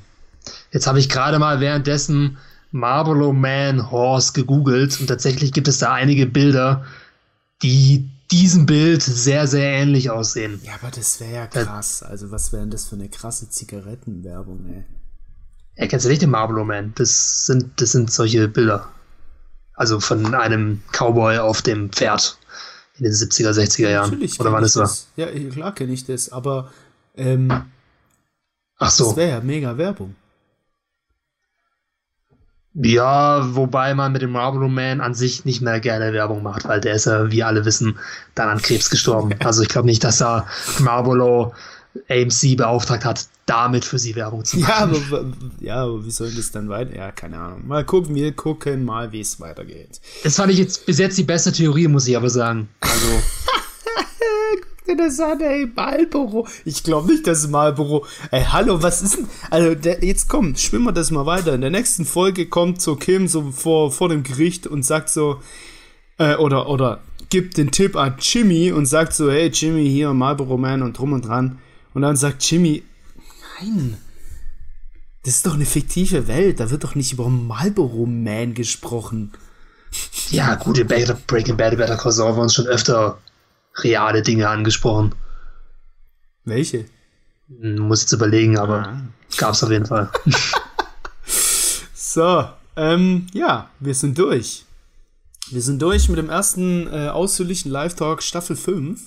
Jetzt 0.71 0.87
habe 0.87 0.99
ich 0.99 1.09
gerade 1.09 1.39
mal 1.39 1.59
währenddessen 1.59 2.37
Marlboro 2.71 3.33
Man 3.33 3.91
Horse 3.91 4.33
gegoogelt 4.33 4.99
und 4.99 5.07
tatsächlich 5.07 5.53
gibt 5.53 5.67
es 5.67 5.79
da 5.79 5.93
einige 5.93 6.25
Bilder, 6.25 6.85
die 7.61 8.09
diesem 8.31 8.65
Bild 8.65 9.03
sehr, 9.03 9.47
sehr 9.47 9.71
ähnlich 9.71 10.09
aussehen. 10.09 10.59
Ja, 10.63 10.73
aber 10.81 10.91
das 10.91 11.19
wäre 11.19 11.33
ja 11.33 11.47
krass. 11.47 12.01
Also, 12.01 12.31
was 12.31 12.51
wäre 12.51 12.63
denn 12.63 12.71
das 12.71 12.85
für 12.85 12.95
eine 12.95 13.09
krasse 13.09 13.49
Zigarettenwerbung, 13.49 14.65
ey? 14.67 14.83
Erkennst 15.75 16.05
du 16.05 16.09
nicht 16.09 16.21
den 16.21 16.29
Marlboro 16.29 16.63
Man? 16.63 16.93
Das 16.95 17.45
sind, 17.45 17.81
das 17.81 17.91
sind 17.91 18.11
solche 18.11 18.47
Bilder. 18.47 18.87
Also 19.73 19.99
von 19.99 20.33
einem 20.33 20.81
Cowboy 20.91 21.37
auf 21.37 21.61
dem 21.61 21.91
Pferd 21.91 22.37
in 22.97 23.03
den 23.03 23.13
70er, 23.13 23.51
60er 23.51 23.89
Jahren. 23.89 24.11
Natürlich 24.11 24.39
Oder 24.39 24.53
wann 24.53 24.63
ist 24.63 24.77
das? 24.77 25.07
Ja, 25.17 25.27
klar 25.27 25.75
kenne 25.75 25.91
ich 25.91 26.05
das, 26.05 26.31
aber 26.31 26.71
ähm, 27.15 27.51
Ach 28.77 28.89
so. 28.89 29.07
das 29.07 29.15
wäre 29.17 29.29
ja 29.31 29.41
mega 29.41 29.77
Werbung. 29.77 30.15
Ja, 32.77 33.55
wobei 33.55 33.93
man 33.93 34.11
mit 34.11 34.21
dem 34.21 34.31
Marlboro 34.31 34.67
Man 34.67 34.99
an 34.99 35.13
sich 35.13 35.45
nicht 35.45 35.61
mehr 35.61 35.79
gerne 35.79 36.11
Werbung 36.11 36.43
macht, 36.43 36.65
weil 36.67 36.81
der 36.81 36.95
ist 36.95 37.05
ja, 37.05 37.31
wie 37.31 37.41
alle 37.41 37.63
wissen, 37.63 37.97
dann 38.33 38.49
an 38.49 38.61
Krebs 38.61 38.89
gestorben. 38.89 39.33
Also 39.45 39.61
ich 39.61 39.69
glaube 39.69 39.87
nicht, 39.87 40.03
dass 40.03 40.17
da 40.17 40.45
Marlboro 40.79 41.53
AMC 42.09 42.57
beauftragt 42.57 43.05
hat, 43.05 43.27
damit 43.45 43.85
für 43.85 43.99
sie 43.99 44.15
Werbung 44.15 44.43
zu 44.43 44.57
machen. 44.57 44.93
Ja, 44.93 45.17
aber, 45.17 45.25
ja, 45.59 45.75
aber 45.83 46.05
wie 46.05 46.11
soll 46.11 46.31
das 46.31 46.51
dann 46.51 46.67
weiter? 46.69 46.95
Ja, 46.95 47.11
keine 47.11 47.37
Ahnung. 47.37 47.67
Mal 47.67 47.85
gucken, 47.85 48.15
wir 48.15 48.31
gucken 48.31 48.83
mal, 48.83 49.11
wie 49.11 49.21
es 49.21 49.39
weitergeht. 49.39 50.01
Das 50.23 50.35
fand 50.35 50.51
ich 50.51 50.57
jetzt 50.57 50.85
bis 50.85 50.97
jetzt 50.97 51.17
die 51.17 51.23
beste 51.23 51.51
Theorie, 51.51 51.87
muss 51.87 52.07
ich 52.07 52.17
aber 52.17 52.29
sagen. 52.29 52.69
Also. 52.79 53.07
Guck 54.61 54.85
dir 54.85 54.97
das 54.97 55.19
an, 55.19 55.39
ey, 55.41 55.67
Marlboro. 55.75 56.47
Ich 56.63 56.83
glaube 56.83 57.11
nicht, 57.11 57.27
dass 57.27 57.47
Marlboro. 57.47 58.05
Ey, 58.31 58.43
hallo, 58.43 58.81
was 58.81 59.03
ist 59.03 59.17
denn? 59.17 59.27
Also, 59.51 59.75
der, 59.75 60.03
jetzt 60.03 60.27
komm, 60.27 60.55
schwimmen 60.55 60.85
wir 60.85 60.91
das 60.91 61.11
mal 61.11 61.27
weiter. 61.27 61.53
In 61.53 61.61
der 61.61 61.69
nächsten 61.69 62.05
Folge 62.05 62.47
kommt 62.47 62.81
so 62.81 62.95
Kim 62.95 63.27
so 63.27 63.51
vor, 63.51 63.91
vor 63.91 64.09
dem 64.09 64.23
Gericht 64.23 64.65
und 64.65 64.83
sagt 64.83 65.09
so, 65.09 65.39
äh, 66.17 66.35
oder, 66.35 66.67
oder 66.67 67.01
gibt 67.29 67.57
den 67.57 67.69
Tipp 67.69 67.95
an 67.95 68.15
Jimmy 68.19 68.71
und 68.71 68.87
sagt 68.87 69.13
so, 69.13 69.29
hey, 69.29 69.49
Jimmy, 69.53 69.87
hier, 69.87 70.13
Marlboro 70.13 70.57
Man 70.57 70.81
und 70.81 70.97
drum 70.97 71.13
und 71.13 71.27
dran. 71.27 71.59
Und 71.93 72.01
dann 72.01 72.15
sagt 72.15 72.43
Jimmy, 72.49 72.83
nein, 73.59 73.97
das 75.23 75.37
ist 75.37 75.45
doch 75.45 75.55
eine 75.55 75.65
fiktive 75.65 76.27
Welt, 76.27 76.59
da 76.59 76.69
wird 76.69 76.83
doch 76.83 76.95
nicht 76.95 77.13
über 77.13 77.29
Marlboro 77.29 78.05
Man 78.05 78.53
gesprochen. 78.53 79.33
Ja, 80.29 80.55
gut, 80.55 80.77
in 80.77 80.87
Breaking 80.87 81.57
Bad, 81.57 81.77
Better 81.77 81.97
Call 81.97 82.11
Saul 82.11 82.29
haben 82.29 82.37
wir 82.37 82.43
uns 82.43 82.53
schon 82.53 82.67
öfter 82.67 83.17
reale 83.77 84.21
Dinge 84.21 84.47
angesprochen. 84.47 85.15
Welche? 86.43 86.85
Hm, 87.47 87.79
muss 87.79 88.01
jetzt 88.01 88.11
überlegen, 88.11 88.57
aber 88.57 88.87
ah. 88.87 89.01
gab's 89.37 89.63
auf 89.63 89.71
jeden 89.71 89.85
Fall. 89.85 90.09
so, 91.93 92.47
ähm, 92.75 93.27
ja, 93.33 93.69
wir 93.79 93.93
sind 93.93 94.17
durch. 94.17 94.65
Wir 95.49 95.61
sind 95.61 95.81
durch 95.81 96.09
mit 96.09 96.17
dem 96.17 96.29
ersten 96.29 96.87
äh, 96.87 97.07
ausführlichen 97.07 97.71
Live-Talk 97.71 98.23
Staffel 98.23 98.55
5. 98.55 99.01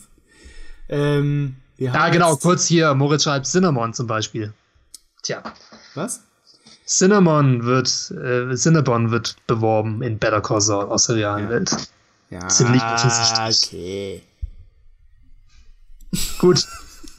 Ähm, 0.89 1.57
ja, 1.79 2.09
genau, 2.09 2.37
kurz 2.37 2.67
hier, 2.67 2.95
Moritz 2.95 3.25
schreibt 3.25 3.47
Cinnamon 3.47 3.95
zum 3.95 4.07
Beispiel. 4.07 4.53
Tja. 5.23 5.43
Was? 5.95 6.23
Cinnamon 6.87 7.65
wird, 7.65 7.89
äh, 8.11 8.55
Cinnabon 8.57 9.11
wird 9.11 9.37
beworben 9.47 10.03
in 10.03 10.19
Better 10.19 10.41
Call 10.41 10.61
Saul 10.61 10.87
aus 10.87 11.07
der 11.07 11.17
realen 11.17 11.45
ja. 11.45 11.51
Welt. 11.51 11.77
Ja, 12.31 12.49
Ziemlich 12.49 12.83
offensichtlich. 12.83 13.69
okay. 13.69 14.23
Gut. 16.39 16.67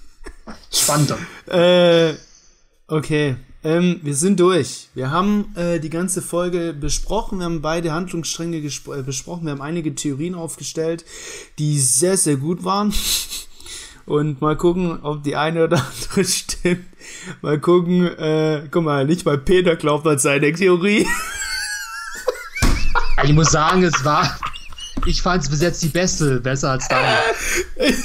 Spannend. 0.72 1.14
Äh, 1.48 2.14
okay. 2.88 3.36
Ähm, 3.64 4.00
wir 4.04 4.16
sind 4.16 4.40
durch. 4.40 4.88
Wir 4.94 5.12
haben 5.12 5.54
äh, 5.56 5.80
die 5.80 5.90
ganze 5.90 6.22
Folge 6.22 6.74
besprochen. 6.74 7.40
Wir 7.40 7.46
haben 7.46 7.62
beide 7.62 7.92
Handlungsstränge 7.92 8.58
äh, 8.58 9.02
besprochen. 9.04 9.46
Wir 9.46 9.52
haben 9.52 9.62
einige 9.62 9.94
Theorien 9.94 10.36
aufgestellt, 10.36 11.06
die 11.58 11.80
sehr, 11.80 12.18
sehr 12.18 12.38
gut 12.38 12.64
waren. 12.64 12.94
Und 14.10 14.42
mal 14.42 14.58
gucken, 14.58 15.00
ob 15.04 15.24
die 15.24 15.36
eine 15.36 15.66
oder 15.66 15.78
andere 16.04 16.26
stimmt. 16.26 16.88
Mal 17.44 17.60
gucken, 17.60 18.08
äh, 18.18 18.64
guck 18.72 18.84
mal, 18.84 19.06
nicht 19.06 19.24
mal 19.24 19.38
Peter 19.38 19.76
glaubt 19.76 20.08
an 20.08 20.18
seine 20.18 20.52
Theorie. 20.52 21.08
Ich 23.24 23.34
muss 23.34 23.52
sagen, 23.52 23.84
es 23.84 24.06
war. 24.06 24.40
Ich 25.06 25.22
fand 25.22 25.44
es 25.44 25.50
bis 25.50 25.62
jetzt 25.62 25.84
die 25.84 25.90
beste, 25.90 26.40
besser 26.40 26.72
als 26.72 26.88
deine. 26.88 27.18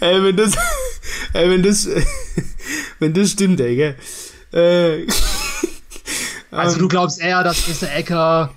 ey, 0.00 0.22
wenn 0.22 0.36
das. 0.36 0.52
Ey, 1.32 1.50
wenn 1.50 1.64
das. 1.64 1.88
Wenn 3.00 3.12
das 3.14 3.30
stimmt, 3.30 3.60
ey, 3.60 3.74
gell? 3.74 3.96
Äh, 4.52 5.08
also, 6.52 6.78
du 6.78 6.86
glaubst 6.86 7.20
eher, 7.20 7.42
dass 7.42 7.66
Mr. 7.66 7.92
Ecker 7.92 8.54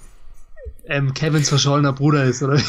ähm, 0.85 1.15
Kevins 1.15 1.49
verschollener 1.49 1.93
Bruder 1.93 2.25
ist, 2.25 2.43
oder? 2.43 2.61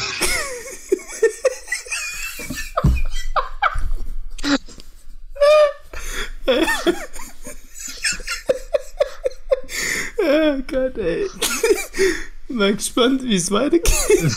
oh 10.19 10.56
Gott, 10.67 10.97
ey. 10.97 11.27
Mal 12.49 12.75
gespannt, 12.75 13.23
wie 13.23 13.35
es 13.35 13.51
weitergeht. 13.51 14.35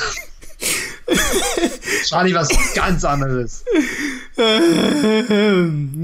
Charlie, 2.07 2.35
was 2.35 2.49
ganz 2.75 3.05
anderes. 3.05 3.65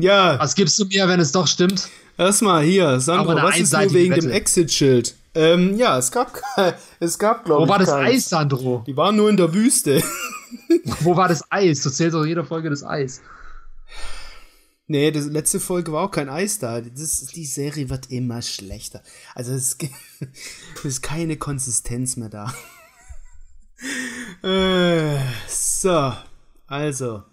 ja. 0.01 0.39
Was 0.39 0.55
gibst 0.55 0.79
du 0.79 0.85
mir, 0.87 1.09
wenn 1.09 1.21
es 1.21 1.33
doch 1.33 1.47
stimmt? 1.47 1.89
Erstmal 2.19 2.65
hier, 2.65 2.99
Sandro, 3.01 3.35
was 3.37 3.59
ist 3.59 3.73
nur 3.73 3.93
wegen 3.93 4.13
Wette. 4.15 4.27
dem 4.27 4.31
Exit-Schild? 4.31 5.15
Ähm, 5.35 5.77
ja, 5.77 5.99
es 5.99 6.11
gab, 6.11 6.41
es 7.01 7.19
gab, 7.19 7.45
glaube 7.45 7.63
ich. 7.63 7.69
Wo 7.69 7.73
war 7.73 7.79
das 7.79 7.91
keins. 7.91 8.15
Eis, 8.17 8.29
Sandro? 8.31 8.83
Die 8.87 8.97
waren 8.97 9.17
nur 9.17 9.29
in 9.29 9.37
der 9.37 9.53
Wüste. 9.53 10.03
Wo 11.01 11.15
war 11.17 11.29
das 11.29 11.45
Eis? 11.51 11.83
Du 11.83 11.91
zählst 11.91 12.15
doch 12.15 12.25
jeder 12.25 12.45
Folge 12.45 12.71
das 12.71 12.83
Eis. 12.85 13.21
Nee, 14.89 15.11
die 15.11 15.19
letzte 15.19 15.59
Folge 15.59 15.93
war 15.93 16.05
auch 16.05 16.11
kein 16.13 16.29
Eis 16.29 16.61
da. 16.61 16.81
Das, 16.81 17.27
die 17.27 17.45
Serie 17.45 17.91
wird 17.91 18.11
immer 18.11 18.41
schlechter. 18.41 19.03
Also 19.35 19.53
es, 19.53 19.77
es 20.77 20.85
ist 20.85 21.03
keine 21.03 21.37
Konsistenz 21.37 22.17
mehr 22.17 22.29
da. 22.29 22.55
Äh, 24.43 25.19
so, 25.49 26.13
also. 26.67 27.25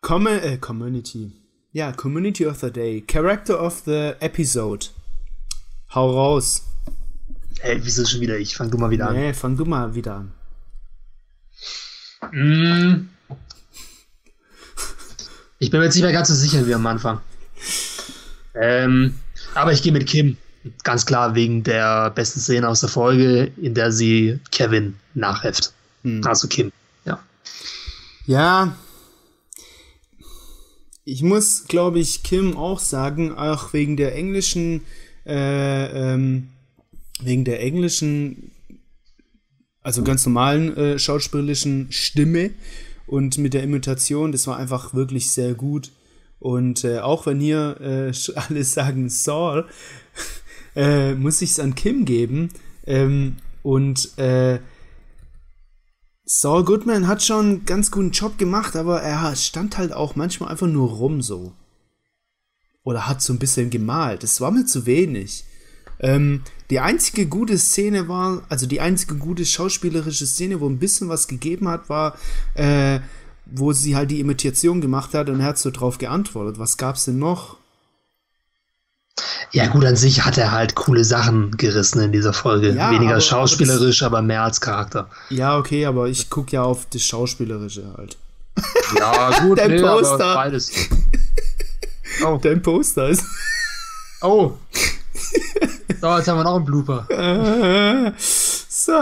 Com 0.00 0.26
äh, 0.26 0.56
Community. 0.56 1.32
Ja, 1.72 1.92
Community 1.92 2.46
of 2.46 2.60
the 2.60 2.70
Day. 2.70 3.02
Character 3.06 3.62
of 3.62 3.82
the 3.84 4.12
Episode. 4.20 4.86
Hau 5.94 6.10
raus. 6.10 6.64
Ey, 7.60 7.78
wieso 7.84 8.06
schon 8.06 8.20
wieder 8.20 8.38
ich? 8.38 8.56
Fang 8.56 8.70
du 8.70 8.78
mal 8.78 8.90
wieder 8.90 9.08
an. 9.08 9.16
Nee, 9.16 9.34
fang 9.34 9.56
du 9.56 9.66
mal 9.66 9.94
wieder 9.94 10.14
an. 10.14 10.32
Mm. 12.32 13.08
Ich 15.62 15.70
bin 15.70 15.78
mir 15.78 15.84
jetzt 15.84 15.94
nicht 15.94 16.04
mehr 16.04 16.12
ganz 16.12 16.28
so 16.28 16.34
sicher 16.34 16.66
wie 16.66 16.74
am 16.74 16.86
Anfang. 16.86 17.20
Ähm, 18.54 19.14
aber 19.54 19.72
ich 19.72 19.82
gehe 19.82 19.92
mit 19.92 20.06
Kim. 20.06 20.38
Ganz 20.84 21.04
klar 21.04 21.34
wegen 21.34 21.62
der 21.62 22.10
besten 22.10 22.40
Szene 22.40 22.66
aus 22.66 22.80
der 22.80 22.88
Folge, 22.88 23.52
in 23.60 23.74
der 23.74 23.92
sie 23.92 24.40
Kevin 24.50 24.94
nachheft. 25.12 25.74
Hm. 26.02 26.22
Also 26.24 26.48
Kim, 26.48 26.72
ja. 27.04 27.22
Ja. 28.26 28.74
Ich 31.04 31.22
muss, 31.22 31.64
glaube 31.68 31.98
ich, 31.98 32.22
Kim 32.22 32.56
auch 32.56 32.78
sagen, 32.78 33.36
auch 33.36 33.74
wegen 33.74 33.98
der 33.98 34.14
englischen, 34.14 34.82
äh, 35.26 36.14
ähm, 36.14 36.48
wegen 37.22 37.44
der 37.44 37.60
englischen, 37.60 38.50
also 39.82 40.02
ganz 40.04 40.24
normalen 40.24 40.74
äh, 40.76 40.98
schauspielerischen 40.98 41.88
Stimme 41.90 42.50
und 43.10 43.38
mit 43.38 43.54
der 43.54 43.64
Imitation, 43.64 44.30
das 44.30 44.46
war 44.46 44.56
einfach 44.56 44.94
wirklich 44.94 45.32
sehr 45.32 45.54
gut. 45.54 45.90
Und 46.38 46.84
äh, 46.84 47.00
auch 47.00 47.26
wenn 47.26 47.40
hier 47.40 47.76
äh, 47.80 48.12
alle 48.36 48.62
sagen 48.62 49.08
Saul, 49.08 49.66
äh, 50.76 51.14
muss 51.14 51.42
ich 51.42 51.50
es 51.50 51.58
an 51.58 51.74
Kim 51.74 52.04
geben. 52.04 52.50
Ähm, 52.86 53.38
und 53.64 54.16
äh, 54.16 54.60
Saul 56.24 56.64
Goodman 56.64 57.08
hat 57.08 57.24
schon 57.24 57.46
einen 57.46 57.64
ganz 57.64 57.90
guten 57.90 58.12
Job 58.12 58.38
gemacht, 58.38 58.76
aber 58.76 59.02
er 59.02 59.34
stand 59.34 59.76
halt 59.76 59.92
auch 59.92 60.14
manchmal 60.14 60.50
einfach 60.50 60.68
nur 60.68 60.90
rum 60.90 61.20
so. 61.20 61.52
Oder 62.84 63.08
hat 63.08 63.22
so 63.22 63.32
ein 63.32 63.40
bisschen 63.40 63.70
gemalt. 63.70 64.22
Das 64.22 64.40
war 64.40 64.52
mir 64.52 64.66
zu 64.66 64.86
wenig. 64.86 65.42
Ähm, 66.00 66.42
die 66.70 66.80
einzige 66.80 67.26
gute 67.26 67.58
Szene 67.58 68.08
war, 68.08 68.42
also 68.48 68.66
die 68.66 68.80
einzige 68.80 69.16
gute 69.16 69.44
schauspielerische 69.44 70.26
Szene, 70.26 70.60
wo 70.60 70.68
ein 70.68 70.78
bisschen 70.78 71.08
was 71.08 71.28
gegeben 71.28 71.68
hat, 71.68 71.88
war, 71.88 72.16
äh, 72.54 73.00
wo 73.46 73.72
sie 73.72 73.96
halt 73.96 74.10
die 74.10 74.20
Imitation 74.20 74.80
gemacht 74.80 75.14
hat 75.14 75.28
und 75.28 75.40
er 75.40 75.46
hat 75.46 75.58
so 75.58 75.70
drauf 75.70 75.98
geantwortet. 75.98 76.58
Was 76.58 76.76
gab's 76.76 77.04
denn 77.04 77.18
noch? 77.18 77.56
Ja, 79.52 79.66
gut, 79.66 79.84
an 79.84 79.96
sich 79.96 80.24
hat 80.24 80.38
er 80.38 80.52
halt 80.52 80.76
coole 80.76 81.04
Sachen 81.04 81.56
gerissen 81.56 82.00
in 82.00 82.12
dieser 82.12 82.32
Folge. 82.32 82.70
Ja, 82.70 82.90
Weniger 82.92 83.12
aber, 83.12 83.20
schauspielerisch, 83.20 84.02
aber, 84.02 84.10
das, 84.10 84.18
aber, 84.18 84.22
mehr 84.26 84.42
als 84.44 84.60
Charakter. 84.60 85.10
Ja, 85.28 85.58
okay, 85.58 85.86
aber 85.86 86.08
ich 86.08 86.30
gucke 86.30 86.52
ja 86.52 86.62
auf 86.62 86.86
das 86.90 87.02
Schauspielerische 87.02 87.92
halt. 87.96 88.16
Ja, 88.98 89.40
gut, 89.40 89.58
Dein 89.58 89.70
nee, 89.70 89.80
Poster. 89.80 90.34
beides. 90.34 90.72
Oh. 92.22 92.38
Dein 92.42 92.60
Poster 92.60 93.08
ist. 93.08 93.24
Oh. 94.20 94.52
So, 96.00 96.16
jetzt 96.16 96.28
haben 96.28 96.38
wir 96.38 96.44
noch 96.44 96.56
einen 96.56 96.64
Blooper. 96.64 97.06
so, 98.18 98.92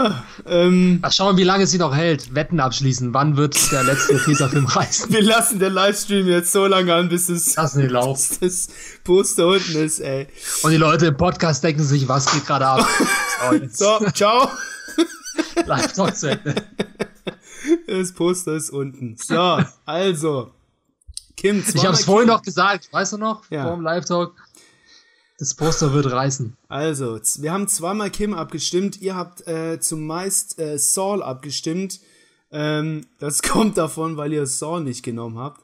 ähm. 0.45 0.99
Ach, 1.01 1.11
schauen 1.13 1.35
wir, 1.35 1.41
wie 1.41 1.45
lange 1.45 1.65
sie 1.65 1.77
noch 1.77 1.95
hält. 1.95 2.35
Wetten 2.35 2.59
abschließen. 2.59 3.13
Wann 3.13 3.37
wird 3.37 3.71
der 3.71 3.83
letzte 3.83 4.21
Tesafilm 4.21 4.65
reißen? 4.67 5.09
Wir 5.09 5.21
lassen 5.21 5.59
den 5.59 5.71
Livestream 5.71 6.27
jetzt 6.27 6.51
so 6.51 6.65
lange 6.65 6.93
an, 6.93 7.07
bis 7.07 7.29
es 7.29 7.55
lassen 7.55 7.81
den 7.83 7.91
Lauf. 7.91 8.37
das 8.41 8.67
Poster 9.05 9.47
unten 9.47 9.77
ist, 9.77 9.99
ey. 9.99 10.27
Und 10.63 10.71
die 10.71 10.77
Leute 10.77 11.05
im 11.07 11.15
Podcast 11.17 11.63
denken 11.63 11.83
sich, 11.83 12.07
was 12.09 12.29
geht 12.31 12.45
gerade 12.45 12.67
ab? 12.67 12.85
so, 13.71 13.99
ciao. 14.13 14.49
Live 15.65 15.93
Talk 15.93 16.17
zu 16.17 16.31
Ende. 16.31 16.55
Das 17.87 18.11
Poster 18.11 18.53
ist 18.53 18.71
unten. 18.71 19.15
So, 19.17 19.59
also. 19.85 20.51
Kim, 21.37 21.63
Ich 21.73 21.85
hab's 21.85 22.03
vorhin 22.03 22.27
noch 22.27 22.41
gesagt, 22.41 22.89
weißt 22.91 23.13
du 23.13 23.17
noch? 23.17 23.43
Ja. 23.49 23.63
Vor 23.63 23.75
dem 23.75 23.83
Live 23.83 24.03
Talk. 24.03 24.35
Das 25.39 25.53
Poster 25.53 25.93
wird 25.93 26.11
reißen. 26.11 26.57
Also, 26.67 27.17
wir 27.37 27.53
haben 27.53 27.69
zweimal 27.69 28.09
Kim 28.09 28.33
abgestimmt. 28.33 29.01
Ihr 29.01 29.15
habt 29.15 29.47
äh, 29.47 29.79
zumeist 29.79 30.59
äh, 30.59 30.77
Saul 30.77 31.23
abgestimmt. 31.23 32.01
Ähm, 32.51 33.05
das 33.19 33.41
kommt 33.43 33.77
davon, 33.77 34.17
weil 34.17 34.33
ihr 34.33 34.45
Saul 34.45 34.83
nicht 34.83 35.01
genommen 35.01 35.37
habt. 35.37 35.61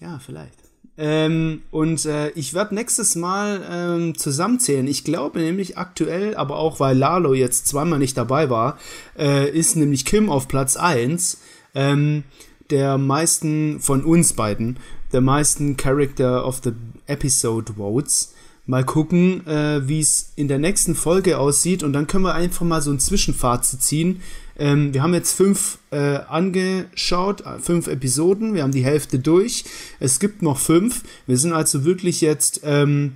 Ja, 0.00 0.18
vielleicht. 0.18 0.58
Ähm, 0.98 1.62
und 1.70 2.04
äh, 2.04 2.30
ich 2.30 2.52
werde 2.52 2.74
nächstes 2.74 3.14
Mal 3.14 3.64
ähm, 3.70 4.18
zusammenzählen. 4.18 4.88
Ich 4.88 5.04
glaube 5.04 5.38
nämlich 5.38 5.78
aktuell, 5.78 6.34
aber 6.34 6.56
auch 6.56 6.80
weil 6.80 6.98
Lalo 6.98 7.32
jetzt 7.32 7.68
zweimal 7.68 8.00
nicht 8.00 8.16
dabei 8.16 8.50
war, 8.50 8.76
äh, 9.16 9.48
ist 9.50 9.76
nämlich 9.76 10.04
Kim 10.04 10.30
auf 10.30 10.48
Platz 10.48 10.76
1 10.76 11.38
ähm, 11.76 12.24
der 12.70 12.98
meisten 12.98 13.78
von 13.78 14.04
uns 14.04 14.32
beiden, 14.32 14.78
der 15.12 15.20
meisten 15.20 15.76
Character 15.76 16.44
of 16.44 16.60
the 16.64 16.72
Episode 17.06 17.74
Votes. 17.74 18.32
Mal 18.68 18.84
gucken, 18.84 19.46
äh, 19.46 19.86
wie 19.88 20.00
es 20.00 20.32
in 20.34 20.48
der 20.48 20.58
nächsten 20.58 20.96
Folge 20.96 21.38
aussieht 21.38 21.84
und 21.84 21.92
dann 21.92 22.08
können 22.08 22.24
wir 22.24 22.34
einfach 22.34 22.66
mal 22.66 22.82
so 22.82 22.90
ein 22.90 22.98
Zwischenfazit 22.98 23.80
ziehen. 23.80 24.20
Ähm, 24.58 24.92
wir 24.92 25.02
haben 25.02 25.14
jetzt 25.14 25.32
fünf 25.32 25.78
äh, 25.90 26.18
angeschaut, 26.28 27.42
äh, 27.42 27.58
fünf 27.60 27.86
Episoden, 27.86 28.54
wir 28.54 28.62
haben 28.62 28.72
die 28.72 28.84
Hälfte 28.84 29.18
durch. 29.18 29.64
Es 30.00 30.18
gibt 30.18 30.42
noch 30.42 30.58
fünf. 30.58 31.02
Wir 31.26 31.38
sind 31.38 31.52
also 31.52 31.84
wirklich 31.84 32.20
jetzt 32.20 32.62
ähm, 32.64 33.12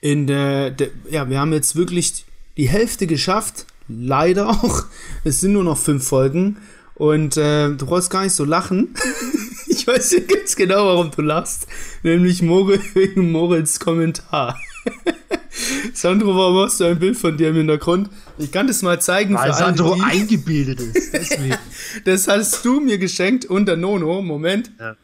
in 0.00 0.26
der, 0.26 0.70
der, 0.70 0.90
ja, 1.10 1.28
wir 1.28 1.40
haben 1.40 1.52
jetzt 1.52 1.74
wirklich 1.74 2.24
die 2.56 2.68
Hälfte 2.68 3.06
geschafft. 3.06 3.66
Leider 3.88 4.48
auch. 4.48 4.84
Es 5.24 5.40
sind 5.40 5.52
nur 5.52 5.64
noch 5.64 5.78
fünf 5.78 6.06
Folgen. 6.06 6.58
Und 6.94 7.36
äh, 7.36 7.70
du 7.70 7.86
brauchst 7.86 8.10
gar 8.10 8.22
nicht 8.22 8.34
so 8.34 8.44
lachen. 8.44 8.94
ich 9.86 9.94
weiß 9.94 10.16
ganz 10.26 10.56
genau, 10.56 10.86
warum 10.86 11.10
du 11.12 11.22
lachst. 11.22 11.68
Nämlich 12.02 12.42
Morel, 12.42 12.80
wegen 12.94 13.30
Morels 13.30 13.78
Kommentar. 13.78 14.60
Sandro, 15.94 16.36
warum 16.36 16.64
hast 16.66 16.80
du 16.80 16.84
ein 16.84 16.98
Bild 16.98 17.16
von 17.16 17.36
dir 17.36 17.50
im 17.50 17.56
Hintergrund? 17.56 18.10
Ich 18.38 18.50
kann 18.50 18.66
das 18.66 18.82
mal 18.82 19.00
zeigen. 19.00 19.34
Weil 19.34 19.54
Sandro 19.54 19.92
alle, 19.92 20.04
eingebildet 20.04 20.80
ist. 20.80 21.12
Deswegen. 21.12 21.56
das 22.04 22.28
hast 22.28 22.64
du 22.64 22.80
mir 22.80 22.98
geschenkt 22.98 23.44
und 23.44 23.66
der 23.66 23.76
Nono. 23.76 24.22
Moment. 24.22 24.72
Ja. 24.78 24.96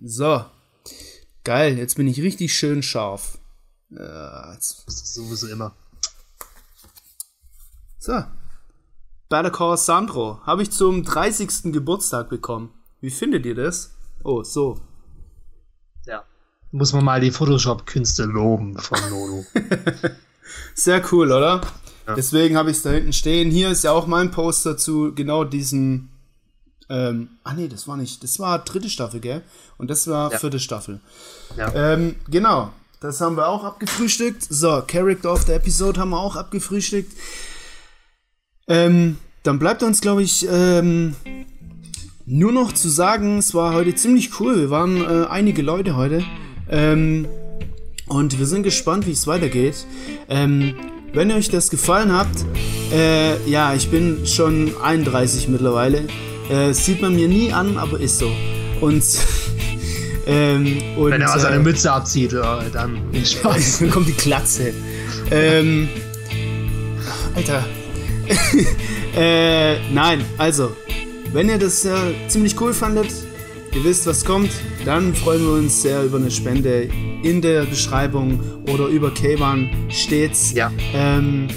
So. 0.00 0.44
Geil, 1.42 1.76
jetzt 1.76 1.96
bin 1.96 2.06
ich 2.06 2.22
richtig 2.22 2.54
schön 2.54 2.82
scharf. 2.82 3.38
Ja, 3.90 4.52
jetzt. 4.54 4.84
Das 4.86 4.94
ist 4.94 5.14
sowieso 5.14 5.48
immer. 5.48 5.74
So. 7.98 8.22
Better 9.34 9.50
Call 9.50 9.76
Sandro. 9.76 10.38
Habe 10.46 10.62
ich 10.62 10.70
zum 10.70 11.02
30. 11.02 11.72
Geburtstag 11.72 12.28
bekommen. 12.28 12.70
Wie 13.00 13.10
findet 13.10 13.44
ihr 13.44 13.56
das? 13.56 13.90
Oh, 14.22 14.44
so. 14.44 14.78
Ja. 16.06 16.22
Muss 16.70 16.92
man 16.92 17.04
mal 17.04 17.20
die 17.20 17.32
Photoshop-Künste 17.32 18.26
loben 18.26 18.78
von 18.78 19.00
Nono. 19.10 19.44
Sehr 20.76 21.02
cool, 21.10 21.32
oder? 21.32 21.62
Ja. 22.06 22.14
Deswegen 22.14 22.56
habe 22.56 22.70
ich 22.70 22.76
es 22.76 22.84
da 22.84 22.90
hinten 22.90 23.12
stehen. 23.12 23.50
Hier 23.50 23.70
ist 23.70 23.82
ja 23.82 23.90
auch 23.90 24.06
mein 24.06 24.30
Poster 24.30 24.76
zu 24.76 25.12
genau 25.12 25.42
diesem. 25.42 26.10
Ähm, 26.88 27.30
ah 27.42 27.54
nee, 27.54 27.66
das 27.66 27.88
war 27.88 27.96
nicht. 27.96 28.22
Das 28.22 28.38
war 28.38 28.60
dritte 28.60 28.88
Staffel, 28.88 29.18
gell? 29.18 29.42
Und 29.78 29.90
das 29.90 30.06
war 30.06 30.30
ja. 30.30 30.38
vierte 30.38 30.60
Staffel. 30.60 31.00
Ja. 31.56 31.74
Ähm, 31.74 32.14
genau. 32.28 32.72
Das 33.00 33.20
haben 33.20 33.36
wir 33.36 33.48
auch 33.48 33.64
abgefrühstückt. 33.64 34.44
So, 34.48 34.84
Character 34.86 35.32
of 35.32 35.42
the 35.42 35.54
Episode 35.54 35.98
haben 35.98 36.10
wir 36.10 36.20
auch 36.20 36.36
abgefrühstückt. 36.36 37.10
Ähm, 38.68 39.18
dann 39.44 39.58
bleibt 39.58 39.82
uns, 39.82 40.00
glaube 40.00 40.22
ich, 40.22 40.46
ähm, 40.50 41.14
nur 42.26 42.50
noch 42.50 42.72
zu 42.72 42.88
sagen, 42.88 43.38
es 43.38 43.54
war 43.54 43.74
heute 43.74 43.94
ziemlich 43.94 44.40
cool. 44.40 44.58
Wir 44.58 44.70
waren 44.70 44.96
äh, 45.02 45.26
einige 45.26 45.60
Leute 45.60 45.96
heute. 45.96 46.24
Ähm, 46.70 47.28
und 48.06 48.38
wir 48.38 48.46
sind 48.46 48.62
gespannt, 48.62 49.06
wie 49.06 49.12
es 49.12 49.26
weitergeht. 49.26 49.86
Ähm, 50.30 50.74
wenn 51.12 51.30
euch 51.30 51.50
das 51.50 51.68
gefallen 51.68 52.10
hat, 52.12 52.28
äh, 52.90 53.38
ja, 53.48 53.74
ich 53.74 53.90
bin 53.90 54.26
schon 54.26 54.72
31 54.82 55.48
mittlerweile. 55.48 56.04
Äh, 56.50 56.72
sieht 56.72 57.02
man 57.02 57.14
mir 57.14 57.28
nie 57.28 57.52
an, 57.52 57.76
aber 57.76 58.00
ist 58.00 58.18
so. 58.18 58.32
Und, 58.80 59.04
ähm, 60.26 60.80
und 60.96 61.10
wenn 61.10 61.20
er 61.20 61.28
mal 61.28 61.38
seine 61.38 61.56
äh, 61.56 61.62
Mütze 61.62 61.92
abzieht, 61.92 62.32
dann, 62.32 62.70
dann 62.72 63.90
kommt 63.90 64.08
die 64.08 64.12
Klatze. 64.12 64.72
ähm, 65.30 65.90
Alter. 67.36 67.62
äh, 69.16 69.78
nein, 69.92 70.24
also, 70.38 70.72
wenn 71.32 71.48
ihr 71.48 71.58
das 71.58 71.84
äh, 71.84 71.92
ziemlich 72.28 72.60
cool 72.60 72.72
fandet, 72.72 73.08
ihr 73.74 73.84
wisst, 73.84 74.06
was 74.06 74.24
kommt, 74.24 74.50
dann 74.84 75.14
freuen 75.14 75.42
wir 75.42 75.52
uns 75.54 75.82
sehr 75.82 76.04
über 76.04 76.18
eine 76.18 76.30
Spende 76.30 76.88
in 77.22 77.40
der 77.40 77.64
Beschreibung 77.64 78.40
oder 78.70 78.86
über 78.86 79.08
K1 79.08 79.68
steht's. 79.88 80.52
Ja. 80.52 80.70
Ähm, 80.94 81.48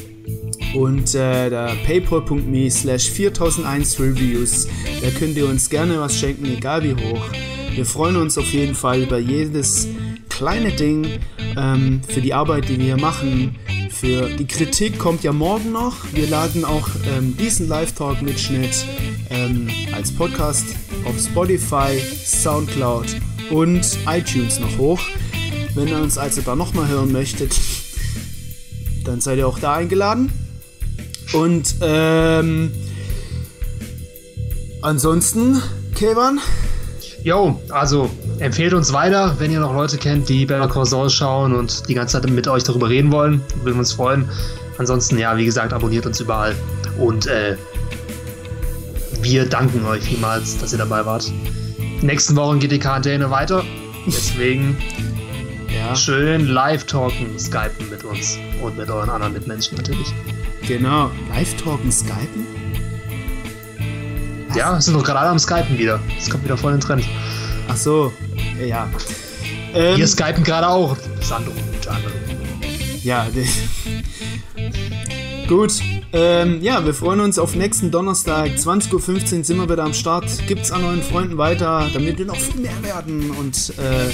und 0.74 1.16
äh, 1.16 1.50
der 1.50 1.76
paypal.me 1.86 2.70
slash 2.70 3.10
4001 3.10 4.00
Reviews, 4.00 4.68
da 5.02 5.10
könnt 5.12 5.38
ihr 5.38 5.48
uns 5.48 5.70
gerne 5.70 6.00
was 6.00 6.18
schenken, 6.18 6.46
egal 6.46 6.84
wie 6.84 6.94
hoch. 6.94 7.26
Wir 7.74 7.86
freuen 7.86 8.16
uns 8.16 8.38
auf 8.38 8.52
jeden 8.52 8.76
Fall 8.76 9.04
über 9.04 9.20
jedes 9.20 9.88
kleine 10.30 10.72
Ding 10.72 11.20
ähm, 11.58 12.02
für 12.08 12.22
die 12.22 12.34
Arbeit, 12.34 12.70
die 12.70 12.78
wir 12.78 12.86
hier 12.86 12.98
machen. 12.98 13.56
Für 13.90 14.30
die 14.30 14.46
Kritik 14.46 15.00
kommt 15.00 15.24
ja 15.24 15.32
morgen 15.32 15.72
noch. 15.72 15.98
Wir 16.14 16.28
laden 16.28 16.66
auch 16.66 16.88
ähm, 17.06 17.36
diesen 17.38 17.68
Live-Talk-Mitschnitt 17.68 18.86
ähm, 19.30 19.70
als 19.94 20.12
Podcast 20.12 20.66
auf 21.06 21.18
Spotify, 21.20 22.00
Soundcloud 22.26 23.18
und 23.50 23.98
iTunes 24.08 24.60
noch 24.60 24.78
hoch. 24.78 25.02
Wenn 25.76 25.88
ihr 25.88 25.98
uns 25.98 26.18
also 26.18 26.42
da 26.42 26.56
nochmal 26.56 26.88
hören 26.88 27.12
möchtet, 27.12 27.60
dann 29.04 29.22
seid 29.22 29.38
ihr 29.38 29.48
auch 29.48 29.60
da 29.60 29.76
eingeladen. 29.76 30.32
Und 31.34 31.76
ähm, 31.82 32.72
ansonsten, 34.82 35.62
Kevan? 35.96 36.40
Jo, 37.28 37.60
also 37.72 38.10
empfehlt 38.40 38.72
uns 38.72 38.94
weiter, 38.94 39.36
wenn 39.38 39.52
ihr 39.52 39.60
noch 39.60 39.74
Leute 39.74 39.98
kennt, 39.98 40.30
die 40.30 40.46
Better 40.46 40.70
Call 40.70 40.86
Saul 40.86 41.10
schauen 41.10 41.54
und 41.54 41.90
die 41.90 41.94
ganze 41.94 42.22
Zeit 42.22 42.30
mit 42.32 42.48
euch 42.48 42.64
darüber 42.64 42.88
reden 42.88 43.12
wollen. 43.12 43.44
Würden 43.64 43.80
uns 43.80 43.92
freuen. 43.92 44.30
Ansonsten, 44.78 45.18
ja, 45.18 45.36
wie 45.36 45.44
gesagt, 45.44 45.74
abonniert 45.74 46.06
uns 46.06 46.22
überall. 46.22 46.56
Und 46.98 47.28
äh, 47.28 47.58
wir 49.22 49.44
danken 49.46 49.86
euch 49.86 50.04
vielmals, 50.04 50.58
dass 50.60 50.72
ihr 50.72 50.78
dabei 50.78 51.06
wart. 51.06 51.30
Nächsten 52.02 52.38
Wochen 52.38 52.62
geht 52.62 52.72
die 52.72 52.80
Quarantäne 52.80 53.30
weiter. 53.30 53.62
Deswegen 54.06 54.78
ja. 55.68 55.98
schön 55.98 56.48
live-talken, 56.48 57.38
skypen 57.38 57.90
mit 57.90 58.06
uns 58.06 58.40
und 58.64 58.78
mit 58.78 58.90
euren 58.90 59.10
anderen 59.10 59.34
Mitmenschen 59.34 59.76
natürlich. 59.76 60.14
Genau, 60.66 61.12
live-talken, 61.34 61.92
skypen? 61.92 62.57
Ja, 64.58 64.82
sind 64.82 64.96
doch 64.96 65.04
gerade 65.04 65.20
alle 65.20 65.30
am 65.30 65.38
Skypen 65.38 65.78
wieder. 65.78 66.00
Das 66.18 66.32
kommt 66.32 66.44
wieder 66.44 66.58
voll 66.58 66.74
in 66.74 66.80
den 66.80 66.84
Trend. 66.84 67.06
Ach 67.68 67.78
so, 67.78 68.12
ja. 68.60 68.90
Ähm, 69.76 69.98
Wir 69.98 70.08
skypen 70.08 70.44
gerade 70.44 70.68
auch, 70.68 70.98
Sandro 71.22 71.52
unter 71.52 71.92
anderem. 71.92 72.16
Ja, 73.04 73.28
gut. 75.48 75.74
Ähm, 76.12 76.60
ja, 76.64 76.84
wir 76.84 76.96
freuen 76.96 77.20
uns 77.20 77.38
auf 77.38 77.54
nächsten 77.56 77.92
Donnerstag, 77.92 78.48
20.15 78.48 78.94
Uhr 78.94 79.44
sind 79.44 79.58
wir 79.58 79.70
wieder 79.70 79.84
am 79.84 79.94
Start. 79.94 80.26
Gibt's 80.48 80.72
an 80.72 80.84
euren 80.84 81.04
Freunden 81.04 81.38
weiter, 81.38 81.88
damit 81.94 82.18
wir 82.18 82.26
noch 82.26 82.38
viel 82.38 82.62
mehr 82.62 82.82
werden. 82.82 83.30
Und 83.30 83.74
äh, 83.78 84.10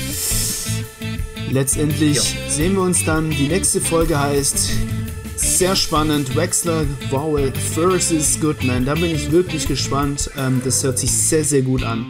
letztendlich 1.49 2.17
jo. 2.17 2.23
sehen 2.49 2.73
wir 2.73 2.81
uns 2.81 3.05
dann. 3.05 3.29
Die 3.29 3.47
nächste 3.47 3.79
Folge 3.79 4.19
heißt 4.19 4.71
sehr 5.43 5.75
spannend. 5.75 6.35
Wexler 6.35 6.85
Vowel 7.09 7.51
versus 7.73 8.39
Goodman. 8.39 8.85
Da 8.85 8.95
bin 8.95 9.13
ich 9.13 9.31
wirklich 9.31 9.67
gespannt. 9.67 10.29
Ähm, 10.37 10.61
das 10.63 10.83
hört 10.83 10.97
sich 10.97 11.11
sehr, 11.11 11.43
sehr 11.43 11.61
gut 11.61 11.83
an. 11.83 12.05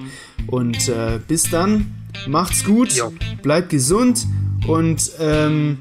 Und 0.48 0.88
äh, 0.88 1.20
bis 1.28 1.50
dann, 1.50 1.94
macht's 2.28 2.64
gut, 2.64 2.94
jo. 2.94 3.12
bleibt 3.42 3.70
gesund 3.70 4.26
und 4.68 5.12
ähm, 5.20 5.80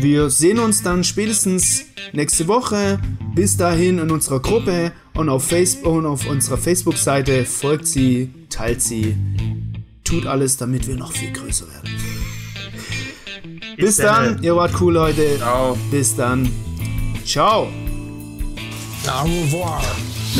wir 0.00 0.30
sehen 0.30 0.58
uns 0.58 0.82
dann 0.82 1.04
spätestens 1.04 1.84
nächste 2.12 2.48
Woche. 2.48 2.98
Bis 3.34 3.56
dahin 3.56 3.98
in 3.98 4.10
unserer 4.10 4.40
Gruppe 4.40 4.92
und 5.14 5.28
auf 5.28 5.44
Facebook 5.44 5.94
und 5.94 6.06
auf 6.06 6.28
unserer 6.28 6.58
Facebook-Seite 6.58 7.44
folgt 7.44 7.86
sie, 7.86 8.30
teilt 8.48 8.82
sie, 8.82 9.14
tut 10.04 10.26
alles, 10.26 10.56
damit 10.56 10.88
wir 10.88 10.96
noch 10.96 11.12
viel 11.12 11.32
größer 11.32 11.66
werden. 11.68 11.90
Bis, 13.76 13.96
Bis 13.96 13.96
dann, 13.96 14.42
ihr 14.42 14.56
wart 14.56 14.80
cool, 14.80 14.94
Leute. 14.94 15.36
Ciao. 15.38 15.78
Bis 15.90 16.16
dann. 16.16 16.50
Ciao. 17.24 17.68
Au 19.06 19.24
revoir. 19.24 19.82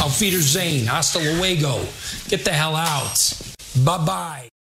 Auf 0.00 0.20
Wiedersehen. 0.20 0.86
Hasta 0.88 1.18
luego. 1.20 1.80
Get 2.28 2.44
the 2.44 2.52
hell 2.52 2.76
out. 2.76 3.34
Bye 3.84 3.98
bye. 4.04 4.59